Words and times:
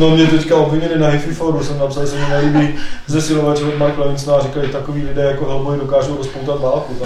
No 0.00 0.10
mě 0.10 0.26
teďka 0.26 0.56
obvinili 0.56 0.98
na 0.98 1.08
Hifi 1.08 1.34
foru, 1.34 1.64
jsem 1.64 1.78
napsal, 1.78 2.06
že 2.06 2.10
se 2.10 2.16
mi 2.18 2.28
nelíbí 2.28 2.74
zesilovač 3.06 3.60
od 3.60 3.78
Mark 3.78 3.98
Levinsona 3.98 4.36
a 4.36 4.42
říkali, 4.42 4.68
takový 4.68 5.02
lidé 5.02 5.22
jako 5.22 5.44
Hellboy 5.44 5.78
dokážou 5.78 6.16
rozpoutat 6.16 6.60
válku. 6.60 6.96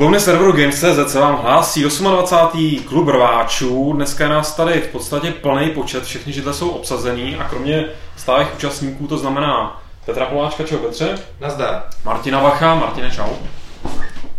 Klubovny 0.00 0.20
serveru 0.20 0.52
Games.cz 0.52 1.12
se 1.12 1.20
vám 1.20 1.36
hlásí 1.36 1.82
28. 1.82 2.84
klub 2.88 3.08
rváčů. 3.08 3.92
Dneska 3.92 4.24
je 4.24 4.30
nás 4.30 4.56
tady 4.56 4.80
v 4.80 4.88
podstatě 4.88 5.30
plný 5.30 5.70
počet, 5.70 6.04
všechny 6.04 6.32
židle 6.32 6.54
jsou 6.54 6.68
obsazený 6.68 7.36
a 7.36 7.48
kromě 7.48 7.84
stálých 8.16 8.54
účastníků 8.54 9.06
to 9.06 9.18
znamená 9.18 9.82
Petra 10.06 10.26
Poláčka, 10.26 10.64
čau 10.64 10.76
Petře. 10.76 11.18
Nazdar. 11.40 11.82
Martina 12.04 12.40
Vacha, 12.40 12.74
Martine 12.74 13.10
čau. 13.10 13.28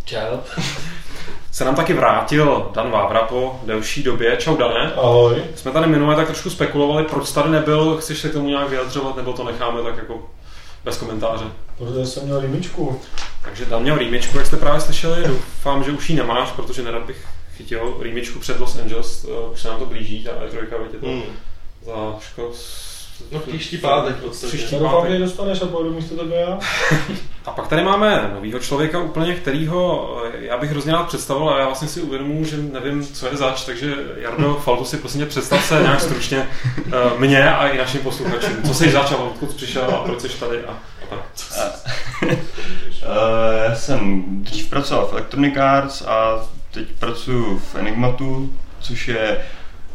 Čau. 0.05 0.37
Se 1.51 1.65
nám 1.65 1.75
taky 1.75 1.93
vrátil 1.93 2.69
Dan 2.73 2.91
Vávra 2.91 3.21
po 3.21 3.59
delší 3.65 4.03
době. 4.03 4.37
Čau 4.37 4.57
Dané. 4.57 4.91
Ahoj. 4.95 5.43
Jsme 5.55 5.71
tady 5.71 5.87
minule 5.87 6.15
tak 6.15 6.27
trošku 6.27 6.49
spekulovali, 6.49 7.03
proč 7.03 7.31
tady 7.31 7.49
nebyl, 7.49 7.97
chceš 7.97 8.19
se 8.19 8.29
k 8.29 8.33
tomu 8.33 8.47
nějak 8.47 8.69
vyjadřovat, 8.69 9.15
nebo 9.15 9.33
to 9.33 9.43
necháme 9.43 9.83
tak 9.83 9.97
jako 9.97 10.29
bez 10.83 10.97
komentáře. 10.97 11.45
Protože 11.81 12.05
jsem 12.05 12.23
měl 12.23 12.39
rýmičku. 12.39 13.01
Takže 13.43 13.65
Dan 13.65 13.81
měl 13.81 13.97
rýmičku, 13.97 14.37
jak 14.37 14.47
jste 14.47 14.57
právě 14.57 14.81
slyšeli, 14.81 15.27
doufám, 15.27 15.83
že 15.83 15.91
už 15.91 16.09
ji 16.09 16.15
nemáš, 16.15 16.51
protože 16.51 16.81
nerad 16.81 17.03
bych 17.03 17.25
chytil 17.57 17.97
rýmičku 17.99 18.39
před 18.39 18.59
Los 18.59 18.79
Angeles, 18.79 19.25
už 19.53 19.61
se 19.61 19.67
nám 19.67 19.79
to 19.79 19.85
blíží, 19.85 20.23
ta 20.23 20.31
E3, 20.31 20.57
je 20.93 20.99
to 20.99 21.07
Hmm. 21.07 21.21
za 21.85 22.19
ško... 22.19 22.51
No 23.31 23.39
příští 23.39 23.77
pátek 23.77 24.15
v 24.15 24.23
podstatě. 24.23 24.57
Příští 24.57 24.75
pátek. 24.75 25.19
dostaneš 25.19 25.61
a 25.61 25.65
pojedu 25.65 25.93
místo 25.93 26.15
tebe 26.15 26.35
já. 26.35 26.59
A 27.45 27.51
pak 27.51 27.67
tady 27.67 27.83
máme 27.83 28.31
novýho 28.35 28.59
člověka 28.59 28.99
úplně, 28.99 29.35
kterýho 29.35 30.11
eh, 30.25 30.45
já 30.45 30.57
bych 30.57 30.71
hrozně 30.71 30.91
rád 30.91 31.07
představil 31.07 31.49
a 31.49 31.59
já 31.59 31.65
vlastně 31.65 31.87
si 31.87 32.01
uvědomuji, 32.01 32.45
že 32.45 32.57
nevím, 32.57 33.07
co 33.07 33.27
je 33.27 33.37
zač, 33.37 33.65
takže 33.65 33.95
Jardo 34.17 34.53
Faltu 34.63 34.85
si 34.85 34.97
prosím 34.97 35.21
tě 35.21 35.25
představ 35.25 35.65
se 35.65 35.81
nějak 35.81 36.01
stručně 36.01 36.47
eh, 36.77 36.91
mě 37.17 37.51
a 37.51 37.67
i 37.67 37.77
našim 37.77 38.01
posluchačům. 38.01 38.63
Co 38.63 38.73
jsi 38.73 38.91
zač 38.91 39.11
a 39.11 39.15
odkud 39.15 39.55
přišel 39.55 39.83
a 39.95 40.03
proč 40.03 40.21
jsi 40.21 40.29
tady 40.29 40.65
a. 40.65 40.71
Eh, 40.71 40.90
Já 43.69 43.75
jsem 43.75 44.23
dřív 44.43 44.69
pracoval 44.69 45.05
v 45.05 45.11
Electronic 45.11 45.57
Arts 45.57 46.01
a 46.01 46.39
teď 46.71 46.87
pracuji 46.99 47.59
v 47.59 47.75
Enigmatu, 47.75 48.53
což 48.79 49.07
je 49.07 49.37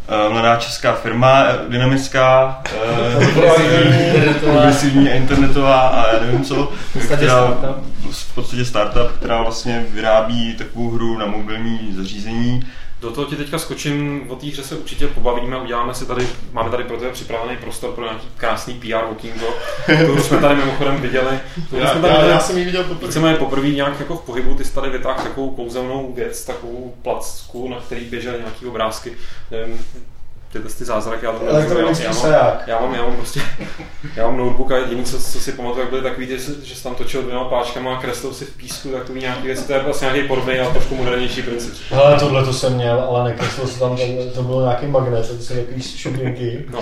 eh, 0.09 0.29
mladá 0.29 0.57
česká 0.57 0.93
firma, 0.93 1.45
eh, 1.45 1.59
dynamická, 1.69 2.63
eh, 2.65 4.35
progresivní 4.41 5.11
a 5.11 5.15
internetová 5.15 5.89
a 5.89 6.15
já 6.15 6.21
nevím 6.21 6.45
co, 6.45 6.73
startup. 7.05 7.85
v 8.11 8.35
podstatě 8.35 8.65
startup, 8.65 9.13
která 9.17 9.43
vlastně 9.43 9.87
vyrábí 9.91 10.55
takovou 10.55 10.91
hru 10.91 11.19
na 11.19 11.27
mobilní 11.27 11.95
zařízení. 11.97 12.67
Do 13.07 13.13
toho 13.13 13.27
ti 13.27 13.37
teďka 13.37 13.59
skočím, 13.59 14.27
o 14.29 14.37
té 14.37 14.47
hře 14.47 14.63
se 14.63 14.77
určitě 14.77 15.07
pobavíme, 15.07 15.57
uděláme 15.57 15.95
si 15.95 16.07
tady, 16.07 16.29
máme 16.53 16.71
tady 16.71 16.85
pro 16.85 16.97
tebe 16.97 17.13
připravený 17.13 17.57
prostor 17.57 17.93
pro 17.93 18.05
nějaký 18.05 18.27
krásný 18.37 18.75
PR 18.75 18.87
walkingo. 18.89 19.47
Už 20.17 20.23
jsme 20.23 20.39
tady 20.39 20.55
mimochodem 20.55 20.97
viděli. 20.97 21.39
Já, 21.73 21.91
jsme 21.91 22.01
tady 22.01 22.13
já, 22.13 22.21
viděli. 22.21 22.31
já 22.31 22.41
jsem 22.41 22.59
ji 22.59 22.65
viděl 22.65 22.85
poprvé. 22.85 23.11
Chceme 23.11 23.35
poprvé 23.35 23.69
nějak 23.69 24.01
jako 24.01 24.17
v 24.17 24.21
pohybu, 24.21 24.55
ty 24.55 24.65
jsi 24.65 24.75
tady 24.75 24.91
vytáhl 24.91 25.23
takovou 25.23 25.51
kouzelnou 25.51 26.13
věc, 26.13 26.45
takovou 26.45 26.95
placku, 27.03 27.69
na 27.69 27.81
který 27.81 28.05
běžely 28.05 28.39
nějaký 28.39 28.67
obrázky. 28.67 29.13
Nevím, 29.51 29.87
tyhle 30.57 30.71
ty 30.79 30.85
zázraky, 30.85 31.27
já 31.27 31.33
to 31.33 31.47
Elektronický 31.49 32.05
já, 32.05 32.11
mám, 32.11 32.21
saják. 32.21 32.63
já 32.67 32.81
mám, 32.81 32.95
já 32.95 33.03
mám 33.03 33.17
prostě, 33.17 33.41
já 34.17 34.27
mám 34.27 34.37
notebook 34.37 34.73
a 34.73 34.77
jediný, 34.77 35.05
co, 35.05 35.19
co 35.19 35.41
si 35.41 35.53
pamatuju, 35.53 35.81
jak 35.81 35.91
byly 35.91 36.03
takový, 36.03 36.27
ty, 36.27 36.39
že 36.65 36.75
jsi 36.75 36.83
tam 36.83 36.95
točil 36.95 37.23
dvěma 37.23 37.45
páčkama 37.45 37.97
a 37.97 38.01
kreslil 38.01 38.35
si 38.35 38.45
v 38.45 38.57
písku, 38.57 38.89
tak 38.89 39.05
to 39.05 39.13
nějaký 39.13 39.47
věci, 39.47 39.67
to 39.67 39.73
je 39.73 39.81
vlastně 39.81 40.05
nějaký 40.13 40.29
podobný 40.29 40.59
a 40.59 40.71
trošku 40.71 40.95
modernější 40.95 41.43
princip. 41.43 41.75
Hele, 41.91 42.19
tohle 42.21 42.45
to 42.45 42.53
jsem 42.53 42.75
měl, 42.75 43.01
ale 43.01 43.25
nekreslil 43.25 43.67
se 43.67 43.79
tam, 43.79 43.99
to 44.35 44.43
bylo 44.43 44.61
nějaký 44.63 44.87
magnet, 44.87 45.29
to 45.29 45.43
jsou 45.45 45.55
takový 45.55 45.83
šupinky. 45.83 46.65
No, 46.71 46.81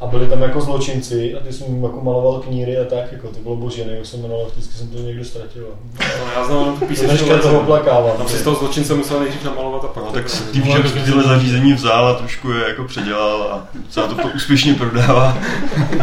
A 0.00 0.06
byli 0.06 0.26
tam 0.26 0.42
jako 0.42 0.60
zločinci 0.60 1.34
a 1.34 1.40
ty 1.40 1.52
jsem 1.52 1.66
jim 1.74 1.84
jako 1.84 2.00
maloval 2.00 2.40
kníry 2.40 2.78
a 2.78 2.84
tak, 2.84 3.12
jako 3.12 3.28
to 3.28 3.40
bylo 3.40 3.56
boží, 3.56 3.82
jak 3.86 4.06
se 4.06 4.16
jmenoval, 4.16 4.46
vždycky 4.52 4.74
jsem 4.74 4.88
to 4.88 4.98
někde 4.98 5.24
ztratil. 5.24 5.66
no 5.98 6.24
já 6.36 6.44
znám 6.44 6.78
tu 6.78 6.86
písničku. 6.86 7.16
dneška 7.16 7.38
toho 7.38 7.60
oplakávám. 7.60 8.16
Tam 8.16 8.28
si 8.28 8.38
z 8.38 8.42
toho 8.42 8.56
zločince 8.56 8.94
musel 8.94 9.20
nejdřív 9.20 9.44
namalovat 9.44 9.84
a 9.84 9.88
pak 9.88 10.04
No, 10.04 10.08
to 10.08 10.14
tak 10.14 10.24
bylo. 10.24 10.34
Steve 10.36 10.70
Jobs 10.70 10.92
tyhle 10.92 11.22
zařízení 11.24 11.72
vzal 11.72 12.06
a 12.08 12.14
trošku 12.14 12.50
je 12.50 12.68
jako 12.68 12.84
předělal 12.84 13.42
a 13.42 13.68
docela 13.74 14.06
to, 14.06 14.14
to 14.14 14.28
úspěšně 14.36 14.74
prodává. 14.74 15.38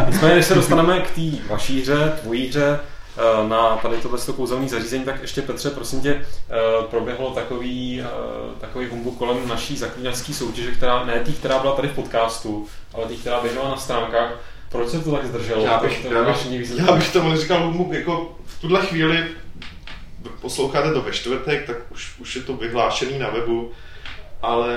Nicméně, 0.06 0.34
než 0.34 0.46
se 0.46 0.54
dostaneme 0.54 1.00
k 1.00 1.10
té 1.10 1.50
vaší 1.50 1.80
hře, 1.82 2.12
tvojí 2.22 2.48
hře, 2.48 2.78
na 3.48 3.76
tady 3.76 3.96
tohle 3.96 4.18
kouzelné 4.36 4.68
zařízení, 4.68 5.04
tak 5.04 5.22
ještě 5.22 5.42
Petře, 5.42 5.70
prosím 5.70 6.00
tě, 6.00 6.10
eh, 6.14 6.54
proběhlo 6.90 7.30
takový, 7.30 8.00
eh, 8.00 8.06
takový 8.60 8.86
humbuk 8.86 9.18
kolem 9.18 9.48
naší 9.48 9.76
zaklínačské 9.76 10.34
soutěže, 10.34 10.70
která, 10.72 11.04
ne 11.04 11.20
tý, 11.20 11.32
která 11.32 11.58
byla 11.58 11.76
tady 11.76 11.88
v 11.88 11.94
podcastu, 11.94 12.66
ale 12.94 13.06
tý, 13.06 13.16
která 13.16 13.40
běžela 13.40 13.68
na 13.68 13.76
stránkách. 13.76 14.40
Proč 14.68 14.88
se 14.88 15.00
to 15.00 15.12
tak 15.12 15.26
zdrželo? 15.26 15.64
Já 15.64 15.78
bych, 15.78 16.02
to, 16.02 16.08
to 16.08 16.14
já 16.14 16.24
bych, 16.24 16.46
já 16.86 16.92
bych 16.92 17.12
tomu 17.12 17.36
říkal 17.36 17.62
humbuk, 17.62 17.92
jako 17.92 18.36
v 18.46 18.60
tuhle 18.60 18.86
chvíli 18.86 19.24
posloucháte 20.40 20.92
to 20.92 21.02
ve 21.02 21.12
čtvrtek, 21.12 21.66
tak 21.66 21.76
už, 21.90 22.18
už 22.18 22.36
je 22.36 22.42
to 22.42 22.56
vyhlášený 22.56 23.18
na 23.18 23.30
webu, 23.30 23.72
ale 24.42 24.76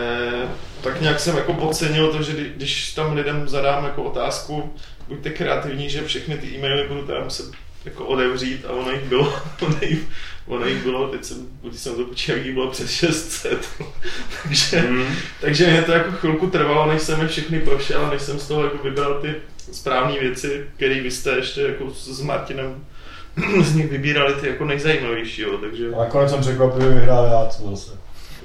tak 0.82 1.02
nějak 1.02 1.20
jsem 1.20 1.38
jako 1.38 1.54
podcenil 1.54 2.12
to, 2.12 2.24
že 2.24 2.34
kdy- 2.34 2.52
když 2.56 2.94
tam 2.94 3.14
lidem 3.14 3.50
zadám 3.50 3.84
jako 3.84 4.04
otázku, 4.04 4.74
buďte 5.08 5.30
kreativní, 5.30 5.90
že 5.90 6.06
všechny 6.06 6.38
ty 6.38 6.48
e-maily 6.56 6.88
budu 6.88 7.06
teda 7.06 7.24
muset 7.24 7.46
jako 7.86 8.06
odevřít 8.06 8.66
a 8.66 8.72
ono 8.72 8.92
jich 8.92 9.04
bylo, 9.04 9.34
ono 9.62 9.78
jich, 9.82 10.00
ono 10.48 10.66
jich 10.66 10.84
bylo, 10.84 11.08
teď 11.08 11.26
jsem, 11.26 11.38
když 11.62 11.80
jsem 11.82 11.96
to 11.96 12.04
počítal, 12.06 12.38
jich 12.38 12.54
bylo 12.54 12.68
přes 12.72 12.92
600, 12.92 13.70
takže, 14.44 14.80
Hmm. 14.80 15.16
takže 15.42 15.68
mě 15.68 15.82
to 15.82 15.92
jako 15.92 16.12
chvilku 16.12 16.48
trvalo, 16.50 16.86
než 16.94 17.02
jsem 17.02 17.22
je 17.22 17.28
všechny 17.28 17.60
prošel, 17.60 18.08
než 18.10 18.22
jsem 18.22 18.40
z 18.40 18.48
toho 18.48 18.64
jako 18.64 18.78
vybral 18.84 19.22
ty 19.22 19.36
správné 19.72 20.20
věci, 20.20 20.66
které 20.76 21.02
vy 21.02 21.12
jste 21.12 21.32
ještě 21.32 21.62
jako 21.62 21.92
s 21.94 22.22
Martinem 22.22 22.76
z 23.64 23.76
nich 23.76 23.92
vybírali 23.92 24.34
ty 24.34 24.48
jako 24.48 24.66
nejzajímavější, 24.66 25.42
jo, 25.42 25.58
takže... 25.58 25.88
A 25.96 26.00
nakonec 26.00 26.32
jsem 26.32 26.42
překvapivě 26.42 26.90
vyhrál 26.90 27.26
já, 27.26 27.50
co 27.50 27.70
zase. 27.70 27.92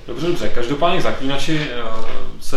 Dobře, 0.06 0.26
dobře. 0.26 0.48
Každopádně 0.48 0.98
k 0.98 1.02
zaklínači 1.02 1.60
eh, 1.70 1.82
se 2.40 2.56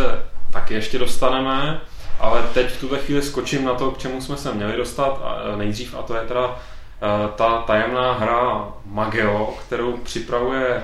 taky 0.54 0.74
ještě 0.74 1.00
dostaneme, 1.00 1.82
ale 2.20 2.44
teď 2.54 2.72
v 2.72 2.80
tuhle 2.80 3.00
chvíli 3.00 3.22
skočím 3.22 3.66
na 3.66 3.74
to, 3.74 3.92
k 3.92 3.98
čemu 3.98 4.22
jsme 4.22 4.38
se 4.38 4.54
měli 4.54 4.78
dostat 4.78 5.22
a, 5.24 5.38
eh, 5.54 5.58
nejdřív, 5.58 5.96
a 6.00 6.02
to 6.02 6.16
je 6.16 6.22
teda 6.22 6.56
eh, 6.56 7.30
ta 7.36 7.62
tajemná 7.62 8.14
hra 8.14 8.68
Mageo, 8.86 9.58
kterou 9.68 9.98
připravuje 9.98 10.84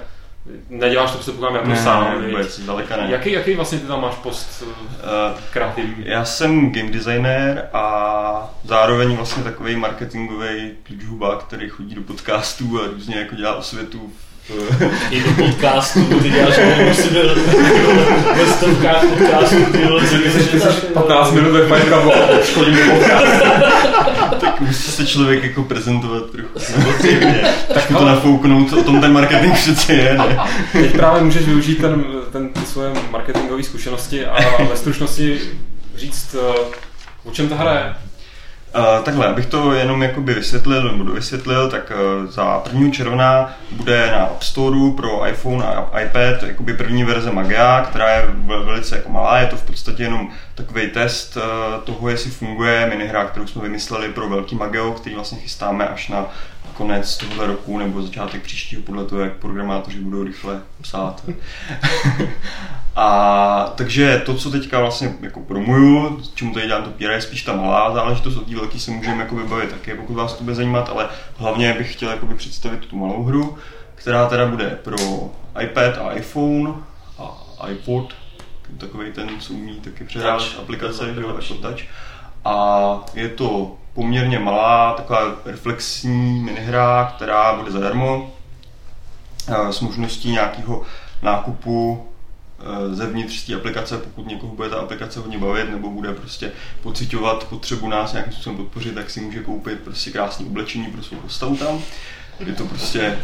Neděláš 0.69 1.11
to 1.11 1.17
předpokládám 1.17 1.55
jako 1.55 1.69
Ne, 1.69 1.77
sám, 1.77 2.25
vůbec, 2.25 2.59
daleka 2.59 2.97
ne. 2.97 3.07
Jaký, 3.09 3.31
jaký 3.31 3.55
vlastně 3.55 3.79
ty 3.79 3.87
tam 3.87 4.01
máš 4.01 4.15
post 4.15 4.63
Eh, 4.63 5.41
kreativní? 5.51 6.03
Já 6.07 6.25
jsem 6.25 6.71
game 6.71 6.91
designer 6.91 7.69
a 7.73 8.53
zároveň 8.63 9.15
vlastně 9.15 9.43
takový 9.43 9.75
marketingový 9.75 10.71
klíčhuba, 10.83 11.35
který 11.37 11.69
chodí 11.69 11.95
do 11.95 12.01
podcastů 12.01 12.81
a 12.81 12.87
různě 12.87 13.15
jako 13.15 13.35
dělá 13.35 13.55
osvětu 13.55 14.11
v, 14.17 14.34
I 15.11 15.23
do 15.23 15.31
podcastu, 15.31 16.19
ty 16.19 16.29
děláš 16.29 16.59
byl 17.11 17.35
ve 18.35 18.45
stovkách 18.45 19.05
podcastů, 19.05 19.65
ty 19.71 19.77
vole, 19.77 20.07
co 20.07 20.15
Jsi 20.15 20.85
15 20.93 21.31
minut 21.31 21.51
ve 21.51 21.67
Fire 21.67 21.81
Cup 21.81 22.13
a 22.13 22.39
už 22.41 22.53
chodím 22.53 22.75
do 22.75 22.93
podcastu. 22.93 24.39
tak 24.39 24.61
musí 24.61 24.91
se 24.91 25.05
člověk 25.05 25.43
jako 25.43 25.63
prezentovat 25.63 26.23
trochu. 26.31 26.49
Samozřejmě. 26.57 27.53
Tak 27.73 27.87
to 27.87 28.05
nafouknout, 28.05 28.73
o 28.73 28.83
tom 28.83 29.01
ten 29.01 29.13
marketing 29.13 29.53
přece 29.53 29.93
je, 29.93 30.17
ne? 30.17 30.37
Teď 30.71 30.91
právě 30.91 31.23
můžeš 31.23 31.45
využít 31.45 31.81
ten, 31.81 32.03
ten, 32.31 32.49
ty 32.49 32.59
svoje 32.65 32.91
marketingové 33.11 33.63
zkušenosti 33.63 34.25
a 34.25 34.63
ve 34.63 34.77
stručnosti 34.77 35.39
říct, 35.95 36.35
eh, 36.39 36.59
o 37.23 37.31
čem 37.31 37.49
ta 37.49 37.55
hra 37.55 37.73
je. 37.73 38.14
Uh, 38.77 39.03
takhle, 39.03 39.27
abych 39.27 39.45
to 39.45 39.73
jenom 39.73 40.03
jakoby 40.03 40.33
vysvětlil 40.33 40.83
nebo 40.91 41.03
dovysvětlil, 41.03 41.69
tak 41.69 41.91
uh, 41.91 42.31
za 42.31 42.63
1. 42.73 42.91
června 42.91 43.53
bude 43.71 44.11
na 44.11 44.17
App 44.25 44.43
Store 44.43 44.77
pro 44.97 45.27
iPhone 45.27 45.65
a 45.65 45.99
iPad 45.99 46.43
jakoby 46.43 46.73
první 46.73 47.03
verze 47.03 47.31
Magia, 47.31 47.85
která 47.89 48.09
je 48.11 48.27
vel- 48.45 48.65
velice 48.65 48.95
jako 48.95 49.09
malá, 49.09 49.39
je 49.39 49.47
to 49.47 49.55
v 49.55 49.63
podstatě 49.63 50.03
jenom 50.03 50.29
takový 50.55 50.87
test 50.87 51.37
uh, 51.37 51.43
toho, 51.83 52.09
jestli 52.09 52.31
funguje 52.31 52.85
minihra, 52.89 53.25
kterou 53.25 53.47
jsme 53.47 53.61
vymysleli 53.61 54.09
pro 54.09 54.29
velký 54.29 54.55
Magio, 54.55 54.91
který 54.91 55.15
vlastně 55.15 55.37
chystáme 55.37 55.87
až 55.87 56.07
na 56.09 56.25
konec 56.77 57.17
tohoto 57.17 57.47
roku 57.47 57.77
nebo 57.77 58.01
začátek 58.01 58.41
příštího, 58.41 58.81
podle 58.81 59.05
toho, 59.05 59.21
jak 59.21 59.33
programátoři 59.33 59.99
budou 59.99 60.23
rychle 60.23 60.61
psát. 60.81 61.23
A 62.95 63.73
takže 63.75 64.21
to, 64.25 64.35
co 64.35 64.51
teďka 64.51 64.79
vlastně 64.79 65.15
jako 65.21 65.39
promuju, 65.39 66.21
čemu 66.33 66.53
tady 66.53 66.67
dělám 66.67 66.83
to 66.83 66.89
PR, 66.89 67.03
je 67.03 67.21
spíš 67.21 67.43
ta 67.43 67.55
malá 67.55 67.93
záležitost, 67.93 68.37
o 68.37 68.41
té 68.41 68.55
velký 68.55 68.79
se 68.79 68.91
můžeme 68.91 69.23
jako 69.23 69.35
vybavit 69.35 69.69
taky, 69.69 69.93
pokud 69.93 70.13
vás 70.13 70.33
to 70.33 70.43
bude 70.43 70.55
zajímat, 70.55 70.89
ale 70.89 71.09
hlavně 71.37 71.73
bych 71.73 71.93
chtěl 71.93 72.09
jakoby 72.09 72.35
představit 72.35 72.85
tu 72.85 72.97
malou 72.97 73.23
hru, 73.23 73.57
která 73.95 74.27
teda 74.29 74.45
bude 74.45 74.69
pro 74.83 74.97
iPad 75.61 75.97
a 75.97 76.13
iPhone 76.13 76.73
a 77.19 77.67
iPod 77.69 78.13
takový 78.77 79.11
ten, 79.11 79.29
co 79.39 79.53
umí 79.53 79.75
taky 79.75 80.03
přehrávat 80.03 80.43
Touch. 80.43 80.59
aplikace, 80.59 81.13
jo, 81.21 81.27
jako 81.27 81.53
touch. 81.53 81.81
A 82.45 83.05
je 83.13 83.29
to 83.29 83.77
poměrně 83.95 84.39
malá, 84.39 84.93
taková 84.93 85.35
reflexní 85.45 86.39
minihra, 86.39 87.13
která 87.15 87.55
bude 87.55 87.71
zadarmo 87.71 88.33
eh, 89.47 89.73
s 89.73 89.79
možností 89.79 90.31
nějakého 90.31 90.81
nákupu 91.21 92.07
eh, 92.59 92.95
zevnitř 92.95 93.45
té 93.45 93.55
aplikace, 93.55 93.97
pokud 93.97 94.27
někoho 94.27 94.55
bude 94.55 94.69
ta 94.69 94.75
aplikace 94.75 95.19
hodně 95.19 95.37
bavit, 95.37 95.69
nebo 95.69 95.89
bude 95.89 96.13
prostě 96.13 96.51
pocitovat 96.83 97.43
potřebu 97.43 97.89
nás 97.89 98.13
nějakým 98.13 98.33
způsobem 98.33 98.57
podpořit, 98.57 98.95
tak 98.95 99.09
si 99.09 99.21
může 99.21 99.43
koupit 99.43 99.79
prostě 99.79 100.11
krásné 100.11 100.45
oblečení 100.45 100.87
pro 100.87 101.03
svou 101.03 101.17
postavu 101.17 101.57
tam. 101.57 101.81
Je 102.39 102.53
to 102.53 102.65
prostě 102.65 103.19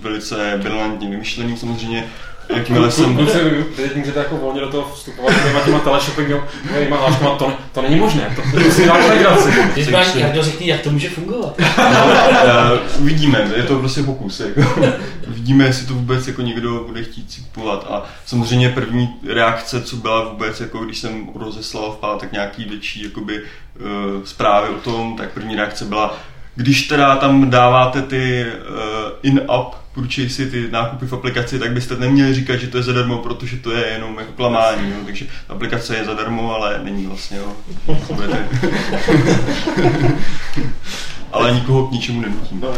velice 0.00 0.58
brilantně 0.62 1.10
vymyšlený 1.10 1.56
samozřejmě. 1.56 2.08
Jakmile 2.48 2.90
jsem... 2.90 3.16
Kluci, 3.16 3.38
teď 3.76 3.96
můžete 3.96 4.18
jako 4.18 4.36
volně 4.36 4.60
do 4.60 4.68
toho 4.68 4.90
vstupovat 4.94 5.34
těma 5.44 5.60
těma 5.60 5.78
teleshoppingovými 5.78 6.90
hláškama, 6.90 7.34
to, 7.34 7.52
to 7.72 7.82
není 7.82 7.96
možné, 7.96 8.36
to, 8.36 8.64
to 8.64 8.70
si 8.70 8.86
dáš 8.86 9.08
legraci. 9.08 9.48
Když 9.72 9.88
máš 9.88 10.14
Jardo, 10.14 10.42
řekni, 10.42 10.68
jak 10.68 10.80
to 10.80 10.90
může 10.90 11.10
fungovat. 11.10 11.54
Eh, 11.58 12.98
uvidíme, 12.98 13.50
je 13.56 13.62
to 13.62 13.78
prostě 13.78 14.02
pokus. 14.02 14.40
Jako. 14.40 14.80
Uvidíme, 15.28 15.64
jestli 15.64 15.86
to 15.86 15.94
vůbec 15.94 16.26
jako 16.26 16.42
někdo 16.42 16.84
bude 16.86 17.02
chtít 17.02 17.32
si 17.32 17.40
kupovat. 17.40 17.86
A 17.90 18.04
samozřejmě 18.26 18.68
první 18.68 19.08
reakce, 19.28 19.82
co 19.82 19.96
byla 19.96 20.24
vůbec, 20.24 20.60
jako 20.60 20.78
když 20.78 20.98
jsem 20.98 21.28
rozeslal 21.34 21.92
v 21.92 21.96
pátek 21.96 22.32
nějaký 22.32 22.64
větší 22.64 23.04
jakoby, 23.04 23.42
uh, 23.42 24.22
zprávy 24.24 24.68
o 24.68 24.80
tom, 24.80 25.16
tak 25.16 25.32
první 25.32 25.56
reakce 25.56 25.84
byla, 25.84 26.18
když 26.56 26.82
teda 26.82 27.16
tam 27.16 27.50
dáváte 27.50 28.02
ty 28.02 28.46
uh, 28.46 28.76
in-app 29.22 29.74
purchasey, 29.94 30.50
ty 30.50 30.70
nákupy 30.70 31.06
v 31.06 31.12
aplikaci, 31.12 31.58
tak 31.58 31.72
byste 31.72 31.96
neměli 31.96 32.34
říkat, 32.34 32.56
že 32.56 32.66
to 32.66 32.76
je 32.76 32.82
zadarmo, 32.82 33.18
protože 33.18 33.56
to 33.56 33.72
je 33.72 33.86
jenom 33.86 34.18
jako 34.18 34.32
klamání. 34.32 34.90
Jo? 34.90 34.96
Takže 35.04 35.26
ta 35.46 35.54
aplikace 35.54 35.96
je 35.96 36.04
zadarmo, 36.04 36.54
ale 36.54 36.80
není 36.82 37.06
vlastně. 37.06 37.38
Jo? 37.38 37.52
Ale 41.36 41.52
nikoho 41.52 41.86
k 41.86 41.90
ničemu 41.92 42.20
nenutím. 42.20 42.60
No. 42.60 42.68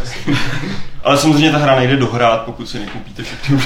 Ale 1.05 1.19
samozřejmě 1.19 1.51
ta 1.53 1.59
hra 1.59 1.77
nejde 1.77 1.97
dohrát, 1.97 2.43
pokud 2.45 2.69
si 2.69 2.79
nekoupíte 2.79 3.23
všechny 3.23 3.59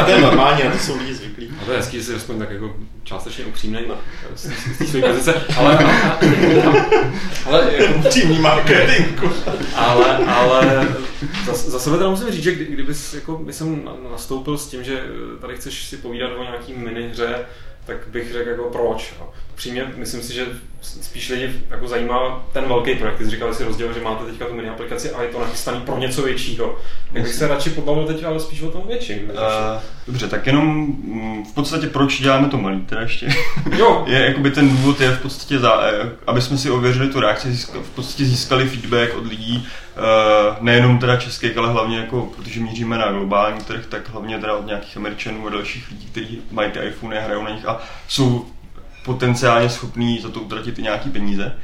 A 0.00 0.04
to 0.04 0.10
je 0.10 0.20
normální, 0.20 0.64
na 0.64 0.70
to 0.70 0.78
jsou 0.78 0.98
lidi 0.98 1.14
zvyklí. 1.14 1.50
A 1.62 1.64
to 1.64 1.72
je 1.72 1.78
hezký, 1.78 1.96
že 1.96 2.02
jsi 2.04 2.14
aspoň 2.14 2.38
tak 2.38 2.50
jako 2.50 2.76
částečně 3.04 3.44
upřímný 3.44 3.78
z 4.34 4.42
té- 4.42 4.54
z 4.74 4.78
té 4.78 4.86
své 4.86 5.00
pozice, 5.00 5.34
ale, 5.58 5.78
ale, 7.46 7.72
jako, 7.72 7.94
Upřímný 7.98 8.38
marketing. 8.38 9.20
ale, 9.76 10.16
ale 10.26 10.88
za, 11.46 11.52
za 11.54 11.78
sebe 11.78 11.96
teda 11.96 12.10
musím 12.10 12.30
říct, 12.30 12.42
že 12.42 12.52
kdy, 12.54 12.64
kdybys 12.64 13.14
jako, 13.14 13.36
by 13.38 13.52
jsem 13.52 13.84
na- 13.84 14.10
nastoupil 14.10 14.58
s 14.58 14.66
tím, 14.68 14.84
že 14.84 15.00
eh, 15.00 15.40
tady 15.40 15.56
chceš 15.56 15.84
si 15.84 15.96
povídat 15.96 16.30
o 16.38 16.42
nějaký 16.42 16.72
minihře, 16.76 17.38
tak 17.86 17.96
bych 18.08 18.32
řekl 18.32 18.48
jako 18.50 18.62
proč. 18.62 19.14
Přímě, 19.54 19.92
myslím 19.96 20.22
si, 20.22 20.34
že 20.34 20.46
spíš 20.84 21.30
lidi 21.30 21.50
jako 21.70 21.88
zajímá 21.88 22.44
ten 22.52 22.64
velký 22.68 22.94
projekt. 22.94 23.18
Ty 23.18 23.24
jsi 23.24 23.30
říkal, 23.30 23.48
že 23.48 23.54
si 23.54 23.64
rozdělil, 23.64 23.94
že 23.94 24.00
máte 24.00 24.24
teďka 24.24 24.44
tu 24.44 24.54
mini 24.54 24.68
aplikaci 24.68 25.10
a 25.10 25.22
je 25.22 25.28
to 25.28 25.40
nachystaný 25.40 25.80
pro 25.80 25.98
něco 25.98 26.22
většího. 26.22 26.78
Tak 27.12 27.22
bych 27.22 27.34
se 27.34 27.48
radši 27.48 27.70
pobavil 27.70 28.06
teď, 28.06 28.24
ale 28.24 28.40
spíš 28.40 28.62
o 28.62 28.70
tom 28.70 28.82
větším. 28.86 29.30
Uh, 29.30 29.82
dobře, 30.06 30.28
tak 30.28 30.46
jenom 30.46 30.66
mm, 30.66 31.44
v 31.44 31.54
podstatě 31.54 31.86
proč 31.86 32.20
děláme 32.20 32.48
to 32.48 32.56
malý, 32.56 32.80
teda 32.80 33.00
ještě. 33.00 33.28
Jo, 33.76 34.04
je, 34.08 34.26
jakoby 34.26 34.50
ten 34.50 34.68
důvod 34.68 35.00
je 35.00 35.10
v 35.10 35.22
podstatě, 35.22 35.58
za, 35.58 35.82
eh, 35.82 36.10
aby 36.26 36.42
jsme 36.42 36.58
si 36.58 36.70
ověřili 36.70 37.08
tu 37.08 37.20
reakci, 37.20 37.56
v 37.82 37.90
podstatě 37.94 38.24
získali 38.24 38.68
feedback 38.68 39.16
od 39.16 39.26
lidí, 39.26 39.68
uh, 39.96 40.56
nejenom 40.60 40.98
teda 40.98 41.16
českých, 41.16 41.56
ale 41.56 41.72
hlavně 41.72 41.98
jako, 41.98 42.28
protože 42.36 42.60
míříme 42.60 42.98
na 42.98 43.12
globální 43.12 43.60
trh, 43.60 43.86
tak 43.88 44.08
hlavně 44.08 44.38
teda 44.38 44.56
od 44.56 44.66
nějakých 44.66 44.96
Američanů 44.96 45.46
a 45.46 45.50
dalších 45.50 45.90
lidí, 45.90 46.06
kteří 46.06 46.42
mají 46.50 46.70
ty 46.70 46.78
iPhony, 46.78 47.16
hrajou 47.20 47.42
na 47.42 47.50
nich 47.50 47.68
a 47.68 47.82
jsou 48.08 48.46
potenciálně 49.04 49.68
schopní 49.68 50.20
za 50.20 50.28
to 50.28 50.40
utratit 50.40 50.78
i 50.78 50.82
nějaký 50.82 51.10
peníze. 51.10 51.56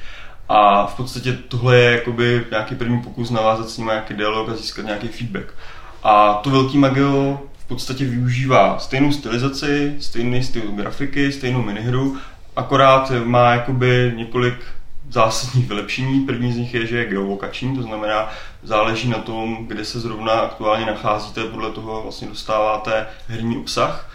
A 0.48 0.86
v 0.86 0.94
podstatě 0.94 1.32
tohle 1.48 1.76
je 1.76 1.92
jakoby 1.92 2.44
nějaký 2.50 2.74
první 2.74 3.02
pokus 3.02 3.30
navázat 3.30 3.68
s 3.68 3.78
nimi 3.78 3.90
nějaký 3.90 4.14
dialog 4.14 4.48
a 4.48 4.54
získat 4.54 4.84
nějaký 4.84 5.08
feedback. 5.08 5.54
A 6.02 6.34
to 6.34 6.50
velký 6.50 6.78
Magio 6.78 7.40
v 7.58 7.64
podstatě 7.68 8.04
využívá 8.04 8.78
stejnou 8.78 9.12
stylizaci, 9.12 9.96
stejný 10.00 10.42
styl 10.42 10.62
grafiky, 10.72 11.32
stejnou 11.32 11.62
minihru, 11.62 12.16
akorát 12.56 13.12
má 13.24 13.50
jakoby 13.50 14.12
několik 14.16 14.54
zásadních 15.10 15.68
vylepšení. 15.68 16.20
První 16.20 16.52
z 16.52 16.56
nich 16.56 16.74
je, 16.74 16.86
že 16.86 16.98
je 16.98 17.04
geolokační, 17.04 17.76
to 17.76 17.82
znamená, 17.82 18.28
záleží 18.62 19.08
na 19.08 19.18
tom, 19.18 19.66
kde 19.66 19.84
se 19.84 20.00
zrovna 20.00 20.32
aktuálně 20.32 20.86
nacházíte, 20.86 21.44
podle 21.44 21.70
toho 21.70 22.02
vlastně 22.02 22.28
dostáváte 22.28 23.06
herní 23.28 23.56
obsah. 23.56 24.09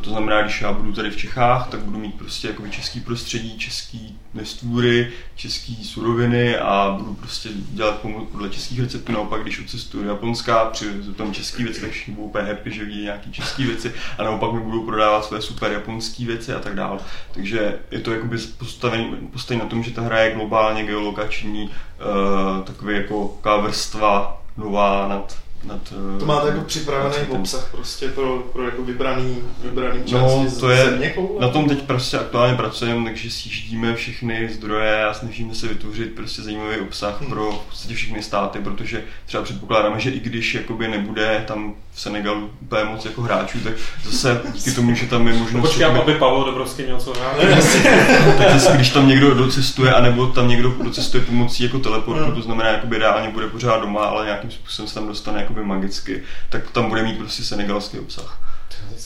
To 0.00 0.10
znamená, 0.10 0.42
když 0.42 0.60
já 0.60 0.72
budu 0.72 0.92
tady 0.92 1.10
v 1.10 1.16
Čechách, 1.16 1.68
tak 1.68 1.80
budu 1.80 1.98
mít 1.98 2.14
prostě 2.14 2.48
jakoby 2.48 2.70
český 2.70 3.00
prostředí, 3.00 3.58
český 3.58 4.18
nestvůry, 4.34 5.12
český 5.36 5.84
suroviny 5.84 6.56
a 6.56 6.94
budu 6.98 7.14
prostě 7.14 7.48
dělat 7.52 8.00
podle 8.32 8.50
českých 8.50 8.80
receptů. 8.80 9.12
Naopak, 9.12 9.42
když 9.42 9.60
odcestuju 9.60 10.04
do 10.04 10.10
Japonska, 10.10 10.64
přivezu 10.64 11.14
tam 11.14 11.32
český 11.32 11.64
věci, 11.64 11.80
tak 11.80 11.90
všichni 11.90 12.14
budou 12.14 12.26
úplně 12.26 12.44
happy, 12.48 12.70
že 12.70 12.84
vidí 12.84 13.02
nějaký 13.02 13.32
český 13.32 13.64
věci 13.64 13.92
a 14.18 14.22
naopak 14.22 14.52
mi 14.52 14.60
budou 14.60 14.86
prodávat 14.86 15.24
své 15.24 15.42
super 15.42 15.72
japonské 15.72 16.24
věci 16.24 16.52
a 16.52 16.58
tak 16.58 16.74
dále. 16.74 16.98
Takže 17.34 17.78
je 17.90 18.00
to 18.00 18.12
jakoby 18.12 18.38
postavený, 18.38 19.16
postavený 19.32 19.64
na 19.64 19.70
tom, 19.70 19.82
že 19.82 19.90
ta 19.90 20.02
hra 20.02 20.18
je 20.18 20.34
globálně 20.34 20.84
geolokační, 20.84 21.64
uh, 21.64 22.64
takový 22.64 22.96
jako 22.96 23.38
vrstva 23.62 24.42
nová 24.56 25.08
nad, 25.08 25.43
nad 25.66 25.92
eh, 26.16 26.18
To 26.18 26.26
máte 26.26 26.46
jako 26.46 26.58
nad 26.58 26.66
připravený 26.66 27.14
světem. 27.14 27.40
obsah 27.40 27.68
prostě 27.72 28.08
pro, 28.08 28.38
pro 28.52 28.62
jako 28.64 28.82
vybraný, 28.82 29.38
vybraný 29.62 30.00
části 30.04 30.14
No, 30.44 30.50
to 30.60 30.70
je, 30.70 30.84
země 30.84 31.10
koule? 31.10 31.40
na 31.46 31.48
tom 31.52 31.68
teď 31.68 31.82
prostě 31.82 32.18
aktuálně 32.18 32.54
pracujeme, 32.54 33.04
takže 33.04 33.30
sjíždíme 33.30 33.94
všechny 33.94 34.48
zdroje 34.54 35.04
a 35.04 35.14
snažíme 35.14 35.54
se 35.54 35.68
vytvořit 35.68 36.14
prostě 36.14 36.42
zajímavý 36.42 36.76
obsah 36.76 37.20
Hmm. 37.20 37.30
pro 37.30 37.52
v 37.52 37.68
podstatě 37.68 37.94
všechny 37.94 38.22
státy, 38.22 38.58
protože 38.58 39.04
třeba 39.26 39.42
předpokládáme, 39.42 40.00
že 40.00 40.10
i 40.10 40.20
když 40.20 40.54
jakoby 40.54 40.88
nebude 40.88 41.44
tam 41.48 41.74
v 41.94 42.00
Senegalu 42.00 42.50
úplně 42.60 42.84
moc 42.84 43.04
jako 43.04 43.22
hráčů, 43.22 43.58
tak 43.60 43.72
zase 44.04 44.40
díky 44.52 44.72
tomu, 44.72 44.94
že 44.94 45.06
tam 45.06 45.26
je 45.28 45.34
možnost... 45.34 45.62
počkám, 45.62 45.80
jakoby- 45.94 46.12
aby 46.12 46.18
Pavel 46.18 46.44
Dobrovský 46.44 46.82
měl 46.82 46.98
co 47.00 47.12
hrát. 47.14 47.36
tak 48.38 48.50
zase, 48.60 48.72
když 48.76 48.90
tam 48.90 49.08
někdo 49.08 49.34
docestuje, 49.34 49.94
anebo 49.94 50.26
tam 50.26 50.48
někdo 50.48 50.68
docestuje 50.84 51.24
pomocí 51.24 51.62
jako 51.64 51.78
teleportu, 51.78 52.24
Hmm. 52.24 52.34
to 52.34 52.42
znamená, 52.42 52.70
jakoby 52.70 52.98
reálně 52.98 53.28
bude 53.30 53.46
pořád 53.46 53.80
doma, 53.80 54.04
ale 54.04 54.24
nějakým 54.24 54.50
způsobem 54.50 54.88
se 54.88 54.94
tam 54.94 55.08
dostane 55.08 55.40
jakoby 55.40 55.62
magicky, 55.64 56.22
tak 56.50 56.70
tam 56.70 56.88
bude 56.88 57.02
mít 57.02 57.18
prostě 57.18 57.42
senegalský 57.42 57.98
obsah. 57.98 58.40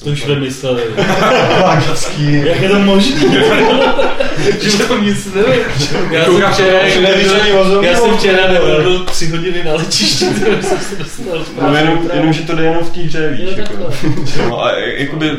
To 0.04 0.10
už 0.10 0.26
vymysleli. 0.26 0.82
Magický. 1.62 2.32
Jak 2.46 2.60
je 2.60 2.68
to 2.68 2.78
možné? 2.78 3.20
že 4.60 4.78
to 4.78 4.98
nic 4.98 5.34
nevím. 5.34 5.54
Já 6.10 6.24
jsem 6.24 6.52
včera, 6.52 6.78
já 7.82 7.96
jsem 7.96 8.16
včera 8.16 8.52
nebyl 8.52 9.04
tři 9.04 9.26
hodiny 9.26 9.64
na 9.64 9.72
letišti, 9.74 10.24
takže 10.44 10.62
jsem 10.62 10.78
se 10.78 10.96
dostal 10.96 11.44
No 11.62 11.76
jenom, 11.76 12.10
jenom, 12.14 12.32
že 12.32 12.42
to 12.42 12.56
jde 12.56 12.64
jenom 12.64 12.84
v 12.84 12.90
té 12.90 13.00
hře, 13.00 13.30
víš. 13.30 13.50
Jo, 13.56 13.58
Jako. 13.58 13.92
No 14.48 14.64
a 14.64 14.72
jakoby 14.78 15.30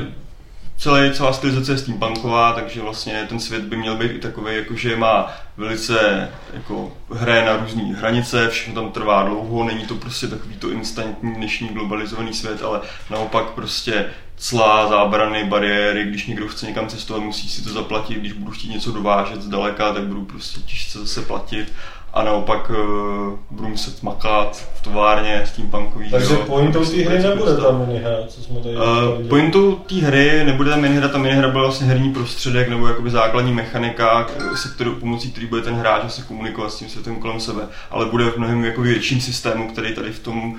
celé, 0.79 1.13
celá 1.13 1.33
stylizace 1.33 1.71
je 1.71 1.77
steampunková, 1.77 2.53
takže 2.53 2.81
vlastně 2.81 3.25
ten 3.29 3.39
svět 3.39 3.63
by 3.63 3.77
měl 3.77 3.95
být 3.97 4.11
i 4.11 4.19
takový, 4.19 4.55
jako 4.55 4.75
že 4.75 4.95
má 4.95 5.31
velice 5.57 6.29
jako 6.53 6.97
hraje 7.11 7.45
na 7.45 7.57
různé 7.57 7.83
hranice, 7.83 8.49
všechno 8.49 8.81
tam 8.81 8.91
trvá 8.91 9.23
dlouho, 9.23 9.63
není 9.63 9.85
to 9.87 9.95
prostě 9.95 10.27
takový 10.27 10.55
to 10.55 10.71
instantní 10.71 11.35
dnešní 11.35 11.67
globalizovaný 11.67 12.33
svět, 12.33 12.63
ale 12.63 12.81
naopak 13.09 13.45
prostě 13.45 14.05
clá, 14.37 14.87
zábrany, 14.89 15.43
bariéry, 15.43 16.03
když 16.03 16.25
někdo 16.25 16.47
chce 16.47 16.65
někam 16.65 16.87
cestovat, 16.87 17.23
musí 17.23 17.49
si 17.49 17.63
to 17.63 17.69
zaplatit, 17.69 18.17
když 18.17 18.33
budu 18.33 18.51
chtít 18.51 18.69
něco 18.69 18.91
dovážet 18.91 19.41
zdaleka, 19.41 19.93
tak 19.93 20.03
budu 20.03 20.25
prostě 20.25 20.59
těžce 20.59 20.99
zase 20.99 21.21
platit 21.21 21.73
a 22.13 22.23
naopak 22.23 22.69
uh, 22.69 23.39
budu 23.51 23.67
muset 23.67 24.03
makat 24.03 24.67
v 24.75 24.81
továrně 24.81 25.43
steampunkový. 25.45 26.11
Takže 26.11 26.33
jo, 26.33 26.43
pointou 26.47 26.79
prostě 26.79 26.95
té 26.95 27.01
hry 27.01 27.09
velice 27.09 27.29
nebude 27.29 27.51
dostat. 27.51 27.71
ta 27.71 27.85
minihra, 27.85 28.11
co 28.27 28.41
jsme 28.41 28.59
tady 28.59 28.75
Uh, 28.75 29.27
pointou 29.29 29.75
té 29.75 29.95
hry 29.95 30.43
nebude 30.45 30.69
ta 30.69 30.77
minihra, 30.77 31.07
ta 31.07 31.17
minihra 31.17 31.47
byla 31.47 31.63
vlastně 31.63 31.87
herní 31.87 32.13
prostředek 32.13 32.69
nebo 32.69 32.87
jakoby 32.87 33.09
základní 33.09 33.53
mechanika, 33.53 34.27
se 34.55 34.69
kterou, 34.69 34.91
pomocí 34.91 35.31
který 35.31 35.47
bude 35.47 35.61
ten 35.61 35.75
hráč 35.75 36.01
asi 36.05 36.21
komunikovat 36.21 36.71
s 36.71 36.75
tím 36.75 36.89
světem 36.89 37.15
kolem 37.15 37.39
sebe, 37.39 37.61
ale 37.91 38.05
bude 38.05 38.31
v 38.31 38.37
mnohem 38.37 38.65
jako 38.65 38.81
větším 38.81 39.21
systému, 39.21 39.71
který 39.71 39.95
tady 39.95 40.11
v 40.11 40.19
tom 40.19 40.55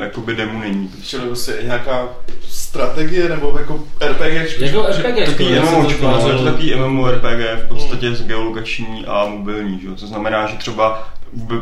jakoby 0.00 0.34
demu 0.34 0.60
není. 0.60 0.90
Čili 1.02 1.26
prostě 1.26 1.58
nějaká 1.62 2.08
strategie 2.48 3.28
nebo 3.28 3.58
jako 3.58 3.84
RPG? 4.08 4.60
Jako 4.60 4.82
RPG, 4.82 5.26
Takový 5.26 5.50
jak 5.50 5.64
se 5.64 5.70
to 5.70 5.78
MMOčko, 5.80 6.06
no, 6.06 6.28
je 6.28 6.34
to 6.34 6.44
takový 6.44 6.74
MMORPG 6.74 7.64
v 7.64 7.68
podstatě 7.68 8.14
z 8.14 8.26
geolokační 8.26 9.06
a 9.06 9.26
mobilní, 9.26 9.80
že? 9.80 9.86
jo? 9.86 9.94
to 9.94 10.06
znamená, 10.06 10.46
že 10.46 10.56
třeba 10.56 11.08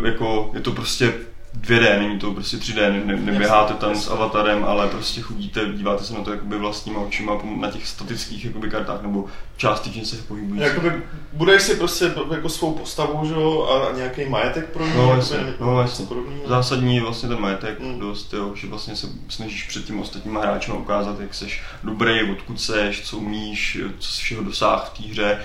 jako, 0.05 0.51
je 0.55 0.61
to 0.61 0.73
prostě 0.73 1.13
2D, 1.61 1.99
není 1.99 2.19
to 2.19 2.33
prostě 2.33 2.57
3D, 2.57 2.77
ne, 2.93 3.03
ne, 3.05 3.17
neběháte 3.33 3.75
tam 3.75 3.97
s 3.97 4.11
avatarem, 4.11 4.65
ale 4.65 4.89
prostě 4.89 5.21
chodíte, 5.21 5.61
díváte 5.73 6.05
se 6.05 6.15
na 6.15 6.21
to 6.21 6.31
jakoby 6.33 6.59
vlastníma 6.59 7.01
očima 7.01 7.33
na 7.61 7.71
těch 7.71 7.87
statických 7.89 8.45
jakoby 8.45 8.71
kartách 8.71 9.03
nebo 9.03 9.25
částečně 9.57 10.05
se 10.07 10.17
pohybují. 10.17 10.61
Jakoby 10.61 10.93
budeš 11.33 11.63
si 11.63 11.75
prostě 11.77 12.13
jako 12.35 12.49
svou 12.49 12.75
postavu, 12.75 13.27
že 13.29 13.35
jo, 13.35 13.63
a, 13.93 13.97
nějaký 13.97 14.25
majetek 14.25 14.67
pro 14.73 14.87
ní, 14.87 14.93
No, 14.97 15.15
jasně, 15.15 15.39
no, 15.61 15.81
jasně. 15.81 16.07
podobného. 16.07 16.41
Zásadní 16.49 16.97
je 16.97 17.03
vlastně 17.03 17.29
ten 17.29 17.41
majetek 17.41 17.81
Mm. 17.81 17.99
dost, 17.99 18.33
jo, 18.35 18.53
že 18.55 18.67
vlastně 18.67 18.97
se 18.97 19.07
snažíš 19.29 19.63
před 19.63 19.85
tím 19.85 20.01
ostatníma 20.01 20.41
hráčem 20.41 20.77
ukázat, 20.77 21.21
jak 21.21 21.35
seš 21.35 21.63
dobrý, 21.85 22.31
odkud 22.33 22.61
seš, 22.61 23.03
co 23.05 23.17
umíš, 23.17 23.79
co 23.99 24.13
si 24.13 24.23
všeho 24.23 24.43
dosáh 24.43 24.91
v 24.95 24.99
té 25.03 25.09
hře, 25.09 25.39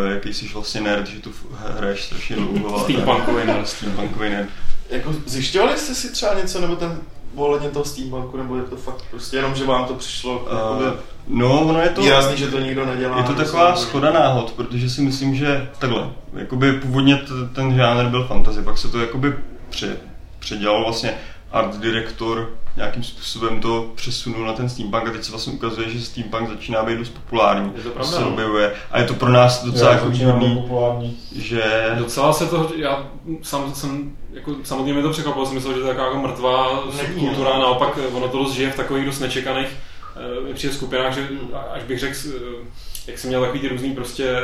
uh, 0.00 0.10
jaký 0.10 0.34
jsi 0.34 0.48
vlastně 0.48 0.80
nerd, 0.80 1.06
že 1.06 1.20
tu 1.20 1.32
hraješ 1.78 2.02
strašně 2.04 2.36
dlouho. 2.36 2.80
Steampunkový 2.84 3.46
nerd. 3.46 3.68
Steampunkový 3.68 4.30
nerd. 4.30 4.48
Jako 4.90 5.12
zjišťovali 5.26 5.78
jste 5.78 5.94
si 5.94 6.12
třeba 6.12 6.34
něco, 6.34 6.60
nebo 6.60 6.76
ten 6.76 6.98
ohledně 7.36 7.70
toho 7.70 7.84
Steampunku, 7.84 8.36
nebo 8.36 8.56
je 8.56 8.62
to 8.62 8.76
fakt 8.76 9.04
prostě 9.10 9.36
jenom, 9.36 9.54
že 9.54 9.64
vám 9.64 9.84
to 9.84 9.94
přišlo 9.94 10.38
Uh, 10.38 10.92
no, 11.28 11.60
ono 11.60 11.80
je 11.80 11.88
to... 11.88 12.00
výrazný, 12.00 12.36
že 12.36 12.46
to 12.48 12.58
nikdo 12.58 12.86
nedělá. 12.86 13.16
Je 13.18 13.24
to 13.24 13.34
taková 13.34 13.76
schoda 13.76 14.10
náhod, 14.12 14.52
protože 14.52 14.90
si 14.90 15.00
myslím, 15.02 15.34
že 15.34 15.68
takhle, 15.78 16.10
jakoby 16.36 16.72
původně 16.72 17.16
t- 17.16 17.54
ten 17.54 17.74
žánr 17.76 18.10
byl 18.10 18.24
fantasy, 18.26 18.62
pak 18.62 18.78
se 18.78 18.88
to 18.88 19.00
jakoby 19.00 19.34
pře, 19.70 19.96
předělal 20.38 20.84
vlastně 20.84 21.14
art 21.52 21.76
director 21.76 22.50
nějakým 22.76 23.04
způsobem 23.04 23.60
to 23.60 23.90
přesunul 23.94 24.46
na 24.46 24.52
ten 24.52 24.68
steampunk 24.68 25.08
a 25.08 25.10
teď 25.10 25.24
se 25.24 25.30
vlastně 25.30 25.52
ukazuje, 25.52 25.90
že 25.90 26.00
steampunk 26.00 26.48
začíná 26.48 26.82
být 26.82 26.98
dost 26.98 27.08
populární. 27.08 27.72
Je 27.76 27.82
to 27.82 27.90
pravda, 27.90 28.12
se 28.12 28.20
no. 28.20 28.28
objevuje 28.28 28.72
a 28.90 28.98
je 28.98 29.04
to 29.06 29.14
pro 29.14 29.28
nás 29.28 29.64
docela 29.64 29.92
jako 29.92 30.10
výhodný, 30.10 30.54
populární. 30.54 31.18
že 31.36 31.94
Docela 31.98 32.32
se 32.32 32.46
to, 32.46 32.70
já 32.76 33.06
sám 33.42 33.74
jsem, 33.74 34.12
jako 34.32 34.54
samotně 34.62 34.94
mi 34.94 35.02
to 35.02 35.10
překvapilo, 35.10 35.46
jsem 35.46 35.54
myslel, 35.54 35.74
že 35.74 35.80
to 35.80 35.86
je 35.86 35.94
taková 35.94 36.06
jako 36.06 36.18
mrtvá 36.18 36.84
Není, 36.96 37.26
kultura, 37.26 37.54
no. 37.54 37.60
naopak 37.60 37.98
ono 38.12 38.28
to 38.28 38.38
dost 38.38 38.52
žije 38.52 38.70
v 38.70 38.76
takových 38.76 39.06
dost 39.06 39.20
nečekaných 39.20 39.68
eh, 39.68 40.48
mi 40.48 40.54
přijde 40.54 40.74
skupinách, 40.74 41.14
že 41.14 41.28
až 41.72 41.82
bych 41.82 41.98
řekl, 41.98 42.16
eh, 42.26 42.66
jak 43.06 43.18
jsem 43.18 43.28
měl 43.28 43.40
takový 43.40 43.60
ty 43.60 43.68
různý 43.68 43.94
prostě 43.94 44.36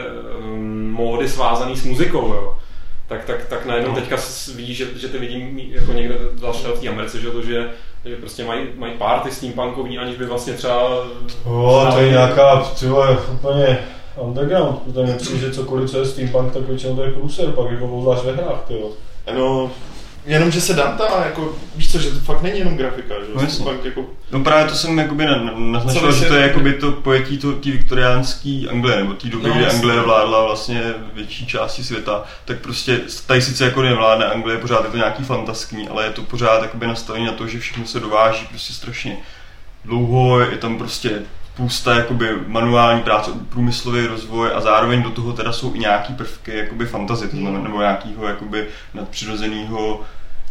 um, 0.44 0.90
módy 0.90 1.28
svázaný 1.28 1.76
s 1.76 1.84
muzikou, 1.84 2.28
jo. 2.28 2.58
Tak, 3.08 3.24
tak, 3.24 3.46
tak 3.46 3.66
najednou 3.66 3.90
No. 3.90 3.96
teďka 4.00 4.16
vidíš, 4.54 4.76
že, 4.76 4.86
že 4.96 5.08
ty 5.08 5.18
vidím 5.18 5.58
jako 5.58 5.92
někde 5.92 6.14
další 6.40 6.64
v 6.64 6.80
té 6.80 6.88
Americe, 6.88 7.20
že 7.20 7.30
to, 7.30 7.42
že, 7.42 7.70
že 8.04 8.16
prostě 8.16 8.44
mají, 8.44 8.60
mají 8.76 8.92
party 8.98 9.30
steampunkový, 9.30 9.98
aniž 9.98 10.16
by 10.16 10.26
vlastně 10.26 10.52
třeba... 10.52 11.06
Jo, 11.46 11.88
to 11.94 12.00
je 12.00 12.10
nějaká, 12.10 12.60
tyhle, 12.78 13.18
úplně 13.32 13.78
underground, 14.16 14.78
protože 14.78 15.02
mně 15.02 15.14
přijde, 15.14 15.38
že 15.38 15.50
cokoliv, 15.52 15.90
co 15.90 15.98
je 15.98 16.06
steampunk, 16.06 16.52
tak 16.52 16.62
většinou 16.62 16.96
to 16.96 17.04
je 17.04 17.12
průser, 17.12 17.46
pak 17.52 17.70
jako 17.70 17.84
obzvlášť 17.86 18.24
ve 18.24 18.32
hrách, 18.32 18.64
tyjo. 18.68 18.90
No, 19.34 19.70
jenom, 20.26 20.50
že 20.50 20.60
se 20.60 20.74
dantá, 20.74 21.04
jako, 21.24 21.56
víš 21.76 21.92
co, 21.92 21.98
že 21.98 22.10
to 22.10 22.18
fakt 22.20 22.42
není 22.42 22.58
jenom 22.58 22.76
grafika, 22.76 23.14
že 23.14 23.26
No. 23.34 23.50
Steampunk 23.50 23.84
jako, 23.84 24.04
No 24.32 24.40
právě 24.44 24.64
to 24.66 24.74
jsem 24.74 24.98
jakoby 24.98 25.24
na- 25.26 25.36
na- 25.42 25.52
naznačoval, 25.56 26.12
Co 26.12 26.18
že 26.18 26.24
to 26.24 26.34
je 26.34 26.42
jakoby 26.42 26.72
to 26.72 26.92
pojetí 26.92 27.38
to, 27.38 27.52
té 27.52 27.70
viktoriánské 27.70 28.62
Anglie, 28.70 28.96
nebo 28.96 29.14
té 29.14 29.28
doby, 29.28 29.48
No, 29.48 29.54
kdy 29.54 29.62
jasně. 29.64 29.76
Anglie 29.78 30.00
vládla 30.00 30.44
vlastně 30.44 30.82
větší 31.14 31.46
části 31.46 31.84
světa, 31.84 32.24
tak 32.44 32.58
prostě 32.58 33.00
tady 33.26 33.42
sice 33.42 33.64
jako 33.64 33.82
nevládne 33.82 34.26
Anglie, 34.26 34.58
pořád 34.58 34.84
je 34.84 34.90
to 34.90 34.96
nějaký 34.96 35.24
fantaskní, 35.24 35.88
ale 35.88 36.04
je 36.04 36.10
to 36.10 36.22
pořád 36.22 36.62
jakoby 36.62 36.86
nastavené 36.86 37.26
na 37.26 37.32
to, 37.32 37.46
že 37.46 37.58
všechno 37.60 37.86
se 37.86 38.00
dováží 38.00 38.46
prostě 38.46 38.72
strašně 38.72 39.16
dlouho, 39.84 40.40
je 40.40 40.56
tam 40.58 40.78
prostě 40.78 41.10
spousta 41.56 41.94
jakoby 41.94 42.30
manuální 42.46 43.02
práce, 43.02 43.30
průmyslový 43.48 44.06
rozvoj 44.06 44.50
a 44.54 44.60
zároveň 44.60 45.02
do 45.02 45.10
toho 45.10 45.32
teda 45.32 45.52
jsou 45.52 45.74
i 45.74 45.78
nějaký 45.78 46.14
prvky 46.14 46.56
jakoby 46.56 46.86
fantazy, 46.86 47.28
to 47.28 47.36
znamená, 47.36 47.64
nebo 47.64 47.80
nějakýho 47.80 48.28
jakoby 48.28 48.66
nadpřirozeného 48.94 50.00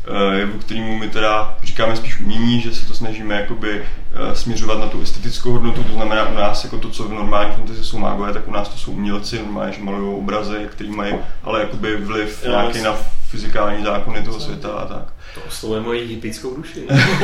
eh, 0.07 0.37
jevu, 0.37 0.59
kterýmu 0.59 0.97
my 0.97 1.09
teda 1.09 1.57
říkáme 1.63 1.95
spíš 1.95 2.19
umění, 2.19 2.61
že 2.61 2.75
se 2.75 2.87
to 2.87 2.93
snažíme 2.93 3.35
jakoby 3.35 3.81
eh, 3.81 4.35
směřovat 4.35 4.79
na 4.79 4.87
tu 4.87 5.01
estetickou 5.01 5.51
hodnotu, 5.51 5.83
to 5.83 5.93
znamená 5.93 6.29
u 6.29 6.33
nás 6.33 6.63
jako 6.63 6.77
to, 6.77 6.89
co 6.89 7.03
v 7.03 7.13
normální 7.13 7.55
fantasy 7.55 7.83
jsou 7.83 7.97
mágové, 7.97 8.33
tak 8.33 8.47
u 8.47 8.51
nás 8.51 8.69
to 8.69 8.77
jsou 8.77 8.91
umělci, 8.91 9.39
normálně, 9.39 9.73
že 9.73 9.83
malují 9.83 10.17
obrazy, 10.17 10.67
který 10.71 10.91
mají 10.91 11.15
ale 11.43 11.59
jakoby 11.59 11.97
vliv 11.97 12.45
nějaký 12.47 12.81
na 12.81 12.95
fyzikální 13.35 13.83
zákony 13.83 14.21
toho 14.23 14.39
světa 14.39 14.69
a 14.69 14.85
tak. 14.85 15.03
To 15.35 15.41
oslovuje 15.47 15.81
moji 15.81 16.07
hippickou 16.07 16.55
duši. 16.55 16.79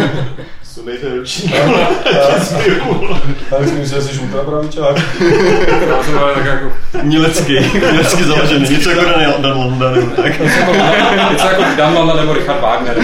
sundejte 0.63 1.15
ručník. 1.15 1.55
Ale 3.51 3.61
myslím 3.61 3.85
že 3.85 4.01
jsi 4.01 4.19
ultrapravičák. 4.19 4.97
Já 5.89 6.03
jsem 6.03 6.17
ale 6.17 6.33
tak 6.33 6.45
jako, 6.45 6.71
Umělecký, 7.01 7.57
umělecky 7.57 8.23
založený, 8.23 8.69
něco 8.69 8.89
jako 8.89 9.01
Dan 9.41 9.57
Landa 9.59 9.91
nebo 9.91 10.15
tak. 10.15 10.39
něco 11.31 11.47
jako 11.47 11.63
Dan 11.77 11.93
Landa 11.93 12.13
nebo 12.13 12.33
Richard 12.33 12.61
Wagner. 12.61 12.97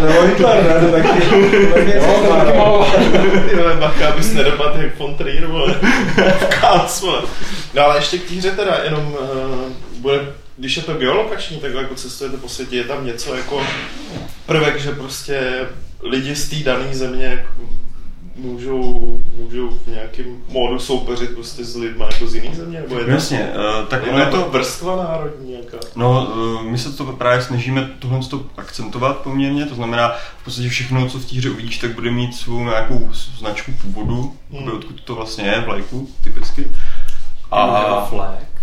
Nebo 0.00 0.22
Hitler, 0.22 0.64
ne? 0.64 0.86
To 0.86 0.92
taky, 0.92 1.22
Jo, 1.96 2.20
to 2.26 2.34
taky 2.34 2.58
malo. 2.58 2.90
Ty 3.50 3.56
vole, 3.56 3.76
bacha, 3.76 4.08
abys 4.08 4.32
nedopadl 4.32 4.80
jak 4.82 4.98
von 4.98 5.14
Trier, 5.14 5.46
vole. 5.46 5.74
Kác, 6.60 7.00
vole. 7.00 7.22
No 7.74 7.82
ale 7.82 7.96
ještě 7.98 8.18
k 8.18 8.28
té 8.28 8.34
hře 8.34 8.50
teda, 8.50 8.76
jenom 8.84 9.06
uh, 9.06 9.72
bude, 9.98 10.20
když 10.56 10.76
je 10.76 10.82
to 10.82 10.94
geolokační, 10.94 11.56
takhle 11.56 11.82
jako 11.82 11.94
cestujete 11.94 12.36
po 12.36 12.48
světě, 12.48 12.76
je 12.76 12.84
tam 12.84 13.06
něco 13.06 13.34
jako 13.34 13.62
prvek, 14.46 14.80
že 14.80 14.92
prostě 14.92 15.66
lidi 16.02 16.36
z 16.36 16.48
té 16.48 16.56
dané 16.56 16.94
země 16.94 17.24
jako 17.24 17.52
můžou, 18.36 19.20
můžou 19.38 19.68
v 19.70 19.86
nějakém 19.86 20.36
módu 20.48 20.78
soupeřit 20.78 21.34
prostě 21.34 21.64
s 21.64 21.76
lidmi 21.76 22.04
jako 22.12 22.26
z 22.26 22.34
jiných 22.34 22.56
země, 22.56 22.80
nebo 22.80 22.98
je 22.98 23.04
to, 23.04 23.10
Jasně, 23.10 23.52
eh, 23.54 23.86
tak 23.86 24.06
je 24.06 24.12
ono 24.12 24.20
je 24.20 24.26
to 24.26 24.48
vrstva 24.50 24.96
národní 24.96 25.50
nějaká? 25.50 25.78
No, 25.96 26.28
eh, 26.60 26.62
my 26.70 26.78
se 26.78 26.92
to 26.92 27.04
právě 27.04 27.42
snažíme 27.42 27.90
tohle 27.98 28.20
to 28.30 28.46
akcentovat 28.56 29.16
poměrně, 29.18 29.66
to 29.66 29.74
znamená 29.74 30.12
v 30.40 30.44
podstatě 30.44 30.68
všechno, 30.68 31.08
co 31.08 31.18
v 31.18 31.24
té 31.24 31.36
hře 31.36 31.50
uvidíš, 31.50 31.78
tak 31.78 31.94
bude 31.94 32.10
mít 32.10 32.34
svou 32.34 32.64
nějakou 32.64 33.10
značku 33.38 33.72
původu, 33.82 34.36
Hmm. 34.50 34.62
hmm. 34.62 34.76
odkud 34.76 35.00
to 35.00 35.14
vlastně 35.14 35.44
je, 35.44 35.60
vlajku 35.60 36.08
typicky. 36.24 36.70
A, 37.50 38.04
flag. 38.04 38.55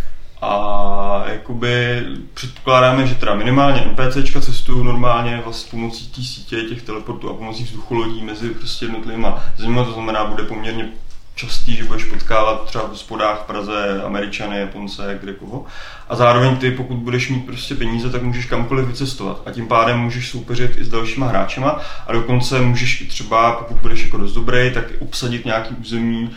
A 0.44 1.24
jakoby 1.28 2.04
předpokládáme, 2.34 3.08
že 3.08 3.16
teda 3.16 3.36
minimálně 3.36 3.82
NPCčka 3.82 4.42
cestují 4.42 4.86
normálně 4.86 5.42
vlastně 5.44 5.72
pomocí 5.72 6.08
té 6.08 6.22
sítě 6.22 6.62
těch 6.62 6.82
teleportů 6.82 7.30
a 7.30 7.34
pomocí 7.34 7.64
vzducholodí 7.64 8.22
mezi 8.22 8.50
prostě 8.50 8.86
jednotlivýma 8.86 9.44
zeměma, 9.58 9.86
to 9.86 9.92
znamená, 9.92 10.26
bude 10.26 10.44
poměrně 10.44 10.90
častý, 11.36 11.76
že 11.76 11.84
budeš 11.84 12.04
potkávat 12.04 12.66
třeba 12.66 12.84
v 12.84 12.90
hospodách 12.90 13.40
v 13.40 13.46
Praze 13.46 14.02
Američany, 14.06 14.60
Japonce, 14.60 15.20
kde 15.22 15.34
koho. 15.34 15.66
A 16.10 16.16
zároveň 16.16 16.58
ty, 16.58 16.72
pokud 16.72 16.98
budeš 16.98 17.30
mít 17.30 17.46
prostě 17.46 17.76
peníze, 17.76 18.10
tak 18.10 18.24
můžeš 18.24 18.46
kamkoliv 18.46 18.88
vycestovat. 18.88 19.42
A 19.46 19.52
tím 19.52 19.68
pádem 19.68 20.00
můžeš 20.00 20.30
soupeřit 20.30 20.78
i 20.78 20.86
s 20.86 20.90
dalšíma 20.90 21.28
hráčema 21.28 21.82
a 22.08 22.14
dokonce 22.14 22.62
můžeš 22.62 23.02
i 23.02 23.06
třeba, 23.06 23.52
pokud 23.52 23.78
budeš 23.78 24.04
jako 24.04 24.18
dost 24.18 24.34
dobrý, 24.34 24.72
tak 24.74 24.84
obsadit 25.00 25.46
nějaký 25.46 25.76
území 25.76 26.30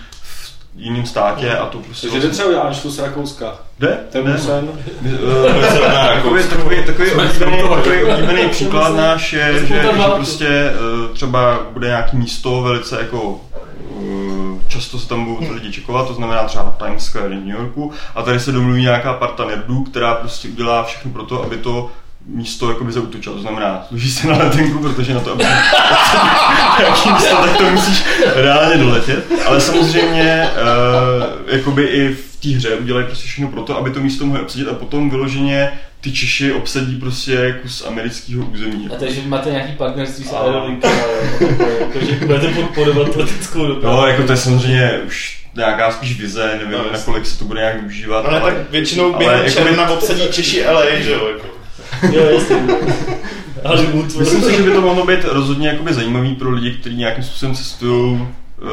jiném 0.76 1.06
státě 1.06 1.56
a 1.56 1.66
to 1.66 1.78
prostě 1.78 2.09
Takže 2.09 2.26
jde 2.26 2.33
třeba 2.33 2.49
udělat 2.49 2.83
tu 2.83 2.90
z 2.90 2.99
Rakouska. 2.99 3.59
Jde? 3.78 3.99
Ten 4.11 4.25
Jde, 4.25 4.30
no. 4.30 4.37
musen. 4.37 4.68
Takový, 6.14 6.42
takový, 6.49 6.85
takový, 6.87 7.11
oblíbený, 7.12 7.62
takový 7.75 7.99
že? 7.99 8.04
oblíbený 8.04 8.49
příklad 8.49 8.97
náš 8.97 9.33
je, 9.33 9.59
že, 9.61 9.66
že 9.66 9.83
prostě 10.14 10.49
eh, 10.49 11.14
třeba 11.14 11.61
bude 11.73 11.87
nějaký 11.87 12.16
místo 12.16 12.62
velice 12.62 12.99
jako 12.99 13.40
eh, 13.80 14.68
často 14.68 14.99
se 14.99 15.09
tam 15.09 15.25
budou 15.25 15.47
ty 15.47 15.52
lidi 15.52 15.73
čekovat, 15.73 16.09
to 16.09 16.14
znamená 16.14 16.45
třeba 16.45 16.76
Times 16.78 17.04
Square 17.04 17.28
v 17.28 17.45
New 17.45 17.56
Yorku 17.56 17.92
a 18.14 18.23
tady 18.23 18.40
se 18.40 18.52
domluví 18.52 18.83
nějaká 18.83 19.14
parta 19.14 19.45
nerdů, 19.45 19.85
která 19.85 20.14
prostě 20.14 20.49
udělá 20.49 20.85
všechno 20.85 21.11
pro 21.12 21.23
to, 21.23 21.42
aby 21.42 21.56
to 21.56 21.90
místo 22.28 22.68
jakoby 22.68 22.92
zautočil, 22.92 23.33
to 23.33 23.40
znamená, 23.40 23.85
služí 23.88 24.11
se 24.11 24.26
na 24.26 24.37
letenku, 24.38 24.78
protože 24.78 25.14
na 25.14 25.21
to, 25.21 25.33
aby 25.33 25.45
nějaký 26.78 27.11
místo, 27.12 27.37
tak 27.37 27.56
to 27.56 27.71
musíš 27.71 28.04
reálně 28.35 28.76
doletět, 28.76 29.25
ale 29.47 29.61
samozřejmě 29.61 30.49
uh, 30.52 31.54
jakoby 31.54 31.85
i 31.85 32.09
v 32.14 32.37
té 32.42 32.49
hře 32.49 32.75
udělají 32.76 33.06
prostě 33.06 33.26
všechno 33.28 33.49
pro 33.49 33.62
to, 33.62 33.78
aby 33.78 33.90
to 33.90 34.00
místo 34.00 34.26
mohli 34.26 34.42
obsadit 34.42 34.68
a 34.68 34.75
potom 34.75 35.11
vyloženě 35.11 35.73
ty 36.00 36.12
Češi 36.12 36.52
obsadí 36.52 36.97
prostě 36.97 37.59
kus 37.62 37.85
amerického 37.88 38.47
území. 38.47 38.88
A 38.92 38.99
takže 38.99 39.21
máte 39.26 39.50
nějaký 39.50 39.73
partnerství 39.73 40.25
s 40.25 40.33
Aerolinkem, 40.33 40.90
takže 41.92 42.12
budete 42.26 42.49
podporovat 42.49 43.16
leteckou 43.16 43.66
dopravu. 43.66 43.97
No, 43.97 44.06
jako 44.06 44.23
to 44.23 44.33
je 44.33 44.37
samozřejmě 44.38 45.00
už 45.06 45.42
nějaká 45.56 45.90
spíš 45.90 46.21
vize, 46.21 46.50
nevím, 46.59 46.73
No, 46.73 46.85
nakolik 46.92 47.26
se 47.26 47.38
to 47.38 47.45
bude 47.45 47.61
nějak 47.61 47.76
využívat. 47.80 48.25
No 48.25 48.30
ne, 48.30 48.40
ale, 48.40 48.52
tak 48.52 48.71
většinou 48.71 49.04
ale 49.14 49.18
během 49.18 49.37
jakoby- 49.37 49.52
června 49.54 49.88
obsadí 49.90 50.23
Češi 50.30 50.64
LA, 50.66 50.83
že 51.00 51.11
jo, 51.12 51.28
jako. 51.33 51.56
Jo, 52.12 52.25
jasně. 52.25 52.57
Hollywood. 53.65 54.17
Myslím 54.17 54.43
si, 54.43 54.57
že 54.57 54.62
by 54.62 54.71
to 54.71 54.81
mohlo 54.81 55.07
být 55.07 55.25
rozhodně 55.25 55.69
jakoby 55.69 55.95
zajímavý 55.95 56.35
pro 56.35 56.50
lidi, 56.50 56.71
kteří 56.73 56.97
nějakým 56.97 57.25
způsobem 57.25 57.55
cestují, 57.55 58.12
uh, 58.62 58.69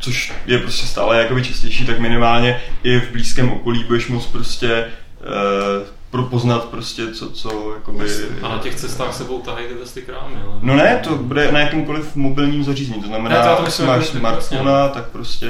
což 0.00 0.32
je 0.46 0.58
prostě 0.58 0.86
stále 0.86 1.18
jakoby 1.18 1.44
častější, 1.44 1.86
tak 1.86 1.98
minimálně 1.98 2.60
i 2.82 3.00
v 3.00 3.12
blízkém 3.12 3.52
okolí 3.52 3.84
budeš 3.84 4.08
moct 4.08 4.26
prostě 4.26 4.84
uh, 5.20 5.86
pro 6.10 6.22
poznat 6.22 6.64
prostě, 6.64 7.12
co, 7.12 7.30
co 7.30 7.72
jakoby... 7.74 8.04
A 8.42 8.48
na 8.48 8.58
těch 8.58 8.74
cestách 8.74 9.14
sebou 9.14 9.40
tahají 9.40 9.66
tyhle 9.66 9.86
ty 9.94 10.02
krámy, 10.02 10.34
ale... 10.46 10.54
No 10.62 10.76
ne, 10.76 11.00
to 11.04 11.16
bude 11.16 11.52
na 11.52 11.60
jakýmkoliv 11.60 12.16
mobilním 12.16 12.64
zařízení, 12.64 13.02
to 13.02 13.08
znamená, 13.08 13.36
Ne, 13.36 13.42
to 13.42 13.48
já 13.48 13.56
to 13.56 13.62
myslím 13.62 13.86
máš 13.86 14.06
jako- 14.06 14.18
smartphone, 14.18 14.70
tak 14.94 15.08
prostě 15.08 15.48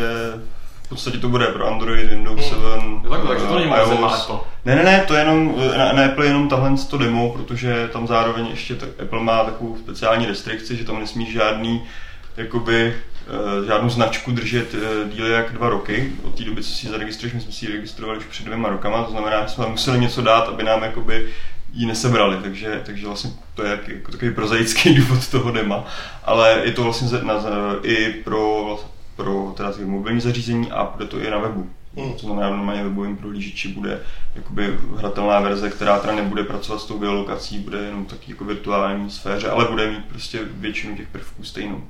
v 0.87 0.89
podstatě 0.89 1.19
to 1.19 1.29
bude 1.29 1.47
pro 1.47 1.67
Android, 1.67 2.11
Windows 2.11 2.49
7, 2.49 3.01
Jo, 3.05 3.11
takhle, 3.11 3.29
takže 3.29 3.47
to 3.47 3.59
není 3.59 3.71
iOS. 3.71 4.31
Ne, 4.65 4.77
ne, 4.77 4.83
ne, 4.83 5.05
to 5.07 5.15
je 5.15 5.21
jenom, 5.21 5.55
na, 5.79 5.93
na 5.93 6.05
Apple 6.05 6.25
je 6.25 6.31
jenom 6.31 6.49
tahle 6.49 6.77
to 6.91 6.99
demo, 6.99 7.31
protože 7.33 7.89
tam 7.93 8.07
zároveň 8.07 8.47
ještě 8.47 8.75
tak, 8.75 8.89
Apple 9.03 9.21
má 9.21 9.45
takovou 9.45 9.77
speciální 9.77 10.27
restrikci, 10.27 10.77
že 10.77 10.85
tam 10.85 11.01
nesmí 11.01 11.33
žádný, 11.33 11.83
jakoby, 12.37 12.95
eh, 13.27 13.67
žádnou 13.67 13.91
značku 13.91 14.33
držet 14.33 14.75
eh, 14.75 15.09
díle 15.15 15.29
jak 15.29 15.53
dva 15.53 15.69
roky. 15.69 16.13
Od 16.25 16.35
té 16.35 16.45
doby, 16.45 16.63
co 16.63 16.71
si 16.71 16.87
ji 16.87 16.93
zaregistruješ, 16.93 17.35
my 17.35 17.41
jsme 17.41 17.53
si 17.53 17.67
ji 17.67 17.73
registrovali 17.73 18.19
už 18.19 18.25
před 18.25 18.45
dvěma 18.45 18.69
rokama, 18.69 19.03
to 19.03 19.11
znamená, 19.11 19.43
že 19.43 19.49
jsme 19.49 19.67
museli 19.67 19.99
něco 19.99 20.23
dát, 20.23 20.49
aby 20.49 20.63
nám 20.63 20.83
jakoby 20.83 21.29
ji 21.73 21.87
nesebrali, 21.87 22.37
takže, 22.43 22.83
takže 22.87 23.07
vlastně 23.07 23.31
to 23.55 23.63
je 23.63 23.71
jak, 23.71 23.89
jako 23.89 24.13
takový 24.13 24.35
prozaický 24.35 24.95
důvod 24.99 25.29
toho 25.29 25.51
dema, 25.51 25.85
ale 26.25 26.61
je 26.65 26.73
to 26.73 26.83
vlastně 26.83 27.19
na, 27.23 27.35
i 27.83 28.11
pro, 28.25 28.79
pro 29.17 29.55
teda 29.57 29.73
ty 29.73 29.85
mobilní 29.85 30.21
zařízení 30.21 30.71
a 30.71 30.85
bude 30.85 31.07
to 31.07 31.19
i 31.19 31.31
na 31.31 31.39
webu. 31.39 31.71
Hmm. 31.97 32.13
To 32.13 32.19
znamená, 32.19 32.51
normálně 32.51 32.83
webovým 32.83 33.17
prohlížeči 33.17 33.69
bude 33.69 34.01
jakoby 34.35 34.79
hratelná 34.97 35.41
verze, 35.41 35.71
která 35.71 35.99
teda 35.99 36.15
nebude 36.15 36.45
pracovat 36.45 36.79
s 36.79 36.85
tou 36.85 36.99
geolokací, 36.99 37.59
bude 37.59 37.79
jenom 37.79 38.05
taky 38.05 38.33
jako 38.33 38.45
virtuální 38.45 39.11
sféře, 39.11 39.51
ale 39.51 39.65
bude 39.71 39.91
mít 39.91 40.05
prostě 40.05 40.41
většinu 40.45 40.97
těch 40.97 41.09
prvků 41.09 41.45
stejnou. 41.45 41.83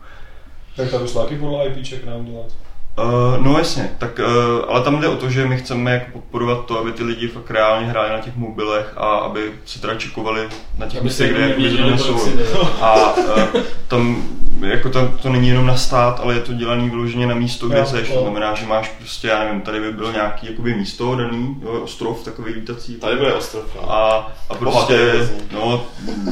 Tak 0.77 0.91
to 0.91 1.07
šlo 1.07 1.23
taky 1.23 1.39
podle 1.39 1.67
IPček 1.67 2.05
nám 2.05 2.25
dělat. 2.25 2.66
Uh, 3.05 3.45
no 3.47 3.59
jasně, 3.59 3.91
tak, 3.99 4.19
uh, 4.19 4.65
ale 4.69 4.81
tam 4.83 5.01
jde 5.01 5.09
o 5.09 5.17
to, 5.17 5.31
že 5.31 5.47
my 5.47 5.57
chceme 5.57 5.91
jako 5.93 6.07
podporovat 6.13 6.65
to, 6.67 6.79
aby 6.81 6.93
ty 6.93 7.03
lidi 7.03 7.29
fakt 7.29 7.51
reálně 7.51 7.87
hráli 7.87 8.11
na 8.11 8.19
těch 8.19 8.37
mobilech 8.37 8.93
a 8.97 9.05
aby 9.17 9.41
se 9.65 9.81
teda 9.81 9.95
čikovali 9.95 10.41
na 10.79 10.87
těch 10.87 11.03
místech, 11.03 11.31
kde 11.31 11.41
jakoby 11.41 11.63
nevěděli, 11.63 11.99
zrovna 11.99 12.05
proč 12.15 12.21
jsou. 12.23 12.31
si 12.31 12.37
jde. 12.37 12.45
A 12.81 13.13
uh, 13.17 13.61
tam 13.89 14.23
jako 14.61 14.91
to, 14.91 15.09
to 15.23 15.29
není 15.29 15.49
jenom 15.49 15.67
na 15.67 15.77
stát, 15.77 16.21
ale 16.23 16.35
je 16.35 16.41
to 16.41 16.53
dělaný 16.53 16.91
vyloženě 16.91 17.27
na 17.27 17.35
místo, 17.35 17.69
kde 17.69 17.79
Jo, 17.79 17.87
seš. 17.87 18.09
To 18.13 18.21
znamená, 18.21 18.55
že 18.55 18.67
máš 18.67 18.89
prostě, 18.99 19.29
já 19.29 19.45
nevím, 19.45 19.61
tady 19.61 19.81
by 19.81 19.93
byl 19.93 20.13
nějaký 20.13 20.47
jakoby 20.47 20.75
místo 20.75 21.15
daný, 21.17 21.57
jo, 21.63 21.71
ostrov 21.73 22.25
takový 22.25 22.53
lítací. 22.53 22.95
Tady 22.95 23.17
bude 23.17 23.33
ostrov. 23.35 23.65
no. 23.77 23.93
A, 23.93 24.33
a 24.51 24.55
prostě, 24.55 25.29
no, 25.53 25.83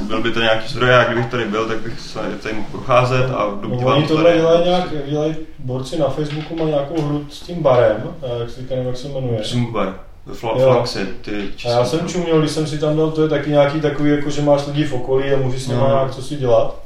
byl 0.07 0.23
by 0.23 0.31
to 0.31 0.41
nějaký 0.41 0.69
zdroj, 0.69 0.89
já 0.91 1.05
kdybych 1.05 1.27
tady 1.27 1.45
byl, 1.45 1.67
tak 1.69 1.79
bych 1.79 2.01
se 2.01 2.19
tady 2.43 2.55
mohl 2.55 2.69
procházet 2.71 3.31
a 3.31 3.45
No, 3.51 3.59
dobývat 3.61 3.95
oni 3.97 4.03
to 4.07 4.15
tohle 4.15 4.25
tady. 4.31 4.39
dělají 4.41 4.65
nějak, 4.65 4.93
jak 4.93 5.11
dělají 5.11 5.37
borci 5.59 5.99
na 5.99 6.09
Facebooku, 6.09 6.54
má 6.57 6.65
nějakou 6.65 7.03
hru 7.03 7.27
s 7.31 7.41
tím 7.41 7.63
barem, 7.63 8.03
eh, 8.23 8.41
jak 8.41 8.51
si 8.51 8.67
nevím, 8.71 8.87
jak 8.87 8.97
se 8.97 9.09
jmenuje. 9.09 9.39
Zumbar. 9.45 9.95
Fla, 10.33 10.51
Jo. 10.59 10.67
flaxy, 10.73 11.07
ty 11.23 11.31
A 11.67 11.71
já 11.71 11.85
jsem 11.85 12.09
čuměl, 12.09 12.39
když 12.41 12.51
jsem 12.51 12.67
si 12.67 12.79
tam 12.79 12.97
dal, 12.97 13.11
to 13.11 13.23
je 13.23 13.29
taky 13.29 13.51
nějaký 13.51 13.81
takový, 13.81 14.11
jako 14.11 14.31
že 14.31 14.43
máš 14.43 14.67
lidi 14.67 14.85
v 14.85 14.93
okolí 14.93 15.25
a 15.33 15.37
můžeš 15.37 15.63
s 15.63 15.67
nimi 15.69 15.81
No. 15.81 15.87
nějak 15.87 16.15
co 16.15 16.23
si 16.23 16.37
dělat. 16.37 16.77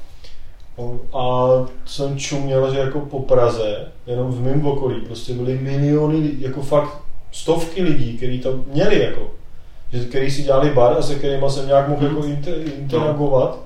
No, 0.78 1.00
A 1.18 1.48
jsem 1.86 2.18
čuměl, 2.18 2.72
že 2.74 2.78
jako 2.78 3.00
po 3.00 3.20
Praze, 3.20 3.86
jenom 4.06 4.32
v 4.32 4.40
mém 4.44 4.66
okolí, 4.66 5.00
prostě 5.00 5.32
byly 5.32 5.58
miliony, 5.58 6.30
jako 6.38 6.62
fakt 6.62 6.98
stovky 7.32 7.82
lidí, 7.82 8.16
kteří 8.16 8.38
tam 8.38 8.64
měli 8.72 9.02
jako, 9.02 9.30
že, 9.92 10.04
který 10.04 10.30
si 10.30 10.42
dělali 10.42 10.70
bar 10.70 10.96
a 10.98 11.02
se 11.02 11.14
kterými 11.14 11.50
jsem 11.50 11.66
nějak 11.66 11.88
mohl 11.88 12.06
jako 12.06 12.24
inter, 12.24 12.54
interagovat. 12.78 13.58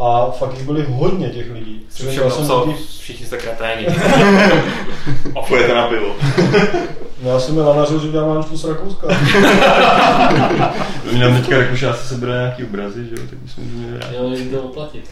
A 0.00 0.30
fakt 0.30 0.54
jich 0.54 0.66
byly 0.66 0.86
hodně 0.88 1.30
těch 1.30 1.50
lidí. 1.50 1.82
Já 2.00 2.12
jsem 2.12 2.24
napsal, 2.24 2.60
taky, 2.66 2.76
všichni 2.98 3.26
jste 3.26 3.36
kreténi. 3.38 3.86
Pojďte 5.48 5.74
na 5.74 5.86
pivo. 5.88 6.06
no, 7.22 7.30
já 7.30 7.40
jsem 7.40 7.54
mi 7.54 7.60
lanařil, 7.60 8.00
že 8.00 8.08
dělám 8.08 8.36
Ančku 8.36 8.56
z 8.56 8.64
Rakouska. 8.64 9.06
Oni 11.10 11.18
nám 11.18 11.34
teďka 11.36 11.58
Rakušáci 11.58 12.08
sebere 12.08 12.32
nějaký 12.32 12.64
obrazy, 12.64 13.04
že 13.04 13.10
jo, 13.10 13.26
tak 13.30 13.38
bychom 13.38 13.64
měli 13.64 13.98
rád. 13.98 14.12
Jo, 14.12 14.30
jde 14.30 14.56
to 14.56 14.62
oplatit. 14.62 15.08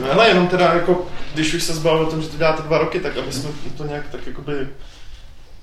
No 0.00 0.06
hele, 0.12 0.28
jenom 0.28 0.46
teda 0.46 0.74
jako, 0.74 1.06
když 1.34 1.54
už 1.54 1.62
se 1.62 1.74
zbavil 1.74 2.02
o 2.02 2.10
tom, 2.10 2.22
že 2.22 2.28
to 2.28 2.36
děláte 2.36 2.62
dva 2.62 2.78
roky, 2.78 3.00
tak 3.00 3.16
aby 3.16 3.32
jsme 3.32 3.50
to 3.76 3.84
nějak 3.84 4.04
tak 4.12 4.26
jakoby 4.26 4.68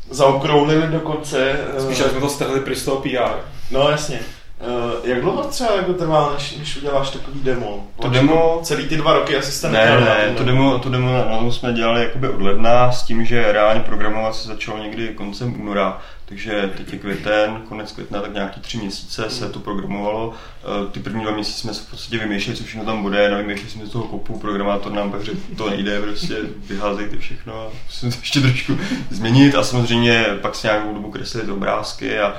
zaokrouhlili 0.10 0.88
do 0.88 1.00
konce. 1.00 1.52
eh, 1.78 1.82
Spíš, 1.82 1.98
jsme 1.98 2.20
to 2.20 2.30
strhli 2.30 2.60
pryč 2.60 2.78
z 2.78 2.86
toho 2.86 2.98
PR. 3.02 3.36
No 3.72 3.90
jasně. 3.90 4.20
Uh, 4.62 4.92
jak 5.10 5.22
dlouho 5.22 5.44
třeba 5.44 5.76
jako 5.76 5.94
trvá, 5.94 6.34
než, 6.34 6.58
než 6.58 6.78
uděláš 6.78 7.10
takový 7.10 7.40
demo? 7.44 7.88
To 8.02 8.08
demo- 8.10 8.60
Celý 8.64 8.88
ty 8.88 8.98
dva 8.98 9.14
roky 9.14 9.38
asi 9.38 9.52
jste 9.52 9.70
Ne, 9.70 10.00
ne, 10.00 10.34
to 10.38 10.44
demo, 10.44 10.80
to 10.80 10.90
demo 10.90 11.12
na 11.14 11.38
tom 11.38 11.52
jsme 11.52 11.74
dělali 11.74 12.02
jakoby 12.04 12.30
od 12.30 12.42
ledna 12.42 12.92
s 12.92 13.04
tím, 13.04 13.26
že 13.26 13.52
reálně 13.52 13.80
programovat 13.80 14.36
se 14.36 14.48
začalo 14.48 14.78
někdy 14.78 15.08
koncem 15.08 15.62
února, 15.62 16.02
takže 16.26 16.70
teď 16.78 16.94
je 16.94 17.00
květen, 17.00 17.62
konec 17.70 17.92
května, 17.92 18.22
tak 18.22 18.34
nějaký 18.34 18.60
tři 18.62 18.78
měsíce 18.78 19.30
se 19.30 19.50
to 19.50 19.60
programovalo. 19.60 20.34
Eh, 20.64 20.92
Ty 20.92 21.00
první 21.00 21.22
dva 21.24 21.32
měsíce 21.32 21.60
jsme 21.60 21.74
se 21.74 21.82
v 21.84 21.90
podstatě 21.90 22.18
vymýšleli, 22.18 22.58
co 22.58 22.64
všechno 22.64 22.86
tam 22.86 23.02
bude, 23.02 23.30
nevymýšleli 23.30 23.70
jsme 23.72 23.86
z 23.86 23.90
toho 23.90 24.04
kopu, 24.06 24.40
programátor 24.40 24.92
nám 24.94 25.12
pak 25.12 25.24
řekl, 25.24 25.38
to 25.58 25.70
nejde, 25.70 26.02
prostě 26.02 26.36
vyházejte 26.68 27.18
všechno 27.18 27.54
a 27.54 27.68
musíme 27.86 28.12
to 28.12 28.18
ještě 28.22 28.42
trošku 28.42 28.78
změnit 29.10 29.56
a 29.56 29.64
samozřejmě 29.64 30.26
pak 30.42 30.56
se 30.56 30.68
nějakou 30.68 30.94
dobu 30.94 31.12
kreslili 31.12 31.46
ty 31.46 31.52
obrázky 31.52 32.20
a 32.20 32.34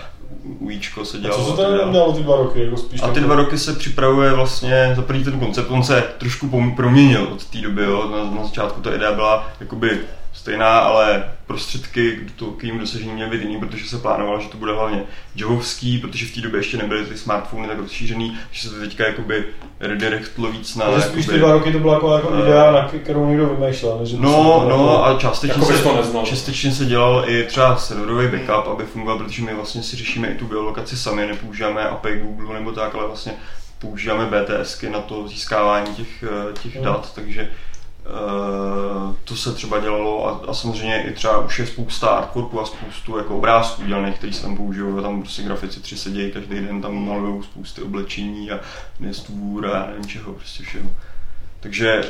UIčko 0.59 1.05
se 1.05 1.17
A 1.17 1.21
dělalo. 1.21 1.45
co 1.45 1.51
se 1.51 1.63
tam 1.63 1.93
dělalo 1.93 2.13
ty 2.13 2.23
dva 2.23 2.37
roky? 2.37 2.65
Jako 2.65 2.77
spíš 2.77 3.01
A 3.03 3.09
ty 3.09 3.21
dva 3.21 3.35
roky 3.35 3.59
se 3.59 3.73
připravuje 3.73 4.33
vlastně 4.33 4.93
za 4.97 5.03
první 5.03 5.25
ten 5.25 5.39
koncept, 5.39 5.71
on 5.71 5.83
se 5.83 6.05
trošku 6.19 6.73
proměnil 6.77 7.29
od 7.33 7.45
té 7.45 7.59
doby, 7.59 7.83
jo. 7.83 8.11
Na, 8.13 8.37
na 8.39 8.45
začátku 8.47 8.81
ta 8.81 8.95
idea 8.95 9.13
byla 9.13 9.49
jakoby 9.61 10.01
stejná, 10.47 10.79
ale 10.79 11.25
prostředky 11.47 12.17
k, 12.17 12.39
to, 12.39 12.47
k 12.47 12.65
jím 12.65 12.79
dosažení 12.79 13.13
měly 13.13 13.31
být 13.31 13.43
jiný, 13.43 13.61
protože 13.61 13.89
se 13.89 13.99
plánovalo, 13.99 14.41
že 14.41 14.49
to 14.49 14.57
bude 14.57 14.73
hlavně 14.73 15.03
javovský, 15.37 15.99
protože 15.99 16.27
v 16.27 16.35
té 16.35 16.41
době 16.41 16.61
ještě 16.61 16.77
nebyly 16.77 17.05
ty 17.05 17.19
smartfony 17.19 17.69
tak 17.69 17.79
rozšířený, 17.79 18.39
že 18.51 18.69
se 18.69 18.75
to 18.75 18.81
teďka 18.81 19.07
jakoby 19.07 19.45
redirectlo 19.81 20.53
víc 20.53 20.77
na... 20.77 20.85
Takže 20.85 21.09
spíš 21.09 21.27
ty 21.27 21.39
dva 21.39 21.53
roky 21.53 21.73
to 21.73 21.79
byla 21.79 21.95
jako, 21.95 22.15
jako 22.15 22.33
eh, 22.35 22.41
idea, 22.41 22.73
na 22.73 22.89
kterou 23.03 23.29
někdo 23.29 23.47
vymýšlel. 23.47 24.01
Že 24.03 24.17
No, 24.21 24.61
to 24.61 24.69
no 24.69 25.07
a 25.07 25.19
částečně 25.19 25.63
Jako 25.63 25.73
se, 25.73 25.83
to 25.83 26.23
částečně 26.25 26.73
se 26.73 26.85
dělal 26.85 27.25
i 27.27 27.45
třeba 27.45 27.77
serverový 27.77 28.27
backup, 28.29 28.73
aby 28.73 28.85
fungoval, 28.85 29.19
protože 29.19 29.43
my 29.43 29.55
vlastně 29.55 29.83
si 29.83 29.97
řešíme 29.97 30.29
i 30.29 30.35
tu 30.35 30.47
geolokaci 30.47 30.97
sami, 30.97 31.27
nepoužíváme 31.27 31.89
API 31.89 32.19
Google 32.19 32.55
nebo 32.55 32.73
tak, 32.73 32.95
ale 32.95 33.07
vlastně 33.07 33.33
používáme 33.79 34.27
BTSky 34.27 34.91
na 34.91 35.01
to 35.01 35.29
získávání 35.29 35.95
těch, 35.95 36.25
eh, 36.51 36.53
těch 36.63 36.75
Hmm. 36.75 36.85
dat, 36.85 37.13
takže 37.15 37.49
eh, 38.07 39.15
to 39.25 39.37
se 39.37 39.53
třeba 39.53 39.81
dělalo 39.81 40.27
a, 40.27 40.51
a 40.51 40.55
samozřejmě 40.55 41.03
i 41.03 41.13
třeba 41.13 41.39
už 41.39 41.59
je 41.59 41.67
spousta 41.67 42.09
artworků 42.09 42.61
a 42.61 42.67
spoustu 42.67 43.19
jako 43.19 43.37
obrázků 43.37 43.83
dělaných, 43.87 44.15
který 44.15 44.33
se 44.33 44.43
tam 44.43 44.57
používají, 44.57 45.03
tam 45.03 45.23
prostě 45.23 45.43
grafici 45.43 45.81
tři 45.81 45.97
sedějí, 45.97 46.33
každý 46.33 46.61
den 46.61 46.83
tam 46.83 47.07
malují 47.07 47.43
spousty 47.43 47.83
oblečení 47.83 48.51
a 48.51 48.61
nestvůr 49.01 49.67
a 49.67 49.87
nevím 49.87 50.07
čeho, 50.07 50.33
prostě 50.33 50.65
všeho. 50.65 50.91
Takže 51.61 52.05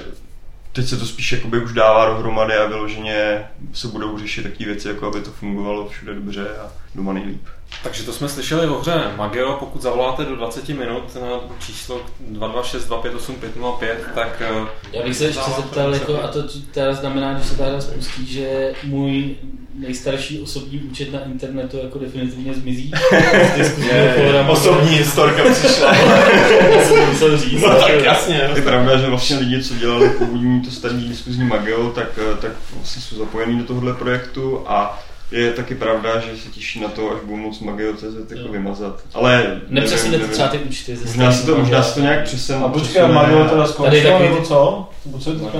teď 0.72 0.86
se 0.86 0.96
to 0.96 1.06
spíš 1.06 1.32
jakoby 1.32 1.64
už 1.64 1.72
dává 1.72 2.06
dohromady 2.06 2.54
a 2.54 2.66
vyloženě 2.66 3.44
se 3.72 3.88
budou 3.88 4.18
řešit 4.18 4.42
takové 4.42 4.64
věci, 4.64 4.88
jako 4.88 5.06
aby 5.06 5.20
to 5.20 5.30
fungovalo 5.30 5.88
všude 5.88 6.14
dobře 6.14 6.48
a 6.58 6.72
doma 6.94 7.12
nejlíp. 7.12 7.46
Takže 7.82 8.02
to 8.02 8.12
jsme 8.12 8.28
slyšeli 8.28 8.66
o 8.66 8.78
hře 8.78 9.02
Magio, 9.16 9.56
pokud 9.60 9.82
zavoláte 9.82 10.24
do 10.24 10.36
20 10.36 10.68
minut 10.68 11.14
na 11.14 11.28
číslo 11.58 12.00
226-258-505, 12.32 13.94
tak 14.14 14.42
eh, 14.42 14.66
Já 14.92 15.02
bych 15.02 15.16
se 15.16 15.24
ještě 15.24 15.50
zeptal, 15.56 15.94
jako, 15.94 16.22
a 16.22 16.28
to 16.28 16.42
teda 16.72 16.94
znamená, 16.94 17.38
že 17.38 17.44
se 17.44 17.56
ta 17.56 17.64
hra 17.64 17.80
spustí, 17.80 18.26
že 18.26 18.74
můj 18.82 19.36
nejstarší 19.78 20.40
osobní 20.40 20.80
účet 20.80 21.12
na 21.12 21.24
internetu 21.24 21.78
jako 21.82 21.98
definitivně 21.98 22.54
zmizí. 22.54 22.92
Diskuzního 23.56 23.94
fóra. 24.16 24.48
Osobní 24.48 24.90
historka 24.90 25.42
přišla. 25.52 25.94
Já 26.76 26.84
jsem 26.84 26.96
to 26.96 27.06
musel 27.06 27.38
říct. 27.38 27.62
no 27.62 27.68
tak 27.68 28.04
jasně. 28.04 28.50
Je 28.54 28.62
pravda, 28.62 28.98
že 28.98 29.06
vlastně 29.06 29.36
lidi, 29.36 29.62
co 29.64 29.74
dělali 29.74 30.10
původní 30.10 30.60
to 30.60 30.70
starý 30.70 31.08
diskuzní 31.08 31.44
Magio, 31.44 31.90
tak, 31.90 32.18
eh, 32.18 32.36
tak 32.40 32.52
vlastně 32.74 33.02
jsou 33.02 33.16
zapojení 33.16 33.58
do 33.58 33.64
tohohle 33.64 33.94
projektu 33.94 34.62
a 34.66 35.02
je 35.30 35.52
taky 35.52 35.74
pravda, 35.74 36.20
že 36.20 36.36
se 36.42 36.48
těší 36.48 36.80
na 36.80 36.88
to, 36.88 37.10
až 37.10 37.18
budou 37.24 37.36
moc 37.36 37.60
Magio.cz 37.60 38.30
jako 38.30 38.48
vymazat. 38.52 39.00
Ale 39.14 39.60
nevím, 39.68 39.88
třeba 39.90 40.10
nevím. 40.10 40.48
ty 40.50 40.58
účty 40.58 40.96
ze 40.96 41.06
Možná 41.06 41.32
si 41.32 41.46
to, 41.46 41.56
možná 41.56 41.82
si 41.82 41.94
to 41.94 42.00
nějak 42.00 42.24
přesen. 42.24 42.64
A 42.64 42.68
počkej, 42.68 42.88
přesune. 42.90 43.14
Mario 43.14 43.44
teda 43.44 43.62
Tady 43.62 43.68
skončil, 43.68 44.02
taky 44.12 44.22
nebo 44.24 44.44
co? 44.44 44.88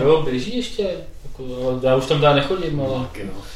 Jo, 0.05 0.22
běží 0.31 0.57
ještě. 0.57 0.83
Jako, 1.24 1.81
já 1.83 1.96
už 1.96 2.07
tam 2.07 2.20
dál 2.20 2.35
nechodím, 2.35 2.81
ale... 2.81 3.07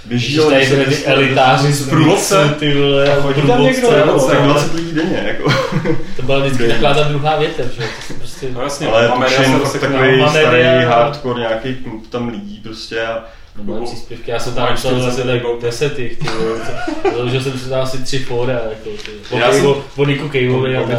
Běží, 0.04 0.26
Když 0.26 0.38
ale 0.38 0.50
tady 0.52 0.66
se- 0.66 0.76
byli 0.76 1.04
elitáři 1.04 1.72
z 1.72 1.88
průvodce. 1.88 2.54
ty 2.58 2.74
vole, 2.74 3.12
a 3.12 3.22
chodí 3.22 3.42
tam 3.42 3.62
někdo, 3.62 3.90
a 3.90 3.94
Tak 3.94 4.20
co? 4.20 4.34
20 4.34 4.74
lidí 4.74 4.92
denně, 4.92 5.22
jako. 5.26 5.52
To 6.16 6.22
byla 6.22 6.38
vždycky 6.38 6.68
taková 6.68 6.94
ta 6.94 7.02
druhá 7.02 7.36
větev, 7.36 7.72
že? 7.74 7.82
Prostě... 8.18 8.48
no 8.52 8.62
jasně, 8.62 8.86
Ale 8.86 9.08
to 9.08 9.14
už 9.62 9.74
je 9.74 9.80
takový 9.80 10.28
starý 10.30 10.84
hardcore, 10.84 11.40
nějaký 11.40 11.74
klub 11.74 12.06
tam 12.06 12.28
lidí 12.28 12.60
prostě 12.62 13.02
a 13.02 13.24
No, 13.64 13.74
moje 13.74 13.86
příspěvky, 13.86 14.30
já 14.30 14.38
jsem 14.38 14.54
tam 14.54 14.68
napsal 14.68 14.90
40 14.90 15.10
zase 15.10 15.22
tak 15.24 15.32
libou. 15.34 15.60
10 15.60 15.96
těch, 15.96 16.16
ty 16.18 16.28
vole, 16.28 16.60
co- 16.60 17.10
založil 17.16 17.40
jsem 17.42 17.58
si 17.58 17.68
tam 17.68 17.80
asi 17.80 17.98
tři 18.02 18.18
fóra, 18.18 18.52
jako 18.52 18.90
ty. 19.04 19.36
Já 19.36 19.52
jsem- 19.52 19.66
O- 19.66 19.84
O 19.96 20.04
Niku 20.04 20.28
Caveovi 20.28 20.76
a 20.76 20.82
tak. 20.86 20.98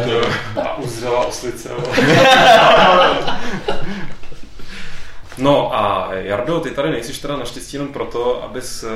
A 0.66 0.78
uzřela 0.78 1.26
oslice. 1.26 1.68
No 5.38 5.76
a 5.76 6.08
Jardo, 6.14 6.60
ty 6.60 6.70
tady 6.70 6.90
nejsiš 6.90 7.18
teda 7.18 7.36
naštěstí 7.36 7.76
jenom 7.76 7.92
proto, 7.92 8.42
abys 8.44 8.84
uh, 8.84 8.90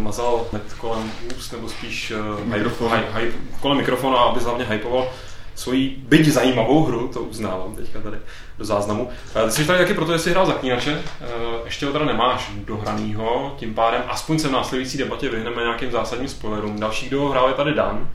mazal 0.00 0.46
net 0.52 0.62
kolem 0.78 1.12
úst, 1.38 1.52
nebo 1.52 1.68
spíš 1.68 2.10
uh, 2.40 2.44
Mikrofon. 2.44 2.92
Hy, 2.92 3.24
hy, 3.24 3.32
kolem 3.60 3.76
mikrofonu 3.78 4.16
a 4.18 4.22
abys 4.22 4.42
hlavně 4.44 4.64
hypoval 4.68 5.06
svoji 5.54 5.96
byť 6.08 6.28
zajímavou 6.28 6.84
hru, 6.84 7.10
to 7.12 7.20
uznávám 7.20 7.76
teďka 7.76 8.00
tady 8.00 8.16
do 8.58 8.64
záznamu. 8.64 9.08
Eh, 9.34 9.44
Ty 9.46 9.50
jsi 9.52 9.64
tady 9.64 9.78
taky 9.78 9.94
proto, 9.94 10.12
že 10.12 10.18
jsi 10.18 10.30
hrál 10.30 10.46
zaklínače, 10.46 11.02
Eh, 11.20 11.26
ještě 11.64 11.86
ho 11.86 11.92
teda 11.92 12.04
nemáš 12.04 12.50
dohranýho, 12.64 13.54
tím 13.58 13.74
pádem 13.74 14.02
aspoň 14.08 14.38
se 14.38 14.48
v 14.48 14.52
následující 14.52 14.98
debatě 14.98 15.28
vyhneme 15.28 15.62
nějakým 15.62 15.90
zásadním 15.90 16.28
spoilerům. 16.28 16.80
Další, 16.80 17.06
kdo 17.06 17.20
ho 17.20 17.28
hrál, 17.28 17.48
je 17.48 17.54
tady 17.54 17.74
Dan. 17.74 18.08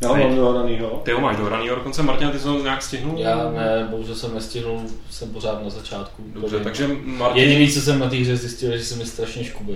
Já 0.00 0.12
mám 0.12 0.36
dohranýho. 0.36 1.00
Ty 1.04 1.12
ho 1.12 1.20
máš 1.20 1.36
dohranýho, 1.36 1.74
dokonce 1.76 2.02
Martina, 2.02 2.30
ty 2.30 2.38
jsi 2.38 2.48
ho 2.48 2.62
nějak 2.62 2.82
stihnul? 2.82 3.18
Já 3.18 3.50
ne, 3.50 3.88
bohužel 3.90 4.14
jsem 4.14 4.34
nestihnul, 4.34 4.80
jsem 5.10 5.28
pořád 5.30 5.64
na 5.64 5.70
začátku. 5.70 6.22
Dobře, 6.34 6.60
takže 6.60 6.88
Martin, 7.04 7.42
Jediný, 7.42 7.68
co 7.72 7.80
jsem 7.80 7.98
na 7.98 8.08
té 8.08 8.16
hře 8.16 8.36
zjistil, 8.36 8.72
je, 8.72 8.78
že 8.78 8.84
se 8.84 8.94
mi 8.96 9.06
strašně 9.06 9.44
škube. 9.44 9.72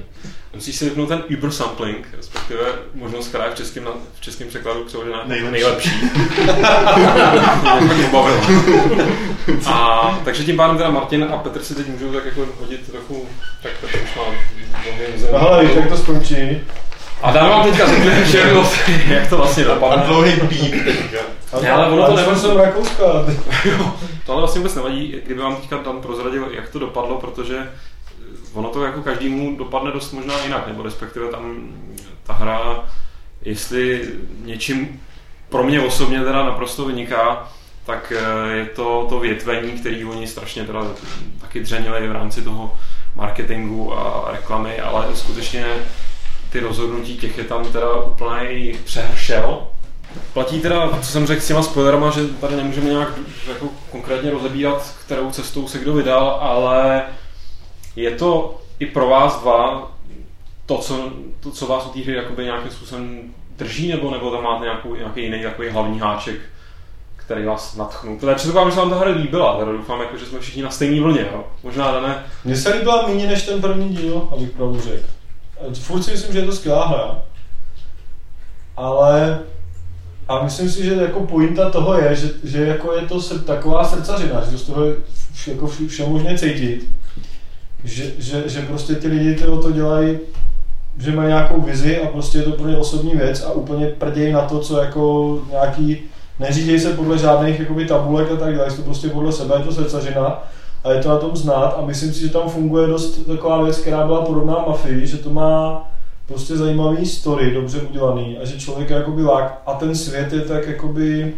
musíš 0.55 0.77
si 0.77 0.85
vypnout 0.85 1.09
ten 1.09 1.23
Uber 1.39 1.51
sampling, 1.51 2.09
respektive 2.17 2.61
možnost, 2.95 3.29
která 3.29 3.45
je 3.45 3.51
v 3.51 3.55
českém, 3.55 3.89
v 4.15 4.21
českém 4.21 4.49
překladu 4.49 4.85
přeložená 4.85 5.17
jako 5.19 5.29
Nejlepší. 5.29 5.51
nejlepší. 5.51 5.91
A 9.67 10.21
takže 10.25 10.45
tím 10.45 10.57
pádem 10.57 10.77
teda 10.77 10.91
Martin 10.91 11.25
a 11.33 11.37
Petr 11.37 11.63
si 11.63 11.75
teď 11.75 11.87
můžou 11.89 12.13
tak 12.13 12.25
jako 12.25 12.47
hodit 12.61 12.91
trochu, 12.91 13.27
tak 13.63 13.73
Petr 13.81 13.99
už 14.05 14.15
má. 14.17 14.23
No 15.33 15.39
hele, 15.39 15.65
víš, 15.65 15.75
jak 15.77 15.89
to 15.89 15.97
skončí. 15.97 16.61
A 17.23 17.31
Dan 17.33 17.49
vám 17.51 17.63
teďka 17.71 17.87
řekne 17.87 18.25
všechno, 18.25 18.65
jak 19.15 19.29
to 19.29 19.37
vlastně 19.37 19.65
A 19.65 19.75
dopadne. 19.75 20.05
dlouhý 20.07 20.33
pík 20.49 20.85
teďka. 20.85 21.19
A, 21.53 21.61
Ne, 21.61 21.71
ale 21.71 21.87
ono 21.87 22.07
to 22.07 22.13
a 22.13 22.17
nebude- 22.17 22.37
jsem 22.37 22.57
Rakouska. 22.57 23.05
Tohle 24.27 24.41
vlastně 24.43 24.59
vůbec 24.59 24.75
nevadí, 24.75 25.15
kdyby 25.27 25.41
vám 25.41 25.57
teďka 25.57 25.77
Dan 25.77 26.01
prozradil, 26.01 26.49
jak 26.51 26.69
to 26.69 26.79
dopadlo, 26.79 27.17
protože 27.21 27.71
ono 28.55 28.69
to 28.69 28.85
jako 28.85 29.03
každému 29.03 29.57
dopadne 29.57 29.91
dost 29.91 30.13
možná 30.13 30.35
jinak, 30.45 30.67
nebo 30.69 30.83
respektive 30.83 31.27
tam 31.29 31.69
ta 32.23 32.33
hra, 32.33 32.85
jestli 33.43 34.09
něčím 34.45 35.01
pro 35.49 35.63
mě 35.63 35.81
osobně 35.81 36.21
teda 36.21 36.45
naprosto 36.45 36.85
vyniká, 36.85 37.49
tak 37.87 38.13
eh, 38.17 38.53
je 38.57 38.65
to 38.67 39.07
to 39.09 39.19
větvení, 39.21 39.73
který 39.73 40.05
oni 40.05 40.27
strašně 40.27 40.65
teda 40.65 40.83
taky 41.41 41.61
dřenili 41.61 42.09
v 42.09 42.13
rámci 42.13 42.43
toho 42.43 42.75
marketingu 43.15 43.99
a 43.99 44.29
reklamy, 44.33 44.81
ale 44.81 45.07
skutečně 45.15 45.65
ty 46.53 46.61
rozhodnutí 46.61 47.17
těch 47.17 47.39
je 47.39 47.45
tam 47.45 47.73
teda 47.73 47.95
úplný 47.95 48.75
přehršel. 48.85 49.67
Platí 50.33 50.61
teda, 50.61 50.89
co 51.03 51.11
jsem 51.11 51.27
řekl 51.27 51.41
s 51.41 51.47
těma 51.47 51.63
spoilerama, 51.63 52.11
že 52.11 52.27
tady 52.27 52.57
nemůžeme 52.57 52.91
nějak 52.91 53.09
jako 53.49 53.69
konkrétně 53.91 54.31
rozebírat, 54.31 54.95
kterou 55.05 55.31
cestou 55.31 55.69
se 55.69 55.79
kdo 55.79 55.93
vydal, 55.93 56.39
ale 56.41 57.03
je 57.97 58.11
to 58.11 58.61
i 58.79 58.87
pro 58.87 59.09
vás 59.09 59.41
dva 59.41 59.93
to, 60.67 60.79
co, 60.79 61.11
to, 61.41 61.51
co 61.51 61.67
vás 61.67 61.87
u 61.87 61.89
té 61.89 62.01
hry 62.01 62.15
jakoby 62.15 62.45
nějakým 62.45 62.71
způsobem 62.71 63.21
drží, 63.59 63.89
nebo, 63.89 64.11
nebo 64.11 64.31
tam 64.31 64.45
máte 64.45 64.65
nějakou, 64.65 64.95
nějaký 64.95 65.23
jiný 65.23 65.43
takový 65.43 65.69
hlavní 65.69 65.99
háček, 65.99 66.41
který 67.17 67.45
vás 67.45 67.77
natchnul. 67.77 68.17
Teda 68.17 68.35
předpokládám, 68.35 68.71
že 68.71 68.75
se 68.75 68.81
vám 68.81 68.91
ta 68.91 68.97
hra 68.97 69.11
líbila, 69.11 69.59
teda 69.59 69.73
doufám, 69.73 70.01
jako, 70.01 70.17
že 70.17 70.27
jsme 70.27 70.41
všichni 70.41 70.63
na 70.63 70.71
stejné 70.71 71.01
vlně, 71.01 71.29
jo? 71.33 71.45
Možná 71.63 71.93
dané. 71.93 72.25
Mně 72.45 72.57
se 72.57 72.75
líbila 72.75 73.07
méně 73.07 73.27
než 73.27 73.43
ten 73.43 73.61
první 73.61 73.89
díl, 73.89 74.29
abych 74.33 74.51
pravdu 74.51 74.81
řekl. 74.81 75.07
Furt 75.75 76.03
si 76.03 76.11
myslím, 76.11 76.33
že 76.33 76.39
je 76.39 76.47
to 76.47 76.53
skvělá 76.53 76.89
hra. 76.89 77.23
Ale 78.77 79.39
a 80.29 80.45
myslím 80.45 80.71
si, 80.71 80.85
že 80.85 80.95
jako 80.95 81.21
pointa 81.21 81.71
toho 81.71 81.95
je, 81.99 82.17
že, 82.17 82.29
že 82.45 82.67
jako 82.67 82.93
je 82.93 83.03
to 83.03 83.39
taková 83.39 83.85
srdcařina, 83.85 84.45
že 84.45 84.51
to 84.51 84.59
z 84.59 84.63
toho 84.63 84.85
je 84.85 84.97
jako 85.47 85.67
vš- 85.67 85.89
vše 85.89 86.07
možně 86.07 86.39
cítit. 86.39 86.91
Že, 87.85 88.05
že, 88.19 88.49
že 88.49 88.63
prostě 88.63 88.95
ty 88.95 89.09
lidi 89.09 89.35
to, 89.35 89.63
to 89.63 89.73
dělají, 89.73 90.19
že 90.99 91.13
mají 91.13 91.29
nějakou 91.29 91.61
vizi 91.61 92.01
a 92.01 92.07
prostě 92.07 92.39
je 92.39 92.45
to 92.45 92.53
pro 92.53 92.69
ně 92.69 92.77
osobní 92.77 93.15
věc 93.15 93.43
a 93.43 93.53
úplně 93.53 93.87
prdějí 93.87 94.33
na 94.33 94.41
to, 94.41 94.59
co 94.59 94.83
jako 94.83 95.39
nějaký, 95.51 95.99
neřídějí 96.39 96.81
se 96.81 96.93
podle 96.93 97.19
žádných 97.19 97.61
jakoby 97.61 97.87
tabulek 97.87 98.31
a 98.31 98.37
tak 98.37 98.55
dále, 98.57 98.69
je 98.69 98.77
to 98.77 98.83
prostě 98.83 99.09
podle 99.09 99.33
sebe, 99.33 99.55
je 99.59 99.65
to 99.65 99.73
srdcařina 99.73 100.43
a 100.85 100.93
je 100.93 101.03
to 101.03 101.09
na 101.09 101.17
tom 101.17 101.37
znát 101.37 101.77
a 101.79 101.87
myslím 101.87 102.13
si, 102.13 102.21
že 102.21 102.29
tam 102.29 102.49
funguje 102.49 102.87
dost 102.87 103.27
taková 103.27 103.63
věc, 103.63 103.79
která 103.79 104.07
byla 104.07 104.25
podobná 104.25 104.65
mafii, 104.69 105.07
že 105.07 105.17
to 105.17 105.31
má 105.31 105.85
prostě 106.27 106.57
zajímavý 106.57 107.07
story, 107.07 107.51
dobře 107.51 107.81
udělaný 107.81 108.39
a 108.39 108.45
že 108.45 108.61
člověk 108.61 108.91
je 108.91 108.97
jakoby 108.97 109.25
lák 109.25 109.63
a 109.67 109.75
ten 109.75 109.95
svět 109.95 110.33
je 110.33 110.41
tak 110.41 110.67
jakoby 110.67 111.35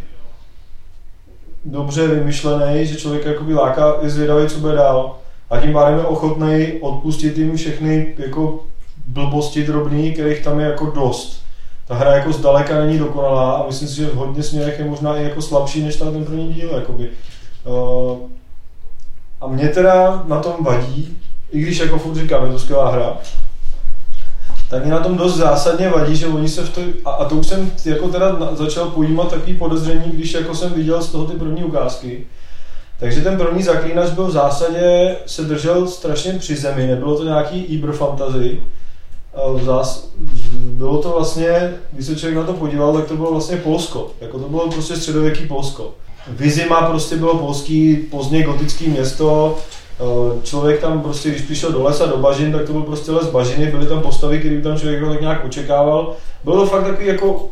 dobře 1.65 2.09
vymyšlený, 2.09 2.87
že 2.87 2.97
člověk 2.97 3.25
jakoby 3.25 3.55
láká, 3.55 3.97
je 4.03 4.11
zvědavý, 4.11 4.49
co 4.49 4.61
bude 4.61 4.75
dál 4.75 5.17
a 5.51 5.61
tím 5.61 5.73
pádem 5.73 5.99
je 5.99 6.05
ochotný 6.05 6.73
odpustit 6.81 7.39
jim 7.39 7.57
všechny 7.57 8.15
jako 8.19 8.65
blbosti 9.07 9.65
drobný, 9.67 10.13
kterých 10.13 10.45
tam 10.45 10.61
je 10.61 10.67
jako 10.67 10.87
dost. 10.87 11.43
Ta 11.87 11.95
hra 11.95 12.17
jako 12.17 12.33
zdaleka 12.33 12.81
není 12.81 12.99
dokonalá 12.99 13.53
a 13.53 13.67
myslím 13.67 13.89
si, 13.89 13.97
že 13.97 14.07
v 14.07 14.15
hodně 14.15 14.43
směrech 14.43 14.79
je 14.79 14.85
možná 14.85 15.17
i 15.17 15.25
jako 15.25 15.43
slabší 15.43 15.83
než 15.83 15.97
ta 15.97 16.11
ten 16.11 16.25
první 16.25 16.53
díl. 16.53 16.71
Jakoby. 16.75 17.09
Uh, 17.65 18.19
a 19.43 19.47
mě 19.49 19.69
teda 19.69 20.23
na 20.27 20.41
tom 20.41 20.55
vadí, 20.61 21.19
i 21.51 21.61
když 21.61 21.79
jako 21.79 21.99
furt 21.99 22.15
říkám, 22.15 22.47
je 22.47 22.53
to 22.53 22.59
skvělá 22.59 22.91
hra, 22.91 23.17
tak 24.71 24.85
mě 24.85 24.93
na 24.93 25.01
tom 25.01 25.17
dost 25.17 25.37
zásadně 25.37 25.89
vadí, 25.89 26.17
že 26.17 26.27
oni 26.27 26.49
se 26.49 26.63
v 26.63 26.71
to, 26.75 26.81
a, 27.05 27.11
a 27.11 27.25
to 27.25 27.35
už 27.35 27.47
jsem 27.47 27.73
jako 27.85 28.09
teda 28.09 28.39
začal 28.53 28.91
pojímat 28.91 29.31
takový 29.31 29.55
podezření, 29.55 30.11
když 30.13 30.35
jako 30.35 30.55
jsem 30.55 30.73
viděl 30.73 31.03
z 31.03 31.13
toho 31.13 31.25
ty 31.25 31.33
první 31.39 31.65
ukázky. 31.65 32.27
Takže 33.01 33.21
ten 33.21 33.39
první 33.39 33.63
zaklínač 33.63 34.11
byl 34.11 34.27
v 34.27 34.31
zásadě, 34.33 35.17
se 35.27 35.43
držel 35.43 35.89
strašně 35.89 36.33
při 36.33 36.57
zemi, 36.57 36.87
nebylo 36.87 37.17
to 37.17 37.25
nějaký 37.25 37.61
Ibr 37.61 37.93
fantasy. 37.93 38.61
Zás, 39.63 40.09
bylo 40.55 41.03
to 41.03 41.11
vlastně, 41.11 41.75
když 41.93 42.07
se 42.07 42.17
člověk 42.17 42.37
na 42.37 42.45
to 42.45 42.53
podíval, 42.53 42.93
tak 42.93 43.07
to 43.07 43.17
bylo 43.17 43.33
vlastně 43.33 43.57
Polsko. 43.57 44.11
Jako 44.21 44.39
to 44.39 44.49
bylo 44.49 44.71
prostě 44.71 44.97
středověký 44.97 45.47
Polsko. 45.47 45.95
Vizima 46.29 46.83
prostě 46.83 47.17
bylo 47.17 47.39
polský, 47.39 47.97
pozdně 47.97 48.43
gotický 48.43 48.89
město, 48.89 49.59
Eh, 50.03 50.41
člověk 50.43 50.81
tam 50.81 51.01
prostě, 51.01 51.31
když 51.31 51.43
přišel 51.43 51.73
do 51.73 51.83
lesa, 51.83 52.07
do 52.07 52.17
bažin, 52.17 52.53
tak 52.53 52.67
to 52.67 52.73
byl 52.73 52.83
prostě 52.83 53.13
les 53.13 53.27
bažiny, 53.27 53.67
byly 53.67 53.87
tam 53.87 54.01
postavy, 54.01 54.39
které 54.39 54.61
tam 54.61 54.79
člověk 54.79 55.05
tak 55.05 55.21
nějak 55.21 55.45
očekával. 55.45 56.17
Bylo 56.45 56.57
to 56.57 56.67
fakt 56.67 56.85
takový 56.85 57.07
jako 57.07 57.49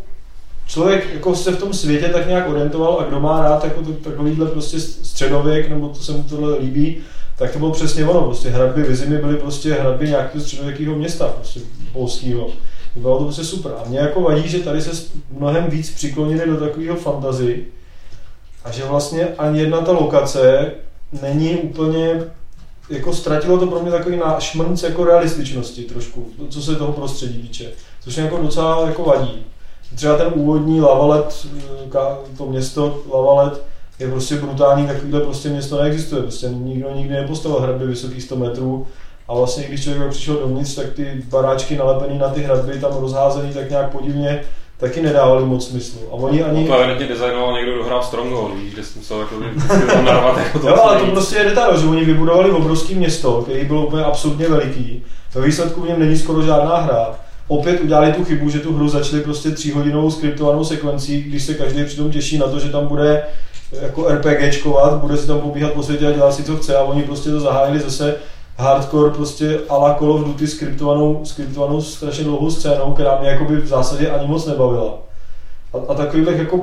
člověk 0.66 1.14
jako 1.14 1.34
se 1.34 1.52
v 1.52 1.58
tom 1.58 1.72
světě 1.72 2.08
tak 2.08 2.28
nějak 2.28 2.48
orientoval 2.48 3.00
a 3.00 3.04
kdo 3.04 3.20
má 3.20 3.42
rád 3.42 3.64
jako 3.64 3.82
to, 3.82 3.92
takovýhle 3.92 4.46
prostě 4.46 4.80
středověk, 4.80 5.68
nebo 5.68 5.88
to 5.88 5.94
se 5.94 6.12
mu 6.12 6.22
tohle 6.22 6.58
líbí, 6.58 6.96
tak 7.38 7.50
to 7.50 7.58
bylo 7.58 7.70
přesně 7.70 8.06
ono, 8.06 8.22
prostě 8.22 8.48
hradby 8.48 8.82
Vizimy 8.82 9.18
byly 9.18 9.36
prostě 9.36 9.74
hradby 9.74 10.08
nějakého 10.08 10.44
středověkého 10.44 10.94
města, 10.94 11.28
prostě 11.28 11.60
polského. 11.92 12.46
Bylo 12.96 13.18
to 13.18 13.24
prostě 13.24 13.44
super. 13.44 13.72
A 13.84 13.88
mě 13.88 13.98
jako 13.98 14.20
vadí, 14.20 14.48
že 14.48 14.58
tady 14.58 14.80
se 14.82 15.04
mnohem 15.38 15.64
víc 15.70 15.90
přiklonili 15.90 16.46
do 16.46 16.56
takového 16.56 16.96
fantazy 16.96 17.64
a 18.64 18.70
že 18.70 18.84
vlastně 18.84 19.28
ani 19.38 19.60
jedna 19.60 19.80
ta 19.80 19.92
lokace 19.92 20.70
není 21.22 21.56
úplně, 21.56 22.20
jako 22.90 23.12
ztratilo 23.12 23.58
to 23.58 23.66
pro 23.66 23.80
mě 23.80 23.90
takový 23.90 24.20
šmrnc 24.38 24.82
jako 24.82 25.04
realističnosti 25.04 25.82
trošku, 25.82 26.26
co 26.48 26.62
se 26.62 26.76
toho 26.76 26.92
prostředí 26.92 27.42
týče, 27.42 27.70
což 28.00 28.16
mě 28.16 28.24
jako 28.24 28.42
docela 28.42 28.86
jako 28.86 29.02
vadí. 29.02 29.46
Třeba 29.94 30.16
ten 30.16 30.26
úvodní 30.34 30.80
Lavalet, 30.80 31.46
to 32.36 32.46
město 32.46 33.02
Lavalet, 33.14 33.62
je 33.98 34.10
prostě 34.10 34.36
brutální, 34.36 34.86
takovýhle 34.86 35.20
prostě 35.20 35.48
město 35.48 35.82
neexistuje, 35.82 36.22
prostě 36.22 36.48
nikdo 36.48 36.90
nikdy 36.94 37.14
nepostavil 37.14 37.60
hradby 37.60 37.86
vysokých 37.86 38.22
100 38.22 38.36
metrů. 38.36 38.86
A 39.28 39.34
vlastně 39.34 39.64
když 39.64 39.82
člověk 39.82 40.10
přišel 40.10 40.34
dovnitř, 40.34 40.74
tak 40.74 40.92
ty 40.92 41.22
baráčky 41.28 41.76
nalepený 41.76 42.18
na 42.18 42.28
ty 42.28 42.42
hradby 42.42 42.80
tam 42.80 42.96
rozházený 43.00 43.54
tak 43.54 43.70
nějak 43.70 43.92
podivně 43.92 44.42
taky 44.80 45.02
nedávali 45.02 45.44
moc 45.44 45.68
smyslu. 45.68 46.00
A 46.10 46.12
oni 46.12 46.42
ani... 46.42 46.66
To 46.66 46.78
evidentně 46.78 47.06
designoval 47.06 47.52
někdo, 47.52 47.74
kdo 47.74 47.84
hrál 47.84 48.02
Stronghold, 48.02 48.54
víš, 48.54 48.72
kde 48.74 48.84
jsem 48.84 49.00
musel 49.00 49.20
jako 49.20 49.34
narvat 50.04 50.38
jako 50.38 50.58
to. 50.58 50.68
Jo, 50.68 50.76
ale 50.82 51.00
to 51.00 51.06
prostě 51.06 51.36
je 51.36 51.44
detail, 51.44 51.80
že 51.80 51.86
oni 51.86 52.04
vybudovali 52.04 52.50
obrovské 52.50 52.94
město, 52.94 53.42
který 53.42 53.64
bylo 53.64 53.86
úplně 53.86 54.04
absolutně 54.04 54.48
veliký. 54.48 55.02
Ve 55.34 55.40
výsledku 55.40 55.80
v 55.80 55.88
něm 55.88 56.00
není 56.00 56.18
skoro 56.18 56.42
žádná 56.42 56.76
hra. 56.76 57.14
Opět 57.48 57.80
udělali 57.80 58.12
tu 58.12 58.24
chybu, 58.24 58.50
že 58.50 58.58
tu 58.58 58.74
hru 58.74 58.88
začali 58.88 59.22
prostě 59.22 59.50
tříhodinovou 59.50 60.10
skriptovanou 60.10 60.64
sekvencí, 60.64 61.22
když 61.22 61.42
se 61.42 61.54
každý 61.54 61.84
přitom 61.84 62.10
těší 62.10 62.38
na 62.38 62.46
to, 62.46 62.58
že 62.58 62.68
tam 62.68 62.86
bude 62.86 63.22
jako 63.82 64.08
RPGčkovat, 64.08 64.94
bude 64.94 65.16
si 65.16 65.26
tam 65.26 65.40
pobíhat 65.40 65.72
po 65.72 65.82
světě 65.82 66.06
a 66.06 66.12
dělat 66.12 66.34
si 66.34 66.44
co 66.44 66.56
chce 66.56 66.76
a 66.76 66.82
oni 66.82 67.02
prostě 67.02 67.30
to 67.30 67.40
zahájili 67.40 67.80
zase 67.80 68.16
hardcore 68.60 69.10
prostě 69.10 69.60
a 69.68 69.76
la 69.76 69.94
Call 69.94 70.12
of 70.12 70.24
Duty 70.24 70.46
skriptovanou, 70.46 71.20
skriptovanou 71.24 71.82
strašně 71.82 72.24
dlouhou 72.24 72.50
scénou, 72.50 72.92
která 72.92 73.20
mě 73.20 73.28
jakoby 73.28 73.56
v 73.56 73.66
zásadě 73.66 74.10
ani 74.10 74.26
moc 74.26 74.46
nebavila. 74.46 74.98
A, 75.74 75.92
a 75.92 75.94
takových 75.94 76.38
jako 76.38 76.60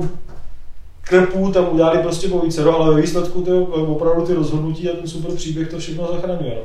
krpů 1.02 1.52
tam 1.52 1.68
udělali 1.70 1.98
prostě 1.98 2.28
po 2.28 2.38
více, 2.38 2.64
ale 2.64 2.94
ve 2.94 3.00
výsledku 3.00 3.42
to 3.42 3.64
opravdu 3.64 4.26
ty 4.26 4.34
rozhodnutí 4.34 4.90
a 4.90 4.96
ten 4.96 5.08
super 5.08 5.30
příběh 5.30 5.68
to 5.68 5.78
všechno 5.78 6.08
zachraňuje. 6.12 6.54
No. 6.56 6.62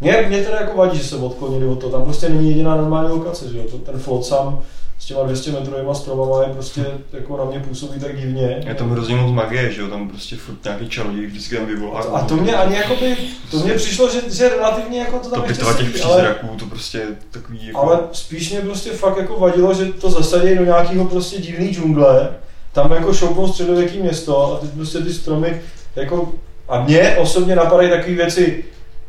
Mě, 0.00 0.24
mě 0.28 0.42
teda 0.42 0.60
jako 0.60 0.78
vadí, 0.78 0.98
že 0.98 1.04
se 1.04 1.16
odklonili 1.16 1.66
od 1.66 1.80
toho, 1.80 1.92
tam 1.92 2.02
prostě 2.02 2.28
není 2.28 2.48
jediná 2.48 2.76
normální 2.76 3.10
lokace, 3.10 3.48
že 3.48 3.58
jo? 3.58 3.64
ten 3.84 3.98
flot 3.98 4.24
sám 4.24 4.60
s 5.00 5.06
těma 5.06 5.22
200 5.22 5.52
metrovými 5.52 5.94
stromama 5.94 6.42
je 6.42 6.52
prostě 6.52 6.84
jako 7.12 7.36
na 7.36 7.44
mě 7.44 7.60
působí 7.60 8.00
tak 8.00 8.16
divně. 8.16 8.62
Je 8.66 8.74
tam 8.74 8.90
hrozně 8.90 9.16
moc 9.16 9.32
magie, 9.32 9.72
že 9.72 9.80
jo, 9.80 9.88
tam 9.88 10.08
prostě 10.08 10.36
furt 10.36 10.64
nějaký 10.64 10.88
čaroděj 10.88 11.26
vždycky 11.26 11.56
tam 11.56 11.66
vyvolá. 11.66 12.00
A 12.00 12.24
to 12.24 12.36
mě 12.36 12.56
ani 12.56 12.76
jakoby, 12.76 13.16
to 13.50 13.56
mě 13.56 13.74
přišlo, 13.74 14.10
že, 14.10 14.20
že 14.30 14.48
relativně 14.48 15.00
jako 15.00 15.18
to 15.18 15.30
tam 15.30 15.42
to 15.42 15.48
ještě 15.48 15.64
těch 15.64 15.76
sedí, 15.76 16.02
ale, 16.02 16.14
přízraků, 16.14 16.56
to 16.58 16.66
prostě 16.66 17.02
takový 17.30 17.66
jako... 17.66 17.80
ale 17.80 17.98
spíš 18.12 18.50
mě 18.50 18.60
prostě 18.60 18.90
fakt 18.90 19.16
jako 19.16 19.40
vadilo, 19.40 19.74
že 19.74 19.84
to 19.84 20.10
zasadí 20.10 20.54
do 20.54 20.64
nějakého 20.64 21.04
prostě 21.04 21.40
divný 21.40 21.74
džungle, 21.74 22.30
tam 22.72 22.92
jako 22.92 23.14
šoupnou 23.14 23.48
středověký 23.48 23.98
město 23.98 24.54
a 24.54 24.58
ty 24.58 24.66
prostě 24.66 24.98
ty 24.98 25.12
stromy 25.12 25.60
jako 25.96 26.32
a 26.68 26.84
mě 26.84 27.16
osobně 27.18 27.56
napadají 27.56 27.90
takové 27.90 28.14
věci, 28.14 28.64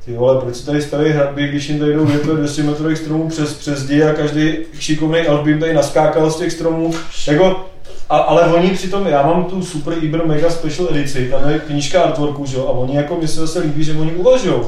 ty 0.06 0.14
vole, 0.14 0.42
proč 0.42 0.56
si 0.56 0.66
tady 0.66 0.82
staví 0.82 1.10
hradby, 1.10 1.48
když 1.48 1.70
jim 1.70 1.80
tady 1.80 1.94
jdou 1.94 2.06
větve 2.06 2.34
200 2.34 2.64
metrových 2.64 2.98
stromů 2.98 3.30
přes, 3.30 3.54
přes 3.54 3.80
zdi 3.80 4.04
a 4.04 4.14
každý 4.14 4.58
šikovný 4.80 5.20
jim 5.46 5.60
tady 5.60 5.74
naskákal 5.74 6.32
z 6.32 6.38
těch 6.38 6.52
stromů. 6.52 6.94
Jako, 7.28 7.66
a, 8.10 8.18
ale 8.18 8.54
oni 8.54 8.70
přitom, 8.70 9.08
já 9.08 9.22
mám 9.28 9.44
tu 9.44 9.64
Super 9.64 9.94
Iber 10.02 10.26
Mega 10.26 10.50
Special 10.50 10.88
edici, 10.92 11.30
tam 11.30 11.50
je 11.50 11.60
knížka 11.60 12.02
artworku, 12.02 12.46
že 12.46 12.58
a 12.58 12.62
oni 12.64 12.96
jako 12.96 13.16
mi 13.16 13.28
se 13.28 13.40
zase 13.40 13.60
líbí, 13.60 13.84
že 13.84 13.94
oni 13.94 14.12
uvažují. 14.12 14.62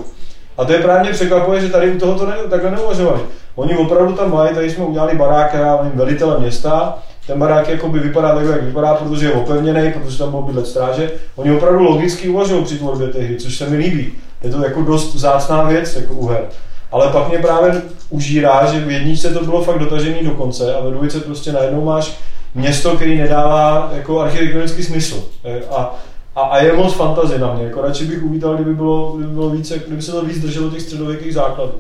A 0.58 0.66
to 0.66 0.74
je 0.74 0.80
právě 0.80 1.04
mě 1.04 1.12
překvapuje, 1.12 1.62
že 1.62 1.70
tady 1.70 1.92
u 1.92 2.00
toho 2.00 2.20
to 2.20 2.26
ne, 2.26 2.36
takhle 2.50 2.72
neuvažovali. 2.72 3.22
Oni 3.56 3.78
opravdu 3.78 4.14
tam 4.14 4.34
mají, 4.34 4.56
tady 4.56 4.70
jsme 4.70 4.86
udělali 4.86 5.16
barák, 5.16 5.54
já 5.54 5.80
nevím, 5.84 5.98
velitele 5.98 6.40
města, 6.40 7.04
ten 7.28 7.40
barák 7.40 7.70
jako 7.70 7.90
by 7.90 8.00
vypadá 8.00 8.36
tak, 8.36 8.46
jak 8.46 8.64
vypadá, 8.64 8.94
protože 8.94 9.26
je 9.26 9.34
opevněný, 9.34 9.92
protože 9.92 10.18
tam 10.18 10.32
byl 10.32 10.42
bydlet 10.42 10.68
stráže. 10.68 11.12
Oni 11.36 11.52
opravdu 11.52 11.84
logicky 11.84 12.30
uvažují 12.30 12.64
při 12.66 12.78
tvorbě 12.78 13.08
té 13.08 13.20
hry, 13.20 13.36
což 13.36 13.58
se 13.58 13.70
mi 13.70 13.78
líbí. 13.78 14.12
Je 14.44 14.50
to 14.50 14.64
jako 14.64 14.82
dost 14.82 15.16
vzácná 15.16 15.64
věc, 15.64 15.96
jako 15.96 16.14
u 16.14 16.28
her. 16.28 16.44
Ale 16.92 17.10
pak 17.10 17.30
mě 17.30 17.38
právě 17.38 17.82
užírá, 18.10 18.66
že 18.66 18.80
v 18.80 18.92
jedničce 18.92 19.34
to 19.34 19.46
bylo 19.46 19.64
fakt 19.64 19.80
dotažený 19.80 20.24
do 20.24 20.32
konce 20.32 20.76
a 20.76 20.84
ve 20.84 20.92
dvojice 20.92 21.20
prostě 21.20 21.52
najednou 21.52 21.86
máš 21.86 22.18
město, 22.56 22.96
který 22.96 23.18
nedává 23.18 23.92
jako 23.96 24.20
architektonický 24.20 24.84
smysl. 24.84 25.24
E, 25.44 25.62
A, 25.70 25.96
a, 26.36 26.42
a 26.42 26.58
je 26.58 26.74
moc 26.74 26.94
fantazie 26.94 27.40
na 27.40 27.54
mě. 27.54 27.64
Jako 27.64 27.82
radši 27.82 28.06
bych 28.06 28.24
uvítal, 28.24 28.56
kdyby 28.56 28.74
bylo, 28.74 29.12
kdyby 29.18 29.34
bylo 29.34 29.50
více, 29.50 29.80
kdyby 29.88 30.02
se 30.02 30.12
to 30.12 30.26
víc 30.26 30.40
drželo 30.40 30.70
těch 30.70 30.82
středověkých 30.82 31.34
základů. 31.34 31.74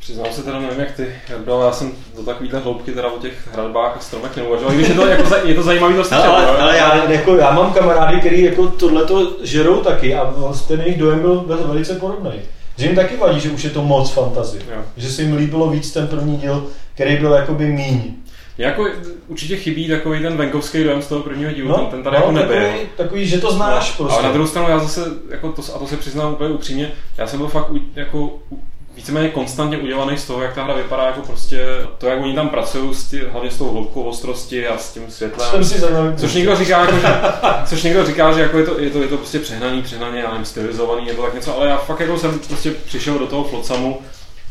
Přiznám 0.00 0.26
se 0.32 0.42
teda, 0.42 0.58
nevím 0.58 0.80
jak 0.80 0.90
ty, 0.90 1.14
Jardo, 1.28 1.60
já 1.66 1.72
jsem 1.72 1.92
do 2.16 2.22
takovýhle 2.22 2.60
hloubky 2.60 2.92
teda 2.92 3.08
o 3.08 3.18
těch 3.18 3.48
hradbách 3.52 3.96
a 3.96 4.00
stromech 4.00 4.36
neuvažoval, 4.36 4.72
i 4.72 4.76
když 4.76 4.88
je 4.88 4.94
to, 4.94 5.06
jako, 5.06 5.34
je 5.44 5.54
to 5.54 5.62
zajímavý 5.62 5.94
to 5.94 6.04
slyšet, 6.04 6.24
ale, 6.24 6.46
ale 6.46 6.76
já, 6.76 7.10
jako, 7.10 7.36
já 7.36 7.50
mám 7.50 7.72
kamarády, 7.72 8.20
který 8.20 8.42
jako 8.44 8.66
tohleto 8.66 9.32
žerou 9.42 9.80
taky 9.80 10.14
a 10.14 10.24
vlastně 10.36 10.76
ten 10.76 10.86
jejich 10.86 10.98
dojem 10.98 11.20
byl 11.20 11.44
vel- 11.48 11.66
velice 11.68 11.94
podobný. 11.94 12.30
Že 12.78 12.86
jim 12.86 12.94
taky 12.96 13.16
vadí, 13.16 13.40
že 13.40 13.50
už 13.50 13.64
je 13.64 13.70
to 13.70 13.82
moc 13.82 14.10
fantazie. 14.10 14.62
Jo. 14.70 14.82
Že 14.96 15.10
se 15.10 15.22
jim 15.22 15.36
líbilo 15.36 15.70
víc 15.70 15.92
ten 15.92 16.06
první 16.08 16.36
díl, 16.36 16.66
který 16.94 17.16
byl 17.16 17.32
jakoby 17.32 17.64
míň. 17.66 18.14
Mě 18.56 18.66
jako 18.66 18.86
určitě 19.28 19.56
chybí 19.56 19.88
takový 19.88 20.22
ten 20.22 20.36
venkovský 20.36 20.84
dojem 20.84 21.02
z 21.02 21.06
toho 21.06 21.22
prvního 21.22 21.52
dílu, 21.52 21.74
ten, 21.74 21.86
ten 21.86 22.02
tady 22.02 22.16
jako 22.16 22.32
nebyl. 22.32 22.56
No, 22.60 22.66
takový, 22.66 22.86
takový, 22.96 23.26
že 23.26 23.38
to 23.40 23.52
znáš 23.52 23.90
No, 23.90 23.96
prostě. 23.96 24.18
Ale 24.18 24.26
na 24.28 24.32
druhou 24.32 24.48
stranu 24.48 24.68
já 24.68 24.78
zase, 24.78 25.04
jako 25.30 25.52
to, 25.52 25.62
a 25.74 25.78
to 25.78 25.86
se 25.86 25.96
přiznám 25.96 26.32
úplně 26.32 26.50
upřímně, 26.54 26.92
já 27.18 27.26
jsem 27.26 27.38
byl 27.38 27.48
fakt 27.48 27.70
u- 27.72 27.80
jako 27.96 28.38
víceméně 28.96 29.28
konstantně 29.28 29.78
udělaný 29.78 30.18
z 30.18 30.26
toho, 30.26 30.42
jak 30.42 30.54
ta 30.54 30.64
hra 30.64 30.74
vypadá, 30.74 31.06
jako 31.06 31.20
prostě 31.20 31.66
to, 31.98 32.06
jak 32.06 32.20
oni 32.20 32.34
tam 32.34 32.48
pracují, 32.48 32.94
s 32.94 33.04
tí, 33.04 33.20
hlavně 33.32 33.50
s 33.50 33.58
tou 33.58 33.70
hloubkou 33.70 34.02
ostrosti 34.02 34.68
a 34.68 34.78
s 34.78 34.92
tím 34.92 35.10
světlem. 35.10 35.50
Jsem 35.50 35.64
si. 35.64 35.82
Což 36.16 36.34
někdo 36.34 36.56
říká, 36.56 36.80
jako, 36.80 36.96
že, 36.96 37.06
což 37.66 37.82
někdo 37.82 38.06
říká, 38.06 38.32
že 38.32 38.40
jako 38.40 38.58
je, 38.58 38.66
to, 38.66 38.80
je, 38.80 38.90
to, 38.90 39.02
je 39.02 39.08
to 39.08 39.16
prostě 39.16 39.38
přehnaný, 39.38 39.82
přehnaně, 39.82 40.20
já 40.20 40.30
nevím, 40.30 40.44
stylizovaný 40.44 41.06
nebo 41.06 41.22
tak 41.22 41.34
něco, 41.34 41.56
ale 41.56 41.68
já 41.68 41.76
fakt 41.76 42.00
jako 42.00 42.18
jsem 42.18 42.38
prostě 42.38 42.70
přišel 42.70 43.18
do 43.18 43.26
toho 43.26 43.44
Flocamu, 43.44 43.98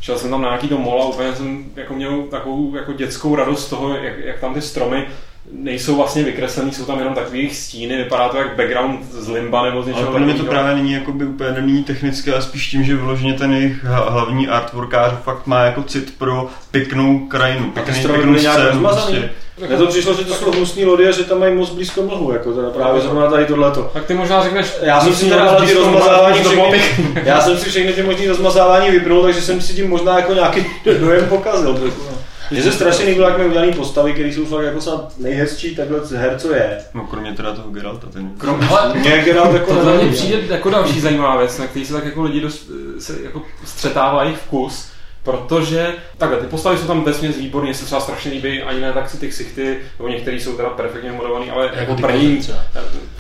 šel 0.02 0.18
jsem 0.18 0.30
tam 0.30 0.42
na 0.42 0.50
nějaký 0.50 0.68
domol 0.68 1.02
a 1.02 1.06
úplně 1.06 1.36
jsem 1.36 1.66
jako 1.76 1.94
měl 1.94 2.22
takovou 2.22 2.76
jako 2.76 2.94
dětskou 2.94 3.36
radost 3.36 3.66
z 3.66 3.70
toho, 3.70 3.98
jak, 3.98 4.18
jak 4.18 4.40
tam 4.40 4.54
ty 4.54 4.62
stromy 4.62 5.08
nejsou 5.52 5.96
vlastně 5.96 6.24
vykreslený, 6.24 6.72
jsou 6.72 6.86
tam 6.86 7.00
jenom 7.00 7.14
takový 7.14 7.40
jejich 7.40 7.56
stíny, 7.56 7.98
vypadá 7.98 8.30
to 8.30 8.38
jak 8.38 8.56
background 8.56 9.12
z 9.12 9.30
Limba 9.30 9.64
nebo 9.64 9.84
z 9.84 9.86
Ale 9.86 9.94
něčeho 9.94 10.12
podle 10.12 10.26
mě 10.26 10.34
to 10.34 10.44
právě 10.44 10.76
není 10.76 10.94
jakoby 10.94 11.26
úplně 11.26 11.52
daný 11.52 11.84
technicky, 11.84 12.32
ale 12.32 12.42
spíš 12.42 12.68
tím, 12.68 12.84
že 12.84 12.96
vyloženě 12.96 13.34
ten 13.34 13.54
jejich 13.54 13.84
hlavní 13.84 14.48
artworkář 14.48 15.14
fakt 15.24 15.48
má 15.48 15.64
jako 15.64 15.84
cit 15.84 16.14
pro 16.18 16.48
pěknou 16.72 17.20
krajinu, 17.20 17.72
pěkný, 17.72 18.02
pěknou 18.02 18.38
scénu. 18.38 18.80
Prostě. 18.80 19.30
Mně 19.68 19.78
to 19.78 19.88
přišlo, 19.88 20.14
že 20.14 20.26
to 20.26 20.34
jsou 20.34 20.52
hnusný 20.52 20.86
lody 20.86 21.08
a 21.08 21.12
že 21.12 21.24
tam 21.24 21.40
mají 21.40 21.56
moc 21.56 21.70
blízko 21.70 22.02
mlhu, 22.02 22.32
jako 22.32 22.54
teda 22.54 22.70
právě 22.70 23.02
zrovna 23.02 23.30
tady 23.30 23.46
tohleto. 23.46 23.92
Tak 23.94 24.06
ty 24.06 24.14
možná 24.14 24.44
řekneš, 24.44 24.74
Já 24.82 25.02
jsem 25.02 25.16
si 25.16 25.30
teda 25.30 25.44
ale 25.44 25.68
ty 25.68 25.74
rozmazávání 25.74 26.44
všechny, 26.44 26.82
já 27.24 27.42
jsem 27.42 27.58
si 27.58 27.70
všechny 27.70 27.94
ty 27.94 28.04
možný 28.04 28.28
rozmazávání 28.28 28.92
vypnul, 28.92 29.24
takže 29.24 29.42
jsem 29.42 29.62
si 29.62 29.74
tím 29.74 29.90
možná 29.90 30.20
jako 30.20 30.34
nějaký 30.34 30.66
dojem 31.00 31.26
pokazil 31.26 31.74
trochu. 31.74 32.02
no. 32.12 32.19
Mně 32.52 32.64
se 32.64 32.72
strašně 32.72 33.06
líbilo, 33.06 33.28
jak 33.28 33.38
mají 33.38 33.50
udělaný 33.50 33.74
postavy, 33.74 34.14
které 34.14 34.30
jsou 34.30 34.46
fakt 34.46 34.64
jako 34.64 34.82
snad 34.82 35.14
nejhezčí 35.18 35.76
takhle 35.76 36.06
z 36.06 36.12
her, 36.12 36.40
co 36.40 36.54
je. 36.54 36.78
No 36.94 37.08
kromě 37.08 37.34
teda 37.34 37.54
toho 37.54 37.70
Geralta, 37.70 38.08
ten 38.08 38.30
Krom, 38.38 38.62
hele, 38.62 38.94
Mě 38.96 39.22
Geralt 39.26 39.54
jako 39.54 39.74
mně 39.74 39.84
nevadí, 39.84 40.10
přijde 40.10 40.38
jako 40.50 40.70
další 40.70 41.02
zajímavá 41.02 41.38
věc, 41.38 41.58
na 41.58 41.68
který 41.68 41.86
se 41.86 41.94
tak 41.94 42.06
jako 42.06 42.24
lidi 42.24 42.42
dost, 42.42 42.70
se 43.00 43.18
jako 43.24 43.42
střetávají 43.66 44.36
vkus, 44.36 44.90
protože 45.24 45.94
takhle, 46.18 46.40
ty 46.40 46.48
postavy 46.48 46.78
jsou 46.78 46.88
tam 46.88 47.04
vesměs 47.04 47.38
výborně, 47.38 47.74
se 47.74 47.86
třeba 47.86 48.02
strašně 48.02 48.32
líbí, 48.32 48.62
ani 48.64 48.82
ne 48.82 48.94
tak 48.94 49.10
si 49.10 49.18
ty 49.18 49.28
ksichty, 49.28 49.78
nebo 50.00 50.10
některý 50.10 50.40
jsou 50.40 50.54
teda 50.54 50.70
perfektně 50.70 51.12
modelovaný, 51.12 51.52
ale 51.52 51.72
jako, 51.76 51.96
ty 51.96 52.02
brnění, 52.02 52.48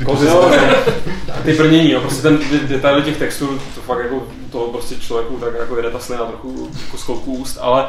kozy 0.06 0.28
samozřejmě. 0.28 0.76
ty 1.46 1.54
brnění, 1.54 1.92
jo, 1.92 2.02
prostě 2.02 2.22
ten 2.22 2.39
de- 2.52 2.68
detaily 2.68 3.02
těch 3.02 3.18
textur, 3.18 3.50
to 3.76 3.82
fakt 3.82 4.00
jako 4.00 4.28
toho 4.52 4.68
prostě 4.68 4.96
člověku 4.96 5.38
tak 5.38 5.54
jako 5.60 5.78
jede 5.78 5.92
ta 5.92 6.00
slina 6.00 6.26
trochu 6.26 6.72
jako 6.86 6.98
z 6.98 7.10
úst, 7.26 7.58
ale, 7.62 7.86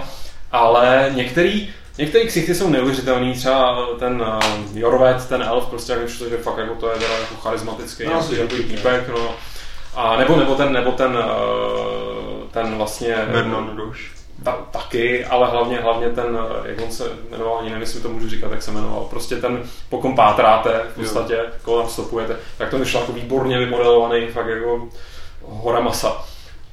ale 0.52 1.10
některý, 1.14 1.70
Některé 1.98 2.24
ksichty 2.26 2.54
jsou 2.54 2.68
neuvěřitelný, 2.70 3.34
třeba 3.34 3.86
ten 3.98 4.22
uh, 4.22 4.78
Jorvet, 4.78 5.28
ten 5.28 5.42
elf, 5.42 5.66
prostě 5.66 5.92
jak 5.92 6.04
přišlo, 6.04 6.28
že 6.28 6.36
fakt 6.36 6.58
jako 6.58 6.74
to 6.74 6.90
je 6.90 6.98
teda 6.98 7.18
jako 7.18 7.34
charismatický, 7.34 8.04
No, 8.04 8.12
jako 8.12 8.48
taky, 8.48 8.62
týpek, 8.62 9.08
no. 9.08 9.34
A 9.94 10.16
nebo, 10.16 10.36
nebo 10.36 10.54
ten, 10.54 10.72
nebo 10.72 10.92
ten, 10.92 11.16
uh, 11.16 12.48
ten 12.50 12.76
vlastně... 12.76 13.16
Vernon 13.28 13.76
Roche. 13.76 14.02
Ta, 14.44 14.52
taky, 14.52 15.24
ale 15.24 15.50
hlavně, 15.50 15.76
hlavně 15.76 16.08
ten, 16.08 16.38
eh, 16.64 16.68
jak 16.68 16.80
on 16.80 16.90
se 16.90 17.04
jmenoval, 17.30 17.58
ani 17.58 17.68
nevím, 17.68 17.80
jestli 17.80 18.00
to 18.00 18.08
můžu 18.08 18.28
říkat, 18.28 18.52
jak 18.52 18.62
se 18.62 18.70
jmenoval, 18.70 19.04
prostě 19.10 19.36
ten, 19.36 19.62
po 19.88 19.98
kom 19.98 20.16
pátráte 20.16 20.80
v 20.92 20.94
podstatě, 20.94 21.40
koho 21.62 21.80
tam 21.80 21.90
stopujete, 21.90 22.36
tak 22.58 22.70
to 22.70 22.78
vyšlo 22.78 23.00
jako 23.00 23.12
výborně 23.12 23.58
vymodelovaný, 23.58 24.26
fakt 24.26 24.46
jako 24.46 24.88
hora 25.42 25.80
masa. 25.80 26.24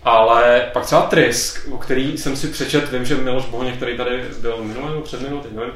Ale 0.03 0.69
pak 0.73 0.85
třeba 0.85 1.01
Trisk, 1.01 1.67
o 1.71 1.77
který 1.77 2.17
jsem 2.17 2.35
si 2.35 2.47
přečet, 2.47 2.91
vím, 2.91 3.05
že 3.05 3.15
Miloš 3.15 3.45
Bohoně, 3.45 3.71
který 3.71 3.97
tady 3.97 4.23
byl 4.41 4.57
minulé 4.63 4.89
nebo 4.89 5.01
před 5.01 5.21
minulou, 5.21 5.41
teď 5.41 5.51
nevím, 5.51 5.73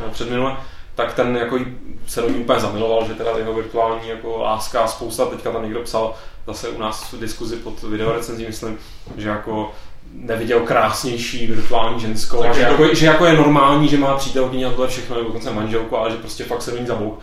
no, 0.00 0.10
před 0.10 0.30
minulé, 0.30 0.56
tak 0.94 1.14
ten 1.14 1.36
jako 1.36 1.58
se 2.06 2.20
do 2.22 2.28
ní 2.28 2.34
úplně 2.34 2.60
zamiloval, 2.60 3.06
že 3.06 3.14
teda 3.14 3.38
jeho 3.38 3.54
virtuální 3.54 4.08
jako 4.08 4.38
láska 4.38 4.80
a 4.80 4.86
spousta, 4.86 5.26
teďka 5.26 5.52
tam 5.52 5.62
někdo 5.62 5.80
psal 5.80 6.14
zase 6.46 6.68
u 6.68 6.78
nás 6.78 7.12
v 7.12 7.20
diskuzi 7.20 7.56
pod 7.56 7.82
videorecenzí, 7.82 8.46
myslím, 8.46 8.78
že 9.16 9.28
jako 9.28 9.72
neviděl 10.12 10.60
krásnější 10.60 11.46
virtuální 11.46 12.00
ženskou, 12.00 12.44
že 12.54 12.60
jako, 12.60 12.94
že 12.94 13.06
jako 13.06 13.26
je 13.26 13.32
normální, 13.32 13.88
že 13.88 13.98
má 13.98 14.16
přítelkyni 14.16 14.64
a 14.64 14.70
tohle 14.70 14.88
všechno, 14.88 15.16
nebo 15.16 15.28
dokonce 15.28 15.52
manželku, 15.52 15.96
ale 15.96 16.10
že 16.10 16.16
prostě 16.16 16.44
fakt 16.44 16.62
se 16.62 16.70
do 16.70 16.78
ní 16.78 16.86
zabouk. 16.86 17.20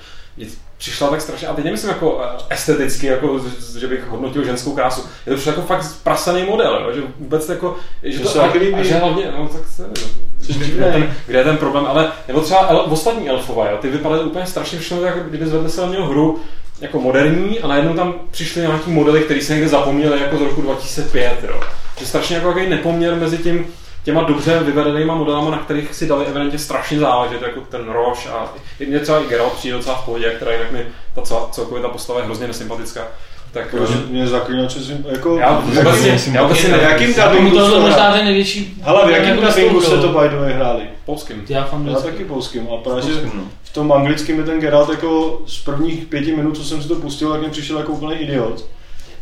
Přišla 0.78 1.10
tak 1.10 1.22
strašně, 1.22 1.48
a 1.48 1.54
teď 1.54 1.66
nemyslím 1.66 1.90
jako 1.90 2.22
eh, 2.24 2.44
esteticky, 2.50 3.08
jako, 3.08 3.42
že 3.80 3.88
bych 3.88 4.08
hodnotil 4.08 4.46
ženskou 4.46 4.76
krásu. 4.76 5.02
Je 5.26 5.30
to 5.30 5.36
přišlo 5.36 5.52
jako 5.52 5.62
fakt 5.62 5.86
prasaný 6.04 6.44
model, 6.44 6.82
jo, 6.84 6.94
že 6.96 7.02
vůbec 7.20 7.50
jako, 7.50 7.76
že 8.04 8.20
To 8.20 8.24
to, 8.24 8.30
se 8.30 8.40
a, 8.40 8.52
a 8.80 8.84
že 8.84 8.96
hlavně, 8.96 9.32
no 9.38 9.48
tak 9.48 9.62
se 9.68 9.82
nevím, 9.82 10.76
kde 10.76 10.86
je, 10.86 10.92
ten, 10.92 11.14
kde 11.26 11.38
je 11.38 11.44
ten 11.44 11.58
problém, 11.58 11.86
ale 11.86 12.12
nebo 12.28 12.42
třeba 12.42 12.68
el, 12.68 12.86
ostatní 12.90 13.30
elfové, 13.30 13.72
jo, 13.72 13.78
ty 13.82 13.90
vypadaly 13.90 14.24
úplně 14.24 14.46
strašně 14.46 14.80
všechno, 14.80 15.04
jako 15.04 15.20
kdyby 15.20 15.46
zvedli 15.46 15.70
se 15.70 15.88
měl 15.88 16.06
hru 16.06 16.40
jako 16.82 17.00
moderní 17.00 17.60
a 17.60 17.68
najednou 17.68 17.94
tam 17.94 18.14
přišly 18.32 18.62
nějaký 18.62 18.92
modely, 18.92 19.22
který 19.22 19.42
se 19.42 19.54
někde 19.54 19.70
zapomněli 19.70 20.22
jako 20.22 20.38
z 20.38 20.42
roku 20.42 20.62
2005, 20.62 21.38
jo. 21.48 21.62
Že 22.00 22.06
strašně 22.06 22.36
jako 22.36 22.48
takový 22.48 22.70
nepoměr 22.70 23.16
mezi 23.16 23.38
tím, 23.38 23.66
těma 24.10 24.24
dobře 24.24 24.60
vyvedenýma 24.60 25.16
modelama, 25.16 25.52
na 25.52 25.58
kterých 25.58 25.96
si 25.96 26.08
dali 26.08 26.26
evidentně 26.26 26.60
strašně 26.60 27.00
záležet, 27.00 27.42
jako 27.42 27.62
ten 27.62 27.90
Roš 27.90 28.28
a 28.28 28.54
i 28.80 28.86
mě 28.86 29.00
třeba 29.00 29.20
i 29.20 29.28
Geralt 29.28 29.54
přijde 29.54 29.78
docela 29.78 29.96
v 29.96 30.06
pohodě, 30.06 30.30
která 30.36 30.52
jinak 30.52 30.72
mi 30.72 30.86
ta 31.16 31.22
celkově 31.52 31.82
ta 31.82 31.90
postava 31.90 32.20
je 32.20 32.26
hrozně 32.26 32.48
nesympatická. 32.48 33.02
Tak 33.52 33.74
Jako, 33.74 33.86
že 33.86 33.94
mě 34.10 34.28
zaklínače 34.28 34.80
si, 34.80 34.98
jako... 35.12 35.38
já 35.38 35.60
vůbec, 35.60 36.00
si- 36.02 36.32
já 36.34 36.44
vůbec 36.44 36.58
si 36.58 36.72
nevím, 36.72 36.90
jakým 36.90 37.14
dubbingu 37.14 37.58
to 37.58 37.68
byl 37.68 37.82
možná 37.82 38.12
ten 38.14 38.26
největší... 38.26 38.74
Hele, 38.82 39.08
v 39.08 39.10
jakém 39.10 39.30
jako 39.38 39.48
dubbingu 39.48 39.82
jste 39.82 39.90
vystoupil. 39.96 40.14
to 40.14 40.20
by 40.20 40.30
the 40.30 40.36
way 40.36 40.54
hráli? 40.54 40.82
polským. 41.06 41.46
Já 41.50 41.64
v 41.72 41.88
Já 41.88 42.00
taky 42.00 42.26
polským. 42.26 42.62
A 42.74 42.78
právě, 42.78 43.04
Polským, 43.04 43.32
no. 43.36 43.44
v 43.64 43.74
tom 43.74 43.92
anglickém 43.92 44.38
je 44.38 44.44
ten 44.44 44.60
Geralt 44.60 44.90
jako 44.90 45.42
z 45.46 45.64
prvních 45.64 46.06
pěti 46.06 46.36
minut, 46.36 46.58
co 46.58 46.64
jsem 46.64 46.82
si 46.82 46.88
to 46.88 46.96
pustil, 46.96 47.32
tak 47.32 47.40
mě 47.42 47.50
přišel 47.50 47.78
jako 47.78 47.92
úplný 47.92 48.16
idiot. 48.16 48.66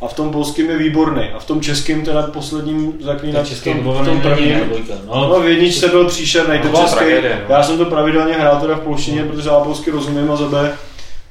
A 0.01 0.07
v 0.07 0.13
tom 0.13 0.31
polském 0.31 0.69
je 0.69 0.77
výborný. 0.77 1.23
A 1.35 1.39
v 1.39 1.45
tom 1.45 1.61
českém 1.61 2.01
teda 2.05 2.21
posledním 2.23 2.91
Tak 2.91 3.01
zaklínač, 3.01 3.45
v 3.45 3.49
český 3.49 3.73
tom, 3.73 3.93
v 3.93 4.05
tom 4.05 4.21
prvním. 4.21 4.59
No, 5.07 5.29
No, 5.29 5.39
v 5.41 5.47
jedničce 5.47 5.87
byl 5.87 6.07
příšerný, 6.07 6.55
To 6.57 6.61
ten 6.61 6.71
byla 6.71 6.83
český. 6.83 7.05
no. 7.23 7.55
Já 7.55 7.63
jsem 7.63 7.77
to 7.77 7.85
pravidelně 7.85 8.33
hrál 8.33 8.61
teda 8.61 8.75
v 8.75 8.79
polštině, 8.79 9.23
protože 9.23 9.49
já 9.49 9.59
polsky 9.59 9.91
rozumím 9.91 10.31
a 10.31 10.35
za 10.35 10.45
B, 10.45 10.71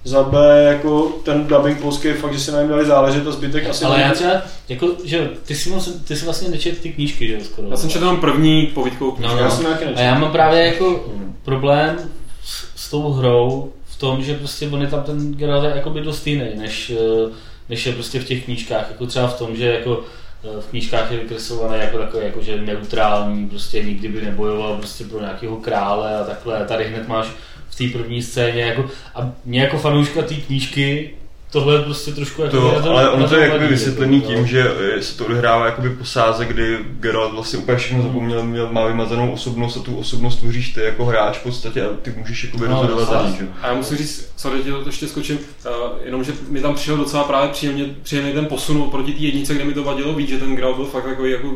za 0.04 0.22
B 0.22 0.62
jako 0.68 1.02
ten 1.24 1.46
dubbing 1.46 1.80
polský 1.80 2.12
fakt, 2.12 2.32
že 2.32 2.40
si 2.40 2.52
na 2.52 2.58
něm 2.60 2.68
dali 2.68 2.84
záležet 2.86 3.26
a 3.26 3.30
zbytek 3.30 3.70
asi 3.70 3.84
ale 3.84 4.00
já 4.00 4.12
třeba, 4.12 4.30
jako, 4.68 4.88
že 5.04 5.30
ty 5.44 5.54
si, 5.54 5.70
moc, 5.70 5.88
ty 6.04 6.16
si 6.16 6.24
vlastně 6.24 6.48
nečet 6.48 6.78
ty 6.78 6.92
knížky, 6.92 7.26
že 7.26 7.34
jo, 7.34 7.40
skoro. 7.44 7.68
Já 7.70 7.76
jsem 7.76 7.90
četl 7.90 8.04
jenom 8.04 8.20
první 8.20 8.66
povídkovou 8.66 9.10
No, 9.10 9.16
knížku. 9.16 9.36
Já 9.38 9.44
no. 9.44 9.50
jsem 9.50 9.64
nějaký 9.64 9.84
A 9.84 9.86
nečetl. 9.86 10.02
já 10.06 10.18
mám 10.18 10.32
právě 10.32 10.66
jako 10.66 11.04
problém 11.44 11.96
s, 12.44 12.64
s 12.76 12.90
tou 12.90 13.12
hrou 13.12 13.72
v 13.84 13.98
tom, 13.98 14.22
že 14.22 14.34
prostě 14.34 14.68
on 14.68 14.80
je 14.82 14.86
tam 14.88 15.02
ten 15.02 15.32
Geralt 15.34 15.64
je 15.64 15.70
jakoby 15.74 16.00
dost 16.00 16.26
jiný, 16.26 16.44
než, 16.56 16.90
eh, 16.90 17.30
než 17.68 17.86
je 17.86 17.92
prostě 17.92 18.20
v 18.20 18.24
těch 18.24 18.44
knížkách. 18.44 18.86
Jako 18.90 19.06
třeba 19.06 19.26
v 19.26 19.38
tom, 19.38 19.56
že 19.56 19.66
jako 19.66 20.04
eh, 20.44 20.60
v 20.60 20.66
knížkách 20.66 21.10
je 21.10 21.18
vykreslovaný 21.18 21.80
jako 21.80 21.98
takový 21.98 22.24
jako, 22.24 22.42
že 22.42 22.60
neutrální, 22.60 23.48
prostě 23.48 23.82
nikdy 23.82 24.08
by 24.08 24.22
nebojoval 24.22 24.76
prostě 24.76 25.04
pro 25.04 25.20
nějakého 25.20 25.56
krále 25.56 26.18
a 26.18 26.24
takhle. 26.24 26.64
Tady 26.64 26.84
hned 26.84 27.08
máš 27.08 27.26
v 27.26 27.56
v 27.70 27.78
té 27.78 27.98
první 27.98 28.22
scéně. 28.22 28.62
Jako, 28.62 28.90
a 29.14 29.32
mě 29.44 29.60
jako 29.60 29.78
fanouška 29.78 30.22
té 30.22 30.34
knížky 30.34 31.14
tohle 31.60 31.82
prostě 31.82 32.10
trošku 32.10 32.42
jako 32.42 32.56
To, 32.56 32.80
to- 32.82 32.90
ale 32.90 33.10
ono 33.10 33.28
to 33.28 33.36
je 33.36 33.46
jakoby 33.46 33.66
vysvětlený 33.66 34.16
jako, 34.16 34.28
no. 34.30 34.36
tím, 34.36 34.46
že 34.46 34.70
eh, 34.96 35.02
se 35.02 35.18
to 35.18 35.24
odehrává 35.26 35.66
jakoby 35.66 35.90
po 35.90 36.04
sáze, 36.04 36.44
kdy 36.44 36.78
Geralt 37.00 37.32
vlastně 37.32 37.58
úplně 37.58 37.72
Hmm. 37.76 37.78
všechno 37.84 38.02
zapomněl, 38.02 38.42
měl, 38.44 38.68
má 38.72 38.86
vymazanou 38.86 39.32
osobnost 39.32 39.76
a 39.76 39.80
tu 39.80 39.96
osobnost 39.96 40.36
tvoříš 40.36 40.68
ty 40.68 40.80
jako 40.80 41.04
hráč 41.04 41.38
v 41.38 41.42
podstatě 41.42 41.82
a 41.82 41.88
ty 42.02 42.14
můžeš 42.16 42.44
jakoby 42.44 42.68
No, 42.68 42.74
rozhodovat 42.82 43.08
za 43.10 43.18
ale- 43.18 43.30
ní, 43.30 43.36
že? 43.36 43.48
A 43.62 43.66
já 43.68 43.74
musím 43.74 43.96
říct, 43.96 44.32
sorry, 44.36 44.58
ti 44.62 44.70
to 44.70 44.82
ještě 44.86 45.08
skočím, 45.08 45.38
uh, 45.38 45.72
jenomže 46.04 46.32
mi 46.48 46.60
tam 46.60 46.74
přišel 46.74 46.96
docela 46.96 47.24
právě 47.24 47.48
příjemně, 47.52 47.84
příjemný 48.02 48.32
ten 48.32 48.46
posun 48.46 48.82
proti 48.90 49.12
té 49.12 49.18
jednice, 49.22 49.54
kde 49.54 49.64
mi 49.64 49.74
to 49.74 49.84
vadilo 49.84 50.14
víc, 50.14 50.28
že 50.28 50.38
ten 50.38 50.56
Geralt 50.56 50.76
byl 50.76 50.84
fakt 50.86 51.04
takový 51.04 51.30
jako 51.30 51.48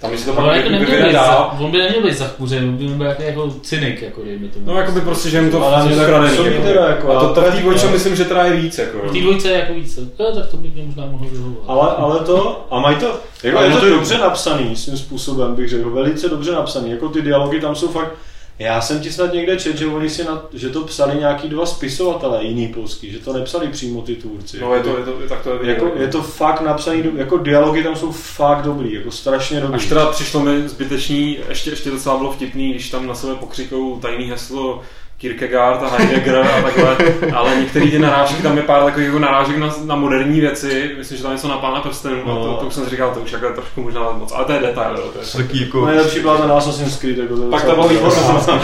tam 0.00 0.10
když 0.10 0.20
se 0.22 0.26
to 0.30 0.40
No, 0.40 0.46
pak 0.46 0.56
jako 0.56 0.68
vyvine 0.68 0.88
neměl 0.90 1.06
být, 1.06 1.12
dál, 1.12 1.50
za, 1.58 1.64
on 1.64 1.70
by 1.70 1.78
neměl 1.78 2.02
být 2.02 2.14
zachmuřený, 2.18 2.68
on 2.68 2.76
by 2.76 2.84
byl 2.86 3.06
jako, 3.06 3.22
jako 3.22 3.50
cynik, 3.62 4.02
jako 4.02 4.24
dejme 4.24 4.48
tomu. 4.48 4.66
No, 4.66 4.76
jako 4.78 4.92
by 4.92 5.00
prostě, 5.00 5.30
že 5.30 5.38
jim 5.38 5.50
to 5.50 5.64
Ale 5.64 5.84
ukradený, 5.92 6.32
osobně 6.32 6.50
jako. 6.52 6.62
teda, 6.66 6.86
jako, 6.88 7.16
A 7.16 7.20
to, 7.20 7.28
to 7.34 7.40
v 7.40 7.44
té 7.44 7.50
tak- 7.50 7.60
dvojče 7.60 7.86
myslím, 7.88 8.16
že 8.16 8.24
teda 8.24 8.44
je 8.44 8.56
víc, 8.56 8.78
jako. 8.78 8.98
V 9.08 9.12
té 9.12 9.18
dvojce 9.20 9.48
je 9.48 9.58
jako 9.58 9.74
více, 9.74 10.00
jo, 10.18 10.32
tak 10.34 10.46
to 10.50 10.56
by 10.56 10.68
mě 10.68 10.82
možná 10.82 11.06
mohlo 11.06 11.28
vyhovovat. 11.28 11.64
Ale, 11.66 11.90
ale 11.96 12.18
to, 12.24 12.66
a 12.70 12.80
mají 12.80 12.96
to, 12.96 13.06
jako 13.44 13.58
Ale 13.58 13.66
je 13.66 13.70
no 13.74 13.80
to 13.80 13.86
to- 13.86 13.92
dobře 13.92 14.18
napsaný, 14.18 14.76
svým 14.76 14.96
způsobem 14.96 15.54
bych 15.54 15.68
řekl, 15.68 15.90
velice 15.90 16.28
dobře 16.28 16.52
napsaný, 16.52 16.90
jako 16.90 17.08
ty 17.08 17.22
dialogy 17.22 17.60
tam 17.60 17.74
jsou 17.74 17.88
fakt, 17.88 18.12
já 18.58 18.80
jsem 18.80 19.00
ti 19.00 19.12
snad 19.12 19.32
někde 19.32 19.56
čet, 19.56 19.78
že 19.78 19.86
oni 19.86 20.10
si 20.10 20.24
na, 20.24 20.42
že 20.52 20.68
to 20.68 20.84
psali 20.84 21.18
nějaký 21.18 21.48
dva 21.48 21.66
spisovatelé, 21.66 22.44
jiný 22.44 22.68
polský, 22.68 23.12
že 23.12 23.18
to 23.18 23.32
nepsali 23.32 23.68
přímo 23.68 24.02
ty 24.02 24.14
tvůrci. 24.16 24.60
No, 24.60 24.74
je 24.74 24.82
to, 24.82 24.98
je 24.98 25.04
to, 25.04 25.12
tak 25.28 25.42
to 25.42 25.52
je 25.52 25.58
vidět. 25.58 25.72
jako, 25.72 25.90
je 25.98 26.08
to 26.08 26.22
fakt 26.22 26.60
napsaný, 26.60 27.02
do- 27.02 27.10
jako 27.16 27.38
dialogy 27.38 27.82
tam 27.82 27.96
jsou 27.96 28.12
fakt 28.12 28.62
dobrý, 28.62 28.94
jako 28.94 29.10
strašně 29.10 29.60
dobrý. 29.60 29.76
Až 29.76 29.86
teda 29.86 30.06
přišlo 30.06 30.40
mi 30.40 30.68
zbytečný, 30.68 31.38
ještě, 31.48 31.70
ještě 31.70 31.90
docela 31.90 32.16
bylo 32.18 32.32
vtipný, 32.32 32.70
když 32.70 32.90
tam 32.90 33.06
na 33.06 33.14
sebe 33.14 33.34
pokřikou 33.34 33.98
tajný 34.00 34.24
heslo 34.30 34.82
Kierkegaard 35.18 35.82
a 35.82 35.88
Heidegger 35.88 36.36
a 36.36 36.62
takhle, 36.62 36.96
ale 37.34 37.56
některé 37.56 37.86
ty 37.86 37.98
narážky, 37.98 38.42
tam 38.42 38.56
je 38.56 38.62
pár 38.62 38.84
takových 38.84 39.06
jako 39.06 39.18
narážek 39.18 39.56
na, 39.56 39.74
na 39.84 39.96
moderní 39.96 40.40
věci, 40.40 40.90
myslím, 40.98 41.16
že 41.16 41.22
tam 41.22 41.32
něco 41.32 41.48
na 41.48 41.58
pána 41.58 41.80
prstenů, 41.80 42.16
no. 42.26 42.34
No. 42.34 42.44
to, 42.44 42.54
to, 42.54 42.66
už 42.66 42.74
jsem 42.74 42.84
si 42.84 42.90
říkal, 42.90 43.14
to 43.14 43.20
už 43.20 43.32
jako 43.32 43.46
je 43.46 43.52
trošku 43.52 43.82
možná 43.82 44.12
moc, 44.12 44.32
ale 44.32 44.44
to 44.44 44.52
je 44.52 44.60
detail, 44.60 44.96
jo, 44.96 45.08
to 45.12 45.18
je 45.18 45.26
To 45.26 45.38
taky 45.38 45.60
jako, 45.64 45.86
Nejlepší 45.86 46.20
byla 46.20 46.38
ten 46.38 46.52
Assassin's 46.52 46.96
Creed, 46.96 47.18
jako 47.18 47.36
to 47.36 47.42
Pak 47.42 47.62
docela 47.62 47.88
to 47.88 47.94
bylo 47.94 48.10
dobré. 48.10 48.60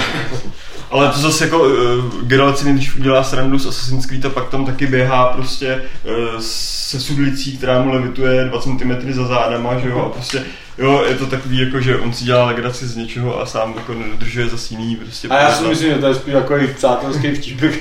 Ale 0.93 1.09
to 1.09 1.19
zase 1.19 1.45
jako 1.45 1.59
uh, 1.59 1.75
Geralt 2.23 2.59
si 2.59 2.65
nejdřív 2.65 2.99
udělá 2.99 3.25
srandu 3.25 3.59
z 3.59 3.67
Assassin's 3.67 4.07
Creed 4.07 4.25
a 4.25 4.31
pak 4.31 4.49
tam 4.49 4.67
taky 4.67 4.87
běhá 4.87 5.27
prostě 5.27 5.83
uh, 6.05 6.41
se 6.41 7.01
sudlicí, 7.01 7.57
která 7.57 7.83
mu 7.83 7.93
levituje 7.93 8.45
2 8.45 8.61
cm 8.61 9.13
za 9.13 9.27
zádama, 9.27 9.79
že 9.79 9.89
jo, 9.89 9.99
a 9.99 10.09
prostě 10.09 10.45
Jo, 10.79 11.05
je 11.09 11.15
to 11.15 11.27
takový 11.27 11.59
jako, 11.59 11.81
že 11.81 11.99
on 11.99 12.13
si 12.13 12.25
dělá 12.25 12.47
legraci 12.47 12.87
z 12.87 12.97
něčeho 12.97 13.41
a 13.41 13.47
sám 13.47 13.75
jako 13.77 13.95
nedodržuje 13.95 14.49
za 14.49 14.57
jiný 14.71 14.97
prostě. 14.97 15.29
A 15.29 15.39
já 15.39 15.53
si 15.53 15.65
myslím, 15.65 15.95
že 15.95 15.99
to 15.99 16.07
je 16.07 16.15
spíš 16.15 16.35
jako 16.35 16.57
i 16.57 16.67
přátelský. 16.67 17.33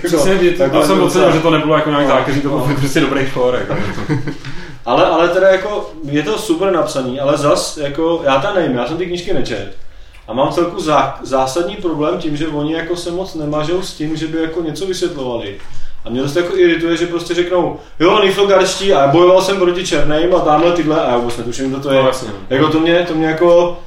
Přesně, 0.03 0.31
jako, 0.31 0.43
to, 0.43 0.51
to 0.51 0.57
takhle 0.57 0.85
jsem 0.85 1.01
ocenil, 1.01 1.31
že 1.31 1.39
to 1.39 1.51
nebylo 1.51 1.75
jako 1.75 1.89
nějak 1.89 2.27
No, 2.27 2.41
to 2.41 2.49
byl 2.49 2.57
no. 2.57 2.75
prostě 2.75 2.99
dobrý 2.99 3.25
chor. 3.25 3.55
Jako. 3.55 3.75
Ale, 4.85 5.05
ale 5.05 5.29
teda 5.29 5.47
jako, 5.49 5.93
je 6.03 6.23
to 6.23 6.37
super 6.37 6.73
napsaný, 6.73 7.19
ale 7.19 7.37
zas, 7.37 7.77
jako, 7.77 8.21
já 8.25 8.39
tam 8.39 8.55
nevím, 8.55 8.77
já 8.77 8.87
jsem 8.87 8.97
ty 8.97 9.05
knížky 9.05 9.33
nečet. 9.33 9.77
A 10.31 10.33
mám 10.33 10.51
celku 10.51 10.81
zá, 10.81 11.19
zásadní 11.21 11.75
problém 11.75 12.17
tím, 12.17 12.37
že 12.37 12.47
oni 12.47 12.73
jako 12.73 12.95
se 12.95 13.11
moc 13.11 13.35
nemažou 13.35 13.81
s 13.81 13.93
tím, 13.93 14.15
že 14.17 14.27
by 14.27 14.41
jako 14.41 14.61
něco 14.61 14.85
vysvětlovali. 14.85 15.57
A 16.05 16.09
mě 16.09 16.21
dost 16.21 16.35
jako 16.35 16.57
irituje, 16.57 16.97
že 16.97 17.07
prostě 17.07 17.33
řeknou, 17.33 17.79
jo, 17.99 18.19
Niflgarští 18.23 18.93
a 18.93 19.07
bojoval 19.07 19.41
jsem 19.41 19.59
proti 19.59 19.87
černým 19.87 20.35
a 20.35 20.39
tamhle 20.39 20.71
tyhle 20.71 21.01
a 21.01 21.09
já 21.09 21.17
vůbec 21.17 21.37
netuším, 21.37 21.69
kdo 21.69 21.79
to 21.79 21.91
je. 21.91 22.03
No. 22.03 22.11
Jako 22.49 22.67
to 22.67 22.79
mě, 22.79 23.05
to 23.07 23.15
mě 23.15 23.27
jako... 23.27 23.79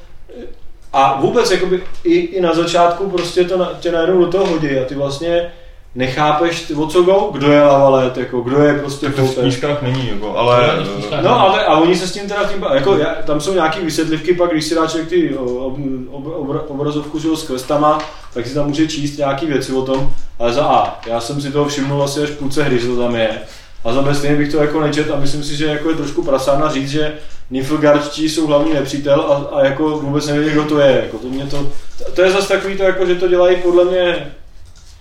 A 0.93 1.21
vůbec 1.21 1.51
jakoby 1.51 1.83
i, 2.05 2.15
i 2.15 2.41
na 2.41 2.55
začátku 2.55 3.11
prostě 3.11 3.45
to 3.45 3.59
na, 3.59 3.73
tě 3.81 3.93
najednou 3.93 4.21
do 4.21 4.27
toho 4.27 4.47
hodí 4.47 4.79
a 4.79 4.85
ty 4.85 4.95
vlastně 4.95 5.53
nechápeš, 5.95 6.63
ty, 6.63 6.75
o 6.75 6.87
co 6.87 7.03
go, 7.03 7.31
kdo 7.33 7.53
je 7.53 7.63
Lavalet, 7.63 8.17
jako, 8.17 8.41
kdo 8.41 8.59
je 8.59 8.79
prostě 8.79 9.07
Tak 9.07 9.15
to 9.15 9.27
v 9.27 9.39
knížkách 9.39 9.83
není, 9.83 10.09
jako, 10.09 10.39
ale... 10.39 10.87
No 11.23 11.41
ale 11.41 11.65
a 11.65 11.79
oni 11.79 11.97
se 11.97 12.09
s 12.09 12.13
tím 12.13 12.29
teda 12.29 12.45
tím, 12.45 12.67
jako 12.75 12.97
já, 12.97 13.15
tam 13.25 13.41
jsou 13.41 13.55
nějaký 13.55 13.81
vysvětlivky, 13.81 14.35
pak 14.35 14.51
když 14.51 14.65
si 14.65 14.75
dá 14.75 14.87
člověk 14.87 15.09
ty 15.09 15.37
ob, 15.37 15.79
ob, 16.11 16.27
ob, 16.27 16.71
obrazovku 16.71 17.37
s 17.37 17.43
kvestama, 17.43 17.99
tak 18.35 18.47
si 18.47 18.55
tam 18.55 18.67
může 18.67 18.89
číst 18.89 19.19
nějaký 19.19 19.47
věci 19.47 19.73
o 19.73 19.83
tom, 19.83 20.11
ale 20.39 20.53
za 20.53 20.65
A, 20.65 21.01
já 21.07 21.21
jsem 21.21 21.41
si 21.41 21.53
toho 21.53 21.69
všimnul 21.69 22.03
asi 22.03 22.23
až 22.23 22.31
v 22.31 22.39
půlce 22.39 22.63
hry, 22.63 22.79
že 22.79 22.87
to 22.87 22.97
tam 22.97 23.15
je. 23.15 23.41
A 23.85 23.93
za 23.93 24.03
B 24.03 24.15
stejně 24.15 24.37
bych 24.37 24.53
to 24.53 24.63
jako 24.63 24.81
nečet 24.81 25.11
a 25.11 25.21
myslím 25.21 25.45
si, 25.45 25.57
že 25.57 25.67
jako 25.67 25.91
je 25.91 25.97
trošku 25.97 26.23
prasána 26.23 26.73
říct, 26.73 26.91
že 26.91 27.15
Niflgaardští 27.51 28.29
jsou 28.29 28.47
hlavní 28.47 28.75
nepřítel 28.75 29.21
a, 29.21 29.57
a 29.57 29.65
jako 29.65 29.91
vůbec 29.91 30.27
nevím, 30.27 30.53
kdo 30.53 30.65
to 30.65 30.79
je. 30.79 31.01
Jako 31.05 31.19
to, 31.19 31.29
mě 31.29 31.47
to, 31.47 31.73
to 32.15 32.23
je 32.23 32.31
zase 32.31 32.49
takový 32.49 32.77
to, 32.77 32.83
jako, 32.83 33.07
že 33.07 33.15
to 33.15 33.29
dělají 33.29 33.57
podle 33.57 33.85
mě 33.85 34.33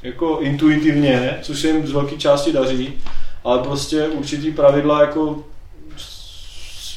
jako 0.03 0.37
intuitivně, 0.41 1.37
což 1.41 1.59
se 1.59 1.67
jim 1.67 1.87
z 1.87 1.91
velké 1.91 2.15
části 2.15 2.53
daří, 2.53 2.93
ale 3.43 3.59
prostě 3.59 4.07
určitý 4.07 4.51
pravidla 4.51 5.01
jako 5.01 5.43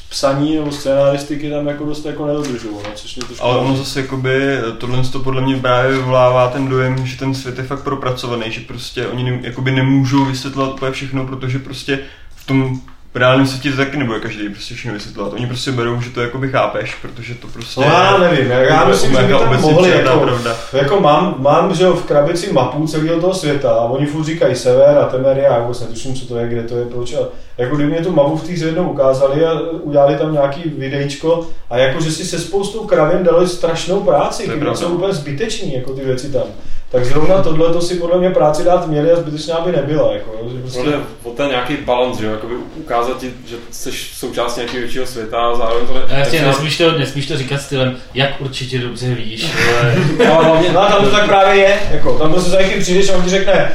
psaní 0.09 0.55
nebo 0.55 0.71
scénaristiky 0.71 1.49
tam 1.49 1.67
jako 1.67 1.85
dost 1.85 2.05
jako 2.05 2.25
nedodržují, 2.25 2.75
no, 2.75 2.89
což 2.95 3.15
mě 3.15 3.25
trošku... 3.25 3.45
Ale 3.45 3.57
ono 3.57 3.77
zase 3.77 4.01
jakoby, 4.01 4.57
tohle 4.77 5.03
to 5.03 5.19
podle 5.19 5.41
mě 5.41 5.57
právě 5.57 5.91
vyvolává 5.91 6.47
ten 6.47 6.67
dojem, 6.67 7.05
že 7.05 7.17
ten 7.17 7.35
svět 7.35 7.57
je 7.57 7.63
fakt 7.63 7.83
propracovaný, 7.83 8.51
že 8.51 8.61
prostě 8.61 9.07
oni 9.07 9.23
ne, 9.23 9.39
jakoby 9.41 9.71
nemůžou 9.71 10.25
vysvětlovat 10.25 10.73
úplně 10.73 10.91
všechno, 10.91 11.25
protože 11.25 11.59
prostě 11.59 11.99
v 12.35 12.45
tom 12.45 12.81
reálném 13.17 13.47
světě 13.47 13.71
to 13.71 13.77
taky 13.77 13.97
nebude 13.97 14.19
každý 14.19 14.49
prostě 14.49 14.75
všechno 14.75 14.93
vysvětlovat. 14.93 15.33
Oni 15.33 15.47
prostě 15.47 15.71
berou, 15.71 16.01
že 16.01 16.09
to 16.09 16.21
jakoby 16.21 16.49
chápeš, 16.49 16.95
protože 16.95 17.35
to 17.35 17.47
prostě... 17.47 17.81
No 17.81 17.87
já 17.87 18.17
nevím, 18.17 18.51
já, 18.51 18.59
já 18.59 18.85
myslím, 18.85 19.11
že 19.15 19.23
by 19.23 19.33
tam 19.33 19.61
mohli 19.61 19.89
jako, 19.89 20.19
pravda. 20.19 20.55
jako 20.73 20.99
mám, 20.99 21.35
mám, 21.39 21.75
že 21.75 21.83
jo, 21.83 21.93
v 21.93 22.05
krabici 22.05 22.53
mapu 22.53 22.87
celého 22.87 23.21
toho 23.21 23.33
světa 23.33 23.71
a 23.71 23.81
oni 23.81 24.05
furt 24.05 24.23
říkají 24.23 24.55
sever 24.55 24.97
a 24.97 25.05
Temeria, 25.05 25.53
já 25.53 25.59
vůbec 25.59 25.81
netuším, 25.81 26.15
co 26.15 26.25
to 26.25 26.37
je, 26.37 26.47
kde 26.47 26.63
to 26.63 26.77
je, 26.77 26.85
proč. 26.85 27.13
A 27.13 27.19
jako 27.57 27.75
kdyby 27.75 27.91
mě 27.91 28.01
tu 28.01 28.11
mapu 28.11 28.37
v 28.37 28.49
hře 28.49 28.65
jednou 28.65 28.89
ukázali 28.89 29.45
a 29.45 29.59
udělali 29.81 30.15
tam 30.15 30.33
nějaký 30.33 30.69
videjčko 30.77 31.47
a 31.69 31.77
jako, 31.77 32.01
že 32.01 32.11
si 32.11 32.25
se 32.25 32.39
spoustou 32.39 32.85
kravin 32.85 33.23
dali 33.23 33.47
strašnou 33.47 33.99
práci, 33.99 34.47
To 34.47 34.83
je 34.83 34.87
úplně 34.87 35.13
zbytečný, 35.13 35.73
jako 35.73 35.93
ty 35.93 36.05
věci 36.05 36.31
tam. 36.31 36.43
Tak 36.91 37.05
zrovna 37.05 37.41
tohle 37.41 37.73
to 37.73 37.81
si 37.81 37.95
podle 37.95 38.17
mě 38.19 38.29
práci 38.29 38.63
dát 38.63 38.87
měli 38.87 39.11
a 39.11 39.15
zbytečná 39.15 39.59
by 39.61 39.71
nebyla. 39.71 40.13
Jako, 40.13 40.31
jo, 40.41 40.49
že 40.49 40.59
prostě... 40.61 40.79
Prostě... 40.79 40.99
o 41.23 41.29
ten 41.31 41.49
nějaký 41.49 41.77
balans, 41.77 42.17
že 42.19 42.25
jo, 42.25 42.31
jakoby 42.31 42.53
ukázat 42.75 43.17
ti, 43.19 43.33
že 43.47 43.55
jsi 43.71 43.91
součást 43.91 44.55
nějakého 44.55 44.79
většího 44.81 45.05
světa 45.05 45.37
a 45.37 45.55
zároveň 45.55 45.87
to 45.87 45.93
ne... 45.93 46.21
A 46.21 46.25
se- 46.25 46.41
nesmíš 46.41 46.77
to, 46.77 46.91
nesmíš 46.91 47.27
to 47.27 47.37
říkat 47.37 47.61
stylem, 47.61 47.97
jak 48.13 48.41
určitě 48.41 48.79
dobře 48.79 49.13
víš, 49.13 49.47
ale 49.79 49.95
Ale 50.31 50.45
hlavně, 50.45 50.69
No 50.71 50.85
tam 50.87 51.03
to 51.03 51.11
tak 51.11 51.25
právě 51.25 51.55
je, 51.61 51.79
jako, 51.91 52.17
tam 52.17 52.31
prostě 52.31 52.49
za 52.49 52.61
někým 52.61 52.81
přijdeš 52.81 53.09
a 53.09 53.15
on 53.15 53.23
ti 53.23 53.29
řekne, 53.29 53.71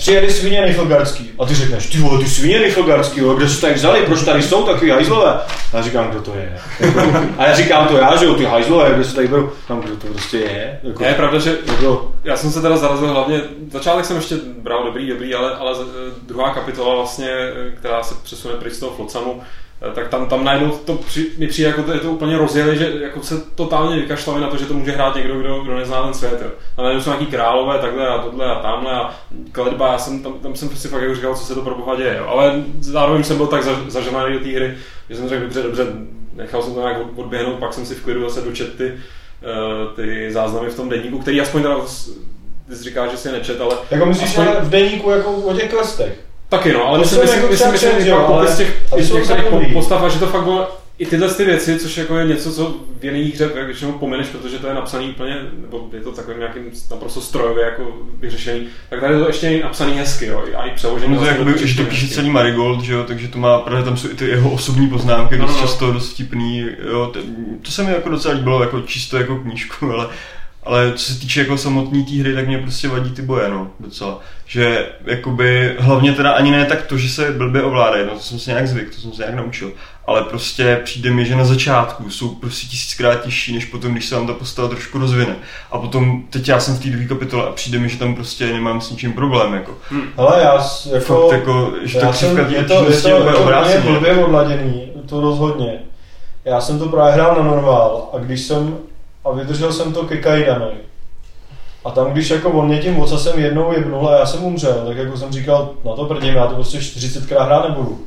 přijeli 0.00 0.32
svině 0.32 0.60
Niflgarský. 0.66 1.30
A 1.38 1.46
ty 1.46 1.54
řekneš, 1.54 1.86
ty 1.86 1.98
vole, 1.98 2.18
ty 2.18 2.30
svině 2.30 2.58
Niflgarský, 2.58 3.20
jo, 3.20 3.34
kde 3.34 3.48
se 3.48 3.60
tady 3.60 3.74
vzali, 3.74 4.02
proč 4.06 4.22
tady 4.22 4.42
jsou 4.42 4.62
takový 4.62 4.90
hajzlové? 4.90 5.32
A 5.72 5.76
já 5.76 5.82
říkám, 5.82 6.10
kdo 6.10 6.20
to 6.20 6.34
je. 6.34 6.58
A 7.38 7.46
já 7.46 7.54
říkám 7.54 7.88
to 7.88 7.96
já, 7.96 8.16
že 8.16 8.24
jo, 8.24 8.34
ty 8.34 8.44
hajzlové, 8.44 8.94
kde 8.94 9.04
se 9.04 9.14
tady 9.14 9.28
berou. 9.28 9.50
Tam, 9.68 9.80
kdo 9.80 9.96
to 9.96 10.06
prostě 10.06 10.38
je. 10.38 10.80
Jako, 10.82 11.04
je 11.04 11.14
pravda, 11.14 11.38
že 11.38 11.58
jako, 11.66 12.12
já 12.24 12.36
jsem 12.36 12.50
se 12.50 12.62
teda 12.62 12.76
zarazil 12.76 13.08
hlavně, 13.08 13.40
začátek 13.70 14.04
jsem 14.04 14.16
ještě 14.16 14.36
bral 14.58 14.84
dobrý, 14.84 15.08
dobrý, 15.08 15.34
ale, 15.34 15.56
ale 15.56 15.76
eh, 15.80 16.12
druhá 16.22 16.54
kapitola 16.54 16.94
vlastně, 16.94 17.28
eh, 17.30 17.70
která 17.70 18.02
se 18.02 18.14
přesune 18.22 18.54
pryč 18.54 18.72
z 18.72 18.80
toho 18.80 18.96
Flotsamu, 18.96 19.40
eh, 19.40 19.44
tak 19.94 20.08
tam, 20.08 20.28
tam 20.28 20.44
najednou 20.44 20.70
to 20.70 20.94
při, 20.94 21.26
mi 21.38 21.46
přijde, 21.46 21.68
jako 21.68 21.82
to, 21.82 21.92
je 21.92 22.00
to 22.00 22.10
úplně 22.10 22.38
rozjeli, 22.38 22.78
že 22.78 22.92
jako 23.02 23.22
se 23.22 23.42
totálně 23.54 23.96
vykašlali 24.00 24.40
na 24.40 24.48
to, 24.48 24.56
že 24.56 24.66
to 24.66 24.74
může 24.74 24.92
hrát 24.92 25.14
někdo, 25.16 25.40
kdo, 25.40 25.60
kdo 25.60 25.76
nezná 25.76 26.02
ten 26.02 26.14
svět. 26.14 26.40
Jo. 26.44 26.50
A 26.76 26.82
najednou 26.82 27.02
jsou 27.02 27.10
nějaký 27.10 27.26
králové, 27.26 27.78
takhle 27.78 28.08
a 28.08 28.18
tohle 28.18 28.46
a 28.46 28.54
tamhle 28.62 28.92
a 28.92 29.14
kledba, 29.52 29.92
já 29.92 29.98
jsem 29.98 30.22
tam, 30.22 30.32
tam 30.32 30.56
jsem 30.56 30.68
prostě 30.68 30.88
fakt 30.88 31.02
jako 31.02 31.14
říkal, 31.14 31.34
co 31.34 31.44
se 31.44 31.54
to 31.54 31.60
pro 31.62 31.74
boha 31.74 31.96
děje. 31.96 32.16
Jo. 32.18 32.26
Ale 32.28 32.64
zároveň 32.80 33.24
jsem 33.24 33.36
byl 33.36 33.46
tak 33.46 33.62
za, 33.62 33.70
zaženaný 33.88 34.32
do 34.34 34.40
té 34.40 34.48
hry, 34.48 34.74
že 35.10 35.16
jsem 35.16 35.28
řekl, 35.28 35.42
dobře, 35.42 35.62
dobře, 35.62 35.86
nechal 36.36 36.62
jsem 36.62 36.74
to 36.74 36.80
nějak 36.80 37.00
od- 37.00 37.18
odběhnout, 37.18 37.58
pak 37.58 37.74
jsem 37.74 37.86
si 37.86 37.94
v 37.94 38.02
klidu 38.04 38.22
zase 38.28 38.40
dočet 38.40 38.76
ty, 38.76 38.92
eh, 39.42 39.94
ty 39.96 40.32
záznamy 40.32 40.70
v 40.70 40.76
tom 40.76 40.88
denníku, 40.88 41.18
který 41.18 41.40
aspoň 41.40 41.62
teda 41.62 41.76
ty 42.68 42.76
jsi 42.76 42.84
říkáš, 42.84 43.10
že 43.10 43.16
si 43.16 43.28
je 43.28 43.32
nečet, 43.32 43.60
ale 43.60 43.76
jako 43.90 44.06
myslíš 44.06 44.28
aspoň, 44.28 44.46
v 44.60 44.70
deníku 44.70 45.10
jako 45.10 45.30
o 45.32 45.54
těch 45.54 45.70
questech. 45.70 46.18
Taky 46.50 46.72
no, 46.72 46.86
ale 46.86 46.98
To 46.98 47.02
myslím, 47.02 47.20
myslím, 47.20 47.40
jako 47.40 47.52
myslím, 47.52 47.72
myslím, 47.72 48.14
ale- 48.14 48.26
popis 48.46 48.56
těch, 48.56 48.82
ale 48.92 49.00
těch, 49.00 49.10
jsou 49.10 49.16
těch, 49.16 49.26
těch 49.26 49.50
dobrý. 49.50 49.72
postav 49.72 50.02
a 50.02 50.08
že 50.08 50.18
to 50.18 50.26
fakt 50.26 50.44
bylo 50.44 50.68
i 50.98 51.06
tyhle 51.06 51.34
ty 51.34 51.44
věci, 51.44 51.78
což 51.78 51.96
jako 51.96 52.16
je 52.18 52.26
něco, 52.26 52.52
co 52.52 52.74
v 53.00 53.04
jiných 53.04 53.34
hře 53.34 53.46
většinou 53.66 53.92
pomeneš, 53.92 54.26
protože 54.26 54.58
to 54.58 54.66
je 54.66 54.74
napsaný 54.74 55.10
úplně, 55.10 55.36
nebo 55.62 55.88
je 55.92 56.00
to 56.00 56.12
takovým 56.12 56.38
nějakým 56.38 56.62
naprosto 56.90 57.20
strojově 57.20 57.64
jako 57.64 57.82
vyřešený, 58.20 58.66
tak 58.90 59.00
tady 59.00 59.14
je 59.14 59.20
to 59.20 59.26
ještě 59.26 59.60
napsaný 59.62 59.92
hezky, 59.98 60.26
jo, 60.26 60.44
a 60.56 60.64
i 60.66 60.70
přeložený. 60.70 61.14
No 61.14 61.26
to 61.36 61.44
do 61.44 61.56
že 61.56 61.76
to 61.76 61.90
píše 61.90 62.08
celý 62.08 62.30
Marigold, 62.30 62.80
že 62.82 62.92
jo, 62.92 63.04
takže 63.04 63.28
to 63.28 63.38
má, 63.38 63.58
právě 63.58 63.84
tam 63.84 63.96
jsou 63.96 64.10
i 64.10 64.14
ty 64.14 64.24
jeho 64.28 64.50
osobní 64.50 64.88
poznámky, 64.88 65.38
No, 65.38 65.46
dost 65.46 65.54
no, 65.56 65.60
no. 65.60 65.66
často 65.66 65.92
dost 65.92 66.12
vtipný, 66.12 66.66
jo, 66.90 67.10
to, 67.12 67.20
to 67.62 67.70
se 67.70 67.82
mi 67.82 67.92
jako 67.92 68.08
docela 68.08 68.34
líbilo, 68.34 68.62
jako 68.62 68.80
čisto 68.80 69.16
jako 69.16 69.36
knížku, 69.36 69.90
ale, 69.92 70.08
ale 70.64 70.92
co 70.96 71.12
se 71.12 71.20
týče 71.20 71.40
jako 71.40 71.58
samotný 71.58 72.04
té 72.04 72.12
hry, 72.12 72.34
tak 72.34 72.46
mě 72.46 72.58
prostě 72.58 72.88
vadí 72.88 73.10
ty 73.10 73.22
boje, 73.22 73.48
no, 73.48 73.70
docela. 73.80 74.20
Že 74.46 74.86
jakoby, 75.06 75.76
hlavně 75.78 76.12
teda 76.12 76.30
ani 76.30 76.50
ne 76.50 76.64
tak 76.64 76.82
to, 76.82 76.98
že 76.98 77.08
se 77.08 77.32
blbě 77.32 77.62
ovládají, 77.62 78.06
no 78.06 78.12
to 78.14 78.20
jsem 78.20 78.38
se 78.38 78.50
nějak 78.50 78.68
zvyk, 78.68 78.94
to 78.94 79.00
jsem 79.00 79.12
se 79.12 79.22
nějak 79.22 79.34
naučil, 79.34 79.72
ale 80.06 80.22
prostě 80.22 80.80
přijde 80.84 81.10
mi, 81.10 81.24
že 81.26 81.36
na 81.36 81.44
začátku 81.44 82.10
jsou 82.10 82.28
prostě 82.34 82.66
tisíckrát 82.66 83.22
těžší, 83.22 83.54
než 83.54 83.64
potom, 83.64 83.92
když 83.92 84.06
se 84.06 84.14
vám 84.14 84.26
ta 84.26 84.32
postava 84.32 84.68
trošku 84.68 84.98
rozvine. 84.98 85.36
A 85.72 85.78
potom, 85.78 86.22
teď 86.30 86.48
já 86.48 86.60
jsem 86.60 86.76
v 86.76 86.82
té 86.82 86.88
druhé 86.88 87.04
kapitole 87.06 87.44
a 87.48 87.52
přijde 87.52 87.78
mi, 87.78 87.88
že 87.88 87.98
tam 87.98 88.14
prostě 88.14 88.46
nemám 88.52 88.80
s 88.80 88.90
ničím 88.90 89.12
problém, 89.12 89.54
jako. 89.54 89.74
Hele, 90.16 90.42
já 90.42 90.62
s- 90.62 90.86
jako... 90.86 91.28
Fakt 91.28 91.38
jako, 91.38 91.72
že 91.82 91.98
já 91.98 92.12
jsem, 92.12 92.36
křivka 92.36 92.52
je 92.52 92.64
to, 92.64 92.74
je 92.90 93.00
to, 93.00 93.08
je 93.08 93.80
to 93.82 93.88
blbě 93.88 94.24
odladěný, 94.24 94.92
to 95.06 95.20
rozhodně. 95.20 95.78
Já 96.44 96.60
jsem 96.60 96.78
to 96.78 96.88
právě 96.88 97.12
hrál 97.12 97.36
na 97.36 97.42
normál 97.50 98.08
a 98.12 98.18
když 98.18 98.40
jsem, 98.40 98.76
a 99.24 99.30
vydržel 99.32 99.72
jsem 99.72 99.92
to 99.92 100.02
ke 100.04 100.16
Kaidanovi. 100.16 100.74
A 101.84 101.90
tam, 101.90 102.12
když 102.12 102.30
jako 102.30 102.50
on 102.50 102.66
mě 102.66 102.78
tím 102.78 103.00
ocasem 103.00 103.38
jednou 103.40 103.72
jebnul 103.72 104.08
a 104.08 104.18
já 104.18 104.26
jsem 104.26 104.44
umřel, 104.44 104.82
tak 104.86 104.96
jako 104.96 105.16
jsem 105.16 105.32
říkal, 105.32 105.70
na 105.84 105.92
to 105.92 106.04
prdím, 106.04 106.34
já 106.34 106.46
to 106.46 106.54
prostě 106.54 106.78
40krát 106.78 107.44
hrát 107.46 107.68
nebudu. 107.68 107.98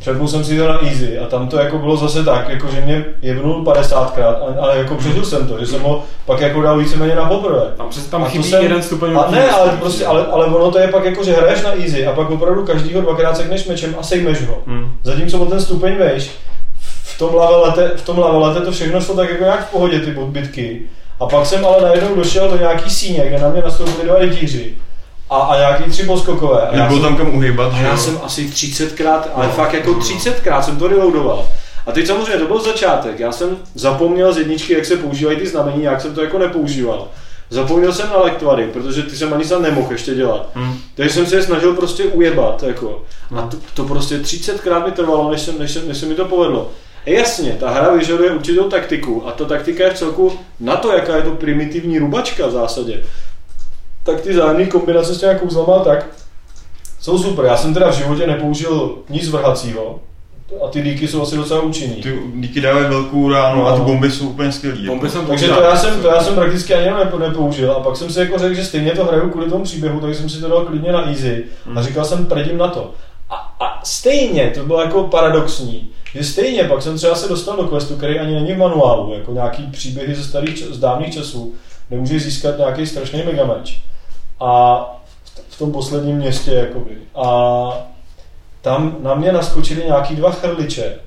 Přepnul 0.00 0.28
jsem 0.28 0.44
si 0.44 0.58
to 0.58 0.68
na 0.68 0.78
easy 0.82 1.18
a 1.18 1.26
tam 1.26 1.48
to 1.48 1.56
jako 1.58 1.78
bylo 1.78 1.96
zase 1.96 2.24
tak, 2.24 2.48
jako 2.48 2.68
že 2.68 2.80
mě 2.80 3.04
jebnul 3.22 3.64
50krát, 3.64 4.34
a- 4.34 4.60
ale 4.62 4.78
jako 4.78 4.94
přežil 4.94 5.24
jsem 5.24 5.48
to, 5.48 5.58
že 5.60 5.66
jsem 5.66 5.82
ho 5.82 6.02
pak 6.26 6.40
jako 6.40 6.62
dal 6.62 6.78
víceméně 6.78 7.14
na 7.14 7.24
poprvé. 7.28 7.60
Tam, 7.76 7.88
přes, 7.88 8.06
tam 8.06 8.24
A 8.24 8.28
chybí 8.28 8.44
jsem- 8.44 8.62
jeden 8.62 8.82
stupeň. 8.82 9.16
A 9.18 9.30
ne, 9.30 9.50
ale 9.50 9.70
prostě, 9.70 10.06
ale, 10.06 10.26
ale 10.26 10.46
ono 10.46 10.70
to 10.70 10.78
je 10.78 10.88
pak 10.88 11.04
jako, 11.04 11.24
že 11.24 11.32
hraješ 11.32 11.62
na 11.62 11.70
easy 11.70 12.06
a 12.06 12.12
pak 12.12 12.30
opravdu 12.30 12.64
každýho 12.66 13.00
dvakrát 13.00 13.36
sekneš 13.36 13.66
mečem 13.66 13.96
a 13.98 14.02
sejmeš 14.02 14.46
ho. 14.46 14.58
Hmm. 14.66 14.92
Zatímco 15.02 15.38
o 15.38 15.46
ten 15.46 15.60
stupeň 15.60 15.96
vejš, 15.96 16.30
v 17.16 17.18
tom 17.18 17.34
lavelete, 17.34 17.92
v 17.96 18.02
tom 18.02 18.18
lavelete 18.18 18.60
to 18.60 18.72
všechno 18.72 19.00
šlo 19.00 19.14
tak 19.16 19.30
jako 19.30 19.44
nějak 19.44 19.68
v 19.68 19.70
pohodě, 19.70 20.00
ty 20.00 20.10
bitky. 20.26 20.82
A 21.20 21.26
pak 21.26 21.46
jsem 21.46 21.64
ale 21.66 21.82
najednou 21.82 22.14
došel 22.14 22.48
do 22.48 22.56
nějaký 22.58 22.90
síně, 22.90 23.24
kde 23.28 23.38
na 23.38 23.48
mě 23.48 23.62
nastoupili 23.62 24.04
dva 24.08 24.18
rytíři. 24.18 24.74
A, 25.30 25.36
a 25.36 25.58
nějaký 25.58 25.90
tři 25.90 26.02
poskokové. 26.02 26.60
A 26.62 26.76
já 26.76 26.82
Nebylo 26.82 27.00
jsem- 27.00 27.08
tam 27.08 27.16
kam 27.26 27.34
uhýbat, 27.36 27.72
a 27.72 27.76
já 27.76 27.90
jo? 27.90 27.96
jsem 27.96 28.20
asi 28.24 28.44
30krát, 28.48 29.20
ale 29.34 29.46
No. 29.46 29.52
fakt 29.52 29.72
jako 29.72 29.90
30krát 29.94 30.60
jsem 30.62 30.76
to 30.76 30.88
reloadoval. 30.88 31.46
A 31.86 31.92
teď 31.92 32.06
samozřejmě 32.06 32.36
to 32.38 32.46
byl 32.46 32.62
začátek. 32.62 33.18
Já 33.20 33.32
jsem 33.32 33.56
zapomněl 33.74 34.32
z 34.32 34.38
jedničky, 34.38 34.72
jak 34.72 34.84
se 34.84 34.96
používají 34.96 35.36
ty 35.38 35.46
znamení, 35.46 35.82
jak 35.82 36.00
jsem 36.00 36.14
to 36.14 36.22
jako 36.22 36.38
nepoužíval. 36.38 37.08
Zapomněl 37.50 37.92
jsem 37.92 38.08
na 38.10 38.16
lektvary, 38.18 38.66
protože 38.72 39.02
ty 39.02 39.16
jsem 39.16 39.34
ani 39.34 39.44
sám 39.44 39.62
nemohl 39.62 39.92
ještě 39.92 40.14
dělat. 40.14 40.48
Hmm. 40.54 40.78
Takže 40.94 41.12
jsem 41.14 41.26
se 41.26 41.36
je 41.36 41.42
snažil 41.42 41.74
prostě 41.74 42.04
ujebat. 42.04 42.62
Jako. 42.62 43.02
A 43.36 43.42
to, 43.42 43.56
to 43.74 43.84
prostě 43.84 44.18
30krát 44.18 44.84
mi 44.84 44.92
trvalo, 44.92 45.30
než, 45.30 45.40
jsem, 45.40 45.58
než, 45.58 45.70
jsem, 45.70 45.88
než 45.88 45.96
se 45.98 46.06
mi 46.06 46.14
to 46.14 46.24
povedlo. 46.24 46.70
Jasně, 47.06 47.56
ta 47.60 47.70
hra 47.70 47.90
vyžaduje 47.94 48.30
určitou 48.30 48.68
taktiku 48.68 49.28
a 49.28 49.32
ta 49.32 49.44
taktika 49.44 49.84
je 49.84 49.90
v 49.90 49.98
celku 49.98 50.32
na 50.60 50.76
to, 50.76 50.92
jaká 50.92 51.16
je 51.16 51.22
to 51.22 51.30
primitivní 51.30 51.98
rubačka 51.98 52.46
v 52.46 52.50
zásadě. 52.50 53.02
Tak 54.02 54.20
ty 54.20 54.34
zájemné 54.34 54.66
kombinace 54.66 55.14
s 55.14 55.20
těmi 55.20 55.38
kouzlama 55.38 55.84
tak 55.84 56.06
jsou 57.00 57.18
super. 57.18 57.44
Já 57.44 57.56
jsem 57.56 57.74
teda 57.74 57.90
v 57.90 57.94
životě 57.94 58.26
nepoužil 58.26 58.98
nic 59.10 59.28
vrhacího 59.28 60.00
a 60.64 60.68
ty 60.68 60.82
díky 60.82 61.08
jsou 61.08 61.22
asi 61.22 61.36
docela 61.36 61.60
účinný. 61.62 61.94
Ty 61.94 62.18
díky 62.34 62.60
dávají 62.60 62.86
velkou 62.86 63.30
ránu 63.32 63.66
a 63.66 63.76
ty 63.76 63.80
bomby 63.80 64.10
jsou 64.10 64.28
úplně 64.28 64.52
skvělý. 64.52 64.86
Bomby 64.86 65.06
jako. 65.06 65.18
jsem 65.18 65.26
Takže 65.26 65.48
to 65.48 65.62
já 65.62 65.76
jsem, 65.76 66.02
to 66.02 66.08
já 66.08 66.22
jsem 66.22 66.34
prakticky 66.34 66.74
ani 66.74 66.84
jenom 66.84 67.00
nepo- 67.00 67.18
nepoužil 67.18 67.72
a 67.72 67.80
pak 67.80 67.96
jsem 67.96 68.10
si 68.10 68.20
jako 68.20 68.38
řekl, 68.38 68.54
že 68.54 68.64
stejně 68.64 68.90
to 68.90 69.04
hraju 69.04 69.30
kvůli 69.30 69.50
tomu 69.50 69.64
příběhu, 69.64 70.00
takže 70.00 70.18
jsem 70.20 70.28
si 70.30 70.40
to 70.40 70.48
dal 70.48 70.64
klidně 70.64 70.92
na 70.92 71.08
easy 71.08 71.44
a 71.76 71.82
říkal 71.82 72.04
jsem 72.04 72.26
prdím 72.26 72.58
na 72.58 72.68
to. 72.68 72.94
A, 73.30 73.34
a 73.60 73.84
stejně, 73.84 74.50
to 74.50 74.64
bylo 74.64 74.80
jako 74.80 75.02
paradoxní, 75.02 75.90
že 76.14 76.24
stejně 76.24 76.64
pak 76.64 76.82
jsem 76.82 76.96
třeba 76.96 77.14
se 77.14 77.28
dostal 77.28 77.56
do 77.56 77.68
questu, 77.68 77.96
který 77.96 78.18
ani 78.18 78.34
není 78.34 78.52
v 78.52 78.58
manuálu, 78.58 79.14
jako 79.14 79.32
nějaký 79.32 79.66
příběhy 79.66 80.14
ze 80.14 80.24
starých, 80.24 80.58
z 80.58 80.78
dávných 80.78 81.14
časů, 81.14 81.54
nemůžeš 81.90 82.22
získat 82.22 82.58
nějaký 82.58 82.86
strašný 82.86 83.22
megameč. 83.22 83.80
A 84.40 84.80
v 85.48 85.58
tom 85.58 85.72
posledním 85.72 86.16
městě, 86.16 86.52
jakoby. 86.52 86.96
A 87.14 87.68
tam 88.62 88.96
na 89.02 89.14
mě 89.14 89.32
naskočili 89.32 89.84
nějaký 89.84 90.16
dva 90.16 90.30
chrliče. 90.30 90.98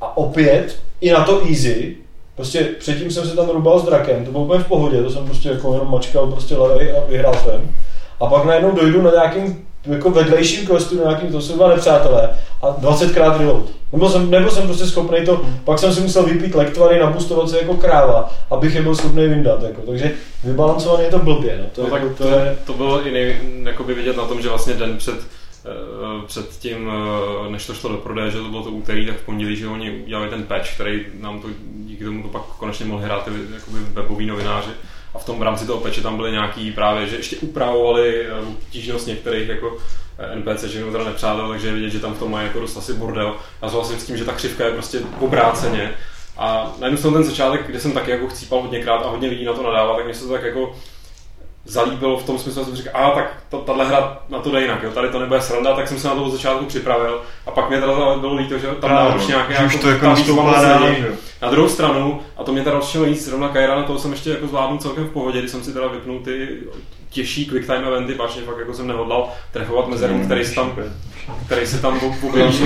A 0.00 0.16
opět, 0.16 0.78
i 1.00 1.12
na 1.12 1.24
to 1.24 1.46
easy, 1.48 1.96
prostě 2.36 2.64
předtím 2.64 3.10
jsem 3.10 3.26
se 3.28 3.36
tam 3.36 3.48
rubal 3.48 3.80
s 3.80 3.84
drakem, 3.84 4.24
to 4.24 4.30
bylo 4.30 4.44
úplně 4.44 4.64
v 4.64 4.68
pohodě, 4.68 5.02
to 5.02 5.10
jsem 5.10 5.24
prostě 5.24 5.48
jako 5.48 5.72
jenom 5.72 5.90
mačkal 5.90 6.26
prostě 6.26 6.56
levej 6.56 6.96
a 6.96 7.04
vyhrál 7.08 7.34
jsem. 7.34 7.74
A 8.20 8.26
pak 8.26 8.44
najednou 8.44 8.72
dojdu 8.72 9.02
na 9.02 9.10
nějakým 9.10 9.66
jako 9.86 10.10
vedlejším 10.10 10.66
questu, 10.66 10.96
na 10.96 11.02
nějakým, 11.02 11.32
to 11.32 11.40
jsou 11.40 11.56
dva 11.56 11.68
nepřátelé 11.68 12.30
a 12.62 12.66
20krát 12.66 13.38
reload. 13.38 13.64
Nebyl 13.92 14.08
jsem, 14.08 14.30
nebyl 14.30 14.50
jsem 14.50 14.66
prostě 14.66 14.86
schopný 14.86 15.24
to, 15.24 15.44
pak 15.64 15.78
jsem 15.78 15.94
si 15.94 16.00
musel 16.00 16.22
vypít 16.22 16.54
lektvary, 16.54 16.98
nabustovat 16.98 17.48
se 17.48 17.58
jako 17.58 17.74
kráva, 17.74 18.30
abych 18.50 18.74
je 18.74 18.82
byl 18.82 18.94
schopný 18.94 19.28
vyndat. 19.28 19.62
Jako. 19.62 19.80
Takže 19.80 20.12
vybalancovaný 20.44 21.04
je 21.04 21.10
to 21.10 21.18
blbě. 21.18 21.58
No. 21.58 21.64
To, 21.72 21.82
No 21.82 21.90
tak 21.90 22.02
jako, 22.02 22.14
to, 22.14 22.24
to 22.24 22.28
je, 22.28 22.56
to 22.66 22.72
bylo 22.72 23.06
i 23.06 23.12
nej, 23.12 23.36
jakoby 23.62 23.94
vidět 23.94 24.16
na 24.16 24.24
tom, 24.24 24.42
že 24.42 24.48
vlastně 24.48 24.74
den 24.74 24.96
před, 24.96 25.14
eh, 25.14 26.26
před 26.26 26.48
tím, 26.58 26.90
eh, 27.46 27.50
než 27.50 27.66
to 27.66 27.74
šlo 27.74 27.90
do 27.90 27.96
prodeje, 27.96 28.30
že 28.30 28.38
to 28.38 28.48
bylo 28.48 28.62
to 28.62 28.70
úterý, 28.70 29.06
tak 29.06 29.16
v 29.16 29.24
pondělí, 29.26 29.56
že 29.56 29.68
oni 29.68 29.90
udělali 29.90 30.30
ten 30.30 30.42
patch, 30.42 30.74
který 30.74 31.06
nám 31.20 31.40
to 31.40 31.48
díky 31.76 32.04
tomu 32.04 32.22
to 32.22 32.28
pak 32.28 32.42
konečně 32.42 32.86
mohli 32.86 33.04
hrát 33.04 33.24
ty 33.24 33.30
jakoby 33.54 33.78
weboví 33.92 34.26
novináři. 34.26 34.70
A 35.14 35.18
v 35.18 35.24
tom 35.24 35.42
rámci 35.42 35.66
toho 35.66 35.80
patche 35.80 36.00
tam 36.00 36.16
byly 36.16 36.32
nějaký 36.32 36.72
právě, 36.72 37.06
že 37.06 37.16
ještě 37.16 37.36
upravovali 37.36 38.26
eh, 38.26 38.32
obtížnost 38.48 39.06
některých 39.06 39.48
jako 39.48 39.76
eh, 40.18 40.36
NPC, 40.36 40.64
že 40.64 40.84
teda 40.84 41.04
nepřátel, 41.04 41.48
takže 41.48 41.68
je 41.68 41.74
vidět, 41.74 41.90
že 41.90 42.00
tam 42.00 42.14
v 42.14 42.18
tom 42.18 42.30
mají 42.30 42.46
jako 42.46 42.60
dost 42.60 42.76
asi 42.76 42.92
bordel. 42.92 43.36
Já 43.62 43.70
souhlasím 43.70 43.98
s 43.98 44.06
tím, 44.06 44.16
že 44.16 44.24
ta 44.24 44.32
křivka 44.32 44.64
je 44.64 44.72
prostě 44.72 45.00
obráceně. 45.20 45.94
A 46.36 46.74
na 46.78 46.86
jednu 46.86 46.98
stranu 46.98 47.16
ten 47.16 47.24
začátek, 47.24 47.66
kde 47.66 47.80
jsem 47.80 47.92
taky 47.92 48.10
jako 48.10 48.28
chcípal 48.28 48.60
hodněkrát 48.60 49.02
a 49.02 49.08
hodně 49.08 49.28
lidí 49.28 49.44
na 49.44 49.52
to 49.52 49.62
nadává, 49.62 49.96
tak 49.96 50.04
mě 50.04 50.14
se 50.14 50.26
to 50.26 50.32
tak 50.32 50.42
jako 50.42 50.76
zalíbilo 51.64 52.18
v 52.18 52.26
tom 52.26 52.38
smyslu, 52.38 52.62
že 52.62 52.66
jsem 52.66 52.76
říkal, 52.76 52.92
a 52.94 53.10
tak 53.10 53.42
to, 53.50 53.58
tahle 53.58 53.86
hra 53.86 54.18
na 54.28 54.38
to 54.38 54.50
jde 54.50 54.62
jinak, 54.62 54.82
jo, 54.82 54.90
tady 54.90 55.08
to 55.08 55.18
nebude 55.20 55.40
sranda, 55.40 55.74
tak 55.74 55.88
jsem 55.88 55.98
se 55.98 56.08
na 56.08 56.14
to 56.14 56.24
od 56.24 56.30
začátku 56.30 56.64
připravil 56.64 57.20
a 57.46 57.50
pak 57.50 57.68
mě 57.68 57.80
teda 57.80 58.16
bylo 58.16 58.34
líto, 58.34 58.58
že 58.58 58.66
tam 58.66 58.90
dál 58.90 59.10
no. 59.10 59.16
už 59.16 59.26
nějaké 59.26 59.64
už 59.64 59.76
to 59.76 59.90
jako. 59.90 60.06
Na 61.42 61.50
druhou 61.50 61.68
stranu, 61.68 62.20
a 62.36 62.44
to 62.44 62.52
mě 62.52 62.62
teda 62.62 62.76
rozčilo 62.76 63.04
víc, 63.04 63.24
zrovna 63.24 63.48
Kajrana, 63.48 63.82
toho 63.82 63.98
jsem 63.98 64.12
ještě 64.12 64.30
jako 64.30 64.46
zvládnul 64.46 64.78
celkem 64.78 65.04
v 65.04 65.10
pohodě, 65.10 65.38
když 65.38 65.50
jsem 65.50 65.64
si 65.64 65.72
teda 65.72 65.86
vypnul 65.86 66.20
ty 66.20 66.48
těžší 67.10 67.46
quick 67.46 67.66
time 67.66 67.84
eventy, 67.84 68.14
pač 68.14 68.30
fakt 68.30 68.58
jako 68.58 68.74
jsem 68.74 68.86
nehodlal 68.86 69.28
trefovat 69.52 69.88
mezerům, 69.88 70.24
který 70.24 70.44
se 70.44 70.54
tam, 70.54 70.72
který 71.46 71.66
se 71.66 71.82
tam 71.82 72.00
nějaký 72.34 72.58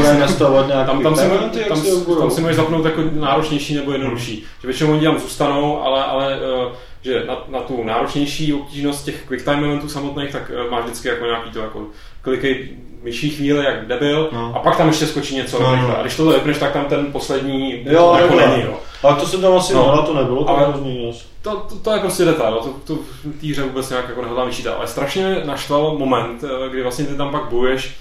Tam, 0.86 1.02
tam, 1.02 1.16
si, 1.16 1.22
tam, 1.68 1.80
tam 2.18 2.30
si 2.30 2.40
můžeš 2.40 2.56
zapnout 2.56 2.84
jako 2.84 3.00
náročnější 3.12 3.74
nebo 3.74 3.92
jednodušší. 3.92 4.44
Že 4.60 4.68
většinou 4.68 4.92
oni 4.92 5.04
tam 5.04 5.18
zůstanou, 5.18 5.82
ale, 5.82 6.04
ale 6.04 6.36
eh, 6.36 6.74
že 7.02 7.24
na, 7.26 7.36
na, 7.48 7.58
tu 7.60 7.84
náročnější 7.84 8.52
obtížnost 8.54 9.04
těch 9.04 9.24
quick 9.28 9.44
time 9.44 9.64
eventů 9.64 9.88
samotných, 9.88 10.32
tak 10.32 10.50
eh, 10.66 10.70
máš 10.70 10.84
vždycky 10.84 11.08
jako 11.08 11.24
nějaký 11.24 11.50
to 11.50 11.58
jako 11.58 11.82
klikej 12.22 12.68
myší 13.02 13.30
chvíli, 13.30 13.64
jak 13.64 13.86
debil, 13.86 14.28
No. 14.32 14.52
a 14.56 14.58
pak 14.58 14.76
tam 14.76 14.88
ještě 14.88 15.06
skočí 15.06 15.36
něco. 15.36 15.62
No, 15.62 15.76
No, 15.76 15.88
no. 15.88 15.98
A 15.98 16.02
když 16.02 16.16
tohle 16.16 16.34
vypneš, 16.34 16.58
tak 16.58 16.72
tam 16.72 16.84
ten 16.84 17.06
poslední 17.12 17.84
Jo, 17.90 18.16
jako 18.20 18.34
není. 18.34 18.62
Jo. 18.62 18.78
Ale 19.02 19.16
to 19.16 19.26
se 19.26 19.38
tam 19.38 19.56
asi 19.56 19.74
No. 19.74 19.92
no. 19.96 20.02
to 20.02 20.14
nebylo, 20.14 20.44
to 20.44 20.50
Ale- 20.50 20.74
no. 20.84 21.12
To, 21.42 21.56
to, 21.56 21.74
to, 21.76 21.90
je 21.92 22.00
prostě 22.00 22.24
detail, 22.24 22.54
to, 22.56 22.68
to 22.94 23.02
v 23.24 23.40
té 23.40 23.46
hře 23.46 23.62
vůbec 23.62 23.90
nějak 23.90 24.08
jako 24.08 24.22
nehodlám 24.22 24.48
vyčítat, 24.48 24.74
ale 24.78 24.86
strašně 24.86 25.26
mě 25.26 25.42
naštval 25.44 25.94
moment, 25.98 26.44
eh, 26.44 26.68
kdy 26.70 26.82
vlastně 26.82 27.04
ty 27.04 27.14
tam 27.16 27.30
pak 27.30 27.44
bojuješ 27.44 27.96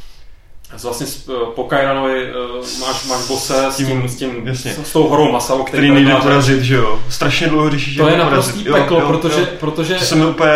vlastně 0.83 1.07
s, 1.07 1.29
eh, 1.29 1.33
po 1.55 1.63
Kairanovi 1.63 2.23
eh, 2.29 2.33
máš, 2.79 3.05
máš 3.05 3.27
bose 3.27 3.65
s 3.71 3.77
tím, 3.77 4.07
s, 4.09 4.15
tím 4.15 4.47
jasně. 4.47 4.71
s, 4.73 4.87
s 4.89 4.93
tou 4.93 5.07
horou 5.07 5.31
Masavou, 5.31 5.63
který, 5.63 5.89
Který 5.89 6.03
nejde 6.03 6.19
porazit, 6.21 6.61
že 6.61 6.75
jo. 6.75 6.99
Strašně 7.09 7.47
dlouho 7.47 7.69
řešíš, 7.69 7.97
To 7.97 8.07
je 8.09 8.17
naprostý 8.17 8.63
porazit. 8.63 8.83
peklo, 8.83 9.01
protože, 9.01 9.45
protože 9.59 9.93
To 9.95 10.05
jsem 10.05 10.21
úplně, 10.29 10.51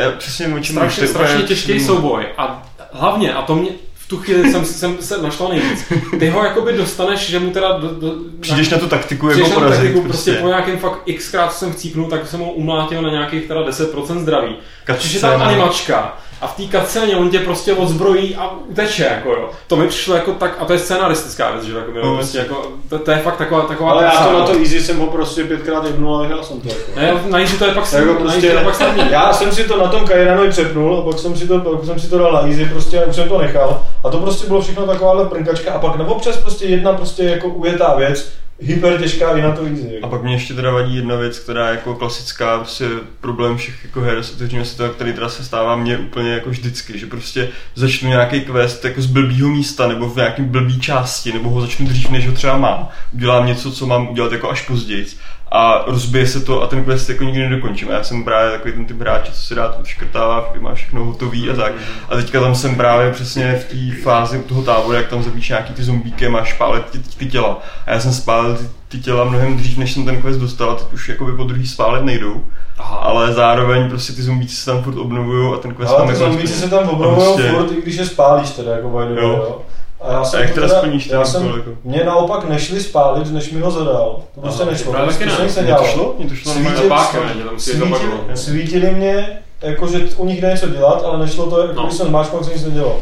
já 0.00 0.10
přesně 0.18 0.46
o 0.46 0.50
čem 0.50 0.62
strašně, 0.62 0.78
mluvíš, 0.80 0.96
to 0.96 1.02
je 1.02 1.08
strašně 1.08 1.34
úplně- 1.34 1.48
těžký 1.48 1.80
souboj 1.80 2.26
a 2.38 2.62
hlavně, 2.92 3.34
a 3.34 3.42
to 3.42 3.54
mě 3.54 3.70
v 3.94 4.08
tu 4.08 4.18
chvíli 4.18 4.52
jsem, 4.52 4.64
jsem 4.64 4.96
se 5.00 5.22
našla 5.22 5.48
nejvíc, 5.48 5.84
ty 6.18 6.28
ho 6.28 6.44
jakoby 6.44 6.72
dostaneš, 6.72 7.30
že 7.30 7.38
mu 7.38 7.50
teda 7.50 7.78
do, 7.78 7.88
do, 7.88 8.12
Přijdeš 8.40 8.68
na 8.68 8.78
tu 8.78 8.86
taktiku, 8.88 9.26
jak 9.28 9.32
Přijdeš 9.36 9.54
ho 9.54 9.60
na 9.60 9.66
porazit. 9.66 9.84
taktiku, 9.84 10.08
prostě 10.08 10.32
po 10.32 10.46
nějakém 10.48 10.78
fakt 10.78 10.98
xkrát 11.18 11.52
jsem 11.54 11.72
chcípnul, 11.72 12.10
tak 12.10 12.26
jsem 12.26 12.40
ho 12.40 12.52
umlátil 12.52 13.02
na 13.02 13.10
nějakých 13.10 13.44
teda 13.48 13.60
10% 13.62 14.18
zdraví. 14.18 14.56
Čiže 14.98 15.20
tam 15.20 15.30
Cutscéna. 15.30 15.44
animačka 15.50 16.18
a 16.42 16.46
v 16.46 16.56
té 16.56 16.62
kacéně 16.78 17.16
on 17.16 17.30
tě 17.30 17.38
prostě 17.38 17.72
odzbrojí 17.72 18.36
a 18.36 18.50
uteče, 18.68 19.02
jako 19.04 19.28
jo. 19.28 19.50
To 19.66 19.76
mi 19.76 19.88
přišlo 19.88 20.14
jako 20.14 20.32
tak, 20.32 20.56
a 20.58 20.64
to 20.64 20.72
je 20.72 20.78
scenaristická 20.78 21.50
věc, 21.50 21.64
že 21.64 21.72
jako, 21.76 21.90
No, 22.04 22.14
prostě 22.16 22.38
jako, 22.38 22.66
to, 22.88 22.98
to, 22.98 23.10
je 23.10 23.16
fakt 23.18 23.36
taková, 23.36 23.62
taková 23.62 23.90
Ale 23.90 24.04
já 24.04 24.10
to 24.10 24.32
na 24.32 24.38
no. 24.38 24.46
to 24.46 24.58
easy 24.58 24.80
jsem 24.80 24.98
ho 24.98 25.06
prostě 25.06 25.44
pětkrát 25.44 25.84
jednul 25.84 26.16
a 26.16 26.20
vyhrál 26.22 26.44
jsem 26.44 26.60
to. 26.60 26.68
Jako. 26.68 26.80
Ne, 26.96 27.14
na 27.30 27.38
easy 27.38 27.58
to 27.58 27.64
je 27.64 27.72
pak 27.74 27.92
Jako 27.92 28.24
na 28.24 28.34
easy 28.34 28.40
to 28.50 28.56
je 28.58 28.64
pak 28.64 28.74
snadný. 28.74 29.02
já 29.10 29.32
jsem 29.32 29.52
si 29.52 29.64
to 29.64 29.76
na 29.78 29.88
tom 29.88 30.04
Kairanovi 30.06 30.50
přepnul 30.50 30.98
a 30.98 31.10
pak 31.10 31.18
jsem 31.18 31.36
si 31.36 31.48
to, 31.48 31.58
pak 31.58 31.84
jsem 31.84 32.00
si 32.00 32.10
to 32.10 32.18
dal 32.18 32.32
na 32.32 32.40
easy 32.48 32.64
prostě 32.64 33.02
a 33.02 33.06
už 33.06 33.16
jsem 33.16 33.28
to 33.28 33.38
nechal. 33.38 33.82
A 34.04 34.08
to 34.10 34.18
prostě 34.18 34.46
bylo 34.46 34.60
všechno 34.62 34.86
takováhle 34.86 35.24
prnkačka 35.24 35.72
a 35.72 35.78
pak 35.78 35.96
na 35.96 36.08
občas 36.08 36.36
prostě 36.36 36.64
jedna 36.66 36.92
prostě 36.92 37.22
jako 37.24 37.48
ujetá 37.48 37.94
věc, 37.94 38.32
hyper 38.62 38.98
těžká 38.98 39.36
i 39.36 39.42
na 39.42 39.52
to. 39.52 39.62
A 39.62 39.94
Jako. 39.94 40.08
pak 40.08 40.22
mě 40.22 40.34
ještě 40.34 40.54
teda 40.54 40.70
vadí 40.70 40.96
jedna 40.96 41.16
věc, 41.16 41.38
která 41.38 41.68
je 41.68 41.74
jako 41.74 41.94
klasická 41.94 42.58
prostě 42.58 42.88
problém 43.20 43.56
všech 43.56 43.74
jako 43.84 44.00
her 44.00 44.18
s 44.22 44.32
otevřením 44.34 44.64
světa, 44.64 44.94
který 44.94 45.12
teda 45.12 45.28
se 45.28 45.44
stává 45.44 45.76
mně 45.76 45.98
úplně 45.98 46.32
jako 46.32 46.50
vždycky, 46.50 46.98
že 46.98 47.06
prostě 47.06 47.48
začnu 47.74 48.08
nějaký 48.08 48.40
quest 48.40 48.84
jako 48.84 49.02
z 49.02 49.06
blbýho 49.06 49.48
místa 49.48 49.88
nebo 49.88 50.08
v 50.08 50.16
nějakém 50.16 50.44
blbý 50.44 50.80
části, 50.80 51.32
nebo 51.32 51.50
ho 51.50 51.60
začnu 51.60 51.86
dřív, 51.86 52.10
než 52.10 52.26
ho 52.28 52.32
třeba 52.34 52.58
mám. 52.58 52.88
Udělám 53.12 53.46
něco, 53.46 53.72
co 53.72 53.86
mám 53.86 54.08
udělat 54.08 54.32
jako 54.32 54.50
až 54.50 54.62
později. 54.66 55.06
A 55.52 55.84
rozbije 55.86 56.26
se 56.26 56.40
to 56.40 56.62
a 56.62 56.66
ten 56.66 56.84
quest 56.84 57.08
jako 57.08 57.24
nikdy 57.24 57.40
nedokončím. 57.40 57.88
A 57.90 57.92
já 57.92 58.02
jsem 58.02 58.24
právě 58.24 58.50
takový 58.50 58.72
ten 58.74 58.84
typ 58.84 59.00
hráče, 59.00 59.32
co 59.32 59.40
si 59.40 59.54
dá 59.54 59.68
to 59.68 59.84
škrtává, 59.84 60.52
má 60.60 60.74
všechno 60.74 61.04
hotový 61.04 61.50
a 61.50 61.56
tak. 61.56 61.72
A 62.08 62.16
teďka 62.16 62.40
tam 62.40 62.54
jsem 62.54 62.76
právě 62.76 63.10
přesně 63.10 63.52
v 63.52 63.64
té 63.64 64.02
fázi 64.02 64.38
u 64.38 64.42
toho 64.42 64.62
tábora, 64.62 64.98
jak 64.98 65.08
tam 65.08 65.22
zabíš 65.22 65.48
nějaký 65.48 65.72
ty 65.72 65.82
zombíky 65.82 66.26
a 66.26 66.30
máš 66.30 66.58
ty, 66.90 66.98
ty, 66.98 67.26
těla. 67.26 67.58
A 67.86 67.90
já 67.92 68.00
jsem 68.00 68.12
spálil 68.12 68.56
ty, 68.56 68.64
ty 68.88 68.98
těla 68.98 69.24
mnohem 69.24 69.56
dřív, 69.56 69.78
než 69.78 69.92
jsem 69.92 70.04
ten 70.04 70.22
quest 70.22 70.40
dostal 70.40 70.70
a 70.70 70.74
teď 70.74 70.92
už 70.92 71.08
jakoby 71.08 71.32
po 71.32 71.44
druhý 71.44 71.66
spálit 71.66 72.04
nejdou. 72.04 72.44
Aha. 72.78 72.96
Ale 72.96 73.32
zároveň 73.32 73.88
prostě 73.88 74.12
ty 74.12 74.22
zombíci 74.22 74.56
se 74.56 74.70
tam 74.70 74.82
furt 74.82 74.98
obnovují 74.98 75.54
a 75.54 75.56
ten 75.56 75.74
quest 75.74 75.90
Ale 75.90 75.98
tam 75.98 76.08
ty 76.08 76.14
zombíci 76.14 76.54
se 76.54 76.70
tam 76.70 76.88
obnovují 76.88 77.26
prostě- 77.34 77.52
furt, 77.52 77.72
i 77.72 77.82
když 77.82 77.96
je 77.96 78.06
spálíš 78.06 78.50
teda, 78.50 78.72
jako 78.72 78.88
by 78.88 79.20
Jo. 79.20 79.28
jo. 79.28 79.62
A 80.04 80.12
já 80.12 80.24
jsem 80.24 80.40
jak 80.40 80.48
to 80.50 80.54
teda 80.54 80.68
splníš 80.68 81.06
já 81.06 81.24
jsem, 81.24 81.46
jako? 81.46 81.70
mě 81.84 82.04
naopak 82.04 82.44
nešli 82.48 82.80
spálit, 82.80 83.32
než 83.32 83.50
mi 83.50 83.60
ho 83.60 83.70
zadal. 83.70 84.18
To 84.34 84.40
prostě 84.40 84.64
nešlo. 84.64 84.90
právě 84.92 85.06
Prostě 85.08 85.24
taky 85.24 85.36
to 85.36 85.42
ne. 85.42 85.48
Mně 85.48 85.60
nedělalo. 85.62 85.86
to 85.86 85.92
šlo, 85.92 86.14
mně 86.18 86.28
to 86.28 86.34
šlo 86.34 86.52
Svítili-. 86.52 86.88
Na 86.88 87.28
že 87.38 87.44
tam 87.44 87.58
si 87.58 87.70
Svítili, 87.70 87.90
zabaglo. 87.90 88.18
svítili 88.34 88.90
mě, 88.90 89.28
jako 89.62 89.86
že 89.86 89.98
u 90.16 90.26
nich 90.26 90.40
jde 90.40 90.50
něco 90.50 90.68
dělat, 90.68 91.02
ale 91.06 91.18
nešlo 91.18 91.46
to, 91.46 91.60
jako 91.60 91.74
No. 91.74 91.82
když 91.86 91.94
jsem 91.96 92.12
tak 92.12 92.44
se 92.44 92.52
nic 92.54 92.64
nedělo. 92.64 92.96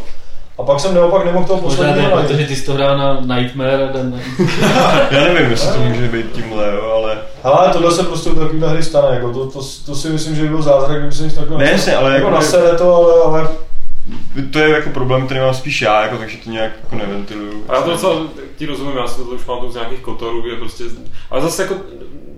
A 0.59 0.63
pak 0.63 0.81
jsem 0.81 0.95
naopak 0.95 1.25
nemohl 1.25 1.47
toho 1.47 1.61
Možná 1.63 1.85
ne, 1.87 1.93
posledního 1.93 2.17
protože 2.23 2.47
ty 2.47 2.57
jsi 2.57 2.67
to 2.67 2.73
hrál 2.73 2.99
na 2.99 3.37
Nightmare 3.37 3.89
a 3.89 3.93
ten... 3.93 4.21
Já 5.11 5.21
nevím, 5.21 5.51
jestli 5.51 5.73
to 5.73 5.79
může 5.81 6.09
být 6.09 6.33
tímhle, 6.33 6.65
jo, 6.75 6.93
ale... 6.97 7.19
Ale 7.45 7.69
tohle 7.73 7.93
se 7.93 8.03
prostě 8.03 8.31
u 8.31 8.35
takovéhle 8.35 8.69
hry 8.69 8.83
stane, 8.83 9.15
jako 9.15 9.33
to, 9.33 9.47
to, 9.47 9.61
to, 9.87 9.95
si 9.95 10.09
myslím, 10.09 10.37
že 10.37 10.43
by 10.43 10.49
byl 10.49 10.63
zázrak, 10.63 10.99
kdyby 10.99 11.13
se 11.15 11.23
nic 11.23 11.35
takového 11.35 11.59
Ne, 11.59 11.79
ale 11.97 12.11
jako 12.15 12.25
jako- 12.27 12.37
nasere 12.37 12.79
to, 12.79 12.95
ale, 12.97 13.15
ale 13.25 13.49
To 14.51 14.59
je 14.59 14.69
jako 14.71 14.91
problém, 14.91 15.27
který 15.27 15.41
mám 15.41 15.55
spíš 15.55 15.83
já, 15.83 16.03
jako, 16.03 16.17
takže 16.19 16.37
to 16.37 16.51
nějak 16.51 16.73
jako 16.85 16.97
neventiluju. 16.97 17.65
A 17.69 17.75
já 17.75 17.83
to 17.83 17.91
docela 17.91 18.23
ti 18.57 18.67
rozumím, 18.67 18.97
já 18.97 19.07
si 19.07 19.17
to 19.17 19.23
už 19.23 19.43
pamatuju 19.43 19.73
z 19.73 19.75
nějakých 19.75 20.01
kotorů, 20.01 20.43
kde 20.43 20.57
prostě, 20.57 20.85
ale 21.31 21.41
zase 21.43 21.63
jako 21.63 21.77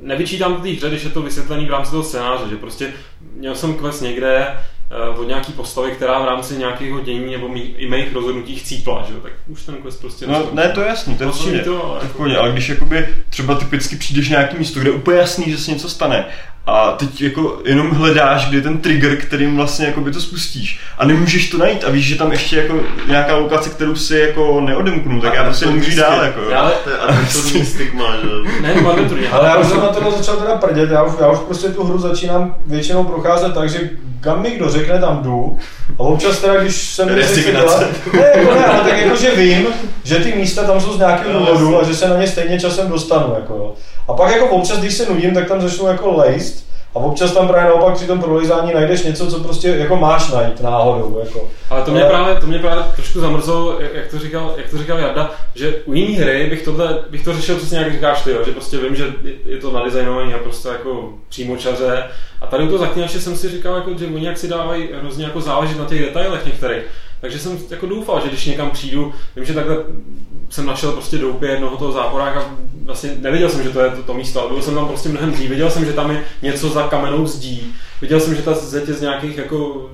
nevyčítám 0.03 0.63
té 0.63 0.69
hře, 0.69 0.89
když 0.89 1.05
je 1.05 1.11
to 1.11 1.23
vysvětlený 1.23 1.67
v 1.67 1.71
rámci 1.71 1.91
toho 1.91 2.03
scénáře, 2.03 2.45
že 2.51 2.57
prostě 2.57 2.89
měl 3.37 3.55
jsem 3.55 3.75
quest 3.75 4.03
někde 4.03 4.47
eh, 4.91 5.09
od 5.19 5.29
nějaký 5.29 5.53
postavy, 5.53 5.91
která 5.91 6.23
v 6.23 6.25
rámci 6.25 6.55
nějakého 6.57 7.01
dění 7.01 7.33
nebo 7.33 7.49
mý, 7.49 7.61
i 7.61 7.89
mých 7.91 8.15
rozhodnutí 8.15 8.57
chcípla, 8.57 9.05
že 9.09 9.15
jo, 9.15 9.21
tak 9.23 9.33
už 9.49 9.63
ten 9.63 9.75
quest 9.75 10.01
prostě 10.01 10.27
No, 10.27 10.49
ne, 10.53 10.69
to 10.69 10.81
je 10.81 10.87
jasný, 10.87 11.17
to 11.17 11.23
je 11.25 11.29
Prostě 11.31 11.59
to, 11.59 11.85
ale 11.91 12.01
je 12.03 12.09
jako- 12.09 12.41
ale 12.41 12.53
když 12.53 12.69
jakoby 12.69 13.09
třeba 13.31 13.55
typicky 13.55 13.97
přijdeš 13.97 14.29
na 14.31 14.39
nějaký 14.39 14.59
místo, 14.59 14.81
kde 14.81 14.91
je 14.91 14.95
úplně 14.97 15.19
jasný, 15.19 15.45
že 15.51 15.59
se 15.59 15.71
něco 15.71 15.89
stane, 15.89 16.27
a 16.67 16.93
teď 16.93 17.23
jako 17.23 17.59
jenom 17.65 17.91
hledáš, 17.91 18.49
kde 18.49 18.59
je 18.59 18.63
ten 18.63 18.79
trigger, 18.79 19.17
kterým 19.17 19.57
vlastně 19.57 19.87
jako 19.87 20.01
by 20.01 20.11
to 20.13 20.21
spustíš. 20.21 20.81
A 20.99 21.05
nemůžeš 21.07 21.51
to 21.51 21.59
najít 21.59 21.85
a 21.85 21.91
víš, 21.91 22.07
že 22.07 22.15
tam 22.17 22.33
ještě 22.33 22.57
jako 22.57 22.81
nějaká 23.09 23.37
lokace, 23.37 23.71
kterou 23.71 23.95
si 23.97 24.19
jako 24.19 24.61
neodemknu, 24.61 25.21
tak 25.21 25.35
já 25.35 25.45
prostě 25.45 25.67
nemůžu 25.67 25.91
jít 25.91 25.97
dál. 25.97 26.25
Jako, 26.25 26.41
jo. 26.41 26.51
Ale- 26.57 26.73
To 26.85 27.59
je 27.59 27.65
stigma, 27.65 28.05
že? 28.23 28.61
Ne, 28.63 28.75
Ale 29.31 29.49
já 29.49 29.57
už 29.57 29.67
jsem 29.67 29.81
na 29.81 29.89
tohle 29.89 30.11
začal 30.11 30.37
teda 30.37 30.57
prdět, 30.57 30.91
já 30.91 31.03
už, 31.03 31.13
já 31.21 31.29
už 31.31 31.39
prostě 31.39 31.69
tu 31.69 31.85
hru 31.85 31.99
začínám 31.99 32.55
většinou 32.67 33.05
procházet 33.05 33.55
tak, 33.55 33.71
že 33.71 33.91
kam 34.23 34.43
mi 34.43 34.51
kdo 34.51 34.71
řekne, 34.71 34.99
tam 34.99 35.23
jdu. 35.23 35.59
A 35.99 36.01
občas 36.01 36.39
teda, 36.39 36.57
když 36.57 36.83
jsem 36.83 37.09
dělat, 37.53 37.85
ne, 38.13 38.33
jako 38.37 38.55
ne, 38.55 38.65
ale 38.65 38.91
tak 38.91 38.99
jako, 38.99 39.17
že 39.17 39.37
vím, 39.37 39.67
že 40.05 40.17
ty 40.17 40.33
místa 40.33 40.65
tam 40.65 40.81
jsou 40.81 40.93
z 40.93 40.99
nějakého 40.99 41.41
Jo, 41.41 41.47
důvodu 41.47 41.81
a 41.81 41.85
že 41.85 41.95
se 41.95 42.09
na 42.09 42.17
ně 42.17 42.27
stejně 42.27 42.61
časem 42.61 42.89
dostanu, 42.89 43.35
jako 43.35 43.55
jo. 43.55 43.75
A 44.09 44.13
pak 44.13 44.33
jako 44.33 44.47
občas, 44.47 44.79
když 44.79 44.95
se 44.95 45.07
nudím, 45.07 45.35
tak 45.35 45.49
tam 45.49 45.61
začnu 45.61 45.87
jako 45.87 46.17
lejst 46.17 46.72
a 46.95 46.99
občas 46.99 47.33
tam 47.33 47.49
právě 47.49 47.69
naopak 47.71 47.95
při 47.95 48.07
tom 48.07 48.21
prolejzání 48.21 48.75
najdeš 48.75 49.03
něco, 49.03 49.27
co 49.31 49.41
prostě 49.41 49.69
jako 49.69 49.97
máš 49.97 50.31
najít 50.33 50.61
náhodou, 50.61 51.21
jako. 51.25 51.49
Ale 51.71 51.83
to 51.83 51.91
mě, 51.91 52.01
Ale- 52.03 52.11
právě, 52.11 52.35
to 52.35 52.47
mě 52.47 52.59
právě 52.59 52.85
trošku 52.95 53.21
zamrzlo, 53.21 53.77
jak- 53.95 54.07
to 54.11 54.19
říkal, 54.19 54.55
jak 54.57 54.71
to 54.71 54.79
říkal 54.79 54.99
Jarda, 54.99 55.31
že 55.55 55.75
u 55.85 55.93
jiný 55.95 56.15
hry 56.17 56.47
bych, 56.51 56.63
tohle, 56.63 56.99
bych 57.11 57.25
to 57.25 57.33
řešil 57.33 57.57
přesně 57.57 57.79
jak 57.79 57.93
říkáš 57.93 58.23
ty, 58.23 58.31
jo, 58.31 58.39
že 58.47 58.53
prostě 58.53 58.77
vím, 58.77 58.97
že 58.97 59.05
je- 59.47 59.59
to 59.59 59.73
nadizajnovaný 59.73 60.35
a 60.35 60.39
prostě 60.39 60.69
jako 60.69 61.13
přímočaře. 61.29 62.05
A 62.41 62.47
tady 62.47 62.65
u 62.65 62.67
toho 62.67 62.79
zaklínače 62.79 63.21
jsem 63.21 63.37
si 63.37 63.49
říkal, 63.49 63.75
jako, 63.75 63.91
že 63.99 64.07
oni 64.07 64.27
jak 64.27 64.39
si 64.39 64.49
dávají 64.49 64.89
hrozně 65.01 65.25
jako 65.25 65.41
záležet 65.41 65.79
na 65.79 65.85
těch 65.85 66.01
detailech 66.01 66.47
některých. 66.47 66.83
Takže 67.23 67.39
jsem 67.39 67.59
jako 67.71 67.87
doufal, 67.87 68.21
že 68.21 68.29
když 68.29 68.47
někam 68.47 68.71
přijdu, 68.71 69.13
vím, 69.37 69.45
že 69.45 69.55
takhle 69.55 69.77
jsem 70.51 70.67
našel 70.67 70.93
prostě 70.93 71.19
doupě 71.19 71.49
jednoho 71.51 71.77
toho 71.77 71.93
záporáka, 71.93 72.45
vlastně 72.85 73.11
nevěděl 73.21 73.49
jsem, 73.49 73.63
že 73.63 73.71
to 73.71 73.81
je 73.81 73.91
to, 73.91 74.03
to 74.03 74.15
místo, 74.15 74.41
ale 74.41 74.51
byl 74.51 74.63
jsem 74.63 74.75
tam 74.75 74.89
prostě 74.89 75.09
mnohem 75.09 75.33
dřív, 75.33 75.49
věděl 75.49 75.71
jsem, 75.71 75.85
že 75.85 75.93
tam 75.93 76.11
je 76.11 76.25
něco 76.43 76.69
za 76.69 76.83
kamenou 76.83 77.27
zdí, 77.27 77.75
viděl 78.01 78.21
jsem, 78.21 78.35
že 78.35 78.43
ta 78.43 78.55
zeď 78.55 78.89
je 78.89 78.95
z 78.95 79.01
nějakých 79.01 79.39
jako 79.39 79.91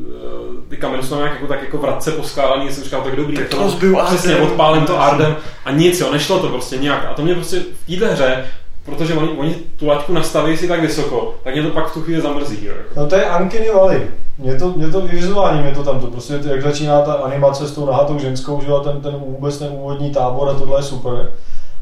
eh, 0.00 0.68
ty 0.68 0.76
kameny 0.76 1.02
jsou 1.02 1.16
nějak 1.16 1.32
jako, 1.32 1.46
tak 1.46 1.62
jako 1.62 1.78
vratce 1.78 2.12
poskálený, 2.12 2.72
jsem 2.72 2.84
říkal, 2.84 3.02
tak 3.02 3.16
dobrý, 3.16 3.36
tak 3.36 3.48
to 3.48 3.58
rozbiju 3.58 3.98
přesně 4.06 4.36
odpálím 4.36 4.84
to 4.84 5.00
Ardem 5.00 5.36
a 5.64 5.70
nic, 5.70 6.00
jo, 6.00 6.12
nešlo 6.12 6.38
to 6.38 6.48
prostě 6.48 6.76
nějak. 6.76 7.06
A 7.10 7.14
to 7.14 7.22
mě 7.22 7.34
prostě 7.34 7.60
v 7.86 7.86
této 7.86 8.12
hře, 8.12 8.44
protože 8.84 9.14
oni, 9.14 9.28
oni 9.28 9.54
tu 9.54 9.86
laťku 9.86 10.12
nastaví 10.12 10.56
si 10.56 10.68
tak 10.68 10.80
vysoko, 10.80 11.34
tak 11.44 11.54
mě 11.54 11.62
to 11.62 11.70
pak 11.70 11.90
v 11.90 11.94
tu 11.94 12.02
chvíli 12.02 12.20
zamrzí. 12.20 12.64
Jo, 12.64 12.72
jako. 12.78 13.00
No 13.00 13.06
to 13.06 13.16
je 13.16 13.24
Uncanny 13.24 13.70
Valley. 13.74 14.00
Mě 14.38 14.54
to, 14.54 14.72
mě 14.76 14.88
to 14.88 15.04
i 15.04 15.08
vizuálně 15.08 15.62
mě 15.62 15.72
to 15.72 15.82
tam 15.82 16.00
to 16.00 16.06
prostě, 16.06 16.40
jak 16.44 16.62
začíná 16.62 17.00
ta 17.02 17.12
animace 17.12 17.68
s 17.68 17.72
tou 17.72 17.86
nahatou 17.86 18.18
ženskou, 18.18 18.60
že 18.60 18.66
ten, 18.84 19.00
ten 19.00 19.14
vůbec 19.14 19.58
ten 19.58 19.68
úvodní 19.72 20.10
tábor 20.10 20.48
a 20.48 20.54
tohle 20.54 20.78
je 20.78 20.82
super. 20.82 21.30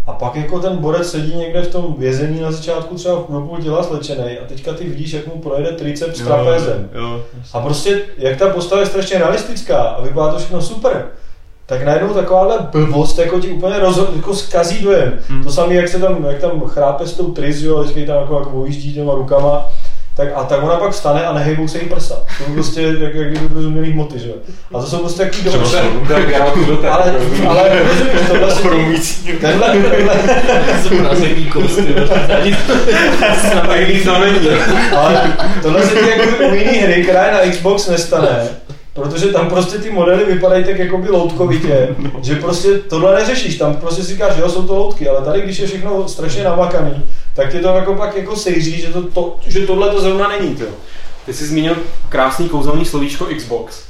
A 0.06 0.12
pak 0.12 0.36
jako 0.36 0.58
ten 0.58 0.76
borec 0.76 1.10
sedí 1.10 1.34
někde 1.36 1.62
v 1.62 1.72
tom 1.72 1.94
vězení 1.98 2.40
na 2.40 2.52
začátku 2.52 2.94
třeba 2.94 3.14
v 3.14 3.24
půl 3.24 3.58
těla 3.62 3.82
slečený 3.82 4.38
a 4.38 4.46
teďka 4.48 4.72
ty 4.72 4.84
vidíš, 4.84 5.12
jak 5.12 5.26
mu 5.26 5.40
projede 5.40 5.72
triceps 5.72 6.20
Jo, 6.20 6.26
trapézem. 6.26 6.90
Jo, 6.94 7.20
A 7.52 7.60
prostě, 7.60 8.02
jak 8.18 8.38
ta 8.38 8.50
postava 8.50 8.80
je 8.80 8.86
strašně 8.86 9.18
realistická 9.18 9.82
a 9.82 10.02
vypadá 10.02 10.32
to 10.32 10.38
všechno 10.38 10.62
super, 10.62 11.06
tak 11.66 11.84
najednou 11.84 12.08
takováhle 12.14 12.58
blbost 12.72 13.18
jako 13.18 13.40
ti 13.40 13.48
úplně 13.48 13.78
roz, 13.78 14.00
jako 14.16 14.34
zkazí 14.34 14.82
dojem. 14.82 15.12
Hmm. 15.28 15.44
To 15.44 15.52
samé, 15.52 15.74
jak 15.74 15.88
se 15.88 15.98
tam, 15.98 16.24
jak 16.28 16.38
tam 16.40 16.60
chrápe 16.66 17.06
s 17.06 17.12
tou 17.12 17.24
triz, 17.32 17.62
jo, 17.62 17.78
vždycky 17.80 18.00
ji 18.00 18.06
tam 18.06 18.16
jako, 18.16 18.38
jako 18.38 18.50
vojíždí 18.50 18.94
těma 18.94 19.14
rukama, 19.14 19.66
tak, 20.16 20.28
a 20.34 20.44
tak 20.44 20.62
ona 20.62 20.76
pak 20.76 20.92
vstane 20.92 21.26
a 21.26 21.32
nehejbou 21.32 21.68
se 21.68 21.78
jí 21.78 21.88
prsa. 21.88 22.14
To 22.14 22.44
je 22.48 22.54
prostě 22.54 22.82
jak, 22.82 23.14
jak 23.14 23.28
kdyby 23.28 23.66
umělý 23.66 23.92
hmoty, 23.92 24.18
že 24.18 24.28
jo. 24.28 24.34
A 24.74 24.80
to 24.80 24.86
jsou 24.86 24.98
prostě 24.98 25.22
takový 25.24 25.42
dobře. 25.44 25.76
jsou. 25.76 26.14
Ale, 26.90 27.12
ale 27.48 27.82
rozumíš, 27.88 28.20
tohle 28.28 28.50
se 28.54 28.62
Promluvící. 28.62 29.32
tenhle, 29.40 29.68
tenhle, 29.68 30.14
Zmrazený 30.82 31.44
kost, 31.46 31.76
ty 31.76 31.92
vole. 31.92 32.26
Ani- 32.36 32.56
Tak 33.68 33.88
nic 33.88 34.04
tam 34.04 34.20
není. 34.20 34.48
ale 34.96 35.32
tohle 35.62 35.82
se 35.86 35.94
ti 35.94 36.10
jako 36.10 36.44
u 36.50 36.54
jiný 36.54 36.78
hry, 36.78 37.02
která 37.02 37.26
je 37.26 37.32
na 37.32 37.52
Xbox, 37.52 37.88
nestane. 37.88 38.48
Protože 38.94 39.26
tam 39.26 39.48
prostě 39.50 39.78
ty 39.78 39.90
modely 39.90 40.24
vypadají 40.24 40.64
tak 40.64 40.78
jakoby 40.78 41.08
loutkovitě, 41.08 41.96
že 42.22 42.36
prostě 42.36 42.78
tohle 42.78 43.14
neřešíš, 43.14 43.58
tam 43.58 43.76
prostě 43.76 44.02
si 44.02 44.12
říkáš, 44.12 44.36
jo, 44.38 44.48
jsou 44.48 44.66
to 44.66 44.74
loutky, 44.74 45.08
ale 45.08 45.24
tady, 45.24 45.40
když 45.40 45.58
je 45.58 45.66
všechno 45.66 46.08
strašně 46.08 46.44
namakaný, 46.44 47.02
tak 47.36 47.52
ti 47.52 47.60
to 47.60 47.68
jako 47.68 47.94
pak 47.94 48.16
jako 48.16 48.36
sejří, 48.36 48.80
že, 48.80 48.92
to, 48.92 49.02
to, 49.02 49.36
že 49.46 49.66
tohle 49.66 49.90
to 49.90 50.00
zrovna 50.00 50.28
není, 50.28 50.56
to. 50.56 50.64
Ty 51.26 51.34
jsi 51.34 51.46
zmínil 51.46 51.76
krásný 52.08 52.48
kouzelný 52.48 52.84
slovíčko 52.84 53.26
Xbox. 53.36 53.82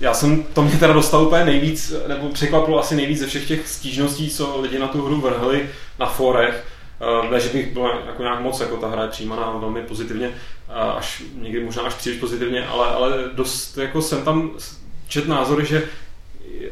Já 0.00 0.14
jsem, 0.14 0.42
to 0.42 0.62
mě 0.62 0.76
teda 0.76 0.92
dostal 0.92 1.22
úplně 1.22 1.44
nejvíc, 1.44 1.94
nebo 2.06 2.28
překvapilo 2.28 2.80
asi 2.80 2.96
nejvíc 2.96 3.18
ze 3.18 3.26
všech 3.26 3.48
těch 3.48 3.68
stížností, 3.68 4.30
co 4.30 4.60
lidi 4.60 4.78
na 4.78 4.88
tu 4.88 5.06
hru 5.06 5.20
vrhli 5.20 5.68
na 5.98 6.06
forech. 6.06 6.64
Eh, 7.00 7.30
Ne, 7.30 7.40
že 7.40 7.48
bych 7.48 7.72
byl 7.72 7.90
jako 8.06 8.22
nějak 8.22 8.40
moc, 8.40 8.60
jako 8.60 8.76
ta 8.76 8.88
hra 8.88 9.02
je 9.02 9.08
přijímaná 9.08 9.56
velmi 9.60 9.82
pozitivně, 9.82 10.30
až 10.74 11.22
někdy 11.34 11.64
možná 11.64 11.82
až 11.82 11.94
příliš 11.94 12.18
pozitivně, 12.18 12.66
ale, 12.66 12.86
ale 12.86 13.12
dost 13.32 13.78
jako 13.78 14.02
jsem 14.02 14.22
tam 14.22 14.50
čet 15.08 15.28
názory, 15.28 15.66
že 15.66 15.82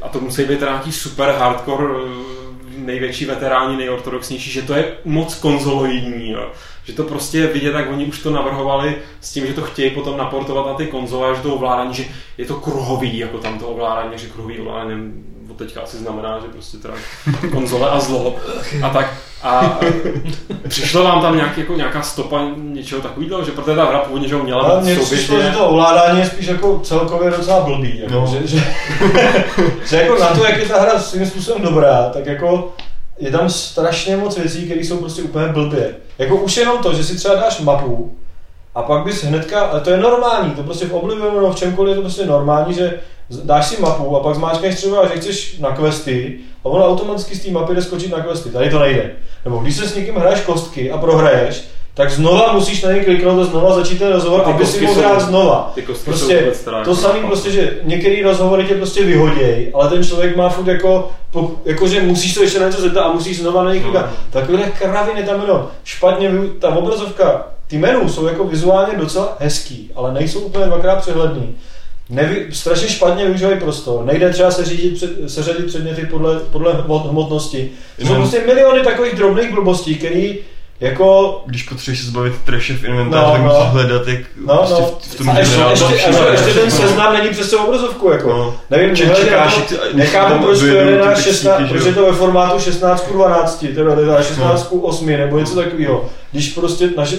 a 0.02 0.08
to 0.08 0.20
musí 0.20 0.44
být 0.44 0.60
nějaký 0.60 0.92
super 0.92 1.30
hardcore, 1.30 1.84
eh, 1.84 2.38
největší 2.78 3.24
veteráni, 3.24 3.76
nejortodoxnější, 3.76 4.50
že 4.50 4.62
to 4.62 4.74
je 4.74 4.96
moc 5.04 5.34
konzoloidní, 5.34 6.30
jo. 6.30 6.52
že 6.84 6.92
to 6.92 7.04
prostě 7.04 7.46
vidět, 7.46 7.74
jak 7.74 7.90
oni 7.90 8.06
už 8.06 8.18
to 8.18 8.30
navrhovali 8.30 8.96
s 9.20 9.32
tím, 9.32 9.46
že 9.46 9.52
to 9.52 9.62
chtějí 9.62 9.90
potom 9.90 10.16
naportovat 10.16 10.66
na 10.66 10.74
ty 10.74 10.86
konzole, 10.86 11.30
a 11.30 11.34
že 11.34 11.42
to 11.42 11.54
ovládání, 11.54 11.94
že 11.94 12.04
je 12.38 12.44
to 12.44 12.54
kruhový, 12.54 13.18
jako 13.18 13.38
tam 13.38 13.58
to 13.58 13.68
ovládání, 13.68 14.18
že 14.18 14.26
kruhový 14.26 14.58
ovládání 14.58 15.24
od 15.50 15.56
teďka 15.56 15.80
asi 15.80 15.96
znamená, 15.96 16.38
že 16.40 16.46
prostě 16.48 16.76
teda 16.76 16.94
konzole 17.52 17.90
a 17.90 18.00
zlo 18.00 18.36
a 18.82 18.88
tak. 18.88 19.14
A 19.42 19.80
přišlo 20.68 21.04
vám 21.04 21.22
tam 21.22 21.36
nějaký, 21.36 21.60
jako 21.60 21.74
nějaká 21.74 22.02
stopa 22.02 22.40
něčeho 22.56 23.00
takového, 23.02 23.44
že 23.44 23.50
protože 23.50 23.76
ta 23.76 23.84
hra 23.84 23.98
původně 23.98 24.28
že 24.28 24.34
ho 24.34 24.42
měla 24.42 24.62
Ale 24.62 24.82
mně 24.82 24.96
přišlo, 24.96 25.40
že 25.42 25.50
to 25.50 25.68
ovládání 25.68 26.18
je 26.20 26.26
spíš 26.26 26.46
jako 26.46 26.80
celkově 26.84 27.30
docela 27.30 27.60
blbý, 27.60 27.98
jako, 28.00 28.12
No. 28.14 28.26
že, 28.26 28.46
že, 28.46 28.64
že, 29.86 29.96
jako 29.96 30.18
na 30.18 30.26
to, 30.26 30.44
jak 30.44 30.58
je 30.58 30.66
ta 30.66 30.80
hra 30.80 30.98
svým 30.98 31.26
způsobem 31.26 31.62
dobrá, 31.62 32.08
tak 32.12 32.26
jako 32.26 32.72
je 33.18 33.30
tam 33.30 33.50
strašně 33.50 34.16
moc 34.16 34.38
věcí, 34.38 34.64
které 34.64 34.80
jsou 34.80 34.96
prostě 34.96 35.22
úplně 35.22 35.46
blbě. 35.46 35.94
Jako 36.18 36.36
už 36.36 36.56
jenom 36.56 36.78
to, 36.78 36.94
že 36.94 37.04
si 37.04 37.16
třeba 37.16 37.34
dáš 37.34 37.60
mapu 37.60 38.16
a 38.74 38.82
pak 38.82 39.04
bys 39.04 39.24
hnedka, 39.24 39.60
ale 39.60 39.80
to 39.80 39.90
je 39.90 39.96
normální, 39.96 40.50
to 40.50 40.62
prostě 40.62 40.86
v 40.86 40.92
Oblivionu, 40.94 41.40
no 41.40 41.52
v 41.52 41.56
čemkoliv 41.56 41.90
je 41.90 41.96
to 41.96 42.02
prostě 42.02 42.26
normální, 42.26 42.74
že 42.74 43.00
dáš 43.30 43.66
si 43.66 43.82
mapu 43.82 44.16
a 44.16 44.20
pak 44.20 44.34
zmáčkneš 44.34 44.74
třeba, 44.74 45.06
že 45.08 45.20
chceš 45.20 45.58
na 45.58 45.76
questy 45.76 46.38
a 46.64 46.68
ono 46.68 46.86
automaticky 46.88 47.34
z 47.36 47.44
té 47.44 47.50
mapy 47.50 47.74
jde 47.74 47.82
skočit 47.82 48.12
na 48.12 48.20
questy. 48.20 48.50
Tady 48.50 48.70
to 48.70 48.78
nejde. 48.78 49.10
Nebo 49.44 49.58
když 49.58 49.76
se 49.76 49.88
s 49.88 49.94
někým 49.94 50.14
hraješ 50.14 50.40
kostky 50.40 50.90
a 50.90 50.98
prohraješ, 50.98 51.64
tak 51.94 52.10
znova 52.10 52.52
musíš 52.52 52.82
na 52.82 52.92
něj 52.92 53.04
kliknout 53.04 53.40
a 53.42 53.44
znova 53.44 53.74
začít 53.74 53.98
ten 53.98 54.12
rozhovor, 54.12 54.42
aby 54.44 54.66
si 54.66 54.80
mohl 54.80 54.94
jsou- 54.94 55.00
hrát 55.00 55.20
znova. 55.20 55.72
Ty 55.74 55.82
kostky 55.82 56.04
jsou 56.04 56.10
Prostě 56.10 56.52
teda 56.64 56.84
to 56.84 56.96
samý 56.96 57.14
chápu. 57.14 57.26
prostě, 57.26 57.50
že 57.50 57.78
některý 57.82 58.22
rozhovory 58.22 58.64
tě 58.64 58.74
prostě 58.74 59.02
vyhoděj, 59.04 59.70
ale 59.74 59.88
ten 59.90 60.04
člověk 60.04 60.36
má 60.36 60.48
furt 60.48 60.66
jako, 60.66 61.10
jako 61.64 61.88
že 61.88 62.00
musíš 62.02 62.34
to 62.34 62.42
ještě 62.42 62.60
na 62.60 62.66
něco 62.66 62.80
zeptat 62.80 63.00
a 63.02 63.12
musíš 63.12 63.40
znova 63.40 63.64
na 63.64 63.72
něj 63.72 63.80
klikat. 63.82 64.06
No. 64.06 64.12
Takhle 64.30 64.58
kraviny 64.58 65.22
tam 65.22 65.40
jenom. 65.40 65.66
Špatně, 65.84 66.30
ta 66.58 66.68
obrazovka, 66.68 67.46
ty 67.66 67.78
menu 67.78 68.08
jsou 68.08 68.26
jako 68.26 68.44
vizuálně 68.44 68.98
docela 68.98 69.36
hezký, 69.40 69.90
ale 69.94 70.12
nejsou 70.12 70.40
úplně 70.40 70.64
dvakrát 70.66 70.96
přehledný. 71.00 71.54
Nevy, 72.10 72.46
strašně 72.52 72.88
špatně 72.88 73.24
využívají 73.24 73.60
prostor. 73.60 74.04
Nejde 74.04 74.30
třeba 74.30 74.50
seřídit, 74.50 74.94
před, 74.94 75.10
seřadit 75.30 75.66
předměty 75.66 76.06
podle, 76.10 76.38
podle 76.40 76.72
hmot- 76.72 77.10
hmotnosti. 77.10 77.70
To 78.00 78.06
jsou 78.06 78.12
No. 78.12 78.18
prostě 78.18 78.40
miliony 78.46 78.82
takových 78.82 79.14
drobných 79.14 79.54
blbostí, 79.54 79.94
který 79.94 80.38
jako 80.80 81.40
Když 81.46 81.62
potřebuješ 81.62 82.00
se 82.00 82.06
zbavit 82.06 82.32
treše 82.44 82.74
v 82.76 82.84
inventáři, 82.84 83.26
No, 83.26 83.32
tak 83.32 83.40
no. 83.42 83.48
musíš 83.48 83.72
hledat, 83.72 84.08
jak 84.08 84.20
No, 84.46 84.56
prostě 84.56 84.74
no. 84.82 84.86
v, 85.00 85.12
v 85.12 85.14
tom 85.16 85.30
a 85.30 85.38
ještě, 85.38 85.60
ještě, 85.70 85.84
všude. 85.96 86.30
ještě, 86.30 86.46
ještě 86.48 86.60
ten 86.60 86.64
No. 86.64 86.70
seznam 86.76 87.12
není 87.12 87.28
přes 87.30 87.50
celou 87.50 87.64
obrazovku, 87.64 88.10
jako. 88.10 88.28
No. 88.28 88.54
Nevím, 88.70 88.96
Če- 88.96 89.10
čekáš, 89.20 89.56
na 89.56 89.62
to, 89.62 89.74
nechápu, 89.96 90.44
proč 90.44 90.58
to 90.58 90.66
jede 90.66 90.92
ty 90.92 90.98
na 90.98 91.06
textíky, 91.06 91.30
16, 91.36 91.60
že 91.60 91.66
proč 91.68 91.84
je 91.84 91.92
to 91.92 92.06
ve 92.06 92.12
formátu 92.12 92.60
16 92.60 93.00
k 93.08 93.12
12, 93.12 93.64
teda, 93.74 93.96
teda 93.96 94.22
16 94.22 94.62
k 94.68 94.72
8, 94.72 95.16
nebo 95.16 95.38
něco 95.38 95.54
takového. 95.54 96.04
Když 96.32 96.48
prostě 96.48 96.90
naše, 96.96 97.16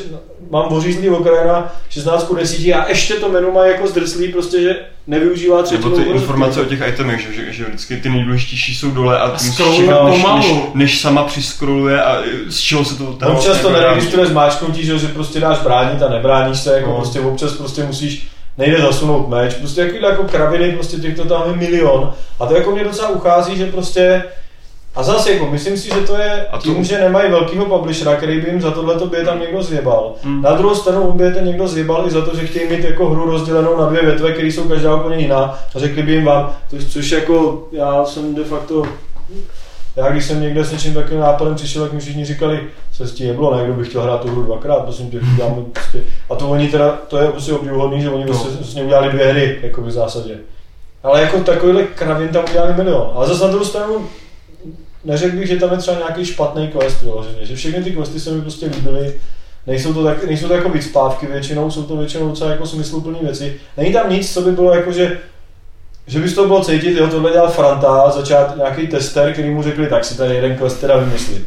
mám 0.49 0.73
ořízlý 0.73 1.09
okraj 1.09 1.47
na 1.47 1.71
16 1.89 2.23
k 2.23 2.35
10 2.35 2.73
a 2.73 2.89
ještě 2.89 3.13
to 3.13 3.29
menu 3.29 3.51
má 3.51 3.65
jako 3.65 3.87
zdrslý, 3.87 4.27
prostě, 4.27 4.61
že 4.61 4.75
nevyužívá 5.07 5.63
třetinu 5.63 5.89
Nebo 5.89 6.03
ty 6.03 6.09
informace 6.09 6.61
o 6.61 6.65
těch 6.65 6.87
itemech, 6.87 7.21
že, 7.21 7.33
že, 7.33 7.53
že 7.53 7.65
vždycky 7.65 7.97
ty 7.97 8.09
nejdůležitější 8.09 8.75
jsou 8.75 8.91
dole 8.91 9.19
a 9.19 9.27
ty 9.27 9.33
musíš 9.33 9.53
scrolluje 9.53 9.87
čekat, 9.87 10.03
než, 10.03 10.23
než, 10.35 10.53
než, 10.73 11.01
sama 11.01 11.23
přiskroluje 11.23 12.03
a 12.03 12.21
z 12.49 12.59
čeho 12.59 12.85
se 12.85 12.97
to 12.97 13.17
No, 13.21 13.31
občas 13.31 13.61
to 13.61 13.69
neregistruje 13.71 14.27
zmáčknutí, 14.27 14.85
že, 14.85 14.99
že 14.99 15.07
prostě 15.07 15.39
dáš 15.39 15.57
bránit 15.59 16.01
a 16.01 16.09
nebráníš 16.09 16.59
se, 16.59 16.75
jako 16.75 16.89
No. 16.89 16.95
prostě 16.95 17.19
občas 17.19 17.53
prostě 17.53 17.83
musíš 17.83 18.27
nejde 18.57 18.81
zasunout 18.81 19.29
meč, 19.29 19.53
prostě 19.53 19.81
takovýhle 19.81 20.09
jako 20.09 20.23
kraviny, 20.23 20.71
prostě 20.71 20.97
těchto 20.97 21.25
tam 21.25 21.43
je 21.49 21.55
milion. 21.55 22.13
A 22.39 22.45
to 22.45 22.55
jako 22.55 22.71
mě 22.71 22.83
docela 22.83 23.09
uchází, 23.09 23.57
že 23.57 23.65
prostě 23.65 24.23
a 24.95 25.03
zase 25.03 25.31
jako, 25.31 25.45
myslím 25.47 25.77
si, 25.77 25.87
že 25.89 25.95
to 26.01 26.15
je 26.17 26.47
A 26.51 26.57
to- 26.57 26.63
tím, 26.63 26.83
že 26.83 26.97
nemají 26.99 27.31
velkýho 27.31 27.65
publishera, 27.65 28.15
který 28.15 28.41
by 28.41 28.49
jim 28.49 28.61
za 28.61 28.71
tohle 28.71 28.95
by 29.07 29.17
je 29.17 29.25
tam 29.25 29.39
někdo 29.39 29.63
zjebal. 29.63 30.13
Hmm. 30.23 30.41
Na 30.41 30.53
druhou 30.53 30.75
stranu 30.75 31.11
by 31.11 31.23
je 31.23 31.31
ten 31.33 31.45
někdo 31.45 31.67
zjebal 31.67 32.03
i 32.07 32.11
za 32.11 32.25
to, 32.25 32.35
že 32.35 32.47
chtějí 32.47 32.69
mít 32.69 32.83
jako 32.83 33.09
hru 33.09 33.25
rozdělenou 33.31 33.77
na 33.77 33.85
dvě 33.89 34.01
větve, 34.05 34.31
které 34.31 34.47
jsou 34.47 34.63
každá 34.67 34.95
úplně 34.95 35.17
jiná 35.17 35.37
a 35.75 35.79
řekli 35.79 36.03
by 36.03 36.11
jim 36.11 36.25
vám, 36.25 36.53
to, 36.69 36.77
což 36.89 37.11
jako 37.11 37.67
já 37.71 38.05
jsem 38.05 38.35
de 38.35 38.43
facto 38.43 38.83
já 39.95 40.11
když 40.11 40.25
jsem 40.25 40.41
někde 40.41 40.65
s 40.65 40.71
něčím 40.71 40.93
takovým 40.93 41.19
nápadem 41.19 41.55
přišel, 41.55 41.83
tak 41.83 41.93
mi 41.93 41.99
všichni 41.99 42.25
říkali, 42.25 42.59
se 42.93 43.07
s 43.07 43.13
tím 43.13 43.27
nebylo, 43.27 43.55
ne, 43.57 43.63
kdo 43.63 43.73
by 43.73 43.85
chtěl 43.85 44.01
hrát 44.01 44.21
tu 44.21 44.27
hru 44.27 44.43
dvakrát, 44.43 44.79
prosím 44.83 45.11
tě, 45.11 45.19
děláme 45.35 45.55
prostě. 45.73 45.99
A 46.29 46.35
to 46.35 46.49
oni 46.49 46.67
teda, 46.67 46.97
to 47.07 47.17
je 47.17 47.27
prostě 47.31 47.53
obdivuhodný, 47.53 48.01
že 48.01 48.09
oni 48.09 48.25
No. 48.25 48.33
vlastně, 48.33 48.51
vlastně 48.59 48.83
udělali 48.83 49.09
dvě 49.09 49.25
hry, 49.27 49.59
jako 49.61 49.81
v 49.81 49.91
zásadě. 49.91 50.37
Ale 51.03 51.21
jako 51.21 51.39
takovýhle 51.39 51.83
kravin 51.83 52.27
tam 52.27 52.43
udělali 52.49 52.73
milion. 52.73 53.11
Ale 53.15 53.27
zase 53.27 53.43
na 53.43 53.49
druhou 53.49 53.65
stranu, 53.65 54.07
neřekl 55.05 55.37
bych, 55.37 55.47
že 55.47 55.55
tam 55.55 55.71
je 55.71 55.77
třeba 55.77 55.97
nějaký 55.97 56.25
špatný 56.25 56.67
quest 56.67 57.01
vyloženě, 57.01 57.45
že 57.45 57.55
všechny 57.55 57.83
ty 57.83 57.91
questy 57.91 58.19
se 58.19 58.31
mi 58.31 58.41
prostě 58.41 58.65
líbily, 58.65 59.13
nejsou 59.67 59.93
to, 59.93 60.03
tak, 60.03 60.23
nejsou 60.23 60.47
to 60.47 60.53
jako 60.53 60.69
vycpávky 60.69 61.25
většinou, 61.25 61.71
jsou 61.71 61.83
to 61.83 61.97
většinou 61.97 62.29
docela 62.29 62.51
jako 62.51 62.65
smysluplné 62.65 63.19
věci. 63.21 63.55
Není 63.77 63.93
tam 63.93 64.09
nic, 64.09 64.33
co 64.33 64.41
by 64.41 64.51
bylo 64.51 64.75
jako, 64.75 64.91
že 64.91 65.17
že 66.09 66.19
bys 66.19 66.33
to 66.33 66.47
bylo 66.47 66.63
cítit, 66.63 66.97
jo, 66.97 67.07
tohle 67.07 67.31
dělal 67.31 67.49
Franta, 67.49 68.11
začát 68.11 68.57
nějaký 68.57 68.87
tester, 68.87 69.33
který 69.33 69.49
mu 69.49 69.63
řekli, 69.63 69.87
tak 69.87 70.05
si 70.05 70.17
tady 70.17 70.35
jeden 70.35 70.57
quest 70.57 70.81
teda 70.81 70.97
vymysli. 70.97 71.41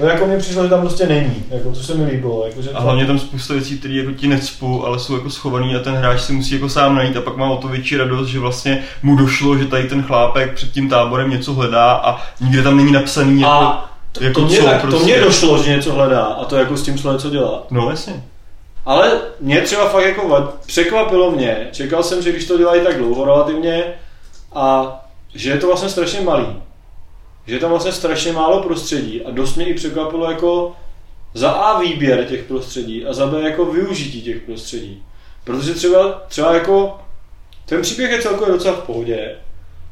To 0.00 0.06
jako 0.06 0.26
mně 0.26 0.38
přišlo, 0.38 0.62
že 0.62 0.68
tam 0.70 0.80
prostě 0.80 1.06
není, 1.06 1.44
jako, 1.50 1.72
co 1.72 1.82
se 1.82 1.94
mi 1.94 2.04
líbilo. 2.10 2.46
Jako, 2.46 2.62
že 2.62 2.70
A 2.70 2.80
hlavně 2.80 3.06
tam 3.06 3.18
spousta 3.18 3.54
věcí, 3.54 3.78
které 3.78 3.94
jako 3.94 4.10
ti 4.12 4.28
necpou, 4.28 4.84
ale 4.84 4.98
jsou 4.98 5.14
jako 5.14 5.30
schovaný 5.30 5.76
a 5.76 5.78
ten 5.78 5.94
hráč 5.94 6.20
si 6.20 6.32
musí 6.32 6.54
jako 6.54 6.68
sám 6.68 6.94
najít 6.96 7.16
a 7.16 7.20
pak 7.20 7.36
má 7.36 7.50
o 7.50 7.56
to 7.56 7.68
větší 7.68 7.96
radost, 7.96 8.28
že 8.28 8.38
vlastně 8.38 8.82
mu 9.02 9.16
došlo, 9.16 9.58
že 9.58 9.64
tady 9.66 9.84
ten 9.88 10.02
chlápek 10.02 10.54
před 10.54 10.72
tím 10.72 10.88
táborem 10.88 11.30
něco 11.30 11.52
hledá 11.54 11.92
a 11.92 12.20
nikde 12.40 12.62
tam 12.62 12.76
není 12.76 12.92
napsaný 12.92 13.40
jako, 13.40 13.52
A 13.52 13.90
to, 14.12 14.24
jako 14.24 14.40
to, 14.40 14.46
mě, 14.46 14.58
co, 14.58 14.64
tak, 14.64 14.80
prostě. 14.80 14.98
to 14.98 15.04
mě 15.04 15.20
došlo, 15.20 15.62
že 15.62 15.70
něco 15.76 15.92
hledá 15.92 16.24
a 16.24 16.44
to 16.44 16.56
jako 16.56 16.76
s 16.76 16.82
tím 16.82 16.98
šlo 16.98 17.12
něco 17.12 17.30
dělat. 17.30 17.66
No 17.70 17.90
jasně. 17.90 18.22
Ale 18.86 19.10
mě 19.40 19.60
třeba 19.60 19.88
fakt 19.88 20.04
jako 20.04 20.28
vad- 20.28 20.54
překvapilo 20.66 21.30
mě, 21.30 21.68
čekal 21.72 22.02
jsem, 22.02 22.22
že 22.22 22.32
když 22.32 22.44
to 22.44 22.58
dělají 22.58 22.80
tak 22.84 22.98
dlouho 22.98 23.24
relativně 23.24 23.84
a 24.54 24.96
že 25.34 25.50
je 25.50 25.58
to 25.58 25.66
vlastně 25.66 25.88
strašně 25.88 26.20
malý. 26.20 26.46
Že 27.46 27.54
je 27.54 27.60
tam 27.60 27.70
vlastně 27.70 27.92
strašně 27.92 28.32
málo 28.32 28.62
prostředí 28.62 29.24
a 29.24 29.30
dost 29.30 29.56
mě 29.56 29.66
i 29.66 29.74
překvapilo 29.74 30.30
jako 30.30 30.76
za 31.34 31.50
A 31.50 31.80
výběr 31.80 32.24
těch 32.24 32.44
prostředí 32.44 33.06
a 33.06 33.12
za 33.12 33.26
B 33.26 33.40
jako 33.40 33.64
využití 33.64 34.22
těch 34.22 34.42
prostředí. 34.42 35.02
Protože 35.44 35.74
třeba, 35.74 36.22
třeba 36.28 36.54
jako 36.54 36.98
ten 37.66 37.82
příběh 37.82 38.10
je 38.10 38.22
celkově 38.22 38.54
docela 38.54 38.74
v 38.74 38.82
pohodě, 38.82 39.36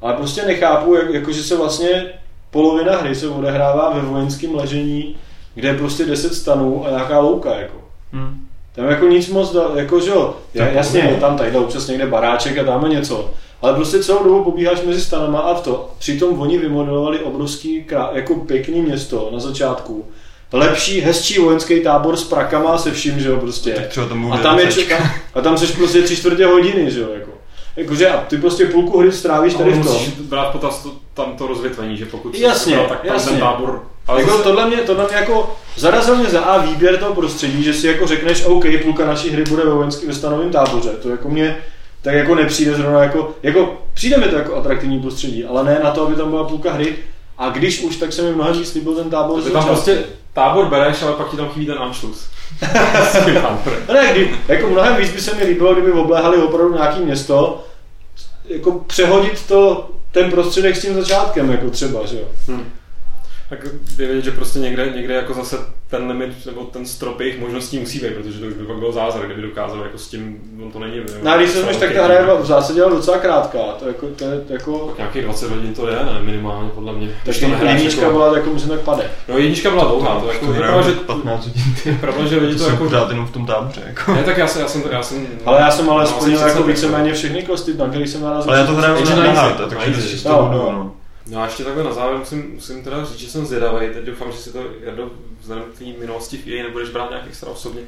ale 0.01 0.15
prostě 0.15 0.43
nechápu, 0.43 0.95
jak, 0.95 1.11
jako 1.11 1.33
že 1.33 1.43
se 1.43 1.57
vlastně 1.57 2.07
polovina 2.51 2.97
hry 2.97 3.15
se 3.15 3.29
odehrává 3.29 3.93
ve 3.95 4.01
vojenském 4.01 4.55
ležení, 4.55 5.17
kde 5.55 5.69
je 5.69 5.79
prostě 5.79 6.05
10 6.05 6.35
stanů 6.35 6.87
a 6.87 6.91
nějaká 6.91 7.19
louka 7.19 7.55
jako. 7.55 7.77
Hm. 8.13 8.47
Tam 8.73 8.87
jako 8.87 9.09
nic 9.09 9.29
moc, 9.29 9.57
jako 9.75 10.01
že 10.01 10.11
jo, 10.11 10.37
jasně, 10.55 11.01
je 11.01 11.17
tam 11.17 11.39
tadyhle 11.39 11.61
občas 11.61 11.87
někde 11.87 12.07
baráček 12.07 12.59
a 12.59 12.63
dáme 12.63 12.89
něco. 12.89 13.31
Ale 13.63 13.75
prostě 13.75 14.03
celou 14.03 14.25
dobu 14.25 14.45
pobíháš 14.45 14.83
mezi 14.83 15.01
stanama 15.01 15.39
a 15.41 15.55
v 15.55 15.61
to. 15.63 15.91
Přitom 15.99 16.41
oni 16.41 16.59
vymodelovali 16.59 17.19
obrovský, 17.19 17.85
krá- 17.89 18.09
jako 18.13 18.35
pěkný 18.35 18.81
město 18.81 19.29
na 19.33 19.39
začátku. 19.41 20.05
Lepší, 20.53 21.01
hezčí 21.01 21.39
vojenský 21.39 21.81
tábor 21.81 22.17
s 22.17 22.25
prakama 22.25 22.71
a 22.71 22.79
se 22.79 22.93
vším, 22.93 23.21
že 23.21 23.29
jo, 23.29 23.37
prostě. 23.37 23.73
Tak 23.73 23.87
třeba 23.87 24.07
tam 24.07 24.33
A 24.33 24.39
tam 24.39 24.59
je 24.59 24.73
čeká, 24.73 25.11
a 25.35 25.41
tam 25.41 25.59
seš 25.59 25.71
prostě 25.71 26.03
tři 26.03 26.17
čtvrtě 26.17 26.47
hodiny, 26.47 26.91
že 26.91 27.01
jo, 27.01 27.09
jako. 27.15 27.31
Jakože 27.77 28.09
a 28.09 28.17
ty 28.25 28.37
prostě 28.37 28.67
půlku 28.67 28.99
hry 28.99 29.13
strávíš 29.13 29.55
tady 29.55 29.71
v 29.71 29.85
tom. 29.85 29.93
musíš 29.93 30.09
brát 30.09 30.53
potaz 30.53 30.83
to, 30.83 30.93
tam 31.15 31.37
to 31.37 31.47
rozvětvení, 31.47 31.97
že 31.97 32.07
pokud 32.07 32.37
jsi 32.37 32.43
Jasně, 32.43 32.73
vybral, 32.73 32.89
tak 32.89 33.03
tam 33.03 33.15
jasně. 33.15 33.31
ten 33.31 33.41
tábor... 33.41 33.83
Ale 34.07 34.21
jako 34.21 34.31
zase- 34.33 34.43
tohle, 34.43 34.69
mě, 34.69 34.77
tohle 34.77 35.05
mě 35.09 35.17
jako 35.17 35.57
zarazil 35.77 36.17
mě 36.17 36.27
za 36.29 36.41
A 36.41 36.59
výběr 36.67 36.97
toho 36.97 37.15
prostředí, 37.15 37.63
že 37.63 37.75
si 37.75 37.87
jako 37.87 38.07
řekneš, 38.07 38.45
OK, 38.45 38.65
půlka 38.83 39.07
naší 39.07 39.31
hry 39.31 39.45
bude 39.45 39.65
ve 39.65 39.71
vojenský 39.71 40.07
ve 40.07 40.15
stanovém 40.15 40.51
táboře. 40.51 40.91
To 41.03 41.09
jako 41.09 41.29
mě 41.29 41.57
tak 42.03 42.15
jako 42.15 42.35
nepřijde 42.35 42.75
zrovna 42.75 43.03
jako, 43.03 43.35
jako 43.43 43.83
přijde 43.95 44.17
mi 44.17 44.27
to 44.27 44.37
jako 44.37 44.57
atraktivní 44.57 45.01
prostředí, 45.01 45.45
ale 45.45 45.65
ne 45.65 45.81
na 45.85 45.91
to, 45.91 46.07
aby 46.07 46.15
tam 46.15 46.31
byla 46.31 46.45
půlka 46.45 46.73
hry. 46.73 46.97
A 47.39 47.49
když 47.49 47.81
už, 47.81 47.97
tak 47.97 48.13
se 48.13 48.23
mi 48.23 48.35
mnohem 48.35 48.59
víc 48.59 48.75
líbil 48.75 48.95
ten 48.95 49.11
tábor. 49.11 49.43
Ty 49.43 49.51
tam 49.51 49.65
prostě 49.65 50.05
tábor 50.33 50.67
bereš, 50.67 51.03
ale 51.03 51.13
pak 51.13 51.31
ti 51.31 51.37
tam 51.37 51.49
chybí 51.49 51.67
ten 51.67 51.79
Anschluss. 51.79 52.29
No 53.89 53.95
ne, 53.95 54.13
kdy, 54.13 54.31
jako 54.49 54.67
mnohem 54.67 54.97
víc 54.97 55.13
by 55.13 55.21
se 55.21 55.35
mi 55.35 55.45
líbilo, 55.45 55.73
kdyby 55.73 55.93
obléhali 55.93 56.43
opravdu 56.43 56.75
nějaký 56.75 57.01
město, 57.01 57.65
jako 58.49 58.73
přehodit 58.87 59.47
to, 59.49 59.91
ten 60.13 60.31
prostředek 60.31 60.77
s 60.77 60.83
tím 60.83 60.95
začátkem, 60.95 61.51
jako 61.51 61.71
třeba, 61.71 62.07
že 62.07 62.17
jo. 62.17 62.25
Hm. 62.49 62.65
Tak 63.49 63.59
je 63.99 64.07
vidět, 64.09 64.25
že 64.25 64.31
prostě 64.31 64.59
někde, 64.59 64.93
někde 64.97 65.15
jako 65.15 65.35
zase 65.35 65.57
ten 65.91 66.09
limit 66.09 66.47
nebo 66.47 66.65
ten 66.65 66.87
strop 66.87 67.21
jejich 67.21 67.41
možností 67.41 67.79
musí 67.79 67.99
být, 67.99 68.15
protože 68.15 68.41
to 68.41 68.47
už 68.47 68.55
by 68.55 68.65
pak 68.65 68.77
byl 68.77 68.93
zázrak, 68.93 69.27
kdyby 69.27 69.43
dokázal 69.43 69.83
jako 69.83 69.99
s 69.99 70.09
tím, 70.09 70.39
no 70.57 70.71
to 70.71 70.79
není. 70.79 71.01
No 71.23 71.33
a 71.33 71.37
když 71.37 71.51
se 71.51 71.63
tak 71.63 71.93
ta 71.93 72.05
hra 72.05 72.15
je 72.15 72.43
v 72.43 72.47
zásadě 72.47 72.83
ale 72.83 72.95
docela 72.95 73.19
krátká, 73.19 73.59
to 73.59 73.89
jako, 73.89 74.07
to 74.07 74.25
je 74.25 74.41
jako, 74.49 74.95
Nějakých 74.99 75.25
20 75.25 75.51
hodin 75.51 75.75
to 75.75 75.89
je, 75.89 75.97
ne, 75.97 76.21
minimálně 76.21 76.71
podle 76.71 76.93
mě. 76.93 77.17
Tak 77.25 77.41
nehráš 77.41 77.75
jednička 77.75 78.01
jako- 78.01 78.13
byla 78.13 78.37
jako 78.37 78.51
myslím 78.51 78.71
tak 78.71 78.81
pade. 78.81 79.11
No 79.29 79.39
jednička 79.39 79.71
byla 79.71 79.85
dlouhá, 79.85 80.21
to 80.21 80.33
jako 80.33 80.47
To 80.47 80.53
je 80.53 80.59
hraju 80.59 80.73
pravda, 80.73 80.91
že, 80.91 80.97
15 80.97 81.47
hodin. 81.47 81.63
ty. 81.83 81.93
pravda, 81.93 82.27
že 82.27 82.37
lidi 82.37 82.59
To 82.59 82.71
jako... 82.71 82.85
pořád 82.85 83.11
jenom 83.11 83.27
v 83.27 83.31
tom 83.31 83.47
táboře. 83.47 83.83
Jako. 83.87 84.13
Ne, 84.15 84.23
tak 84.23 84.39
já 84.39 84.47
jsem, 84.47 84.63
já 84.63 84.69
jsem, 84.69 84.83
já 84.91 85.03
jsem 85.03 85.27
Ale 85.45 85.61
já 85.61 85.71
jsem 85.71 85.91
ale 85.91 86.01
no, 86.01 86.07
splnil 86.07 86.41
jako 86.41 86.63
víceméně 86.63 87.13
všechny 87.13 87.43
questy, 87.43 87.75
na 87.75 87.89
který 87.89 88.07
jsem 88.07 88.23
narazil. 88.23 88.51
Ale 88.51 88.61
já 88.61 88.67
to 88.67 88.73
hraju 88.73 89.05
na, 89.05 89.33
hard, 89.33 89.57
takže 89.69 90.23
to 90.23 90.29
no. 90.29 90.95
No 91.31 91.43
a 91.43 91.45
ještě 91.45 91.65
takhle 91.65 91.85
na 91.85 91.93
závěr 91.93 92.19
musím, 92.19 92.51
musím 92.55 92.85
teda 92.85 93.05
říct, 93.05 93.19
že 93.19 93.31
jsem 93.31 93.47
zvědavý, 93.47 93.87
teď 93.95 94.05
doufám, 94.05 94.33
že 94.33 94.39
si 94.39 94.53
to 94.53 94.65
Jardo, 94.81 95.11
vzhledem 95.41 95.65
k 95.65 95.77
tvý 95.77 95.95
minulosti 95.99 96.37
v 96.37 96.47
EA 96.47 96.63
nebudeš 96.63 96.89
brát 96.91 97.11
nějak 97.11 97.27
extra 97.27 97.49
osobně. 97.49 97.83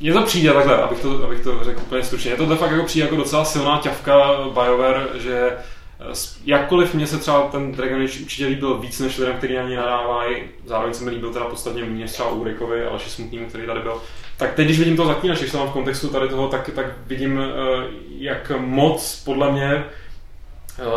Mně 0.00 0.12
to 0.12 0.22
přijde 0.22 0.52
takhle, 0.52 0.76
abych 0.76 1.00
to, 1.00 1.24
abych 1.24 1.40
to 1.40 1.64
řekl 1.64 1.80
úplně 1.80 2.02
stručně. 2.02 2.30
Je 2.30 2.36
to 2.36 2.56
fakt 2.56 2.70
jako 2.70 2.84
přijde 2.84 3.06
jako 3.06 3.16
docela 3.16 3.44
silná 3.44 3.78
ťavka 3.78 4.34
BioWare, 4.44 5.08
že 5.14 5.50
eh, 5.50 6.12
jakkoliv 6.44 6.94
mě 6.94 7.06
se 7.06 7.18
třeba 7.18 7.42
ten 7.42 7.72
Dragon 7.72 8.02
Age 8.02 8.20
určitě 8.22 8.46
líbil 8.46 8.78
víc 8.78 9.00
než 9.00 9.18
lidem, 9.18 9.36
kteří 9.36 9.54
na 9.54 9.62
něj 9.62 9.76
nadávají, 9.76 10.36
zároveň 10.66 10.94
se 10.94 11.04
mi 11.04 11.10
líbil 11.10 11.32
teda 11.32 11.44
podstatně 11.44 11.84
méně 11.84 12.06
třeba 12.06 12.30
Ulrikovi, 12.30 12.84
ale 12.84 13.00
Smutným, 13.00 13.46
který 13.46 13.66
tady 13.66 13.80
byl. 13.80 14.02
Tak 14.36 14.54
teď, 14.54 14.64
když 14.64 14.78
vidím 14.78 14.96
to 14.96 15.06
zaklínač, 15.06 15.38
když 15.38 15.52
to 15.52 15.58
mám 15.58 15.68
v 15.68 15.72
kontextu 15.72 16.08
tady 16.08 16.28
toho, 16.28 16.48
tak, 16.48 16.70
tak 16.74 16.86
vidím, 17.06 17.40
eh, 17.40 17.86
jak 18.18 18.52
moc 18.58 19.22
podle 19.24 19.52
mě 19.52 19.84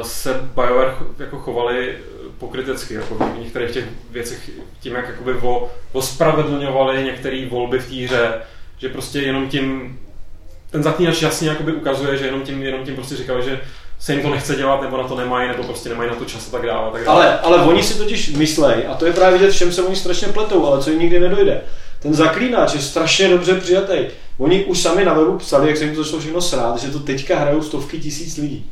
se 0.01 0.34
BioWare 0.55 0.95
jako 1.19 1.38
chovali 1.38 1.89
eh, 1.89 2.11
pokrytecky, 2.38 2.93
jako 2.93 3.15
v 3.15 3.39
některých 3.39 3.71
těch 3.71 3.86
věcech, 4.09 4.49
tím, 4.79 4.93
jak 4.93 5.07
jakoby 5.07 5.34
vo, 5.34 5.71
ospravedlňovali 5.91 7.03
některé 7.03 7.45
volby 7.49 7.79
v 7.79 7.89
té 7.89 7.95
hře, 7.95 8.34
že 8.77 8.89
prostě 8.89 9.19
jenom 9.19 9.49
tím, 9.49 9.99
ten 10.71 10.84
zaklínač 10.84 11.21
jasně 11.21 11.49
jakoby 11.49 11.73
ukazuje, 11.73 12.17
že 12.17 12.25
jenom 12.25 12.41
tím, 12.41 12.63
jenom 12.63 12.86
tím 12.86 12.95
prostě 12.95 13.15
říkali, 13.15 13.43
že 13.43 13.61
se 13.99 14.13
jim 14.13 14.21
to 14.21 14.29
nechce 14.29 14.55
dělat, 14.55 14.82
nebo 14.82 14.97
na 14.97 15.07
to 15.07 15.15
nemají, 15.15 15.47
nebo 15.47 15.63
prostě 15.63 15.89
nemají 15.89 16.09
na 16.09 16.15
to 16.15 16.25
čas 16.25 16.47
a 16.47 16.51
tak 16.51 16.65
dále. 16.65 16.91
Tak 16.91 17.05
dále. 17.05 17.39
Ale, 17.39 17.39
ale 17.39 17.67
oni 17.67 17.84
si 17.84 17.97
totiž 17.97 18.29
myslej, 18.29 18.88
a 18.88 18.95
to 18.95 19.05
je 19.05 19.13
právě 19.13 19.39
vidět, 19.39 19.51
v 19.51 19.57
čem 19.57 19.71
se 19.71 19.84
oni 19.84 19.95
strašně 19.95 20.27
pletou, 20.27 20.65
ale 20.65 20.84
co 20.84 20.89
jim 20.89 20.99
nikdy 20.99 21.19
nedojde. 21.19 21.61
ten 21.99 22.13
zaklínač 22.13 22.73
je 22.73 22.82
strašně 22.82 23.29
dobře 23.29 23.55
přijatý. 23.55 23.97
Oni 24.38 24.65
už 24.65 24.79
sami 24.79 25.05
na 25.05 25.13
webu 25.13 25.38
psali, 25.38 25.67
jak 25.67 25.77
se 25.77 25.84
jim 25.84 25.95
to 25.95 26.03
začalo 26.03 26.19
všechno 26.19 26.41
srát, 26.41 26.77
že 26.77 26.91
to 26.91 26.99
teďka 26.99 27.39
hrajou 27.39 27.61
stovky 27.61 27.99
tisíc 27.99 28.38
lidí. 28.38 28.71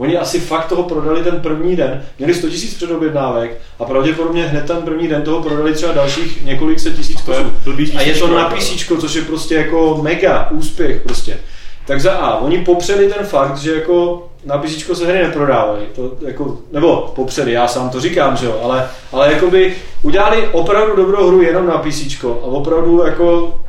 Oni 0.00 0.18
asi 0.18 0.40
fakt 0.40 0.68
toho 0.68 0.82
prodali 0.82 1.22
ten 1.22 1.40
první 1.40 1.76
den, 1.76 2.02
měli 2.18 2.34
100 2.34 2.48
tisíc 2.48 2.74
předobjednávek 2.74 3.60
a 3.78 3.84
pravděpodobně 3.84 4.46
hned 4.46 4.66
ten 4.66 4.76
první 4.76 5.08
den 5.08 5.22
toho 5.22 5.42
prodali 5.42 5.74
třeba 5.74 5.92
dalších 5.92 6.44
několik 6.44 6.80
set 6.80 6.96
tisíc 6.96 7.20
kusů. 7.20 7.52
A 7.96 8.02
je 8.02 8.14
to 8.14 8.26
na 8.26 8.38
jako. 8.38 8.56
PC, 8.56 9.00
což 9.00 9.14
je 9.14 9.22
prostě 9.22 9.54
jako 9.54 9.98
mega 10.02 10.50
úspěch 10.50 11.00
prostě. 11.00 11.38
Tak 11.86 12.00
za 12.00 12.12
A, 12.12 12.38
oni 12.38 12.58
popřeli 12.58 13.12
ten 13.12 13.26
fakt, 13.26 13.56
že 13.56 13.74
jako 13.74 14.28
na 14.44 14.58
PC 14.58 14.96
se 14.96 15.06
hry 15.06 15.18
neprodávají, 15.22 15.86
to 15.94 16.12
jako, 16.26 16.58
nebo 16.72 17.12
popřeli, 17.16 17.52
já 17.52 17.68
sám 17.68 17.90
to 17.90 18.00
říkám, 18.00 18.36
že 18.36 18.46
jo, 18.46 18.60
ale, 18.62 18.88
ale 19.12 19.32
jakoby 19.32 19.76
udělali 20.02 20.48
opravdu 20.52 20.96
dobrou 20.96 21.28
hru 21.28 21.42
jenom 21.42 21.66
na 21.66 21.78
PC 21.78 22.24
a 22.24 22.46
opravdu 22.46 23.02
jako 23.06 23.60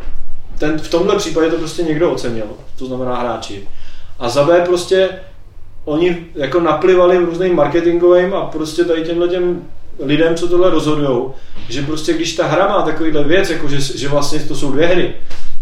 ten, 0.60 0.80
v 0.80 0.90
tomhle 0.90 1.16
případě 1.16 1.50
to 1.50 1.58
prostě 1.58 1.84
někdo 1.84 2.12
ocenil, 2.12 2.46
to 2.80 2.86
znamená 2.86 3.16
hráči. 3.16 3.68
A 4.20 4.30
za 4.30 4.44
B 4.44 4.62
prostě 4.66 5.10
oni 5.86 6.18
jako 6.36 6.60
naplivali 6.60 7.18
různým 7.18 7.56
marketingovým 7.56 8.34
a 8.34 8.46
prostě 8.46 8.84
tady 8.86 9.02
těmhle 9.04 9.28
těm 9.28 9.62
lidem, 10.00 10.36
co 10.36 10.48
tohle 10.48 10.70
rozhodujou, 10.70 11.34
že 11.70 11.82
prostě 11.82 12.14
když 12.14 12.36
ta 12.36 12.48
hra 12.48 12.68
má 12.68 12.82
takovýhle 12.82 13.24
věc, 13.24 13.50
jako 13.50 13.68
že, 13.70 13.80
že 13.98 14.08
vlastně 14.08 14.40
to 14.40 14.56
jsou 14.56 14.72
dvě 14.72 14.88
hry, 14.88 15.14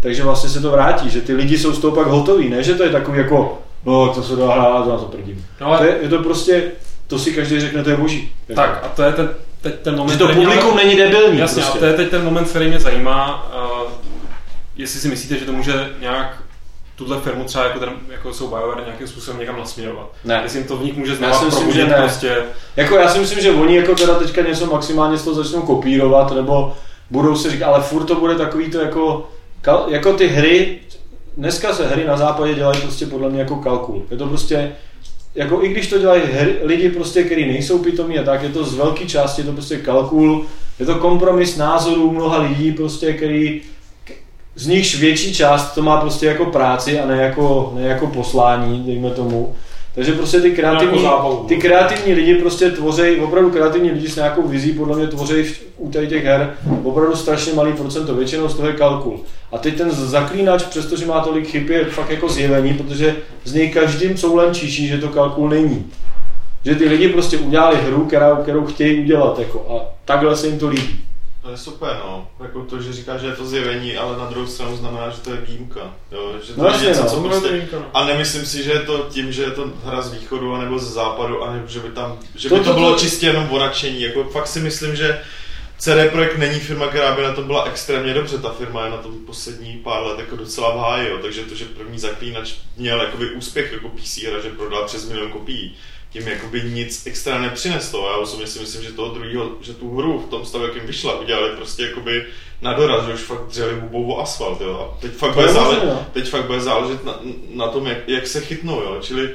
takže 0.02 0.22
vlastně 0.22 0.50
se 0.50 0.60
to 0.60 0.70
vrátí, 0.70 1.10
že 1.10 1.20
ty 1.20 1.34
lidi 1.34 1.58
jsou 1.58 1.72
z 1.72 1.78
toho 1.78 1.96
pak 1.96 2.06
hotoví, 2.06 2.48
ne, 2.48 2.62
že 2.62 2.74
to 2.74 2.82
je 2.82 2.90
takový 2.90 3.18
jako, 3.18 3.58
no 3.86 4.08
to 4.08 4.22
se 4.22 4.36
dá 4.36 4.52
hrát, 4.52 4.84
to 4.84 5.04
prdím. 5.16 5.46
No, 5.60 5.66
ale- 5.66 5.78
To 5.78 5.84
je, 5.84 5.98
je, 6.02 6.08
to 6.08 6.18
prostě, 6.22 6.62
to 7.06 7.18
si 7.18 7.32
každý 7.32 7.60
řekne, 7.60 7.84
to 7.84 7.90
je 7.90 7.96
boží. 7.96 8.32
Jako. 8.48 8.60
Tak 8.60 8.80
a 8.84 8.88
to 8.88 9.02
je 9.02 9.12
ten, 9.12 9.30
teď 9.60 9.74
ten 9.82 9.96
moment, 9.96 10.12
že 10.12 10.18
to 10.18 10.28
publikum 10.28 10.72
ale- 10.72 10.84
není 10.84 10.96
debilní. 10.96 11.38
Jasně, 11.38 11.62
prostě. 11.62 11.78
a 11.78 11.80
to 11.80 11.86
je 11.86 11.92
teď 11.92 12.08
ten 12.10 12.24
moment, 12.24 12.48
který 12.48 12.68
mě 12.68 12.78
zajímá, 12.80 13.50
uh, 13.84 13.90
jestli 14.76 15.00
si 15.00 15.08
myslíte, 15.08 15.36
že 15.38 15.44
to 15.44 15.52
může 15.52 15.88
nějak 16.00 16.42
tuhle 17.00 17.20
firmu 17.20 17.44
třeba 17.44 17.64
jako, 17.64 17.78
ten, 17.78 17.90
jako 18.10 18.32
jsou 18.32 18.48
BioWare 18.48 18.84
nějakým 18.84 19.06
způsobem 19.08 19.40
někam 19.40 19.58
nasměrovat. 19.58 20.12
Ne. 20.24 20.40
Jestli 20.42 20.58
jim 20.58 20.68
to 20.68 20.76
v 20.76 20.84
nich 20.84 20.96
může 20.96 21.12
Já 21.12 21.16
znova 21.16 21.38
si 21.38 21.44
myslím, 21.44 21.72
že 21.72 21.86
ne. 21.86 21.94
prostě. 21.94 22.36
Jako 22.76 22.96
já 22.96 23.08
si 23.08 23.18
myslím, 23.18 23.40
že 23.40 23.50
oni 23.50 23.76
jako 23.76 23.94
teda 23.94 24.14
teďka 24.14 24.42
něco 24.42 24.66
maximálně 24.66 25.18
z 25.18 25.24
toho 25.24 25.42
začnou 25.42 25.62
kopírovat, 25.62 26.32
nebo 26.34 26.76
budou 27.10 27.36
si 27.36 27.50
říkat, 27.50 27.66
ale 27.66 27.82
furt 27.82 28.04
to 28.04 28.14
bude 28.14 28.34
takový 28.34 28.70
to 28.70 28.80
jako, 28.80 29.28
jako 29.88 30.12
ty 30.12 30.26
hry, 30.26 30.78
dneska 31.36 31.74
se 31.74 31.88
hry 31.88 32.04
na 32.04 32.16
západě 32.16 32.54
dělají 32.54 32.80
prostě 32.80 33.06
podle 33.06 33.30
mě 33.30 33.40
jako 33.40 33.56
kalkul. 33.56 34.02
Je 34.10 34.16
to 34.16 34.26
prostě, 34.26 34.72
jako 35.34 35.64
i 35.64 35.68
když 35.68 35.86
to 35.86 35.98
dělají 35.98 36.22
hry, 36.32 36.56
lidi 36.62 36.90
prostě, 36.90 37.22
kteří 37.22 37.46
nejsou 37.46 37.78
pitomí 37.78 38.18
a 38.18 38.22
tak, 38.22 38.42
je 38.42 38.48
to 38.48 38.64
z 38.64 38.74
velké 38.74 39.06
části 39.06 39.40
je 39.40 39.46
to 39.46 39.52
prostě 39.52 39.76
kalkul, 39.76 40.46
je 40.78 40.86
to 40.86 40.94
kompromis 40.94 41.56
názorů 41.56 42.10
mnoha 42.10 42.38
lidí 42.38 42.72
prostě, 42.72 43.12
který 43.12 43.62
z 44.54 44.66
nichž 44.66 44.98
větší 44.98 45.34
část 45.34 45.74
to 45.74 45.82
má 45.82 46.00
prostě 46.00 46.26
jako 46.26 46.46
práci 46.46 47.00
a 47.00 47.06
ne 47.06 47.22
jako, 47.22 47.72
ne 47.74 47.82
jako 47.82 48.06
poslání, 48.06 48.82
dejme 48.86 49.10
tomu. 49.10 49.54
Takže 49.94 50.12
prostě 50.12 50.40
ty 50.40 50.50
kreativní, 50.50 51.08
ty 51.48 51.56
kreativní 51.56 52.12
lidi 52.12 52.34
prostě 52.34 52.70
tvoří, 52.70 53.16
opravdu 53.16 53.50
kreativní 53.50 53.90
lidi 53.90 54.08
s 54.08 54.16
nějakou 54.16 54.48
vizí 54.48 54.72
podle 54.72 54.96
mě 54.96 55.06
tvoří 55.06 55.44
u 55.76 55.90
tady 55.90 56.06
těch 56.06 56.24
her 56.24 56.54
opravdu 56.84 57.16
strašně 57.16 57.52
malý 57.52 57.72
procento, 57.72 58.14
většinou 58.14 58.48
z 58.48 58.54
toho 58.54 58.68
je 58.68 58.74
kalkul. 58.74 59.20
A 59.52 59.58
teď 59.58 59.76
ten 59.76 59.90
zaklínač, 59.90 60.62
přestože 60.62 61.06
má 61.06 61.20
tolik 61.20 61.48
chyb, 61.48 61.70
je 61.70 61.84
fakt 61.84 62.10
jako 62.10 62.28
zjevení, 62.28 62.74
protože 62.74 63.16
z 63.44 63.52
něj 63.52 63.70
každým 63.70 64.14
coulem 64.14 64.54
čiší, 64.54 64.88
že 64.88 64.98
to 64.98 65.08
kalkul 65.08 65.48
není. 65.48 65.86
Že 66.64 66.74
ty 66.74 66.88
lidi 66.88 67.08
prostě 67.08 67.38
udělali 67.38 67.76
hru, 67.76 68.04
kterou, 68.04 68.36
kterou 68.36 68.66
chtějí 68.66 69.00
udělat 69.00 69.38
jako, 69.38 69.66
a 69.70 69.94
takhle 70.04 70.36
se 70.36 70.46
jim 70.46 70.58
to 70.58 70.68
líbí. 70.68 71.00
To 71.42 71.50
je 71.50 71.56
super, 71.56 71.96
no. 72.04 72.30
Jako 72.42 72.62
to, 72.64 72.82
že 72.82 72.92
říká, 72.92 73.18
že 73.18 73.26
je 73.26 73.32
to 73.32 73.46
zjevení, 73.46 73.96
ale 73.96 74.18
na 74.18 74.26
druhou 74.26 74.46
stranu 74.46 74.76
znamená, 74.76 75.10
že 75.10 75.20
to 75.20 75.30
je 75.30 75.36
výjimka. 75.36 75.80
Jo? 76.12 76.32
Že 76.46 76.52
to 76.52 76.62
No 76.62 76.68
je 76.68 76.78
něco, 76.88 77.02
no. 77.02 77.08
co 77.10 77.20
prostě... 77.20 77.48
výjimka, 77.48 77.76
no. 77.78 77.86
A 77.94 78.04
nemyslím 78.04 78.46
si, 78.46 78.62
že 78.64 78.70
je 78.72 78.80
to 78.80 79.06
tím, 79.10 79.32
že 79.32 79.42
je 79.42 79.50
to 79.50 79.70
hra 79.84 80.02
z 80.02 80.12
východu 80.12 80.54
anebo 80.54 80.78
ze 80.78 80.90
západu, 80.92 81.44
a 81.44 81.54
že 81.66 81.80
by 81.80 81.88
tam, 81.88 82.18
že 82.34 82.48
To- 82.48 82.54
by 82.54 82.60
to, 82.64 82.70
to- 82.70 82.74
bylo 82.78 82.92
to- 82.94 82.98
čistě 83.00 83.26
jenom 83.26 83.50
o 83.50 83.58
nadšení. 83.58 84.02
Jako 84.02 84.24
fakt 84.24 84.46
si 84.46 84.60
myslím, 84.60 84.96
že 84.96 85.20
CD 85.78 86.08
Projekt 86.12 86.38
není 86.38 86.60
firma, 86.60 86.86
která 86.86 87.16
by 87.16 87.22
na 87.22 87.32
tom 87.34 87.46
byla 87.46 87.64
extrémně 87.64 88.14
dobře. 88.14 88.38
Ta 88.38 88.50
firma 88.50 88.84
je 88.84 88.90
na 88.90 88.96
tom 88.96 89.24
poslední 89.26 89.76
pár 89.76 90.02
let 90.06 90.18
jako 90.18 90.36
docela 90.36 90.76
v 90.76 90.78
háji, 90.78 91.08
jo. 91.10 91.18
takže 91.22 91.40
to, 91.42 91.54
že 91.54 91.64
první 91.64 91.98
zaklínač 91.98 92.52
měl 92.76 93.00
jakoby 93.02 93.30
úspěch 93.30 93.72
jako 93.72 93.88
PC 93.88 94.18
hra, 94.22 94.40
že 94.40 94.50
prodal 94.50 94.84
přes 94.84 95.08
milion 95.08 95.30
kopií, 95.32 95.76
tím 96.10 96.28
jakoby 96.28 96.62
nic 96.62 97.06
extra 97.06 97.40
nepřineslo. 97.40 98.10
Já 98.10 98.16
osobně 98.16 98.46
si 98.46 98.58
myslím, 98.58 98.82
že 98.82 98.92
toho 98.92 99.14
druhého, 99.14 99.50
že 99.60 99.74
tu 99.74 99.96
hru 99.96 100.18
v 100.18 100.30
tom 100.30 100.46
stavu, 100.46 100.64
jakým 100.64 100.86
vyšla, 100.86 101.20
udělali 101.20 101.56
prostě 101.56 101.82
jakoby 101.82 102.26
na 102.62 102.72
doraz, 102.72 103.06
že 103.06 103.14
už 103.14 103.20
fakt 103.20 103.46
dřeli 103.46 103.80
hubou 103.80 104.12
o 104.12 104.20
asfalt, 104.20 104.60
jo. 104.60 104.94
A 104.94 105.00
teď 105.00 105.12
fakt, 105.12 105.34
bude, 105.34 105.46
možné, 105.46 105.60
zále, 105.60 105.80
no. 105.86 106.06
teď 106.12 106.28
fakt 106.28 106.44
bude 106.44 106.60
záležet 106.60 107.04
na, 107.04 107.20
na 107.54 107.68
tom, 107.68 107.86
jak, 107.86 108.08
jak 108.08 108.26
se 108.26 108.40
chytnou, 108.40 108.80
jo. 108.80 108.98
Čili 109.00 109.30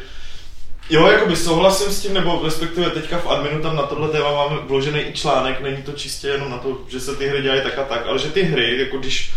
Jo, 0.89 1.07
jakoby 1.07 1.35
souhlasím 1.35 1.91
s 1.91 2.01
tím, 2.01 2.13
nebo 2.13 2.41
respektive 2.43 2.89
teďka 2.89 3.17
v 3.17 3.27
adminu 3.27 3.61
tam 3.61 3.75
na 3.75 3.83
tohle 3.83 4.09
téma 4.09 4.31
máme 4.31 4.61
vložený 4.61 4.99
i 4.99 5.13
článek, 5.13 5.61
není 5.61 5.83
to 5.83 5.91
čistě 5.91 6.27
jenom 6.27 6.51
na 6.51 6.57
to, 6.57 6.81
že 6.87 6.99
se 6.99 7.15
ty 7.15 7.27
hry 7.27 7.41
dělají 7.41 7.61
tak 7.61 7.77
a 7.79 7.83
tak, 7.83 8.07
ale 8.07 8.19
že 8.19 8.31
ty 8.31 8.43
hry, 8.43 8.79
jako 8.79 8.97
když 8.97 9.33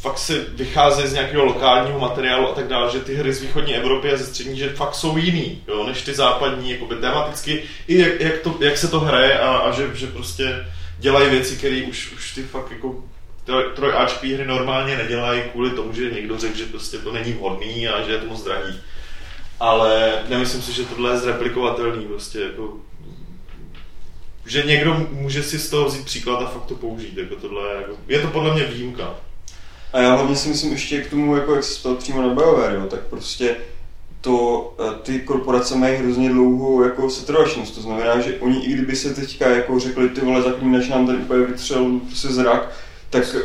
fakt 0.00 0.18
si 0.18 0.44
vycházejí 0.48 1.08
z 1.08 1.12
nějakého 1.12 1.44
lokálního 1.44 1.98
materiálu 1.98 2.48
a 2.48 2.54
tak 2.54 2.68
dále, 2.68 2.92
že 2.92 3.00
ty 3.00 3.14
hry 3.14 3.32
z 3.32 3.42
východní 3.42 3.74
Evropy 3.74 4.12
a 4.12 4.16
ze 4.16 4.26
střední, 4.26 4.58
že 4.58 4.68
fakt 4.68 4.94
jsou 4.94 5.16
jiný, 5.16 5.62
jo, 5.68 5.86
než 5.86 6.02
ty 6.02 6.14
západní, 6.14 6.70
jakoby 6.70 6.96
tematicky, 6.96 7.62
i 7.88 7.98
jak, 7.98 8.20
jak, 8.20 8.38
to, 8.38 8.56
jak 8.60 8.78
se 8.78 8.88
to 8.88 9.00
hraje 9.00 9.38
a, 9.38 9.56
a 9.56 9.72
že, 9.72 9.90
že 9.94 10.06
prostě 10.06 10.66
dělají 10.98 11.30
věci, 11.30 11.56
které 11.56 11.82
už, 11.88 12.12
už 12.12 12.34
ty 12.34 12.42
fakt 12.42 12.70
jako 12.70 13.04
troj- 13.46 13.72
trojáčkový 13.74 14.34
hry 14.34 14.46
normálně 14.46 14.96
nedělají 14.96 15.42
kvůli 15.52 15.70
tomu, 15.70 15.92
že 15.92 16.10
někdo 16.10 16.38
řekl, 16.38 16.58
že 16.58 16.66
prostě 16.66 16.98
to 16.98 17.12
není 17.12 17.32
vhodný 17.32 17.88
a 17.88 18.02
že 18.02 18.12
je 18.12 18.18
to 18.18 18.26
moc 18.26 18.44
drahý. 18.44 18.80
Ale 19.60 20.12
nemyslím 20.28 20.62
si, 20.62 20.72
že 20.72 20.84
tohle 20.84 21.12
je 21.12 21.18
zreplikovatelný, 21.18 22.04
prostě 22.04 22.40
jako 22.40 22.76
že 24.46 24.62
někdo 24.62 25.06
může 25.10 25.42
si 25.42 25.58
z 25.58 25.70
toho 25.70 25.84
vzít 25.84 26.04
příklad 26.04 26.42
a 26.42 26.46
fakt 26.46 26.66
to 26.66 26.74
použít, 26.74 27.16
jako 27.16 27.36
tohle 27.36 27.74
jako, 27.74 27.92
je 28.08 28.20
to 28.20 28.28
podle 28.28 28.54
mě 28.54 28.64
výjimka. 28.64 29.14
A 29.92 30.00
já 30.00 30.14
hlavně 30.14 30.36
si 30.36 30.48
myslím 30.48 30.72
ještě 30.72 31.00
k 31.00 31.10
tomu, 31.10 31.36
jako 31.36 31.54
jak 31.54 31.64
se 31.64 31.80
ptal 31.80 31.94
přímo 31.94 32.22
na 32.22 32.34
BioWare, 32.34 32.74
jo, 32.74 32.86
tak 32.86 33.00
prostě 33.00 33.56
to, 34.20 34.74
eh, 34.78 34.94
ty 35.02 35.20
korporace 35.20 35.76
mají 35.76 35.96
hrozně 35.96 36.30
dlouhou 36.30 36.82
jako 36.82 37.10
setrvačnost, 37.10 37.74
to 37.74 37.80
znamená, 37.80 38.20
že 38.20 38.36
oni 38.40 38.64
i 38.64 38.72
kdyby 38.72 38.96
se 38.96 39.14
teďka 39.14 39.48
jako 39.48 39.78
řekli, 39.78 40.08
ty 40.08 40.20
vole, 40.20 40.42
zaklínač 40.42 40.88
nám 40.88 41.06
tady 41.06 41.18
úplně 41.18 41.46
vytřel 41.46 42.00
prostě 42.06 42.28
zrak, 42.28 42.70
tak 43.10 43.36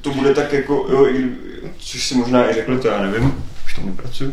to 0.00 0.10
bude 0.10 0.34
tak 0.34 0.52
jako, 0.52 0.86
jo, 0.90 1.06
i 1.06 1.12
kdyby, 1.12 1.36
což 1.78 2.08
si 2.08 2.14
možná 2.14 2.50
i 2.50 2.54
řekli, 2.54 2.78
to 2.78 2.88
já 2.88 3.02
nevím, 3.02 3.44
už 3.74 3.76
tam 3.76 3.86
nepracuju. 3.86 4.30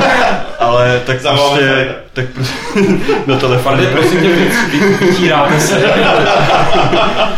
Ale 0.58 1.02
tak 1.06 1.20
Zavoláme 1.20 1.50
prostě, 1.60 1.74
Farida. 1.74 1.94
tak 2.12 2.26
prostě 2.28 2.54
na 3.26 3.36
telefon. 3.38 3.62
Fardy, 3.72 3.86
prosím 3.86 4.20
tě, 4.20 4.28
vy- 4.28 5.06
vytíráte 5.06 5.60
se. 5.60 5.82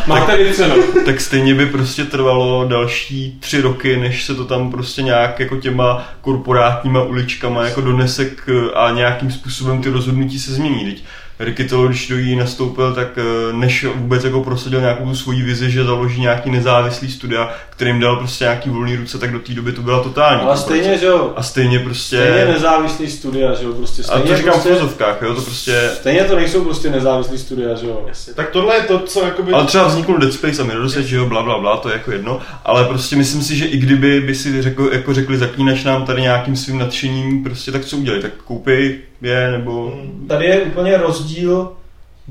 Máte 0.07 0.37
vytřeno. 0.37 0.75
tak 1.05 1.21
stejně 1.21 1.55
by 1.55 1.67
prostě 1.67 2.05
trvalo 2.05 2.69
další 2.69 3.37
tři 3.41 3.61
roky, 3.61 3.97
než 3.97 4.25
se 4.25 4.35
to 4.35 4.45
tam 4.45 4.71
prostě 4.71 5.03
nějak 5.03 5.41
jako 5.41 5.57
těma 5.57 6.05
korporátníma 6.21 7.03
uličkama 7.03 7.65
jako 7.65 7.81
donese 7.81 8.25
k, 8.25 8.71
a 8.75 8.91
nějakým 8.91 9.31
způsobem 9.31 9.83
ty 9.83 9.91
rozhodnutí 9.91 10.39
se 10.39 10.53
změní. 10.53 10.85
Teď 10.85 11.05
Rikitolo, 11.45 11.89
když 11.89 12.09
do 12.09 12.19
jí 12.19 12.37
nastoupil, 12.37 12.95
tak 12.95 13.09
eh, 13.17 13.53
než 13.53 13.87
vůbec 13.95 14.25
jako 14.25 14.45
prosadil 14.45 14.81
nějakou 14.81 15.05
tu 15.05 15.15
svoji 15.15 15.43
vizi, 15.43 15.71
že 15.71 15.85
založí 15.85 16.21
nějaký 16.21 16.51
nezávislý 16.51 17.11
studia, 17.11 17.51
kterým 17.71 18.01
dal 18.01 18.17
prostě 18.17 18.45
nějaký 18.45 18.71
volný 18.71 18.97
ruce, 18.97 19.19
tak 19.19 19.33
do 19.33 19.39
té 19.39 19.53
doby 19.53 19.73
to 19.73 19.83
byla 19.83 20.03
totální. 20.03 20.41
Ale 20.41 20.57
korporace. 20.57 20.63
stejně, 20.63 20.99
že 20.99 21.07
jo, 21.07 21.33
A 21.37 21.43
stejně 21.43 21.79
prostě... 21.79 22.17
stejně 22.17 22.45
nezávislý 22.45 23.11
studia, 23.11 23.55
že 23.55 23.65
jo, 23.65 23.73
prostě 23.73 24.03
a 24.03 24.05
stejně 24.05 24.31
to 24.31 24.37
říkám 24.37 24.53
v 24.53 24.55
prostě, 24.55 24.69
filozofkách, 24.69 25.23
jo, 25.23 25.35
to 25.35 25.43
prostě... 25.43 25.91
stejně 25.95 26.25
to 26.25 26.37
nejsou 26.37 26.65
prostě 26.65 26.91
nezávislý 26.91 27.39
studia, 27.39 27.75
že 27.75 27.87
jo. 27.87 28.05
Jasně. 28.09 28.35
Tak 28.35 28.51
tohle 28.51 28.77
je 28.77 28.83
to, 28.83 28.99
co 28.99 29.25
jakoby... 29.25 29.53
Ale 29.53 29.67
třeba 29.67 29.87
vzniknul 29.87 30.19
Dead 30.19 30.33
Space 30.33 30.63
a 30.63 30.65
Mirror's 30.65 30.93
že 30.93 31.17
jo, 31.17 31.27
bla, 31.27 31.43
bla, 31.43 31.59
bla, 31.59 31.77
to 31.77 31.89
je 31.89 31.93
jako 31.93 32.13
jedno, 32.13 32.41
ale 32.65 32.85
prostě 32.85 33.17
myslím 33.17 33.43
si, 33.43 33.57
že 33.57 33.65
i 33.65 33.79
kdyby 33.79 34.21
by 34.21 34.35
si 34.35 34.63
řekl, 34.63 34.89
jako 34.93 35.15
řekli 35.15 35.39
zaklínač 35.39 35.85
nám 35.85 36.05
tady 36.05 36.23
nějakým 36.23 36.57
svým 36.57 36.79
nadšením, 36.79 37.45
prostě 37.45 37.73
tak 37.73 37.85
co 37.85 37.97
udělali, 37.97 38.23
tak 38.23 38.33
koupej 38.45 38.99
je, 39.23 39.51
nebo... 39.51 39.93
Tady 40.29 40.47
je 40.47 40.61
úplně 40.61 40.97
rozdíl, 40.97 41.73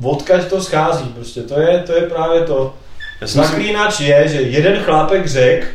odkaď 0.04 0.50
to 0.50 0.62
schází, 0.62 1.06
prostě 1.06 1.42
to 1.42 1.60
je, 1.60 1.84
to 1.86 1.96
je 1.96 2.02
právě 2.02 2.42
to. 2.42 2.74
Jsem 3.20 3.28
si, 3.28 3.38
Zaklínač 3.38 4.00
je, 4.00 4.28
že 4.28 4.42
jeden 4.42 4.80
chlápek 4.84 5.28
řekl, 5.28 5.66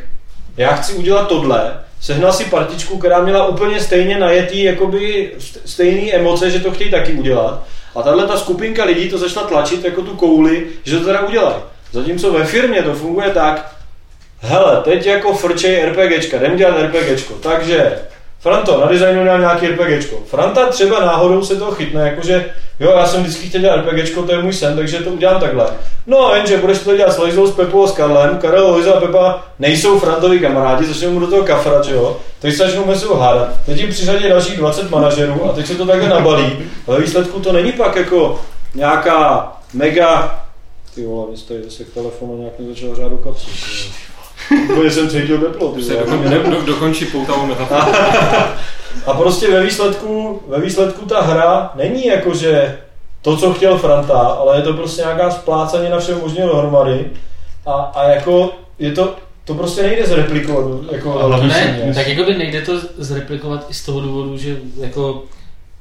já 0.57 0.75
chci 0.75 0.93
udělat 0.93 1.27
tohle, 1.27 1.73
sehnal 2.01 2.33
si 2.33 2.43
partičku, 2.45 2.97
která 2.97 3.21
měla 3.21 3.47
úplně 3.47 3.79
stejně 3.79 4.19
najetý, 4.19 4.63
jakoby 4.63 5.31
st- 5.39 5.59
stejný 5.65 6.13
emoce, 6.15 6.51
že 6.51 6.59
to 6.59 6.71
chtějí 6.71 6.91
taky 6.91 7.13
udělat. 7.13 7.63
A 7.95 8.01
tahle 8.01 8.27
ta 8.27 8.37
skupinka 8.37 8.83
lidí 8.83 9.09
to 9.09 9.17
začala 9.17 9.47
tlačit 9.47 9.85
jako 9.85 10.01
tu 10.01 10.15
kouli, 10.15 10.67
že 10.83 10.99
to 10.99 11.05
teda 11.05 11.19
udělají. 11.21 11.55
Zatímco 11.91 12.31
ve 12.33 12.45
firmě 12.45 12.83
to 12.83 12.93
funguje 12.93 13.29
tak, 13.29 13.75
hele, 14.39 14.81
teď 14.83 15.05
jako 15.05 15.33
frčej 15.33 15.85
RPGčka, 15.85 16.37
jdem 16.37 16.57
dělat 16.57 16.75
RPGčko, 16.81 17.33
takže 17.33 17.99
Franto, 18.39 18.79
nadizajnuj 18.79 19.25
nám 19.25 19.39
nějaký 19.39 19.67
RPGčko. 19.67 20.15
Franta 20.25 20.65
třeba 20.65 20.99
náhodou 20.99 21.43
se 21.43 21.55
toho 21.55 21.71
chytne, 21.71 22.09
jakože 22.09 22.45
jo, 22.79 22.91
já 22.91 23.05
jsem 23.05 23.23
vždycky 23.23 23.49
chtěl 23.49 23.61
dělat 23.61 23.75
RPGčko, 23.75 24.23
to 24.23 24.31
je 24.31 24.41
můj 24.41 24.53
sen, 24.53 24.75
takže 24.75 24.97
to 24.97 25.09
udělám 25.09 25.41
takhle. 25.41 25.67
No, 26.07 26.31
jenže 26.35 26.57
budeš 26.57 26.79
to 26.79 26.97
dělat 26.97 27.13
s 27.13 27.17
Lojzou, 27.17 27.47
s 27.47 27.55
Pepou 27.55 27.83
a 27.83 27.87
s 27.87 27.91
Karlem, 27.91 28.37
Karel, 28.37 28.67
Lojza 28.67 28.93
a 28.93 28.99
Pepa 28.99 29.43
nejsou 29.59 29.99
Frantovi 29.99 30.39
kamarádi, 30.39 30.85
začnou 30.85 31.11
mu 31.11 31.19
do 31.19 31.27
toho 31.27 31.43
kafrat, 31.43 31.85
že 31.85 31.93
jo. 31.93 32.17
Teď 32.39 32.55
se 32.55 32.65
začnou 32.65 32.85
mezi 32.85 33.05
hádat. 33.19 33.49
Teď 33.65 33.77
jim 33.77 33.89
přiřadí 33.89 34.29
dalších 34.29 34.57
20 34.57 34.89
manažerů 34.89 35.49
a 35.49 35.53
teď 35.53 35.67
se 35.67 35.75
to 35.75 35.85
takhle 35.85 36.09
nabalí. 36.09 36.57
Ale 36.87 37.01
výsledku 37.01 37.39
to 37.39 37.51
není 37.51 37.71
pak 37.71 37.95
jako 37.95 38.39
nějaká 38.75 39.51
mega... 39.73 40.39
Ty 40.95 41.05
vole, 41.05 41.27
vy 41.31 41.37
jste 41.37 41.69
se 41.69 41.83
k 41.83 41.93
telefonu 41.93 42.37
nějak 42.37 42.59
mi 42.59 42.67
začal 42.67 42.95
řád 42.95 43.11
do 43.11 43.17
Úplně 44.71 44.91
jsem 44.91 45.09
cítil 45.09 45.37
teplo. 45.37 45.71
ty 45.71 45.81
dokon, 45.99 46.29
ne, 46.29 46.39
do, 46.39 46.61
dokončí 46.61 47.05
poutavou 47.05 47.45
metaforu. 47.45 47.81
A 49.05 49.13
prostě 49.13 49.51
ve 49.51 49.63
výsledku, 49.63 50.41
ve 50.47 50.61
výsledku 50.61 51.05
ta 51.05 51.21
hra 51.21 51.71
není 51.75 52.05
jako, 52.05 52.33
že 52.33 52.77
to, 53.21 53.37
co 53.37 53.53
chtěl 53.53 53.77
Franta, 53.77 54.19
ale 54.19 54.57
je 54.57 54.61
to 54.61 54.73
prostě 54.73 55.01
nějaká 55.01 55.31
splácaně 55.31 55.89
na 55.89 55.99
všem 55.99 56.19
možného 56.19 56.49
dohromady. 56.49 57.05
A, 57.65 57.71
a 57.73 58.03
jako 58.09 58.51
je 58.79 58.91
to, 58.91 59.15
to 59.45 59.53
prostě 59.53 59.83
nejde 59.83 60.05
zreplikovat. 60.05 60.65
Jako 60.91 61.37
ne, 61.47 61.91
tak 61.95 62.07
jako 62.07 62.23
by 62.23 62.37
nejde 62.37 62.61
to 62.61 62.71
zreplikovat 62.97 63.65
i 63.69 63.73
z 63.73 63.85
toho 63.85 64.01
důvodu, 64.01 64.37
že 64.37 64.57
jako 64.79 65.23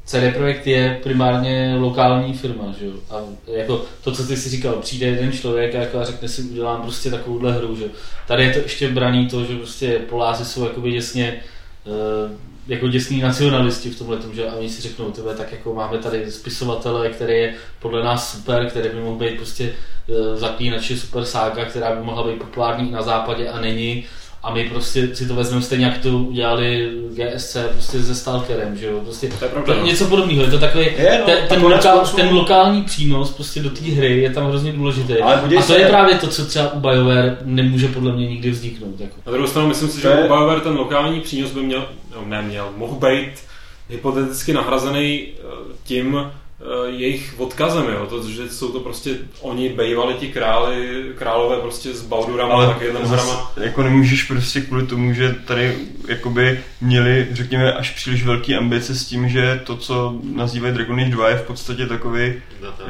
celý 0.06 0.32
projekt 0.32 0.66
je 0.66 1.00
primárně 1.02 1.76
lokální 1.78 2.34
firma, 2.34 2.74
že 2.78 2.86
jo? 2.86 2.92
A 3.10 3.16
jako 3.46 3.84
to, 4.04 4.12
co 4.12 4.26
ty 4.26 4.36
si 4.36 4.48
říkal, 4.48 4.72
přijde 4.72 5.06
jeden 5.06 5.32
člověk 5.32 5.74
a, 5.74 5.78
jako 5.78 5.98
a 5.98 6.04
řekne 6.04 6.28
si, 6.28 6.42
udělám 6.42 6.82
prostě 6.82 7.10
takovouhle 7.10 7.52
hru, 7.52 7.76
že? 7.76 7.84
Tady 8.26 8.44
je 8.44 8.52
to 8.52 8.58
ještě 8.58 8.88
braný 8.88 9.28
to, 9.28 9.44
že 9.44 9.56
prostě 9.56 9.98
Poláci 9.98 10.44
jsou 10.44 10.64
jakoby 10.64 10.92
děsně 10.92 11.40
eh, 11.86 12.36
jako 12.66 12.88
děsní 12.88 13.20
nacionalisti 13.20 13.90
v 13.90 13.98
tomhle, 13.98 14.18
že 14.32 14.48
a 14.48 14.54
oni 14.54 14.70
si 14.70 14.82
řeknou, 14.82 15.10
tyhle, 15.10 15.34
tak 15.34 15.52
jako 15.52 15.74
máme 15.74 15.98
tady 15.98 16.30
spisovatele, 16.30 17.08
který 17.08 17.34
je 17.34 17.54
podle 17.80 18.04
nás 18.04 18.32
super, 18.32 18.66
který 18.70 18.88
by 18.88 19.00
mohl 19.00 19.18
být 19.18 19.36
prostě 19.36 19.72
eh, 20.08 20.36
zaklínači 20.36 20.98
super 20.98 21.24
sága, 21.24 21.64
která 21.64 21.94
by 21.94 22.02
mohla 22.02 22.26
být 22.26 22.38
populární 22.38 22.90
na 22.90 23.02
západě 23.02 23.48
a 23.48 23.60
není. 23.60 24.04
A 24.46 24.54
my 24.54 24.64
prostě 24.70 25.08
si 25.16 25.28
to 25.28 25.34
vezmeme 25.34 25.62
stejně, 25.62 25.86
jak 25.86 25.98
to 25.98 26.08
udělali 26.18 26.90
GSC 27.14 27.56
prostě 27.72 28.02
se 28.02 28.14
Stalkerem, 28.14 28.76
že 28.76 28.86
jo? 28.86 29.00
Prostě 29.04 29.28
To 29.28 29.44
je 29.44 29.50
to, 29.50 29.74
no. 29.74 29.84
něco 29.86 30.04
podobného, 30.04 30.42
je 30.42 30.50
to 30.50 30.58
takový, 30.58 30.84
Je, 30.84 31.18
no, 31.20 31.26
ten, 31.26 31.38
ten, 31.48 31.62
lokál, 31.62 32.06
ten 32.16 32.34
lokální 32.34 32.82
přínos 32.82 33.30
prostě 33.30 33.60
do 33.60 33.70
té 33.70 33.84
hry 33.84 34.20
je 34.22 34.30
tam 34.30 34.48
hrozně 34.48 34.72
důležitý. 34.72 35.12
Ale 35.14 35.34
a 35.34 35.48
to 35.48 35.62
se- 35.62 35.78
je 35.78 35.86
právě 35.86 36.14
to, 36.14 36.26
co 36.26 36.44
třeba 36.46 36.72
u 36.72 36.80
BioWare 36.80 37.36
nemůže 37.44 37.88
podle 37.88 38.12
mě 38.12 38.26
nikdy 38.28 38.50
vzniknout. 38.50 39.00
Jako. 39.00 39.14
Na 39.26 39.32
druhou 39.32 39.48
stranu 39.48 39.68
myslím 39.68 39.88
si, 39.88 40.00
že 40.00 40.08
je- 40.08 40.14
u 40.24 40.26
BioWare 40.26 40.60
ten 40.60 40.74
lokální 40.76 41.20
přínos 41.20 41.50
by 41.50 41.60
měl, 41.62 41.86
no, 42.14 42.24
neměl, 42.26 42.68
mohl 42.76 42.94
být 42.94 43.28
hypoteticky 43.88 44.52
nahrazený 44.52 45.26
eh, 45.38 45.42
tím 45.84 46.18
jejich 46.86 47.34
odkazem, 47.38 47.84
jo, 47.88 48.06
to, 48.06 48.28
že 48.28 48.48
jsou 48.48 48.68
to 48.72 48.80
prostě 48.80 49.16
oni 49.40 49.68
bejvali 49.68 50.14
ti 50.14 50.28
králi, 50.28 51.02
králové 51.18 51.56
prostě 51.56 51.94
s 51.94 52.02
Baldurama 52.02 52.54
Ale 52.54 52.66
takovýhle 52.66 53.00
hrama. 53.00 53.16
zas, 53.16 53.52
jako 53.56 53.82
nemůžeš 53.82 54.22
prostě 54.22 54.60
kvůli 54.60 54.86
tomu, 54.86 55.12
že 55.14 55.34
tady 55.44 55.74
jakoby 56.08 56.60
měli, 56.80 57.26
řekněme, 57.32 57.72
až 57.72 57.90
příliš 57.90 58.24
velký 58.24 58.54
ambice 58.54 58.94
s 58.94 59.04
tím, 59.04 59.28
že 59.28 59.60
to, 59.64 59.76
co 59.76 60.14
nazývají 60.34 60.74
Dragon 60.74 61.00
Age 61.00 61.10
2 61.10 61.28
je 61.28 61.36
v 61.36 61.42
podstatě 61.42 61.86
takový 61.86 62.32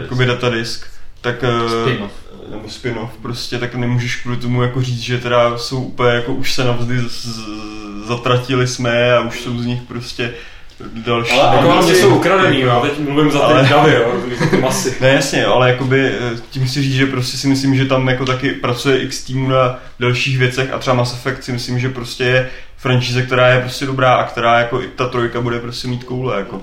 jakoby 0.03 0.27
datadisk, 0.27 0.87
tak 1.21 1.45
eh, 1.45 1.69
Spin-off. 1.69 2.13
nebo 2.51 2.69
spin-off 2.69 3.11
prostě, 3.23 3.59
tak 3.59 3.75
nemůžeš 3.75 4.17
kvůli 4.17 4.37
tomu 4.37 4.63
jako 4.63 4.83
říct, 4.83 5.01
že 5.01 5.19
teda 5.19 5.59
jsou 5.59 5.83
úplně 5.85 6.11
jako 6.11 6.35
už 6.35 6.53
se 6.55 6.65
navzdy 6.65 6.99
z- 6.99 7.27
z- 7.27 8.07
zatratili 8.07 8.67
jsme 8.67 9.13
a 9.13 9.21
už 9.21 9.41
jsou 9.43 9.59
z 9.59 9.67
nich 9.67 9.83
prostě 9.83 10.35
další. 11.07 11.33
Ale 11.33 11.57
Jako 11.57 11.83
si- 11.83 11.95
jsou 11.95 12.17
ukradený, 12.17 12.61
jo, 12.61 12.81
teď 12.83 12.99
mluvím 13.09 13.33
za 13.33 13.39
ty 13.39 13.45
Ale- 13.45 13.63
davy, 13.71 13.93
jo, 13.95 14.13
ty 14.51 14.57
masy. 14.57 14.95
Ne, 15.01 15.09
jasně, 15.09 15.41
jo, 15.43 15.53
ale 15.55 15.71
jakoby 15.71 16.07
eh, 16.09 16.37
tím 16.51 16.67
chci 16.67 16.83
říct, 16.83 16.95
že 16.95 17.07
prostě 17.07 17.37
si 17.37 17.47
myslím, 17.49 17.75
že 17.77 17.85
tam 17.85 18.09
jako 18.09 18.25
taky 18.25 18.51
pracuje 18.53 19.03
x 19.03 19.23
týmů 19.25 19.49
na 19.49 19.79
dalších 20.01 20.39
věcech 20.39 20.73
a 20.73 20.79
třeba 20.79 20.97
Mass 20.97 21.15
Effect 21.15 21.45
si 21.45 21.53
myslím, 21.53 21.79
že 21.79 21.89
prostě 21.89 22.25
je 22.25 22.49
franšíze, 22.77 23.23
která 23.23 23.49
je 23.49 23.61
prostě 23.61 23.87
dobrá 23.87 24.15
a 24.15 24.25
která 24.25 24.59
jako 24.59 24.83
i 24.83 24.87
ta 24.97 25.09
trojka 25.09 25.41
bude 25.41 25.59
prostě 25.61 25.89
mít 25.89 26.05
koule, 26.05 26.39
jako. 26.39 26.61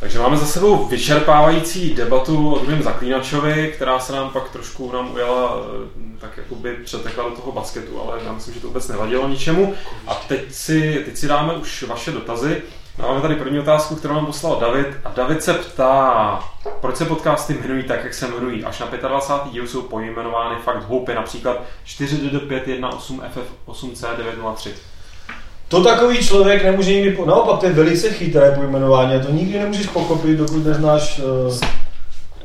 Takže 0.00 0.18
máme 0.18 0.36
za 0.36 0.46
sebou 0.46 0.84
vyčerpávající 0.84 1.94
debatu 1.94 2.54
o 2.54 2.58
druhém 2.58 2.82
zaklínačovi, 2.82 3.72
která 3.76 3.98
se 3.98 4.12
nám 4.12 4.30
pak 4.30 4.48
trošku 4.48 4.92
nám 4.92 5.14
ujela, 5.14 5.56
eh, 5.56 5.60
tak 6.20 6.36
jakoby 6.36 6.76
přetekla 6.84 7.28
do 7.28 7.30
toho 7.30 7.52
basketu, 7.52 8.02
ale 8.02 8.20
já 8.24 8.32
myslím, 8.32 8.54
že 8.54 8.60
to 8.60 8.66
vůbec 8.66 8.88
nevadilo 8.88 9.28
ničemu. 9.28 9.74
A 10.06 10.14
teď 10.14 10.52
si, 10.52 11.02
teď 11.04 11.16
si 11.16 11.28
dáme 11.28 11.54
už 11.54 11.82
vaše 11.82 12.12
dotazy. 12.12 12.62
Máme 12.98 13.20
tady 13.20 13.34
první 13.34 13.58
otázku, 13.58 13.96
kterou 13.96 14.14
nám 14.14 14.26
poslal 14.26 14.60
David. 14.60 14.86
A 15.04 15.10
David 15.10 15.42
se 15.42 15.54
ptá, 15.54 16.44
proč 16.80 16.96
se 16.96 17.04
podcasty 17.04 17.54
jmenují 17.54 17.82
tak, 17.82 18.04
jak 18.04 18.14
se 18.14 18.26
jmenují. 18.26 18.64
Až 18.64 18.78
na 18.78 18.86
25. 18.86 19.52
díl 19.52 19.66
jsou 19.66 19.82
pojmenovány 19.82 20.56
fakt 20.62 20.88
hloupě, 20.88 21.14
například 21.14 21.62
4DD518FF8C903. 21.86 24.70
To 25.68 25.84
takový 25.84 26.18
člověk 26.18 26.64
nemůže 26.64 26.94
nikdy, 26.94 27.10
po... 27.12 27.24
naopak 27.24 27.60
to 27.60 27.66
je 27.66 27.72
velice 27.72 28.10
chytré 28.10 28.50
pojmenování 28.50 29.14
a 29.14 29.18
to 29.18 29.32
nikdy 29.32 29.58
nemůžeš 29.58 29.86
pochopit, 29.86 30.36
dokud 30.36 30.66
neznáš 30.66 31.18
uh, 31.18 31.54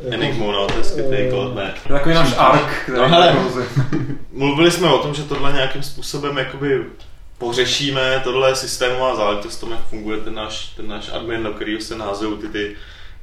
Enigmu, 0.10 0.52
no, 0.52 0.68
to 0.68 0.78
je 0.78 0.84
skvělý 0.84 1.18
Eh, 1.18 1.32
kód, 1.32 1.56
ne. 1.56 1.74
Takový 1.88 2.16
náš 2.16 2.34
ark, 2.38 2.82
který 2.84 2.98
No 2.98 3.08
hele. 3.10 3.32
provozy. 3.32 3.64
Mluvili 4.32 4.72
jsme 4.72 4.90
o 4.90 4.98
tom, 4.98 5.14
že 5.14 5.24
tohle 5.24 5.52
nějakým 5.54 5.84
způsobem 5.84 6.38
jakoby 6.38 6.86
pořešíme, 7.38 8.22
tohle 8.24 8.50
je 8.50 8.56
systémová 8.56 9.16
záležitost, 9.16 9.58
tom, 9.58 9.72
jak 9.72 9.88
funguje 9.90 10.18
ten 10.18 10.34
náš, 10.36 10.66
ten 10.66 10.88
náš 10.88 11.10
admin, 11.14 11.44
do 11.44 11.52
kterého 11.52 11.82
se 11.82 11.96
názejí 11.96 12.34
ty, 12.42 12.48
ty 12.48 12.76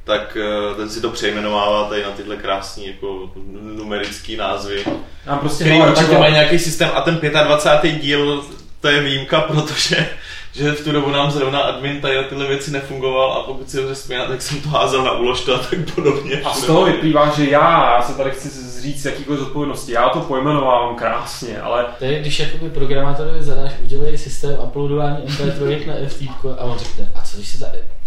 tak 0.04 0.36
ten 0.76 0.90
si 0.90 1.00
to 1.00 1.10
přejmenovává 1.10 1.88
tady 1.88 2.02
na 2.02 2.10
tyhle 2.10 2.36
krásné 2.36 2.84
jako 2.86 3.30
numerické 3.76 4.36
názvy, 4.36 4.84
Nám 5.26 5.38
prostě 5.38 5.64
který 5.64 5.80
určitě 5.82 6.18
mají 6.18 6.32
nějaký 6.32 6.58
systém 6.58 6.90
a 6.94 7.00
ten 7.00 7.20
25. 7.46 7.94
díl 8.00 8.44
to 8.80 8.88
je 8.88 9.02
výjimka, 9.02 9.40
protože 9.40 10.08
že 10.52 10.72
v 10.72 10.84
tu 10.84 10.92
dobu 10.92 11.10
nám 11.10 11.30
zrovna 11.30 11.58
admin 11.60 12.00
tady 12.00 12.16
na 12.16 12.22
tyhle 12.22 12.46
věci 12.46 12.70
nefungoval 12.70 13.32
a 13.32 13.42
pokud 13.42 13.70
si 13.70 13.76
dobře 13.76 13.94
vzpomínám, 13.94 14.28
tak 14.28 14.42
jsem 14.42 14.60
to 14.60 14.68
házel 14.68 15.04
na 15.04 15.12
uložto 15.12 15.54
a 15.54 15.58
tak 15.58 15.78
podobně. 15.94 16.40
A 16.44 16.54
z 16.54 16.64
toho 16.64 16.84
vyplývá, 16.84 17.30
že 17.36 17.50
já, 17.50 17.94
já 17.96 18.02
se 18.02 18.14
tady 18.16 18.30
chci 18.30 18.48
zříct 18.48 19.04
jakýkoliv 19.06 19.40
zodpovědnosti, 19.40 19.92
já 19.92 20.08
to 20.08 20.20
pojmenovávám 20.20 20.94
krásně, 20.96 21.60
ale 21.60 21.84
To 21.98 22.04
je, 22.04 22.20
když 22.20 22.38
jakoby 22.40 22.70
programátorovi 22.70 23.42
zadáš, 23.42 23.72
udělej 23.84 24.18
systém 24.18 24.56
uploadování 24.62 25.16
MP3 25.26 25.86
na 25.86 25.94
FTP 26.08 26.44
a 26.58 26.64
on 26.64 26.78
řekne, 26.78 27.08
a 27.14 27.22
co 27.22 27.36
když 27.36 27.48
se 27.48 27.60
ta 27.60 27.66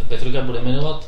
MP3 0.10 0.42
bude 0.46 0.62
jmenovat 0.62 1.06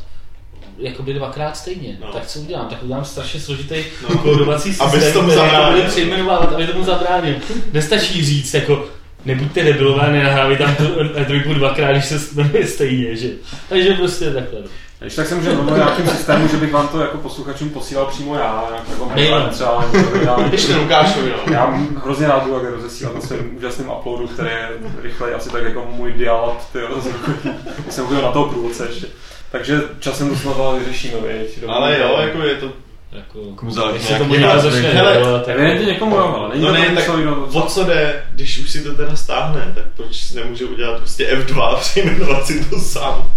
jakoby 0.78 1.14
dvakrát 1.14 1.58
stejně, 1.58 1.98
No. 2.02 2.14
tak 2.14 2.28
co 2.28 2.40
udělám? 2.40 2.68
Tak 2.68 2.84
udělám 2.84 3.06
strašně 3.06 3.40
složitý 3.40 3.76
No. 4.10 4.18
kódovací 4.18 4.70
systém, 4.70 4.88
Abys 4.88 5.12
tomu 5.14 5.28
který 5.28 5.40
zabránil. 5.42 5.78
bude 5.78 5.90
přejmenovávat, 5.90 6.54
aby 6.54 6.68
tomu 6.68 6.84
zabránil. 6.84 7.36
Nestačí 7.74 8.26
říct, 8.26 8.54
jako 8.54 8.86
nebuďte 9.26 9.64
debilové, 9.64 10.12
nenahrávej 10.12 10.58
tam 10.58 10.76
tu 10.76 10.84
MP3 10.84 11.54
dvakrát, 11.54 11.92
když 11.92 12.06
se 12.06 12.36
jmenuje 12.36 12.68
stejně, 12.68 13.16
že? 13.16 13.30
Takže 13.70 13.94
prostě 13.94 14.32
takhle. 14.32 14.60
když 15.00 15.16
tak 15.16 15.28
se 15.28 15.36
můžeme 15.36 15.56
domluvit 15.56 15.80
na 15.80 15.86
nějakým 15.86 16.08
systému, 16.08 16.48
že 16.48 16.58
bych 16.58 16.72
vám 16.72 16.88
to 16.88 17.00
jako 17.02 17.18
posluchačům 17.18 17.70
posílal 17.70 18.06
přímo 18.06 18.36
já, 18.36 18.66
nějak 18.72 18.90
jako 18.90 19.06
Mailem. 19.06 19.32
mailem 19.32 19.50
třeba, 19.50 19.86
Když 20.48 20.66
ten 20.66 20.80
Lukášovi, 20.80 21.30
no. 21.48 21.54
já 21.54 21.66
hrozně 22.04 22.28
rád 22.28 22.44
budu 22.44 22.54
jak 22.66 22.74
rozesílat 22.74 23.16
na 23.16 23.22
svém 23.22 23.58
úžasném 23.58 23.90
uploadu, 24.00 24.28
který 24.28 24.50
je 24.50 24.70
rychlej, 25.02 25.34
asi 25.34 25.50
tak 25.50 25.64
jako 25.64 25.88
můj 25.92 26.12
dial 26.14 26.58
ty 26.74 26.80
jo, 26.80 27.02
z 27.02 27.06
roku. 27.06 27.32
jsem 27.90 28.08
byl 28.08 28.22
na 28.22 28.32
toho 28.32 28.50
průvodce 28.50 28.86
ještě. 28.90 29.08
Takže 29.52 29.82
časem 30.00 30.30
to 30.30 30.36
snad 30.36 30.56
vyřešíme, 30.80 31.14
viď? 31.28 31.60
Ale 31.68 32.00
jo, 32.00 32.18
jako 32.20 32.38
je 32.42 32.56
to 32.56 32.72
Jako, 33.16 33.40
když 33.92 34.04
se 34.06 34.16
to 34.16 34.26
možná 34.26 34.60
začne 34.60 34.80
Hele, 34.80 35.44
Evidentně 35.48 35.86
někomu 35.86 36.16
jo, 36.16 36.36
ale 36.38 36.50
není 36.50 36.62
No 36.62 36.68
to 36.68 36.74
ne, 36.74 36.90
tak 36.96 37.08
no, 37.26 37.46
o 37.54 37.62
co 37.62 37.84
jde, 37.84 38.24
když 38.32 38.58
už 38.60 38.72
si 38.72 38.84
to 38.84 38.94
teda 38.94 39.16
stáhne, 39.16 39.72
tak 39.76 39.84
proč 39.96 40.32
nemůže 40.32 40.66
udělat 40.66 40.98
prostě 40.98 41.36
F2 41.36 41.62
a 41.64 41.76
přejmenovat 41.76 42.46
si 42.48 42.66
to 42.66 42.80
sám? 42.80 43.30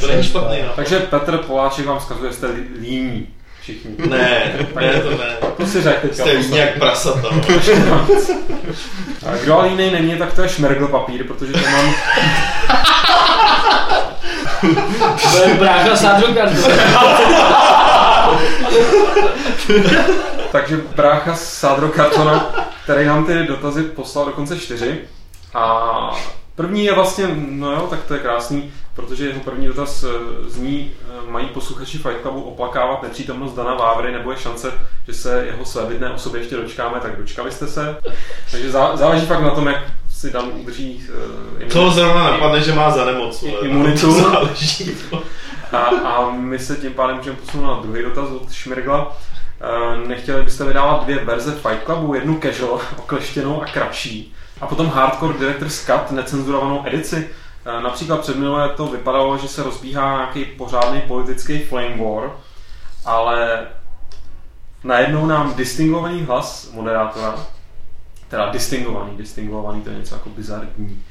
To 0.00 0.06
není 0.06 0.22
špatný, 0.22 0.56
no. 0.62 0.72
Takže 0.76 1.00
Petr 1.00 1.38
Poláček 1.38 1.86
vám 1.86 1.98
vzkazuje, 1.98 2.30
že 2.30 2.36
jste 2.36 2.46
lí- 2.46 2.80
líní 2.80 3.26
všichni. 3.62 3.90
Ne, 4.08 4.52
ne, 4.80 5.00
to 5.00 5.10
ne. 5.10 5.36
To 5.56 5.66
si 5.66 5.82
řekl 5.82 6.00
teďka. 6.00 6.14
Jste 6.22 6.24
posledně. 6.24 6.54
nějak 6.54 6.78
prasata. 6.78 7.28
A 9.26 9.36
kdo 9.42 9.58
ale 9.58 9.68
jiný 9.68 9.90
není, 9.90 10.16
tak 10.16 10.32
to 10.32 10.42
je 10.42 10.48
šmergl 10.48 10.88
papír, 10.88 11.26
protože 11.26 11.52
to 11.52 11.58
mám... 11.70 11.94
To 15.32 15.38
je 15.48 15.54
brácha 15.54 15.96
Sandro 15.96 16.34
Cardo. 16.34 16.60
Takže 20.52 20.80
brácha 20.96 21.34
z 21.34 21.52
Sádro 21.52 21.88
Kartona, 21.88 22.54
který 22.84 23.06
nám 23.06 23.24
ty 23.24 23.44
dotazy 23.44 23.82
poslal 23.82 24.24
dokonce 24.24 24.58
čtyři. 24.58 25.00
A 25.54 26.10
první 26.54 26.84
je 26.84 26.94
vlastně, 26.94 27.28
no 27.34 27.72
jo, 27.72 27.86
tak 27.90 27.98
to 28.08 28.14
je 28.14 28.20
krásný, 28.20 28.72
protože 28.94 29.26
jeho 29.26 29.40
první 29.40 29.66
dotaz 29.66 30.04
eh, 30.04 30.08
zní, 30.50 30.92
eh, 31.02 31.30
mají 31.30 31.46
posluchači 31.46 31.98
Fight 31.98 32.20
Clubu 32.22 32.42
oplakávat 32.42 33.02
nepřítomnost 33.02 33.54
Dana 33.54 33.74
Vávry, 33.74 34.12
nebo 34.12 34.30
je 34.30 34.36
šance, 34.36 34.72
že 35.06 35.14
se 35.14 35.44
jeho 35.46 35.64
svébytné 35.64 36.10
osoby 36.10 36.38
ještě 36.38 36.56
dočkáme, 36.56 37.00
tak 37.00 37.16
dočkali 37.16 37.52
jste 37.52 37.66
se. 37.66 37.96
Takže 38.50 38.70
zá, 38.70 38.96
záleží 38.96 39.26
fakt 39.26 39.42
na 39.42 39.50
tom, 39.50 39.66
jak 39.66 39.82
si 40.10 40.30
Dan 40.30 40.50
udrží 40.54 41.02
uh, 41.62 41.68
To 41.68 41.90
zrovna 41.90 42.30
napadne, 42.30 42.60
že 42.60 42.74
má 42.74 42.90
za 42.90 43.04
nemoc. 43.04 43.44
Imunitu. 43.62 44.12
Záleží. 44.12 44.96
A, 45.72 45.78
a 45.78 46.30
my 46.30 46.58
se 46.58 46.76
tím 46.76 46.94
pádem 46.94 47.16
můžeme 47.16 47.36
posunout 47.36 47.66
na 47.66 47.82
druhý 47.82 48.02
dotaz 48.02 48.30
od 48.30 48.52
Šmirgla. 48.52 49.06
Uh, 49.06 50.08
nechtěli 50.08 50.42
byste 50.42 50.64
vydávat 50.64 51.04
dvě 51.04 51.24
verze 51.24 51.52
Fight 51.52 51.84
Clubu, 51.84 52.14
jednu 52.14 52.40
casual, 52.40 52.80
okleštěnou 52.98 53.62
a 53.62 53.66
kratší, 53.66 54.34
a 54.60 54.66
potom 54.66 54.86
Hardcore 54.86 55.38
Director's 55.38 55.84
Cut, 55.84 56.10
necenzurovanou 56.10 56.86
edici. 56.86 57.30
Uh, 57.66 57.82
například 57.82 58.20
před 58.20 58.36
minulé 58.36 58.68
to 58.68 58.86
vypadalo, 58.86 59.38
že 59.38 59.48
se 59.48 59.62
rozbíhá 59.62 60.16
nějaký 60.16 60.44
pořádný 60.44 61.00
politický 61.00 61.58
flame 61.58 61.96
war, 61.96 62.30
ale 63.04 63.66
najednou 64.84 65.26
nám 65.26 65.54
distingovaný 65.54 66.22
hlas 66.22 66.70
moderátora, 66.72 67.46
teda 68.28 68.50
distingovaný, 68.50 69.16
distingovaný, 69.16 69.82
to 69.82 69.90
je 69.90 69.98
něco 69.98 70.14
jako 70.14 70.28
bizarní, 70.28 71.02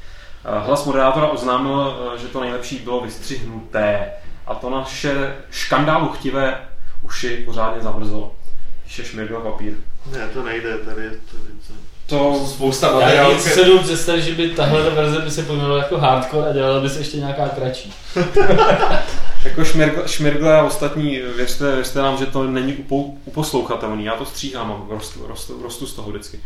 Eh, 0.45 0.59
Hlas 0.59 0.85
moderátora 0.85 1.27
oznámil, 1.27 1.97
eh, 2.15 2.17
že 2.17 2.27
to 2.27 2.41
nejlepší 2.41 2.79
bylo 2.79 3.01
vystřihnuté 3.01 4.11
a 4.49 4.55
to 4.55 4.69
naše 4.69 5.35
škandálu 5.51 6.09
chtivé 6.09 6.57
uši 7.01 7.43
pořádně 7.45 7.81
zamrzlo. 7.81 8.35
Píše 8.83 9.05
šmirgl 9.05 9.39
papír. 9.39 9.73
Ne, 10.11 10.27
to 10.33 10.43
nejde, 10.43 10.77
tady 10.77 11.01
je 11.01 11.09
tady 11.09 11.53
to. 11.67 11.73
To 12.05 12.45
Spousta 12.47 12.87
Já 12.87 12.93
materiálu. 12.93 13.33
nic 13.33 13.43
se 13.43 13.65
jdu 13.65 13.79
představit, 13.79 14.21
že 14.21 14.33
by 14.33 14.49
tahle 14.49 14.83
ta 14.83 14.89
verze 14.89 15.19
by 15.19 15.31
se 15.31 15.43
pojmenovala 15.43 15.83
jako 15.83 15.97
hardcore 15.97 16.49
a 16.49 16.53
dělala 16.53 16.79
by 16.81 16.89
se 16.89 16.99
ještě 16.99 17.17
nějaká 17.17 17.49
kratší. 17.49 17.93
jako 19.43 19.65
šmirgl, 19.65 20.07
šmirgle 20.07 20.59
a 20.59 20.63
ostatní, 20.63 21.21
věřte, 21.35 21.75
věřte 21.75 21.99
nám, 21.99 22.17
že 22.17 22.25
to 22.25 22.43
není 22.43 22.73
upou, 22.75 23.17
uposlouchatelný. 23.25 24.05
Já 24.05 24.15
to 24.15 24.25
stříhám 24.25 24.71
a 24.71 24.93
rostu, 24.93 25.27
rostu, 25.27 25.63
rostu 25.63 25.87
z 25.87 25.93
toho 25.93 26.09
vždycky. 26.09 26.39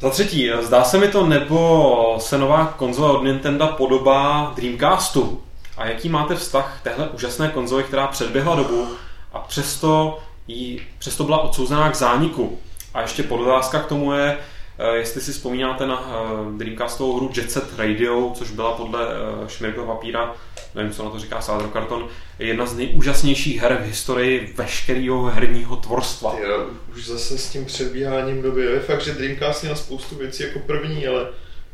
Za 0.00 0.10
třetí, 0.10 0.50
zdá 0.62 0.84
se 0.84 0.98
mi 0.98 1.08
to, 1.08 1.26
nebo 1.26 2.16
se 2.20 2.38
nová 2.38 2.74
konzole 2.76 3.12
od 3.12 3.24
Nintendo 3.24 3.66
podobá 3.66 4.52
Dreamcastu? 4.56 5.42
A 5.76 5.86
jaký 5.86 6.08
máte 6.08 6.34
vztah 6.34 6.80
téhle 6.82 7.08
úžasné 7.08 7.48
konzoli, 7.48 7.82
která 7.82 8.06
předběhla 8.06 8.56
dobu 8.56 8.88
a 9.32 9.38
přesto, 9.38 10.18
jí, 10.48 10.80
přesto 10.98 11.24
byla 11.24 11.38
odsouzená 11.38 11.90
k 11.90 11.94
zániku? 11.94 12.58
A 12.94 13.02
ještě 13.02 13.22
podotázka 13.22 13.80
k 13.80 13.86
tomu 13.86 14.12
je, 14.12 14.38
eh, 14.78 14.96
jestli 14.96 15.20
si 15.20 15.32
vzpomínáte 15.32 15.86
na 15.86 16.10
eh, 16.10 16.58
Dreamcastovou 16.58 17.16
hru 17.16 17.30
Jet 17.36 17.50
Set 17.50 17.78
Radio, 17.78 18.32
což 18.34 18.50
byla 18.50 18.72
podle 18.72 19.08
eh, 19.08 19.48
Šmirgla 19.48 19.86
papíra, 19.86 20.34
nevím, 20.74 20.92
co 20.92 21.04
na 21.04 21.10
to 21.10 21.18
říká 21.18 21.40
Sádro 21.40 21.68
Karton, 21.68 22.08
jedna 22.38 22.66
z 22.66 22.76
nejúžasnějších 22.76 23.60
her 23.60 23.78
v 23.82 23.86
historii 23.86 24.54
veškerého 24.56 25.22
herního 25.22 25.76
tvorstva. 25.76 26.34
Jo, 26.40 26.66
už 26.96 27.06
zase 27.06 27.38
s 27.38 27.48
tím 27.48 27.64
předbíháním 27.64 28.42
doby. 28.42 28.62
Je 28.62 28.80
fakt, 28.80 29.00
že 29.00 29.14
Dreamcast 29.14 29.62
měl 29.62 29.76
spoustu 29.76 30.14
věcí 30.16 30.42
jako 30.42 30.58
první, 30.58 31.06
ale 31.06 31.26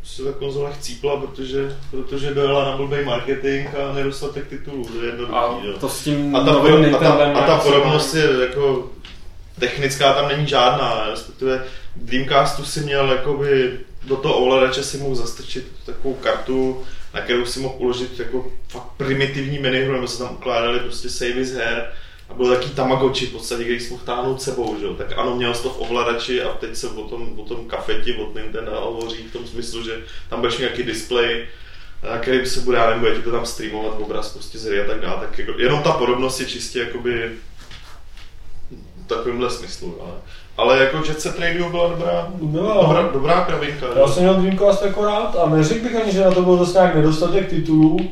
se 0.05 0.23
ta 0.25 0.33
konzole 0.33 0.73
chcípla, 0.73 1.17
protože, 1.17 1.77
protože 1.91 2.35
dojela 2.35 2.65
na 2.65 2.77
blbý 2.77 3.05
marketing 3.05 3.69
a 3.75 3.93
nedostatek 3.95 4.47
titulů. 4.49 4.85
To 4.85 4.95
je 4.95 5.03
A 5.03 5.07
jednoduchý, 5.07 5.67
jo. 5.67 5.73
to 5.81 5.89
s 5.89 6.05
tím 6.05 6.37
A 6.37 6.45
ta, 6.45 6.53
poro- 6.53 6.97
a 6.97 6.99
ta, 6.99 7.13
a 7.13 7.47
ta 7.47 7.59
podobnost 7.59 8.15
je 8.15 8.29
jako 8.41 8.91
technická 9.59 10.13
tam 10.13 10.29
není 10.29 10.47
žádná, 10.47 11.07
respektive 11.11 11.65
Dreamcastu 11.97 12.65
si 12.65 12.81
měl 12.81 13.13
jakoby 13.13 13.79
do 14.07 14.17
toho 14.17 14.35
ovladače 14.35 14.83
si 14.83 14.99
mohl 14.99 15.15
zastrčit 15.15 15.67
takovou 15.87 16.15
kartu, 16.15 16.83
na 17.15 17.21
kterou 17.21 17.47
si 17.47 17.61
mohl 17.61 17.75
uložit 17.79 18.19
jako 18.19 18.53
fakt 18.69 18.87
primitivní 18.97 19.59
minihru, 19.59 19.93
nebo 19.93 20.09
se 20.09 20.19
tam 20.19 20.35
ukládaly 20.35 20.81
prostě 20.81 21.09
savey 21.11 21.45
z 21.45 21.55
her 21.55 21.93
a 22.33 22.37
byl 22.37 22.57
taký 22.57 22.71
Tamagotchi 22.71 23.27
v 23.27 23.33
podstatě, 23.33 23.63
který 23.63 23.81
jsi 23.81 23.91
mohl 23.91 24.03
táhnout 24.07 24.43
sebou, 24.43 24.77
že 24.81 24.87
jo? 24.87 24.95
tak 24.95 25.19
ano, 25.19 25.37
měl 25.37 25.55
jsi 25.55 25.63
to 25.63 25.71
v 25.71 25.81
ovladači 25.81 26.43
a 26.43 26.49
teď 26.49 26.77
se 26.77 26.89
o 26.89 27.03
tom, 27.03 27.39
o 27.41 27.43
tom 27.43 27.65
kafeti 27.67 28.15
od 28.15 28.35
Nintendo 28.35 28.81
hovoří 28.81 29.23
v 29.23 29.33
tom 29.33 29.47
smyslu, 29.47 29.85
že 29.85 30.01
tam 30.31 30.41
budeš 30.41 30.59
nějaký 30.59 30.83
display, 30.83 31.47
na 32.11 32.19
který 32.19 32.47
se 32.47 32.61
bude, 32.61 32.79
já 32.79 32.87
nevím, 32.87 33.01
bude 33.01 33.15
ti 33.15 33.23
to 33.23 33.31
tam 33.31 33.47
streamovat 33.47 34.01
obraz 34.01 34.33
prostě 34.33 34.59
z 34.59 34.81
a 34.81 34.87
tak 34.87 35.01
dále, 35.01 35.21
tak 35.21 35.39
jako, 35.39 35.53
jenom 35.59 35.83
ta 35.83 35.93
podobnost 35.93 36.41
je 36.41 36.47
čistě 36.47 36.79
jakoby 36.79 37.31
v 39.05 39.07
takovémhle 39.07 39.51
smyslu, 39.51 39.99
ale, 40.03 40.13
ale 40.57 40.85
jako 40.85 40.97
Jet 40.97 41.21
Set 41.21 41.39
Radio 41.39 41.71
byla 41.71 41.89
dobrá, 41.89 42.29
Byla. 42.35 42.83
dobrá, 42.83 43.03
dobrá 43.13 43.45
kravinka. 43.45 43.87
Já 43.97 44.09
jsem 44.09 44.23
měl 44.23 44.35
Dreamcast 44.35 44.83
jako 44.83 45.05
rád 45.05 45.37
a 45.37 45.49
neřekl 45.49 45.85
bych 45.85 45.97
ani, 46.03 46.13
že 46.13 46.25
na 46.25 46.31
to 46.31 46.43
byl 46.43 46.57
dost 46.57 46.75
nějak 46.75 46.95
nedostatek 46.95 47.49
titulů. 47.51 48.11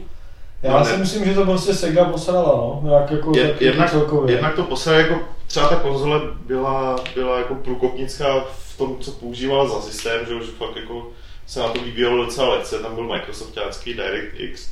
Já 0.63 0.79
No 0.79 0.85
si 0.85 0.93
ne. 0.93 0.99
myslím, 0.99 1.25
že 1.25 1.35
to 1.35 1.45
prostě 1.45 1.75
Sega 1.75 2.05
posrala, 2.05 2.49
no. 2.49 2.81
Nějak 2.85 3.11
jako 3.11 3.33
Je, 3.37 3.55
jednak, 3.61 3.91
celkově. 3.91 4.35
jednak 4.35 4.55
to 4.55 4.63
posledně, 4.63 5.01
jako 5.03 5.15
třeba 5.47 5.69
ta 5.69 5.77
konzole 5.77 6.21
byla, 6.47 6.97
byla 7.15 7.39
jako 7.39 7.55
průkopnická 7.55 8.45
v 8.69 8.79
tom, 8.79 8.97
co 9.01 9.11
používala 9.11 9.69
za 9.69 9.81
systém, 9.81 10.27
že, 10.29 10.35
už 10.35 10.45
fakt 10.59 10.77
jako 10.77 11.07
se 11.47 11.61
na 11.61 11.69
to 11.69 11.81
vyvíjelo 11.81 12.25
docela 12.25 12.49
lehce, 12.55 12.79
tam 12.79 12.95
byl 12.95 13.05
Microsoftácký 13.05 13.95
DirectX. 13.95 14.71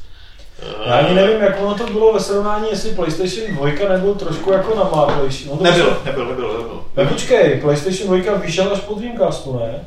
Já 0.86 0.94
ani 0.94 1.14
nevím, 1.14 1.40
jak 1.40 1.60
ono 1.62 1.74
to 1.74 1.86
bylo 1.92 2.12
ve 2.12 2.20
srovnání, 2.20 2.66
jestli 2.70 2.90
PlayStation 2.90 3.56
2 3.56 3.88
nebyl 3.88 4.14
trošku 4.14 4.52
jako 4.52 4.74
namáklejší. 4.76 5.48
No 5.50 5.56
to 5.56 5.64
Nebyl, 5.64 5.96
nebyl, 6.04 6.26
nebyl, 6.26 6.48
nebyl. 6.58 6.84
Ne, 6.96 7.04
počkej, 7.06 7.60
PlayStation 7.60 8.20
2 8.20 8.34
vyšel 8.34 8.72
až 8.72 8.80
po 8.80 8.94
Dreamcastu, 8.94 9.58
ne? 9.58 9.84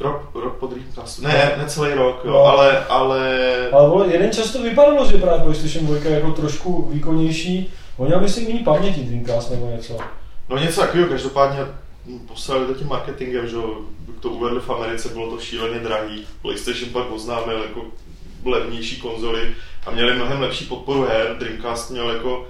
Rok, 0.00 0.30
rok 0.34 0.56
po 0.56 0.66
Dreamcastu. 0.66 1.22
Ne, 1.22 1.52
ne 1.58 1.64
celý 1.66 1.92
rok, 1.94 2.20
jo, 2.24 2.30
No. 2.32 2.38
ale, 2.44 2.86
ale 2.86 3.28
Ale 3.72 3.88
vole, 3.88 4.12
jeden 4.12 4.32
čas 4.32 4.50
to 4.52 4.62
vypadalo, 4.62 5.10
že 5.10 5.18
právě 5.18 5.40
PlayStation 5.44 5.86
2 5.86 5.96
je 6.10 6.10
jako 6.10 6.30
trošku 6.32 6.88
výkonnější. 6.92 7.70
On 7.96 8.06
měl 8.06 8.20
myslím 8.20 8.48
méně 8.48 8.64
paměti 8.64 9.00
Dreamcast 9.00 9.50
nebo 9.50 9.70
něco. 9.76 9.96
No 10.48 10.58
něco 10.58 10.80
takového, 10.80 11.08
každopádně 11.08 11.58
poslali 12.28 12.66
to 12.66 12.74
tím 12.74 12.88
marketingem, 12.88 13.48
že 13.48 13.56
to 14.20 14.28
uvedli 14.28 14.60
v 14.60 14.70
Americe, 14.70 15.08
bylo 15.08 15.30
to 15.30 15.40
šíleně 15.40 15.78
drahý. 15.78 16.26
PlayStation 16.42 16.90
pak 16.92 17.12
oznámil 17.12 17.62
jako 17.62 17.84
levnější 18.44 19.00
konzoly 19.00 19.54
a 19.86 19.90
měli 19.90 20.14
mnohem 20.14 20.40
lepší 20.40 20.64
podporu 20.64 21.02
her. 21.02 21.36
Dreamcast 21.38 21.90
měl 21.90 22.10
jako, 22.10 22.46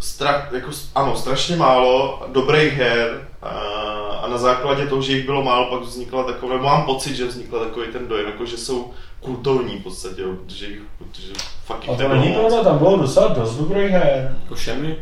strach, 0.00 0.52
jako 0.52 0.70
ano, 0.94 1.16
strašně 1.16 1.56
málo 1.56 2.22
dobrých 2.32 2.72
her 2.72 3.28
a, 3.42 4.26
na 4.30 4.38
základě 4.38 4.86
toho, 4.86 5.02
že 5.02 5.12
jich 5.12 5.26
bylo 5.26 5.42
málo, 5.42 5.70
pak 5.70 5.82
vznikla 5.82 6.24
taková, 6.24 6.52
nebo 6.54 6.66
mám 6.66 6.86
pocit, 6.86 7.16
že 7.16 7.26
vznikla 7.26 7.64
takový 7.64 7.92
ten 7.92 8.08
dojem, 8.08 8.26
jako 8.26 8.46
že 8.46 8.56
jsou 8.56 8.90
kultovní 9.20 9.78
v 9.78 9.82
podstatě, 9.82 10.22
jo, 10.22 10.32
protože, 10.44 10.66
jich, 10.66 10.82
protože 10.98 11.32
fakt 11.64 11.82
jich 11.82 11.90
A 11.90 11.96
to 11.96 12.02
nebylo 12.02 12.20
není 12.20 12.34
pravda, 12.34 12.64
tam 12.64 12.78
bylo 12.78 12.96
docela 12.96 13.28
dost 13.28 13.56
dobrých 13.56 13.90
her. 13.90 14.36
Jako 14.42 14.56
Shenmue? 14.56 14.96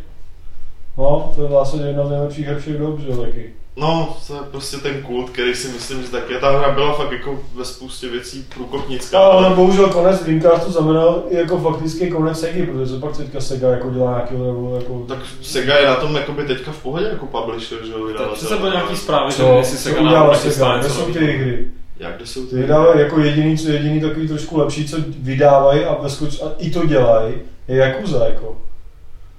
No, 0.99 1.33
to 1.37 1.43
je 1.43 1.49
vlastně 1.49 1.87
jedna 1.87 2.07
z 2.07 2.11
nejlepších 2.11 2.47
her 2.47 2.61
všech 2.61 2.79
dob, 2.79 2.99
že 2.99 3.17
taky. 3.17 3.55
No, 3.81 4.17
to 4.27 4.35
je 4.35 4.41
prostě 4.51 4.77
ten 4.77 5.03
kult, 5.03 5.31
který 5.31 5.55
si 5.55 5.69
myslím, 5.69 6.03
že 6.03 6.09
taky 6.09 6.35
ta 6.41 6.59
hra 6.59 6.71
byla 6.71 6.93
fakt 6.93 7.13
jako 7.13 7.41
ve 7.55 7.65
spoustě 7.65 8.09
věcí 8.09 8.47
průkopnická. 8.55 9.19
No, 9.19 9.25
ale 9.25 9.51
bohužel 9.57 9.89
konec 9.89 10.23
Dreamcastu 10.25 10.73
znamenal 10.73 11.23
i 11.31 11.37
jako 11.37 11.59
faktický 11.59 12.11
konec 12.11 12.41
Segy, 12.41 12.67
protože 12.67 12.93
co 12.93 13.01
pak 13.01 13.17
teďka 13.17 13.41
Sega 13.41 13.69
jako 13.69 13.91
dělá 13.91 14.11
nějaký 14.11 14.35
level, 14.35 14.75
jako... 14.81 15.05
Tak 15.09 15.19
Sega 15.43 15.77
je 15.77 15.87
na 15.87 15.95
tom 15.95 16.17
jakoby 16.17 16.45
teďka 16.45 16.73
v 16.73 16.83
pohodě 16.83 17.07
jako 17.07 17.27
publisher, 17.27 17.79
že 17.87 17.93
jo, 17.93 17.99
Tak 17.99 18.07
vydavatel. 18.07 18.35
přece 18.37 18.57
byly 18.57 18.71
nějaký 18.71 18.97
zprávy, 18.97 19.33
že 19.33 19.37
Co, 19.37 19.57
jestli 19.57 19.77
co 19.77 19.83
se 19.83 19.91
kanál 19.91 20.07
udělala 20.07 20.31
taky 20.31 20.43
Sega, 20.51 20.55
stane 20.55 20.79
kde 20.79 20.89
něco 20.89 21.01
jsou 21.01 21.13
ty 21.13 21.19
hry? 21.19 21.69
Jak, 21.99 22.17
kde 22.17 22.27
jsou 22.27 22.47
Ty 22.47 22.57
vydávají 22.57 23.01
jako 23.01 23.21
jediný, 23.21 23.59
co 23.59 23.69
jediný 23.69 24.01
takový 24.01 24.29
trošku 24.29 24.59
lepší, 24.59 24.89
co 24.89 24.97
vydávají 25.19 25.85
a, 25.85 25.93
a 25.93 26.53
i 26.59 26.71
to 26.71 26.87
dělají, 26.87 27.35
je 27.69 27.77
Yakuza, 27.77 28.25
jako. 28.25 28.57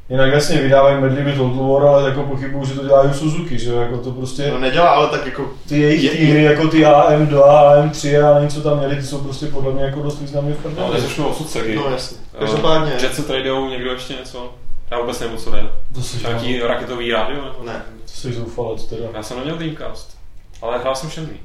Jinak 0.09 0.33
jasně 0.33 0.61
vydávají 0.61 1.01
Medley 1.01 1.23
with 1.23 1.37
Total 1.37 1.67
War, 1.67 1.83
ale 1.87 2.09
jako 2.09 2.23
pochybuju, 2.23 2.65
že 2.65 2.73
to 2.73 2.83
dělají 2.83 3.13
Suzuki, 3.13 3.59
že 3.59 3.73
jako 3.73 3.97
to 3.97 4.11
prostě... 4.11 4.51
No 4.51 4.59
nedělá, 4.59 4.89
ale 4.89 5.07
tak 5.07 5.25
jako 5.25 5.51
Ty 5.69 5.79
jejich 5.81 6.03
Je- 6.03 6.11
týmy, 6.11 6.43
jako 6.43 6.67
ty 6.67 6.85
AM2, 6.85 7.41
AM3 7.43 8.25
a 8.29 8.33
nevím, 8.33 8.49
co 8.49 8.61
tam 8.61 8.77
měli, 8.77 8.95
ty 8.95 9.03
jsou 9.03 9.17
prostě 9.17 9.45
podle 9.45 9.73
mě 9.73 9.83
jako 9.83 10.01
dost 10.01 10.19
významně 10.21 10.53
v 10.53 10.57
No, 10.57 10.61
prdeli. 10.71 10.93
neřešme 10.93 11.25
osud 11.25 11.49
Segy. 11.49 11.75
No 11.75 11.89
jasně. 11.91 12.17
Každopádně- 12.39 12.91
Jet 13.01 13.15
Set 13.15 13.29
Radio, 13.29 13.65
někdo 13.65 13.91
ještě 13.91 14.13
něco? 14.13 14.53
Já 14.91 14.99
vůbec 14.99 15.19
nevím, 15.19 15.37
co 15.37 15.51
jde. 15.51 15.63
To 15.95 16.01
jsi, 16.01 16.17
Nějaký 16.27 16.59
raketový 16.59 17.11
rádio? 17.11 17.41
Ne. 17.65 17.81
to 18.05 18.11
jsi 18.11 18.33
zoufalec 18.33 18.83
teda. 18.85 19.05
Já 19.13 19.23
jsem 19.23 19.37
neměl 19.37 19.57
Dreamcast, 19.57 20.17
ale 20.61 20.77
hrál 20.79 20.95
jsem 20.95 21.09
Shenmue. 21.09 21.35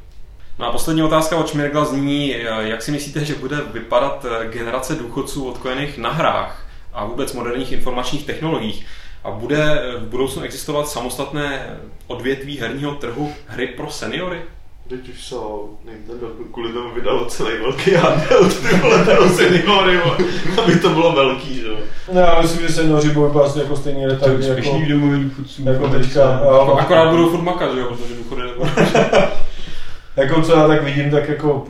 No 0.58 0.66
a 0.66 0.72
poslední 0.72 1.02
otázka 1.02 1.36
od 1.36 1.48
Šmirgla 1.50 1.84
zní, 1.84 2.34
eh, 2.36 2.40
jak 2.60 2.82
si 2.82 2.90
myslíte, 2.90 3.24
že 3.24 3.34
bude 3.34 3.56
vypadat 3.72 4.26
eh, 4.42 4.46
generace 4.48 4.94
důchodců 4.94 5.48
odkojených 5.50 5.98
na 5.98 6.10
hrách 6.12 6.63
a 6.94 7.04
vůbec 7.04 7.32
moderních 7.32 7.72
informačních 7.72 8.26
technologiích? 8.26 8.86
A 9.24 9.30
bude 9.30 9.80
eh, 9.80 9.98
v 9.98 10.06
budoucnu 10.08 10.42
existovat 10.42 10.88
samostatné 10.88 11.76
odvětví 12.06 12.58
herního 12.58 12.94
trhu 12.94 13.32
hry 13.46 13.66
pro 13.66 13.90
seniory? 13.90 14.40
Teď 14.88 15.08
už 15.08 15.24
jsou, 15.24 15.78
Nintendo 15.84 16.26
kvůli 16.52 16.72
tomu 16.72 16.94
vydalo 16.94 17.24
celý 17.24 17.58
velký 17.58 17.94
handheld, 17.94 18.60
ty 18.60 18.76
vole, 18.76 19.04
pro 19.04 19.28
seniory, 19.28 20.00
aby 20.62 20.78
to 20.78 20.88
bylo 20.88 21.12
velký, 21.12 21.54
že 21.54 21.66
jo. 21.66 21.76
No, 22.12 22.20
já 22.20 22.40
myslím, 22.42 22.66
že 22.66 22.72
seniori 22.72 23.08
budou 23.08 23.26
vypadat 23.26 23.56
jako 23.56 23.76
stejně 23.76 24.06
úspěšný 24.08 24.80
jako, 24.80 24.86
v 24.86 24.88
domově 24.88 25.18
důchodců. 25.18 25.62
jako 25.64 25.88
teďka. 25.88 26.20
Jako 26.20 26.44
Jo, 26.44 26.76
akorát 26.80 27.10
budou 27.10 27.30
furt 27.30 27.42
makat, 27.42 27.74
že 27.74 27.80
jo, 27.80 27.86
protože 27.86 28.14
důchody 28.14 28.42
nebudou. 28.42 28.70
jako 30.16 30.42
co 30.42 30.56
já 30.56 30.68
tak 30.68 30.84
vidím, 30.84 31.10
tak 31.10 31.28
jako 31.28 31.66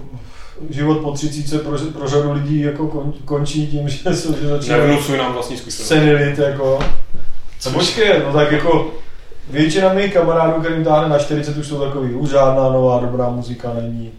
život 0.70 0.98
po 0.98 1.10
třicíce 1.12 1.58
pro, 1.58 1.78
pro 1.78 2.08
řadu 2.08 2.32
lidí 2.32 2.60
jako 2.60 2.86
kon, 2.88 3.12
končí 3.24 3.66
tím, 3.66 3.88
že 3.88 4.14
se 4.14 4.28
že 4.40 4.48
začínají 4.48 4.82
Nevnucuj 4.82 5.18
nám 5.18 5.32
vlastní 5.32 5.56
zkušenost. 5.56 5.88
senilit, 5.88 6.38
jako. 6.38 6.78
No 7.66 7.72
počkej, 7.72 8.22
no 8.26 8.32
tak 8.32 8.52
jako 8.52 8.90
většina 9.50 9.92
mých 9.92 10.12
kamarádů, 10.14 10.60
kterým 10.60 10.84
táhne 10.84 11.08
na 11.08 11.18
40, 11.18 11.56
už 11.56 11.66
jsou 11.66 11.80
takový, 11.80 12.14
už 12.14 12.30
žádná 12.30 12.68
nová 12.68 13.00
dobrá 13.00 13.28
muzika 13.28 13.72
není. 13.80 14.10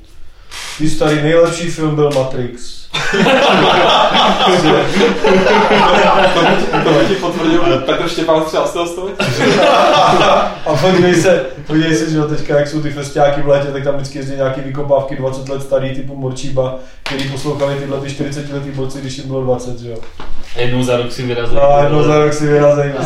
Ty 0.77 0.89
starý 0.89 1.21
nejlepší 1.21 1.69
film 1.69 1.95
byl 1.95 2.09
Matrix. 2.15 2.85
To 6.83 7.03
ti 7.07 7.15
potvrdil 7.15 7.83
Petr 7.85 8.09
Štěpán 8.09 8.43
z 8.43 8.45
13. 8.45 8.77
století. 8.91 9.25
A 10.65 10.75
podívej 10.81 11.15
se, 11.15 11.45
podívej 11.67 11.95
se, 11.95 12.11
že 12.11 12.21
teďka 12.21 12.59
jak 12.59 12.67
jsou 12.67 12.81
ty 12.81 12.89
festiáky 12.91 13.41
v 13.41 13.47
létě, 13.47 13.67
tak 13.67 13.83
tam 13.83 13.95
vždycky 13.95 14.17
jezdí 14.17 14.35
nějaký 14.35 14.61
vykopávky 14.61 15.15
20 15.15 15.49
let 15.49 15.61
starý 15.61 15.95
typu 15.95 16.15
Morčíba, 16.15 16.75
který 17.03 17.29
poslouchali 17.29 17.75
tyhle 17.75 17.99
ty 17.99 18.09
40 18.09 18.53
letý 18.53 18.71
borci, 18.71 19.01
když 19.01 19.17
jim 19.17 19.27
bylo 19.27 19.43
20, 19.43 19.79
že 19.79 19.89
jo. 19.89 19.97
A 20.55 20.61
jednou 20.61 20.83
za 20.83 20.97
rok 20.97 21.11
si 21.11 21.23
vyrazil. 21.23 21.55
No 21.55 21.73
a 21.73 21.83
jednou 21.83 22.03
za 22.03 22.19
rok 22.19 22.33
si 22.33 22.47
vyrazejí, 22.47 22.91
A 22.91 23.03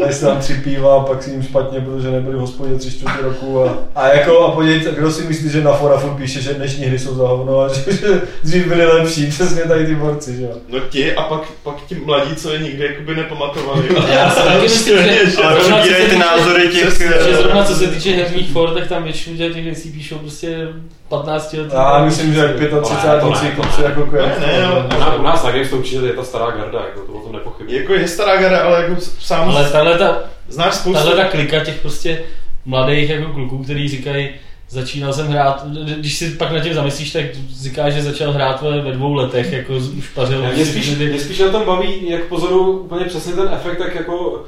dají 0.00 0.14
si 0.14 0.20
tam 0.20 0.38
tři 0.38 0.54
piva 0.54 0.96
a 0.96 1.00
pak 1.00 1.22
si 1.22 1.30
jim 1.30 1.42
špatně, 1.42 1.80
protože 1.80 2.10
nebyli 2.10 2.36
v 2.36 2.40
hospodě 2.40 2.74
tři 2.74 2.90
čtvrtě 2.90 3.22
roku 3.22 3.64
a, 3.64 3.78
a 3.94 4.08
jako 4.08 4.40
a 4.40 4.50
podívejte, 4.50 4.92
kdo 4.92 5.10
si 5.10 5.22
myslí, 5.22 5.50
že 5.50 5.64
na 5.64 5.72
Forafu 5.72 6.08
píše, 6.08 6.40
že 6.40 6.54
dnešní 6.54 6.84
hry 6.84 6.98
jsou 6.98 7.14
za 7.14 7.28
hovno 7.28 7.60
a 7.60 7.68
že, 7.74 7.92
že 7.92 8.20
dřív 8.44 8.66
byly 8.66 8.86
lepší, 8.86 9.26
přesně 9.26 9.62
tady 9.62 9.86
ty 9.86 9.94
borci, 9.94 10.36
že 10.36 10.42
jo. 10.42 10.52
No 10.68 10.80
ti 10.80 11.14
a 11.14 11.22
pak, 11.22 11.40
pak 11.62 11.86
ti 11.86 11.94
mladí, 11.94 12.36
co 12.36 12.52
je 12.52 12.58
nikdy 12.58 12.84
jakoby 12.84 13.14
nepamatovali. 13.14 13.88
Já 14.12 14.30
si 14.30 14.40
taky 14.40 14.62
myslím, 14.62 14.98
že, 14.98 15.42
Ale 15.42 16.08
ty 16.10 16.18
názory 16.18 16.68
těch... 16.68 16.98
že 16.98 17.14
eh, 17.30 17.36
zrovna 17.36 17.64
co 17.64 17.74
se 17.74 17.86
týče 17.86 18.10
herních 18.10 18.50
for, 18.50 18.70
tak 18.74 18.88
tam 18.88 19.04
většinu 19.04 19.36
těch 19.36 19.64
věcí 19.64 19.90
píšou 19.90 20.18
prostě 20.18 20.68
15 21.10 21.52
let. 21.52 21.72
Já 21.72 22.04
myslím, 22.04 22.34
že 22.34 22.40
jak 22.40 22.50
Ale 22.50 22.68
to 22.68 22.76
ne, 22.76 22.82
35 22.82 23.20
to 23.20 23.30
ne. 23.30 23.50
kluci 23.50 23.82
jako 23.82 24.06
květ. 24.06 24.40
Ne, 24.40 24.46
ne, 24.46 24.64
ale- 24.66 24.84
U 24.84 25.00
nás- 25.00 25.18
U 25.18 25.22
nás 25.22 25.44
na 25.44 25.50
Games 25.50 25.70
to 25.70 25.76
určitě 25.76 25.96
je 26.06 26.12
ta 26.12 26.24
stará 26.24 26.50
garda, 26.50 26.78
jako 26.78 27.00
to 27.00 27.12
o 27.12 27.20
tom 27.20 27.32
nepochybuji. 27.32 27.76
jako 27.76 27.92
je 27.94 28.08
stará 28.08 28.40
gara, 28.40 28.58
ale 28.58 28.82
jako 28.82 28.94
sám 29.18 29.48
Ale 29.48 29.70
tahle 29.70 29.98
ta, 29.98 30.18
znáš 30.48 30.74
spoustu... 30.74 30.98
tahle 30.98 31.16
ta 31.16 31.24
klika 31.24 31.64
těch 31.64 31.80
prostě 31.80 32.22
mladých 32.64 33.10
jako 33.10 33.32
kluků, 33.32 33.58
který 33.58 33.88
říkají, 33.88 34.28
začínal 34.68 35.12
jsem 35.12 35.26
hrát, 35.26 35.64
když 35.96 36.16
si 36.16 36.30
pak 36.30 36.52
na 36.52 36.60
tím 36.60 36.74
zamyslíš, 36.74 37.12
tak 37.12 37.24
říká, 37.62 37.90
že 37.90 38.02
začal 38.02 38.32
hrát 38.32 38.62
ve, 38.62 38.80
ve 38.80 38.92
dvou 38.92 39.14
letech, 39.14 39.52
jako 39.52 39.72
už 39.76 40.08
pařil. 40.14 40.42
Mě 40.54 40.66
spíš, 40.66 40.96
mě 40.98 41.20
spíš 41.20 41.38
na 41.38 41.48
tom 41.48 41.64
baví, 41.64 42.10
jak 42.10 42.24
pozoru 42.24 42.78
úplně 42.80 43.04
přesně 43.04 43.32
ten 43.32 43.48
efekt, 43.52 43.78
tak 43.78 43.94
jako 43.94 44.44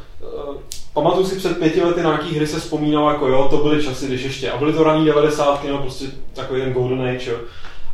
pamatuju 0.93 1.27
si 1.27 1.37
před 1.37 1.59
pěti 1.59 1.83
lety 1.83 2.03
na 2.03 2.11
nějaký 2.11 2.37
hry 2.37 2.47
se 2.47 2.61
vzpomínal 2.61 3.09
jako 3.09 3.29
jo, 3.29 3.49
to 3.51 3.57
byly 3.57 3.85
časy, 3.85 4.07
když 4.07 4.23
ještě, 4.23 4.51
a 4.51 4.57
byly 4.57 4.73
to 4.73 4.83
raný 4.83 5.05
90. 5.05 5.65
no 5.65 5.79
prostě 5.79 6.05
takový 6.35 6.61
ten 6.61 6.73
golden 6.73 7.03
age, 7.03 7.31
jo. 7.31 7.37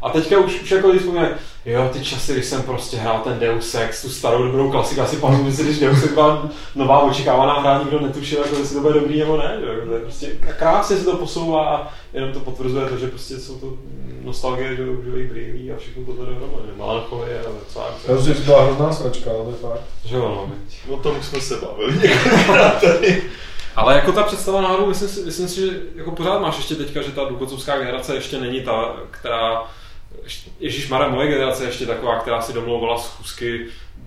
A 0.03 0.11
teďka 0.11 0.39
už, 0.39 0.63
už 0.63 0.71
jako 0.71 0.89
když 0.91 1.03
vzpomínají, 1.03 1.35
jo, 1.67 1.91
ty 1.93 2.05
časy, 2.05 2.33
když 2.33 2.45
jsem 2.45 2.63
prostě 2.63 2.97
hrál 2.97 3.21
ten 3.25 3.39
Deus 3.39 3.75
Ex, 3.75 4.03
tu 4.03 4.11
starou 4.11 4.43
dobrou 4.43 4.71
klasiku, 4.71 5.01
asi 5.01 5.17
pamatuju 5.17 5.53
si, 5.53 5.65
když 5.65 5.79
Deus 5.79 6.05
Ex 6.05 6.13
byla 6.13 6.49
nová 6.75 7.03
očekávaná 7.03 7.61
hra, 7.61 7.79
nikdo 7.79 8.01
netušil, 8.01 8.39
jako 8.39 8.57
jestli 8.57 8.75
to 8.75 8.83
bude 8.83 9.01
dobrý 9.01 9.19
nebo 9.19 9.37
ne, 9.37 9.59
jo. 9.61 9.87
To 9.87 9.95
je 9.95 10.01
prostě 10.01 10.27
krásně 10.59 10.97
se 10.97 11.05
to 11.05 11.17
posouvá 11.17 11.77
a 11.77 11.93
jenom 12.15 12.33
to 12.33 12.41
potvrzuje 12.41 12.87
to, 12.89 12.97
že 12.97 13.07
prostě 13.09 13.39
jsou 13.39 13.59
to 13.59 13.75
nostalgie, 14.25 14.77
že 14.77 14.91
uživých 14.91 15.31
brýlí 15.31 15.73
a 15.73 15.77
všechno 15.77 16.05
tohle 16.05 16.27
dohromady, 16.27 16.69
melancholie 16.77 17.41
a 17.41 17.79
Já 18.09 18.17
co 18.17 18.23
si 18.25 18.35
to 18.35 18.41
byla 18.41 18.65
hrozná 18.65 18.93
sračka, 18.93 19.31
ale 19.31 19.45
to 19.45 19.51
je 19.51 19.57
fakt. 19.57 19.81
že 20.05 20.17
jo, 20.17 20.29
no. 20.29 20.95
O 20.95 20.97
tom 20.97 21.19
už 21.19 21.27
jsme 21.27 21.41
se 21.41 21.57
bavili 21.57 22.09
několikrát 22.09 22.81
tady. 22.81 23.23
Ale 23.77 23.95
jako 23.95 24.13
ta 24.13 24.23
představa 24.23 24.61
náhodou, 24.61 24.87
myslím 24.87 25.09
si, 25.09 25.21
myslím 25.21 25.49
si, 25.49 25.61
že 25.61 25.79
jako 25.95 26.11
pořád 26.11 26.39
máš 26.39 26.57
ještě 26.57 26.75
teďka, 26.75 27.03
že 27.03 27.13
ta 27.13 27.25
důchodcovská 27.25 27.79
generace 27.79 28.15
ještě 28.15 28.41
není 28.41 28.61
ta, 28.61 28.97
která, 29.11 29.63
Ježíš 30.61 30.89
Mara, 30.89 31.09
moje 31.09 31.29
generace 31.29 31.63
je 31.65 31.69
ještě 31.69 31.87
taková, 31.87 32.19
která 32.19 32.43
si 32.43 32.53
domlouvala 32.53 32.99
schůzky 32.99 33.67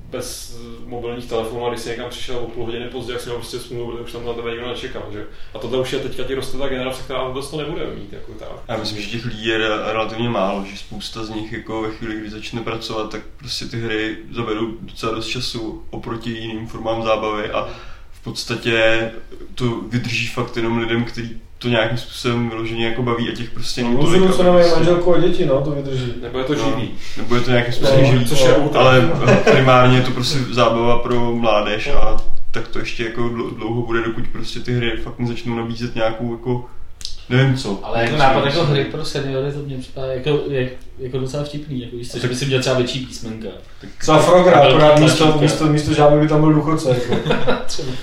bez 0.09 0.57
mobilních 0.85 1.25
telefonů 1.25 1.65
a 1.65 1.69
když 1.69 1.81
si 1.81 1.89
někam 1.89 2.09
přišel 2.09 2.37
o 2.37 2.45
půl 2.47 2.65
hodiny 2.65 2.87
pozdě, 2.87 3.13
jak 3.13 3.21
si 3.21 3.29
měl 3.29 3.37
prostě 3.37 3.59
smůlu, 3.59 3.91
protože 3.91 4.03
už 4.03 4.11
tam 4.11 4.25
na 4.25 4.33
tebe 4.33 4.51
nikdo 4.51 4.67
nečekal, 4.67 5.03
že? 5.13 5.25
A 5.53 5.59
tohle 5.59 5.79
už 5.79 5.93
je 5.93 5.99
teďka 5.99 6.23
ti 6.23 6.35
roste 6.35 6.57
ta 6.57 6.67
generace, 6.67 7.03
která 7.03 7.23
vůbec 7.23 7.49
to 7.49 7.57
nebude 7.57 7.85
mít, 7.95 8.13
jako 8.13 8.31
ta. 8.33 8.45
Já 8.67 8.77
myslím, 8.77 9.01
že 9.01 9.09
těch 9.09 9.25
lidí 9.25 9.47
je 9.47 9.57
re- 9.57 9.91
relativně 9.91 10.29
málo, 10.29 10.65
že 10.65 10.77
spousta 10.77 11.23
z 11.23 11.29
nich 11.29 11.51
jako 11.53 11.81
ve 11.81 11.91
chvíli, 11.91 12.19
kdy 12.19 12.29
začne 12.29 12.61
pracovat, 12.61 13.11
tak 13.11 13.21
prostě 13.37 13.65
ty 13.65 13.81
hry 13.81 14.17
zavedou 14.31 14.67
docela 14.81 15.15
dost 15.15 15.27
času 15.27 15.85
oproti 15.89 16.29
jiným 16.29 16.67
formám 16.67 17.03
zábavy 17.03 17.51
a 17.51 17.69
v 18.21 18.23
podstatě 18.23 19.09
to 19.55 19.81
vydrží 19.91 20.27
fakt 20.27 20.57
jenom 20.57 20.77
lidem, 20.77 21.03
kteří 21.03 21.41
to 21.57 21.67
nějakým 21.67 21.97
způsobem 21.97 22.49
vyloženě 22.49 22.85
jako 22.85 23.03
baví 23.03 23.29
a 23.29 23.35
těch 23.35 23.49
prostě 23.49 23.83
není 23.83 23.97
tolik, 23.97 24.21
aby 24.23 24.43
nemají 24.43 24.53
prostě- 24.63 24.75
manželku 24.75 25.15
a 25.15 25.19
děti, 25.19 25.45
no, 25.45 25.61
to 25.61 25.71
vydrží. 25.71 26.13
Nebo 26.21 26.37
je 26.39 26.43
to 26.45 26.55
No. 26.55 26.63
živý. 26.65 26.89
Nebo 27.17 27.35
je 27.35 27.41
to 27.41 27.49
nějakým 27.51 27.73
No, 27.73 27.77
způsobem 27.77 28.05
živý, 28.05 28.25
což 28.25 28.39
je 28.41 28.55
ale 28.55 29.01
primárně 29.51 29.97
je 29.97 30.03
to 30.03 30.11
prostě 30.11 30.39
zábava 30.51 30.99
pro 30.99 31.35
mládež 31.35 31.87
a 31.87 32.17
tak 32.51 32.67
to 32.67 32.79
ještě 32.79 33.03
jako 33.03 33.21
dl- 33.21 33.55
dlouho 33.55 33.81
bude, 33.81 34.01
dokud 34.03 34.27
prostě 34.31 34.59
ty 34.59 34.73
hry 34.73 34.97
fakt 34.97 35.19
nezačnou 35.19 35.55
nabízet 35.55 35.95
nějakou 35.95 36.31
jako 36.31 36.65
nevím 37.29 37.57
co. 37.57 37.79
Ale 37.83 38.03
jako 38.03 38.15
nápad 38.17 38.45
jako 38.45 38.65
hry 38.65 38.85
pro 38.85 39.05
seniory, 39.05 39.51
to 39.51 39.59
mě 39.59 39.77
připadá 39.77 40.07
jako, 40.07 40.39
jak, 40.49 40.69
jako 40.99 41.17
docela 41.17 41.43
vtipný, 41.43 41.81
jako 41.81 41.95
víš 41.95 42.11
co, 42.11 42.19
že 42.19 42.27
by 42.27 42.35
si 42.35 42.45
měl 42.45 42.59
třeba 42.59 42.75
větší 42.77 43.05
písmenka. 43.05 43.47
Za 44.03 44.17
Frogra, 44.17 44.59
akorát 44.59 44.99
místo, 44.99 45.37
místo, 45.41 45.65
místo 45.65 45.93
žáby 45.93 46.19
by 46.21 46.27
tam 46.27 46.41
byl 46.41 46.53
důchodce. 46.53 46.89
Jako. 46.89 47.15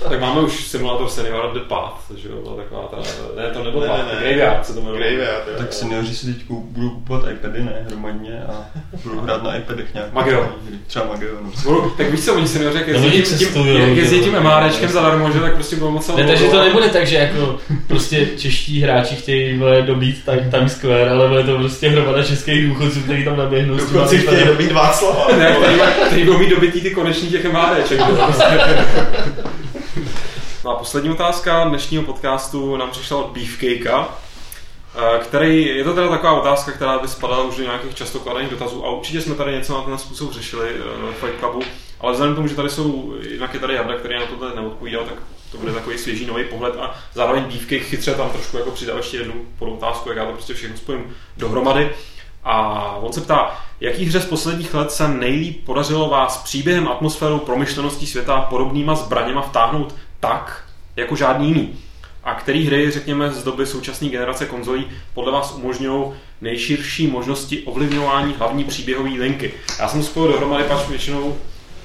Tak 0.09 0.21
máme 0.21 0.41
už 0.41 0.67
simulátor 0.67 1.09
seniora 1.09 1.53
The 1.53 1.59
Path, 1.59 2.11
že 2.17 2.29
jo, 2.29 2.35
byla 2.43 2.55
taková 2.55 2.81
ta, 2.81 2.97
ne, 3.41 3.49
to 3.49 3.63
nebyl 3.63 3.81
Ne, 3.81 3.87
Path, 3.87 3.99
ne, 3.99 4.13
ne. 4.13 4.19
Graveyard 4.21 4.65
se 4.65 4.73
to 4.73 4.81
jmenuje. 4.81 4.99
Graveyard, 4.99 5.47
jo. 5.47 5.53
Tak 5.57 5.73
seniori 5.73 6.07
si 6.07 6.33
teď 6.33 6.43
budou 6.49 6.89
kupovat 6.89 7.31
iPady, 7.31 7.63
ne, 7.63 7.85
hromadně 7.87 8.43
a 8.43 8.65
budou 9.03 9.19
hrát 9.21 9.43
na 9.43 9.55
iPadech 9.55 9.93
nějak. 9.93 10.13
Magio. 10.13 10.49
Třeba 10.87 11.05
Magio, 11.05 11.31
no. 11.65 11.91
Tak 11.97 12.11
víš 12.11 12.25
co, 12.25 12.35
oni 12.35 12.47
seniori, 12.47 12.75
jak 12.75 12.87
No, 12.87 13.07
jezdí 13.07 13.45
tím, 13.45 13.67
jak 13.67 13.97
jezdí 13.97 14.19
tím 14.19 14.33
MRčkem 14.39 14.89
zadarmo, 14.89 15.31
že 15.31 15.39
tak 15.39 15.53
prostě 15.53 15.75
budou 15.75 15.91
moc 15.91 16.07
Ne, 16.15 16.23
takže 16.27 16.45
to 16.45 16.63
nebude 16.63 16.89
tak, 16.89 17.07
že 17.07 17.15
jako 17.15 17.57
prostě 17.87 18.25
čeští 18.37 18.81
hráči 18.81 19.15
chtějí 19.15 19.61
dobít 19.85 20.25
Time, 20.25 20.51
Times 20.51 20.73
Square, 20.75 21.09
ale 21.09 21.27
bude 21.27 21.43
to 21.43 21.57
prostě 21.57 21.89
hromada 21.89 22.23
českých 22.23 22.67
důchodců, 22.89 23.03
kteří 23.03 23.25
tam 23.25 23.37
naběhnou. 23.37 23.75
Dokonce 23.75 24.17
chtějí 24.17 24.45
dobít 24.45 24.71
Václava. 24.71 25.27
Ne, 25.37 25.57
který, 26.07 26.23
budou 26.23 26.39
mít 26.39 26.49
dobytý 26.49 26.81
ty 26.81 26.91
koneční 26.91 27.29
těch 27.29 27.45
MHDček. 27.45 28.01
No 30.63 30.71
a 30.71 30.75
poslední 30.75 31.09
otázka 31.09 31.63
dnešního 31.63 32.03
podcastu 32.03 32.77
nám 32.77 32.89
přišla 32.89 33.17
od 33.17 33.31
Beefcakea, 33.31 34.17
eh, 34.95 35.19
který, 35.19 35.65
je 35.65 35.83
to 35.83 35.93
teda 35.93 36.07
taková 36.07 36.33
otázka, 36.33 36.71
která 36.71 36.99
by 36.99 37.07
spadala 37.07 37.43
už 37.43 37.57
do 37.57 37.63
nějakých 37.63 37.95
často 37.95 38.19
kladených 38.19 38.51
dotazů 38.51 38.85
a 38.85 38.91
určitě 38.91 39.21
jsme 39.21 39.35
tady 39.35 39.51
něco 39.51 39.73
na 39.73 39.81
ten 39.81 39.97
způsob 39.97 40.33
řešili 40.33 40.69
eh, 40.69 41.11
v 41.11 41.25
Fight 41.25 41.39
Clubu, 41.39 41.61
ale 41.99 42.11
vzhledem 42.11 42.35
k 42.35 42.37
tomu, 42.37 42.47
že 42.47 42.55
tady 42.55 42.69
jsou, 42.69 43.13
jinak 43.29 43.53
je 43.53 43.59
tady 43.59 43.73
Jarda, 43.73 43.93
který 43.93 44.15
na 44.15 44.25
to 44.25 44.55
neodpovídal, 44.55 45.03
tak 45.05 45.17
to 45.51 45.57
bude 45.57 45.73
takový 45.73 45.97
svěží 45.97 46.25
nový 46.25 46.43
pohled 46.43 46.73
a 46.79 46.95
zároveň 47.13 47.43
Beefcake 47.43 47.81
chytře 47.81 48.13
tam 48.13 48.29
trošku 48.29 48.57
jako 48.57 48.71
přidal 48.71 48.97
ještě 48.97 49.17
jednu 49.17 49.33
podotázku, 49.59 50.09
jak 50.09 50.17
já 50.17 50.25
to 50.25 50.31
prostě 50.31 50.53
všechno 50.53 50.77
spojím 50.77 51.15
dohromady. 51.37 51.89
A 52.43 52.95
on 53.01 53.13
se 53.13 53.21
ptá, 53.21 53.59
jaký 53.81 54.05
hře 54.05 54.21
z 54.21 54.25
posledních 54.25 54.73
let 54.73 54.91
se 54.91 55.07
nejlíp 55.07 55.65
podařilo 55.65 56.09
vás 56.09 56.37
příběhem, 56.37 56.87
atmosférou, 56.87 57.39
promyšleností 57.39 58.07
světa 58.07 58.41
podobnýma 58.41 58.95
zbraněma 58.95 59.41
vtáhnout 59.41 59.95
tak, 60.19 60.63
jako 60.95 61.15
žádný 61.15 61.47
jiný? 61.47 61.79
A 62.23 62.33
který 62.33 62.67
hry, 62.67 62.91
řekněme, 62.91 63.31
z 63.31 63.43
doby 63.43 63.65
současné 63.65 64.09
generace 64.09 64.45
konzolí 64.45 64.87
podle 65.13 65.31
vás 65.31 65.53
umožňují 65.55 66.13
nejširší 66.41 67.07
možnosti 67.07 67.61
ovlivňování 67.61 68.35
hlavní 68.37 68.63
příběhové 68.63 69.09
linky? 69.09 69.53
Já 69.79 69.87
jsem 69.87 70.03
spojil 70.03 70.31
dohromady, 70.31 70.63
pač 70.63 70.87
většinou 70.87 71.37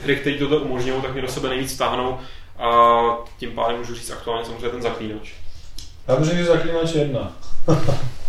hry, 0.05 0.17
které 0.17 0.39
tohle 0.39 0.59
umožňují, 0.59 1.03
tak 1.03 1.13
mě 1.13 1.23
do 1.23 1.29
sebe 1.29 1.49
nejvíc 1.49 1.73
stáhnou 1.73 2.19
a 2.59 2.69
tím 3.39 3.51
pádem 3.51 3.79
můžu 3.79 3.95
říct 3.95 4.11
aktuálně 4.11 4.45
samozřejmě 4.45 4.69
ten 4.69 4.83
zaklínač. 4.83 5.33
Já 6.09 6.17
bych 6.17 6.25
řekl, 6.25 6.39
že 6.39 6.45
Zaklínač 6.45 6.95
jedna. 6.95 7.33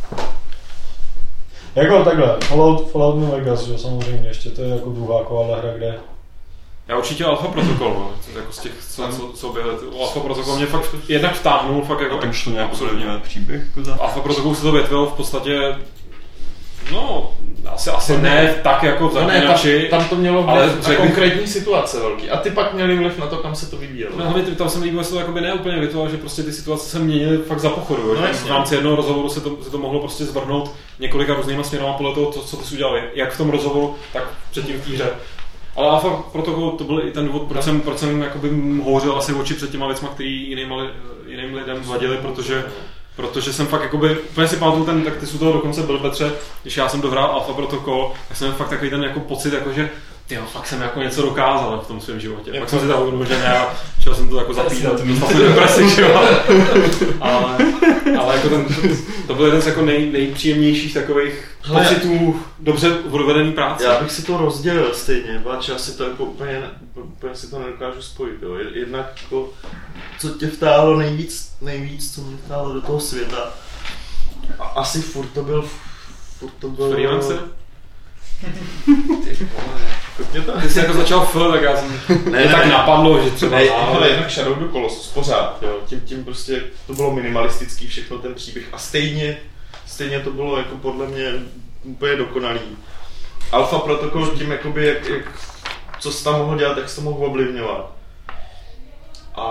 jako 1.75 2.03
takhle, 2.03 2.37
Fallout, 2.43 2.91
Fallout 2.91 3.15
New 3.19 3.29
Vegas, 3.29 3.63
že 3.63 3.77
samozřejmě, 3.77 4.27
ještě 4.27 4.49
to 4.49 4.61
je 4.61 4.69
jako 4.69 4.89
druhá 4.89 5.23
koala 5.23 5.57
hra, 5.57 5.73
kde 5.73 5.99
Já 6.87 6.97
určitě 6.97 7.25
Alpha 7.25 7.47
Protocol, 7.47 7.89
no. 7.89 8.11
To 8.33 8.39
jako 8.39 8.51
z 8.51 8.59
těch, 8.59 8.71
co, 8.89 9.07
co, 9.07 9.31
co 9.33 9.49
byly, 9.49 9.69
Alpha 10.01 10.19
Protocol 10.19 10.55
mě 10.55 10.65
fakt 10.65 10.95
jednak 11.07 11.35
vtáhnul, 11.35 11.81
fakt 11.81 11.99
jako 12.01 12.17
A 12.17 12.21
tam 12.21 12.33
šlo 12.33 12.51
nějak 12.51 12.69
absolutně. 12.69 12.91
ovlivňovat 12.95 13.23
příběh 13.23 13.61
jako 13.61 13.83
za... 13.83 13.97
Alpha 13.99 14.19
Protocol 14.21 14.55
se 14.55 14.61
to 14.61 14.71
větvilo 14.71 15.05
v 15.05 15.13
podstatě, 15.13 15.75
no, 16.91 17.31
asi, 17.73 17.89
asi 17.89 18.17
ne 18.17 18.55
tak 18.63 18.83
jako 18.83 19.09
v 19.09 19.13
No 19.13 19.21
ne, 19.21 19.27
zaklínači, 19.33 19.87
tam, 19.89 19.99
tam 19.99 20.09
to 20.09 20.15
mělo 20.15 20.47
ale 20.49 20.63
vliv 20.67 20.75
na 20.75 20.81
řekl 20.83 21.01
bych- 21.01 21.11
konkrétní 21.11 21.47
situace 21.47 21.99
velký. 21.99 22.29
A 22.29 22.37
ty 22.37 22.49
pak 22.51 22.73
měli 22.73 22.95
vliv 22.97 23.17
na 23.19 23.27
to, 23.27 23.37
kam 23.37 23.55
se 23.55 23.69
to 23.71 23.77
vyvíjelo. 23.77 24.11
No, 24.17 24.23
hlavně 24.23 24.43
tam 24.43 24.69
jsem 24.69 24.81
líbilo, 24.81 25.03
že 25.03 25.07
se 25.09 25.13
to 25.13 25.19
jakoby 25.19 25.41
ne 25.41 25.53
úplně 25.53 25.79
vytvalo, 25.79 26.09
že 26.09 26.17
prostě 26.17 26.43
ty 26.43 26.51
situace 26.53 26.89
se 26.89 26.99
měnily 26.99 27.37
fakt 27.37 27.59
za 27.59 27.69
pochodu. 27.69 28.13
No, 28.15 28.21
No, 28.21 28.27
v 28.33 28.47
rámci 28.49 28.75
jednoho 28.75 28.95
rozhovoru 28.95 29.29
se 29.29 29.41
to, 29.41 29.57
se 29.63 29.69
to 29.71 29.77
mohlo 29.77 29.99
prostě 29.99 30.25
zvrhnout 30.25 30.71
několika 30.99 31.33
různýma 31.33 31.63
směrama 31.63 31.93
podle 31.93 32.13
toho, 32.13 32.31
to, 32.31 32.39
co 32.41 32.57
ty 32.57 32.65
jsi 32.65 32.75
udělal, 32.75 32.97
jak 33.15 33.31
v 33.33 33.37
tom 33.37 33.49
rozhovoru, 33.49 33.95
tak 34.13 34.23
předtím 34.51 34.81
v 34.81 34.85
té 34.85 34.93
hře. 34.93 35.09
Ale 35.75 35.89
Alpha 35.89 36.09
Protocol 36.31 36.71
to 36.71 36.83
byl 36.83 37.01
i 37.07 37.11
ten 37.11 37.25
důvod, 37.25 37.41
proč 37.43 37.63
jsem, 37.63 37.81
proč 37.81 37.97
jsem 37.97 38.21
jakoby 38.21 38.49
hovořil 38.83 39.15
asi 39.17 39.33
oči 39.33 39.53
před 39.53 39.71
těma 39.71 39.87
věcmi, 39.87 40.07
který 40.13 40.49
jiným, 40.49 40.73
jiným 41.27 41.53
lidem 41.55 41.81
vadili, 41.83 42.17
protože 42.17 42.63
Protože 43.15 43.53
jsem 43.53 43.67
fakt 43.67 43.81
jakoby, 43.81 44.17
úplně 44.17 44.47
si 44.47 44.55
pamatuju 44.55 44.85
ten, 44.85 45.03
tak 45.03 45.15
ty 45.17 45.27
jsi 45.27 45.35
u 45.35 45.37
toho 45.37 45.53
dokonce 45.53 45.81
byl 45.81 45.99
Petře, 45.99 46.31
když 46.61 46.77
já 46.77 46.89
jsem 46.89 47.01
dohrál 47.01 47.25
Alpha 47.25 47.53
Protocol, 47.53 48.11
tak 48.27 48.37
jsem 48.37 48.53
fakt 48.53 48.69
takový 48.69 48.89
ten 48.89 49.03
jako 49.03 49.19
pocit, 49.19 49.53
jako 49.53 49.71
že 49.71 49.89
ty 50.27 50.35
fakt 50.35 50.67
jsem 50.67 50.81
jako 50.81 50.99
něco 50.99 51.21
dokázal 51.21 51.81
v 51.85 51.87
tom 51.87 52.01
svém 52.01 52.19
životě. 52.19 52.59
Pak 52.59 52.69
jsem 52.69 52.79
si 52.79 52.87
to 52.87 53.01
uvědomil, 53.01 53.27
že 53.27 53.37
ne, 53.37 53.57
a 53.57 53.73
chtěl 53.99 54.15
jsem 54.15 54.29
to 54.29 54.37
jako 54.37 54.53
zapítat, 54.53 54.99
jsem 54.99 55.19
depresi, 55.39 55.89
že 55.89 56.01
jo. 56.01 56.21
Ale, 57.21 57.57
ale 58.19 58.35
jako 58.35 58.49
ten, 58.49 58.65
to 59.27 59.35
byl 59.35 59.45
jeden 59.45 59.61
z 59.61 59.67
jako 59.67 59.81
nej, 59.81 60.11
nejpříjemnějších 60.11 60.93
takových 60.93 61.47
Hele, 61.61 61.83
pocitů 61.83 62.39
dobře 62.59 62.99
odvedený 63.11 63.51
práce. 63.51 63.83
Já 63.83 64.01
bych 64.01 64.11
si 64.11 64.23
to 64.23 64.37
rozdělil 64.37 64.93
stejně, 64.93 65.41
protože 65.43 65.71
já 65.71 65.77
si 65.77 65.97
to 65.97 66.03
jako 66.03 66.23
úplně, 66.23 66.61
úplně 66.95 67.35
si 67.35 67.51
to 67.51 67.59
nedokážu 67.59 68.01
spojit. 68.01 68.41
Jo. 68.41 68.55
Jednak 68.73 69.21
jako, 69.23 69.49
co 70.19 70.29
tě 70.29 70.47
vtáhlo 70.47 70.97
nejvíc, 70.97 71.55
nejvíc, 71.61 72.15
co 72.15 72.21
mě 72.21 72.37
vtáhlo 72.45 72.73
do 72.73 72.81
toho 72.81 72.99
světa. 72.99 73.53
A 74.59 74.63
asi 74.63 75.01
furt 75.01 75.27
to 75.27 75.43
byl, 75.43 75.69
furt 76.39 76.53
to 76.59 76.69
byl... 76.69 76.91
Freelancer? 76.91 77.39
Ty 79.23 79.47
vole. 79.53 80.04
Ty 80.61 80.69
jsi 80.69 80.79
jako 80.79 80.93
začal 80.93 81.21
F, 81.21 81.37
tak 81.51 81.61
já 81.61 81.77
jsem 81.77 82.01
Ne, 82.25 82.45
ne, 82.45 82.51
tak 82.51 82.65
ne. 82.65 82.71
napadlo, 82.71 83.23
že 83.23 83.31
třeba 83.31 83.57
Ne, 83.57 83.63
hele, 83.65 84.09
jednak 84.09 84.31
Shadow 84.31 84.53
of 84.53 84.59
the 84.59 84.71
Colossus, 84.71 85.07
pořád, 85.11 85.57
jo. 85.61 85.77
Tím, 85.85 86.01
tím 86.01 86.25
prostě 86.25 86.63
to 86.87 86.93
bylo 86.93 87.11
minimalistický 87.11 87.87
všechno 87.87 88.17
ten 88.17 88.33
příběh 88.33 88.65
a 88.73 88.77
stejně, 88.77 89.37
stejně 89.85 90.19
to 90.19 90.31
bylo 90.31 90.57
jako 90.57 90.77
podle 90.77 91.07
mě 91.07 91.31
úplně 91.83 92.15
dokonalý. 92.15 92.59
Alpha 93.51 93.79
Protocol 93.79 94.27
tím 94.27 94.51
jakoby, 94.51 94.87
jak, 94.87 95.09
jak 95.09 95.25
co 95.99 96.11
jsi 96.11 96.23
tam 96.23 96.35
mohl 96.35 96.57
dělat, 96.57 96.77
jak 96.77 96.89
jsi 96.89 96.95
to 96.95 97.01
mohl 97.01 97.25
ovlivňovat. 97.25 97.91
A, 99.35 99.43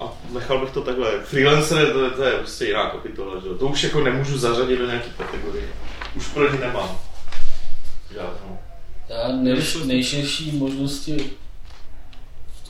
a 0.00 0.04
nechal 0.32 0.58
bych 0.58 0.70
to 0.70 0.80
takhle. 0.82 1.10
Freelancer, 1.24 1.92
to, 1.92 2.04
je- 2.04 2.10
to 2.10 2.22
je 2.22 2.32
prostě 2.32 2.64
jiná 2.64 2.90
kapitola, 2.90 3.34
že? 3.42 3.48
To 3.58 3.66
už 3.66 3.82
jako 3.84 4.00
nemůžu 4.00 4.38
zařadit 4.38 4.76
do 4.78 4.86
nějaké 4.86 5.08
kategorie. 5.18 5.64
Už 6.16 6.26
pro 6.26 6.52
ně 6.52 6.58
nemám. 6.58 6.98
Žádnou. 8.14 8.58
Já 9.08 9.28
nej, 9.28 9.62
nejširší 9.86 10.52
možnosti 10.52 11.30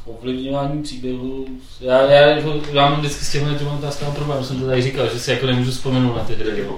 ovlivňování 0.05 0.83
příběhu. 0.83 1.47
Já, 1.81 2.03
já, 2.03 2.21
jako, 2.21 2.61
já 2.73 2.91
mám 2.91 3.01
vždycky 3.01 3.25
s 3.25 3.33
těmi 3.33 3.55
těmi 3.55 3.71
otázkami 3.71 4.15
problém, 4.15 4.45
jsem 4.45 4.61
to 4.61 4.67
tady 4.67 4.83
říkal, 4.83 5.09
že 5.13 5.19
si 5.19 5.31
jako 5.31 5.47
nemůžu 5.47 5.71
vzpomenout 5.71 6.17
na 6.17 6.25
ty 6.25 6.35
hry. 6.35 6.63
Uh, 6.63 6.77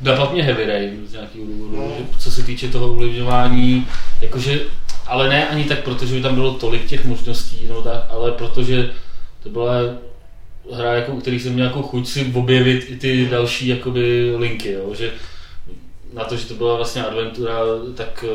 napadl 0.00 0.32
mě 0.32 0.42
Heavy 0.42 0.66
Rain 0.66 1.06
z 1.06 1.12
nějakého 1.12 1.46
důvodu, 1.46 1.76
no. 1.76 2.06
co 2.18 2.30
se 2.30 2.42
týče 2.42 2.68
toho 2.68 2.92
ovlivňování, 2.92 3.86
jakože, 4.20 4.60
ale 5.06 5.28
ne 5.28 5.48
ani 5.48 5.64
tak, 5.64 5.84
protože 5.84 6.14
by 6.14 6.22
tam 6.22 6.34
bylo 6.34 6.54
tolik 6.54 6.86
těch 6.86 7.04
možností, 7.04 7.66
no 7.68 7.82
tak, 7.82 8.06
ale 8.08 8.32
protože 8.32 8.90
to 9.42 9.48
byla 9.48 9.74
hra, 10.72 10.94
jako, 10.94 11.12
u 11.12 11.20
který 11.20 11.40
jsem 11.40 11.52
měl 11.52 11.66
jako 11.66 11.82
chuť 11.82 12.08
si 12.08 12.32
objevit 12.34 12.84
i 12.88 12.96
ty 12.96 13.26
další 13.26 13.68
jakoby 13.68 14.34
linky, 14.36 14.72
jo, 14.72 14.94
že 14.94 15.12
na 16.16 16.24
to, 16.24 16.36
že 16.36 16.46
to 16.46 16.54
byla 16.54 16.76
vlastně 16.76 17.04
adventura, 17.04 17.58
tak 17.94 18.24
eh, 18.28 18.32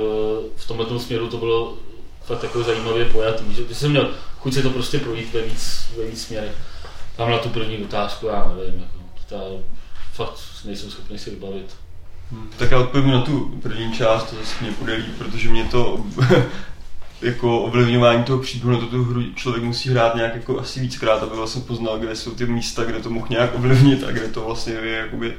v 0.56 0.68
tomhle 0.68 1.00
směru 1.00 1.28
to 1.28 1.38
bylo 1.38 1.78
fakt 2.26 2.44
jako 2.44 2.64
zajímavě 2.64 3.06
pojatý, 3.06 3.44
že, 3.54 3.76
jsem 3.76 3.92
měl 3.92 4.12
chuť 4.40 4.54
se 4.54 4.62
to 4.62 4.70
prostě 4.70 5.00
projít 5.00 5.34
ve 5.34 5.42
víc, 5.42 5.92
ve 5.98 6.06
víc 6.06 6.22
směrech. 6.24 6.56
Tam 7.18 7.32
na 7.32 7.38
tu 7.38 7.50
první 7.50 7.78
otázku, 7.78 8.28
já 8.28 8.54
nevím, 8.58 8.82
jako, 8.82 8.98
ta, 9.30 9.38
fakt 10.14 10.40
nejsem 10.66 10.92
schopný 10.92 11.20
si 11.20 11.30
vybavit. 11.30 11.76
Tak 12.58 12.72
já 12.72 12.80
odpovím 12.80 13.12
na 13.12 13.22
tu 13.22 13.60
první 13.62 13.94
část, 13.94 14.24
to 14.24 14.36
zase 14.36 14.56
mě 14.62 14.96
líp, 14.96 15.18
protože 15.18 15.50
mě 15.50 15.66
to 15.66 16.06
jako 17.22 17.62
ovlivňování 17.62 18.24
toho 18.24 18.40
příběhu 18.40 18.82
na 18.82 18.88
tu 18.88 19.04
hru 19.04 19.34
člověk 19.36 19.64
musí 19.64 19.90
hrát 19.90 20.16
nějak 20.16 20.36
jako 20.36 20.60
asi 20.60 20.80
víckrát, 20.80 21.24
aby 21.24 21.36
vlastně 21.36 21.62
poznal, 21.62 22.00
kde 22.00 22.16
jsou 22.16 22.32
ty 22.32 22.46
místa, 22.46 22.84
kde 22.84 23.00
to 23.00 23.10
mohl 23.10 23.28
nějak 23.30 23.56
ovlivnit 23.56 24.04
a 24.04 24.12
kde 24.12 24.28
to 24.28 24.42
vlastně 24.42 24.74
je 24.74 24.98
jakoby 24.98 25.34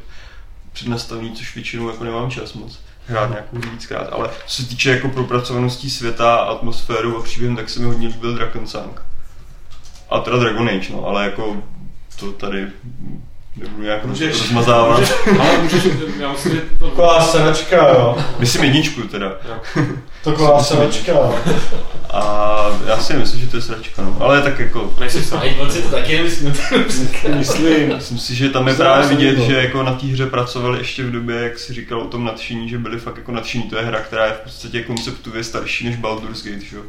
přednastavený, 0.72 1.32
což 1.32 1.54
většinou 1.54 1.88
jako 1.88 2.04
nemám 2.04 2.30
čas 2.30 2.52
moc 2.52 2.80
hrát 3.06 3.30
nějakou 3.30 3.56
víckrát, 3.56 4.08
ale 4.12 4.30
co 4.46 4.62
se 4.62 4.68
týče 4.68 4.90
jako 4.90 5.08
propracovaností 5.08 5.90
světa, 5.90 6.36
atmosféru 6.36 7.18
a 7.18 7.22
příběhem, 7.22 7.56
tak 7.56 7.70
se 7.70 7.80
mi 7.80 7.86
hodně 7.86 8.08
líbil 8.08 8.34
Drakensang. 8.34 9.02
A 10.10 10.20
teda 10.20 10.38
Dragon 10.38 10.68
Age, 10.68 10.92
no, 10.92 11.06
ale 11.06 11.24
jako 11.24 11.62
to 12.20 12.32
tady 12.32 12.66
nebudu 13.56 13.82
nějak 13.82 14.04
Můžeš. 14.04 14.40
rozmazávat. 14.40 15.12
Ale 15.40 15.58
můžeš, 15.62 15.88
já 16.18 16.32
myslím, 16.32 16.52
že 16.52 16.60
to... 16.78 16.88
Taková 16.88 17.20
sedačka, 17.20 17.88
jo. 17.88 18.16
Myslím 18.38 18.64
jedničku 18.64 19.02
teda. 19.02 19.32
Taková 20.24 20.62
sedačka. 20.62 21.12
A 22.10 22.66
já 22.86 22.96
si 22.96 23.12
myslím, 23.12 23.40
že 23.40 23.46
to 23.46 23.56
je 23.56 23.62
sračka, 23.62 24.02
no. 24.02 24.16
Ale 24.20 24.42
tak 24.42 24.58
jako, 24.58 24.94
Nejsi 25.00 25.24
sám. 25.24 25.42
Si 25.70 25.82
to 25.82 25.88
taky 25.88 26.16
nemyslím. 26.16 26.54
Myslím. 27.38 27.94
myslím 27.94 28.18
si, 28.18 28.34
že 28.34 28.48
tam 28.48 28.68
je 28.68 28.74
právě 28.74 29.08
vidět, 29.08 29.38
že 29.38 29.56
jako 29.56 29.82
na 29.82 29.94
té 29.94 30.06
hře 30.06 30.26
pracovali 30.26 30.78
ještě 30.78 31.02
v 31.04 31.10
době, 31.10 31.36
jak 31.40 31.58
si 31.58 31.72
říkal 31.74 32.00
o 32.00 32.06
tom 32.08 32.24
nadšení, 32.24 32.68
že 32.68 32.78
byli 32.78 32.98
fakt 32.98 33.16
jako 33.16 33.32
nadšení. 33.32 33.62
To 33.64 33.76
je 33.76 33.84
hra, 33.84 34.00
která 34.00 34.26
je 34.26 34.32
v 34.32 34.40
podstatě 34.44 34.82
konceptově 34.82 35.44
starší 35.44 35.84
než 35.84 35.96
Baldur's 35.96 36.44
Gate, 36.44 36.64
že? 36.64 36.76
jo. 36.76 36.82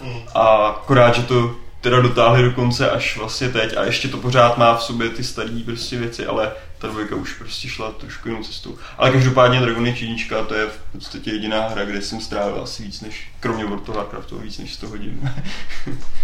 Mm. 0.00 0.20
A 0.34 0.46
akorát, 0.56 1.14
že 1.14 1.22
to 1.22 1.56
teda 1.80 2.00
dotáhli 2.00 2.42
do 2.42 2.52
konce 2.52 2.90
až 2.90 3.16
vlastně 3.16 3.48
teď 3.48 3.76
a 3.76 3.84
ještě 3.84 4.08
to 4.08 4.16
pořád 4.16 4.58
má 4.58 4.76
v 4.76 4.82
sobě 4.82 5.10
ty 5.10 5.24
staré 5.24 5.62
prostě 5.64 5.98
věci, 5.98 6.26
ale 6.26 6.52
ta 6.78 6.88
dvojka 6.88 7.16
už 7.16 7.34
prostě 7.34 7.68
šla 7.68 7.92
trošku 7.92 8.28
jinou 8.28 8.42
cestou. 8.42 8.78
Ale 8.98 9.10
každopádně 9.10 9.60
Dragon 9.60 9.88
Age 9.88 10.04
1 10.04 10.44
to 10.44 10.54
je 10.54 10.66
v 10.66 10.92
podstatě 10.92 11.30
jediná 11.30 11.68
hra, 11.68 11.84
kde 11.84 12.02
jsem 12.02 12.20
strávil 12.20 12.62
asi 12.62 12.82
víc 12.82 13.00
než, 13.00 13.30
kromě 13.40 13.64
World 13.64 13.88
of 13.88 13.96
Warcraftu, 13.96 14.38
víc 14.38 14.58
než 14.58 14.74
100 14.74 14.88
hodin. 14.88 15.32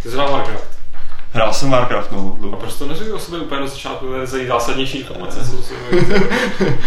Ty 0.02 0.10
jsi 0.10 0.16
Warcraft. 0.16 0.84
Hrál 1.35 1.52
jsem 1.52 1.70
Warcraft, 1.70 2.12
no, 2.12 2.32
A 2.36 2.40
dlouho. 2.40 2.56
proč 2.56 2.74
to 2.74 2.86
neřekl 2.86 3.15
o 3.15 3.19
sobě 3.19 3.40
úplně 3.40 3.61
do 3.61 3.69
začátku, 3.69 4.06
to 4.06 4.15
je 4.15 4.27
nejzásadnější 4.32 4.98
informace, 4.98 5.39
co 5.51 5.62
si 5.62 5.74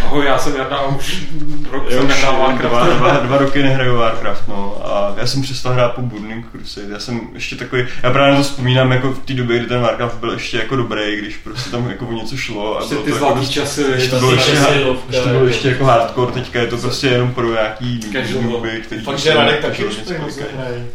Ahoj, 0.06 0.26
já 0.26 0.38
jsem 0.38 0.56
Jarda 0.56 0.76
a 0.78 0.86
už 0.88 1.24
rok 1.72 1.84
Já 1.90 1.98
jsem 1.98 2.08
nehrál 2.08 2.34
dva, 2.36 2.48
Warcraft. 2.48 2.98
dva, 2.98 3.12
dva 3.12 3.38
roky 3.38 3.64
nehraju 3.64 3.96
Warcraft, 3.98 4.48
no. 4.48 4.78
A 4.86 5.14
já 5.18 5.28
jsem 5.28 5.42
přestal 5.42 5.74
hrát 5.74 5.90
po 5.96 6.02
Burning 6.02 6.46
Crusade. 6.52 6.88
Já 6.90 7.00
jsem 7.00 7.22
ještě 7.34 7.56
takový, 7.56 7.86
já 8.04 8.12
právě 8.12 8.32
na 8.32 8.38
to 8.38 8.44
vzpomínám 8.44 8.92
jako 8.92 9.12
v 9.12 9.20
té 9.20 9.34
době, 9.34 9.60
kdy 9.60 9.68
ten 9.68 9.82
Warcraft 9.82 10.16
byl 10.18 10.32
ještě 10.32 10.58
jako 10.58 10.76
dobrý, 10.76 11.16
když 11.16 11.38
prostě 11.38 11.70
tam 11.70 11.90
jako 11.90 12.06
o 12.08 12.12
něco 12.14 12.38
šlo. 12.38 12.78
A 12.78 12.80
Ještě 12.80 12.94
bylo 12.96 13.06
ty 13.06 13.12
to 13.12 13.18
zlatý 13.18 13.40
jako 13.40 13.52
časy, 13.54 13.84
když 13.94 14.08
to 14.10 14.20
zlatý 14.20 14.36
bylo 14.36 14.94
ještě, 15.08 15.22
to 15.24 15.30
bylo 15.30 15.46
ještě 15.46 15.70
jako 15.70 15.86
hardcore, 15.86 16.32
teďka 16.32 16.60
je 16.62 16.68
to 16.68 16.78
prostě 16.78 17.08
jenom 17.08 17.34
pro 17.34 17.52
nějaký 17.52 18.00
newbie, 18.42 18.80
který... 18.80 19.02
Fakt, 19.02 19.14
prostě 19.14 19.30
že 19.32 19.38
Radek 19.38 19.56
jako 19.64 19.68
taky 19.68 19.86
už 19.86 19.98
nehraje. 20.36 20.88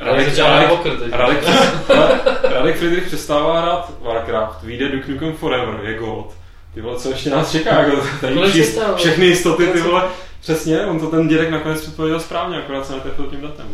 Radek, 0.00 0.38
Radek. 0.38 1.12
Radek, 1.12 1.44
Radek 2.58 2.76
Friedrich 2.76 3.06
přestává 3.06 3.60
hrát 3.60 3.92
Warcraft, 4.00 4.62
vyjde 4.62 4.88
Duke 4.88 5.12
Nukem 5.12 5.32
Forever, 5.32 5.80
je 5.82 5.98
gold. 5.98 6.34
Ty 6.74 6.80
vole, 6.80 6.96
co 6.96 7.08
ještě 7.10 7.30
nás 7.30 7.52
čeká, 7.52 7.80
jako 7.80 8.06
tady 8.20 8.48
vši, 8.48 8.78
všechny 8.96 9.26
jistoty, 9.26 9.66
ty 9.66 9.80
vole, 9.80 10.04
přesně, 10.40 10.86
on 10.86 11.00
to 11.00 11.06
ten 11.06 11.28
dědek 11.28 11.50
nakonec 11.50 11.80
předpověděl 11.80 12.20
správně, 12.20 12.58
akorát 12.58 12.86
se 12.86 12.92
netrefil 12.92 13.26
tím 13.26 13.40
datem. 13.40 13.66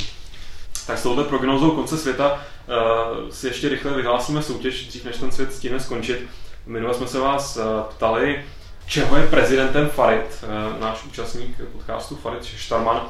Tak 0.86 0.98
s 0.98 1.02
touhle 1.02 1.24
prognózou 1.24 1.70
konce 1.70 1.98
světa 1.98 2.32
uh, 2.32 3.30
si 3.30 3.46
ještě 3.46 3.68
rychle 3.68 3.92
vyhlásíme 3.92 4.42
soutěž, 4.42 4.86
dřív 4.86 5.04
než 5.04 5.16
ten 5.16 5.32
svět 5.32 5.54
stihne 5.54 5.80
skončit. 5.80 6.26
Minule 6.66 6.94
jsme 6.94 7.06
se 7.06 7.20
vás 7.20 7.56
uh, 7.56 7.62
ptali, 7.82 8.44
čeho 8.86 9.16
je 9.16 9.26
prezidentem 9.26 9.88
Farid, 9.88 10.44
uh, 10.44 10.80
náš 10.80 11.04
účastník 11.04 11.56
podcastu 11.72 12.16
Farid 12.16 12.44
Štarman. 12.44 13.00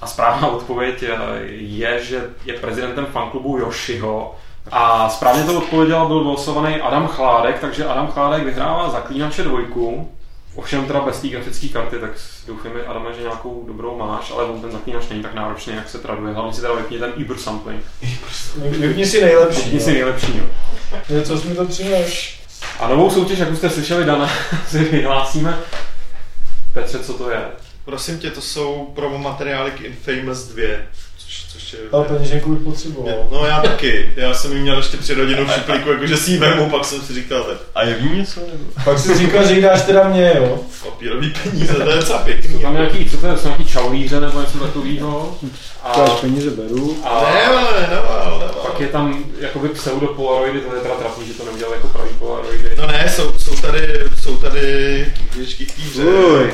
A 0.00 0.06
správná 0.06 0.48
odpověď 0.48 1.04
je, 1.56 2.04
že 2.04 2.30
je 2.44 2.54
prezidentem 2.54 3.06
fanklubu 3.06 3.58
Yoshiho. 3.58 4.36
A 4.70 5.08
správně 5.08 5.44
to 5.44 5.58
odpověděl 5.58 6.06
byl 6.06 6.20
vylosovaný 6.20 6.80
Adam 6.80 7.08
Chládek, 7.08 7.58
takže 7.58 7.86
Adam 7.86 8.06
Chládek 8.06 8.44
vyhrává 8.44 8.90
Zaklínače 8.90 9.42
dvojku. 9.42 10.12
Ovšem 10.54 10.86
teda 10.86 11.00
bez 11.00 11.20
té 11.20 11.28
grafické 11.28 11.68
karty, 11.68 11.98
tak 11.98 12.10
doufujeme, 12.46 12.80
Adame, 12.80 13.14
že 13.14 13.20
nějakou 13.22 13.64
dobrou 13.66 13.98
máš, 13.98 14.30
ale 14.30 14.44
on 14.44 14.60
ten 14.60 14.70
zaklínač 14.70 15.08
není 15.08 15.22
tak 15.22 15.34
náročný, 15.34 15.74
jak 15.76 15.88
se 15.88 15.98
traduje. 15.98 16.34
Hlavně 16.34 16.52
si 16.52 16.60
teda 16.60 16.74
vypni 16.74 16.98
ten 16.98 17.12
Uber 17.24 17.36
sampling. 17.36 17.84
Vypni 18.56 19.06
si 19.06 19.22
nejlepší. 19.22 19.62
Vypni 19.62 19.80
si 19.80 19.92
nejlepší, 19.92 20.38
jo. 20.38 20.44
Něco 21.08 21.38
jsi 21.38 21.48
mi 21.48 21.54
to 21.54 21.64
přines. 21.64 22.12
A 22.80 22.88
novou 22.88 23.10
soutěž, 23.10 23.38
jak 23.38 23.50
už 23.50 23.58
jste 23.58 23.70
slyšeli, 23.70 24.04
Dana, 24.04 24.30
si 24.68 24.78
vyhlásíme. 24.78 25.58
Petře, 26.72 26.98
co 26.98 27.14
to 27.14 27.30
je? 27.30 27.42
Prosím 27.84 28.18
tě, 28.18 28.30
to 28.30 28.40
jsou 28.40 28.92
promo 28.94 29.18
materiály 29.18 29.70
k 29.70 29.80
Infamous 29.80 30.44
2. 30.44 30.62
Což, 31.72 31.80
což 31.80 31.80
je... 31.80 31.90
Ale 31.92 32.04
peněženku 32.04 32.54
bych 32.54 32.64
potřeboval. 32.64 33.28
No 33.32 33.46
já 33.46 33.60
taky. 33.62 34.10
Já 34.16 34.34
jsem 34.34 34.52
jí 34.52 34.62
měl 34.62 34.76
ještě 34.76 34.96
před 34.96 35.18
rodinou 35.18 35.44
v 35.46 35.52
šuplíku, 35.52 35.90
jakože 35.90 36.16
si 36.16 36.30
ji 36.30 36.38
vemu, 36.38 36.70
pak 36.70 36.84
jsem 36.84 37.00
si 37.02 37.14
říkal, 37.14 37.42
tak 37.42 37.56
A 37.74 37.84
je 37.84 37.94
v 37.94 38.02
ní 38.02 38.18
něco? 38.18 38.40
Nebo? 38.40 38.64
Pak 38.84 38.98
jsi 38.98 39.18
říkal, 39.18 39.46
že 39.46 39.54
jí 39.54 39.62
dáš 39.62 39.82
teda 39.82 40.08
mě, 40.08 40.32
jo? 40.36 40.60
papírový 40.84 41.34
peníze, 41.42 41.74
to 41.74 41.90
je 41.90 41.96
docela 41.96 42.18
pěkný. 42.18 42.54
Jsou 42.54 42.58
tam 42.60 42.74
nějaký, 42.74 43.10
co 43.10 43.16
to 43.16 43.26
je, 43.26 43.36
jsou 43.38 43.48
nějaký 43.48 43.64
čaulíře 43.64 44.20
nebo 44.20 44.40
něco 44.40 44.58
takového. 44.58 45.38
A, 45.82 45.92
peníze 46.20 46.50
beru. 46.50 46.96
a 47.04 47.30
Ne, 47.34 47.46
ale 47.46 47.80
neval, 47.90 48.38
neval. 48.38 48.54
pak 48.62 48.80
je 48.80 48.86
tam 48.86 49.24
jakoby 49.40 49.68
pseudo 49.68 50.06
polaroidy, 50.06 50.60
to 50.60 50.74
je 50.74 50.80
teda 50.80 50.94
trapný, 50.94 51.26
že 51.26 51.34
to 51.34 51.44
neudělal 51.44 51.74
jako 51.74 51.88
pravý 51.88 52.10
polaroidy. 52.52 52.76
No 52.78 52.86
ne, 52.86 53.12
jsou, 53.16 53.38
jsou 53.38 53.56
tady, 53.56 54.00
jsou 54.22 54.36
tady 54.36 55.06
knížky 55.32 55.66
k. 55.66 55.72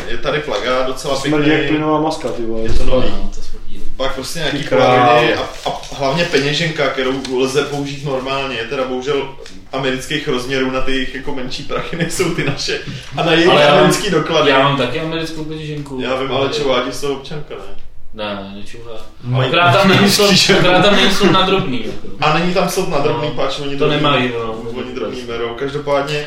Je 0.08 0.18
tady 0.18 0.40
plagát 0.40 0.86
docela 0.86 1.16
Smrdí 1.16 1.48
jak 1.48 1.58
pěkný. 1.58 1.68
plynová 1.68 2.00
maska, 2.00 2.28
ty 2.28 2.42
vole. 2.42 2.62
Je 2.62 2.72
to 2.72 2.84
nový. 2.84 3.08
No, 3.10 3.30
to 3.34 3.40
smrdí. 3.40 3.82
Pak 3.96 4.14
prostě 4.14 4.38
nějaký 4.38 4.62
polaroidy 4.62 5.34
a, 5.34 5.40
a, 5.66 5.80
hlavně 5.92 6.24
peněženka, 6.24 6.88
kterou 6.88 7.22
lze 7.36 7.64
použít 7.64 8.04
normálně. 8.04 8.56
Je 8.56 8.64
teda 8.64 8.84
bohužel 8.84 9.34
amerických 9.72 10.28
rozměrů 10.28 10.70
na 10.70 10.80
ty 10.80 10.92
jejich 10.92 11.14
jako 11.14 11.34
menší 11.34 11.62
prachy 11.62 11.96
nejsou 12.02 12.34
ty 12.34 12.44
naše. 12.44 12.80
A 13.16 13.24
na 13.24 13.32
jejich 13.32 13.48
Ale 13.48 13.68
americký 13.68 14.10
doklady. 14.10 14.50
Já 14.50 14.58
mám 14.62 14.76
taky 14.76 15.00
americkou 15.00 15.44
peněženku. 15.44 16.00
Já 16.00 16.16
vím, 16.16 16.32
ale 16.32 16.48
čeho, 16.48 16.92
jsou 16.92 17.14
občanka, 17.14 17.54
ne? 17.54 17.88
Ne, 18.18 18.52
nečuchá. 18.56 18.90
Mají- 19.22 19.46
Akorát 19.48 19.72
tam 19.72 19.92
Že- 20.32 20.58
akorát 20.58 20.82
tam 20.82 21.32
na 21.32 21.42
drobný. 21.42 21.84
Jako. 21.86 22.06
A 22.20 22.38
není 22.38 22.54
tam 22.54 22.68
slov 22.68 22.88
na 22.88 22.98
drobný 22.98 23.28
No, 23.28 23.34
pač, 23.34 23.58
oni 23.58 23.76
to 23.76 23.84
drobný- 23.84 23.96
nemají, 23.96 24.32
no. 24.38 24.52
Oni 24.52 24.92
drobný 24.94 25.20
berou. 25.22 25.54
Každopádně 25.54 26.26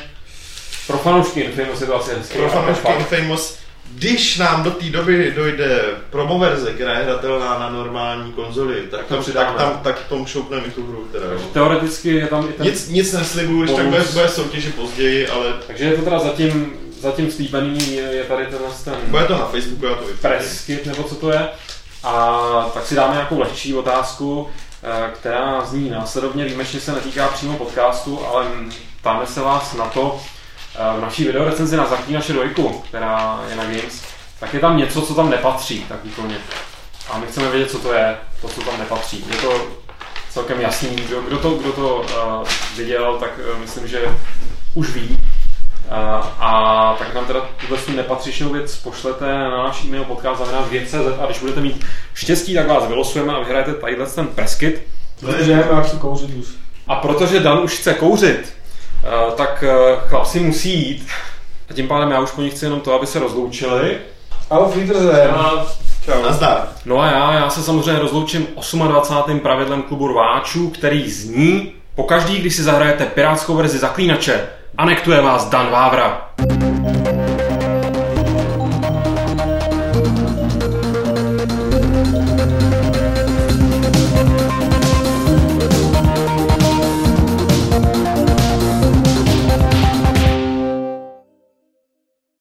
Pro 0.88 0.98
fanoušky 0.98 1.40
Infamous 1.42 1.82
je 1.82 1.88
to 1.88 1.96
asi 1.96 2.12
hezký. 2.16 2.38
pro 2.38 2.50
fanoušky 2.50 2.88
Infamous, 3.00 3.58
když 3.96 4.38
nám 4.38 4.64
do 4.64 4.72
té 4.72 4.86
doby 4.86 5.34
dojde 5.36 5.82
promo 6.10 6.40
verze, 6.40 6.74
která 6.74 7.00
je 7.00 7.06
hratelná 7.06 7.60
na 7.60 7.70
normální 7.70 8.32
konzoli, 8.32 8.76
tak, 8.92 9.06
to 9.06 9.16
tam, 9.16 9.24
tak, 9.34 9.56
tam, 9.58 9.80
tak 9.84 10.00
tomu 10.10 10.26
šoupneme 10.26 10.64
tu 10.76 10.88
hru. 10.88 11.08
Teda. 11.12 11.26
jo. 11.26 11.40
Teoreticky 11.54 12.10
je 12.10 12.28
tam 12.28 12.50
i 12.50 12.54
ten... 12.54 12.66
Nic, 12.66 12.90
nic 12.90 13.14
neslibuju, 13.14 13.64
když 13.64 13.76
tak 13.76 13.86
bude, 13.86 14.02
bude 14.14 14.30
soutěži 14.30 14.70
později, 14.72 15.28
ale 15.28 15.46
Takže 15.68 15.84
je 15.84 15.96
to 15.98 16.02
teda 16.02 16.20
zatím, 16.20 16.74
zatím 17.02 17.32
slíbený, 17.32 17.96
je 17.96 18.24
tady 18.28 18.46
tenhle 18.46 18.70
ten 18.86 18.94
bude 19.08 19.24
to 19.24 19.34
na 19.34 19.46
Facebooku, 19.46 19.86
já 19.86 19.92
to 19.96 20.02
vypustím. 20.02 20.22
press 20.22 20.66
kit, 20.66 20.86
nebo 20.86 21.04
co 21.04 21.16
to 21.16 21.32
je. 21.32 21.48
A 22.04 22.70
tak 22.74 22.86
si 22.86 22.96
dáme 22.96 23.14
nějakou 23.14 23.40
lehčí 23.40 23.74
otázku, 23.76 24.50
eh, 24.84 25.12
která 25.14 25.66
zní 25.66 25.90
následovně, 25.90 26.46
výjimečně 26.46 26.80
se 26.80 26.92
netýká 26.92 27.28
přímo 27.28 27.58
podcastu, 27.58 28.26
ale 28.26 28.46
ptáme 29.02 29.26
se 29.26 29.42
vás 29.42 29.74
na 29.74 29.86
to, 29.86 30.20
eh, 30.76 30.98
v 30.98 31.02
naší 31.02 31.24
videorecenzi 31.24 31.78
na 31.78 31.88
Zaklínače 31.88 32.34
dvojku, 32.34 32.84
která 32.88 33.40
je 33.50 33.56
na 33.56 33.64
Games, 33.64 34.04
tak 34.40 34.54
je 34.54 34.60
tam 34.60 34.78
něco, 34.78 35.02
co 35.02 35.16
tam 35.16 35.30
nepatří, 35.30 35.86
tak 35.90 36.06
úplně. 36.06 36.38
A 37.10 37.18
my 37.18 37.28
chceme 37.28 37.50
vědět, 37.50 37.72
co 37.72 37.80
to 37.80 37.94
je, 37.94 38.18
to, 38.42 38.48
co 38.48 38.62
tam 38.62 38.80
nepatří. 38.80 39.26
Je 39.30 39.38
to 39.38 39.68
celkem 40.30 40.62
jasný, 40.62 40.96
kdo, 40.96 41.22
kdo 41.22 41.38
to, 41.38 41.50
kdo 41.50 41.72
to 41.72 41.96
uh, 41.96 42.48
viděl, 42.78 43.18
tak 43.20 43.30
uh, 43.54 43.60
myslím, 43.60 43.88
že 43.88 44.18
už 44.74 44.90
ví. 44.90 45.20
A 46.40 46.96
tak 47.00 47.14
nám 47.14 47.26
teda 47.26 47.40
tuhle 47.62 47.78
tu 47.78 47.92
nepatřičnou 47.92 48.50
věc 48.50 48.76
pošlete 48.76 49.26
na 49.26 49.50
náš 49.50 49.84
e-mail 49.84 50.04
podcast 50.04 50.42
věc.cz 50.70 51.20
a 51.22 51.26
když 51.26 51.40
budete 51.40 51.62
mít 51.62 51.86
štěstí, 52.14 52.56
tak 52.56 52.68
vás 52.68 52.88
vylosujeme 52.88 53.34
a 53.34 53.40
vyhrajete 53.40 53.74
tadyhle 53.74 54.06
ten 54.06 54.28
preskit. 54.28 54.88
Protože 55.20 55.52
já 55.52 55.82
chci 55.82 55.98
kouřit 55.98 56.30
už. 56.36 56.48
A 56.88 56.96
protože 56.96 57.40
Dan 57.40 57.60
už 57.60 57.78
chce 57.78 57.94
kouřit, 57.94 58.54
uh, 59.28 59.34
tak 59.34 59.64
uh, 59.68 60.00
chlapci 60.10 60.40
musí 60.40 60.74
jít. 60.74 61.08
A 61.70 61.74
tím 61.74 61.88
pádem 61.88 62.12
já 62.12 62.20
už 62.20 62.32
po 62.32 62.42
nich 62.42 62.54
chci 62.54 62.66
jenom 62.66 62.80
to, 62.80 62.94
aby 62.94 63.08
se 63.08 63.20
rozloučili. 63.20 63.98
Auf 64.52 64.76
Wiedersehen. 64.76 65.36
Čau. 66.06 66.24
Nazdar. 66.24 66.68
No 66.86 67.00
a 67.00 67.12
já, 67.12 67.34
já 67.34 67.50
se 67.50 67.64
samozřejmě 67.64 68.02
rozloučím 68.02 68.48
28. 68.88 69.40
pravidlem 69.40 69.82
klubu 69.82 70.08
rváčů, 70.08 70.70
který 70.70 71.12
zní, 71.12 71.74
pokaždý, 71.96 72.38
když 72.38 72.56
si 72.56 72.64
zahrajete 72.64 73.06
pirátskou 73.06 73.56
verzi 73.56 73.78
Zaklínače, 73.78 74.48
Anektuje 74.78 75.22
vás 75.22 75.50
Dan 75.50 75.72
Vávra. 75.72 76.32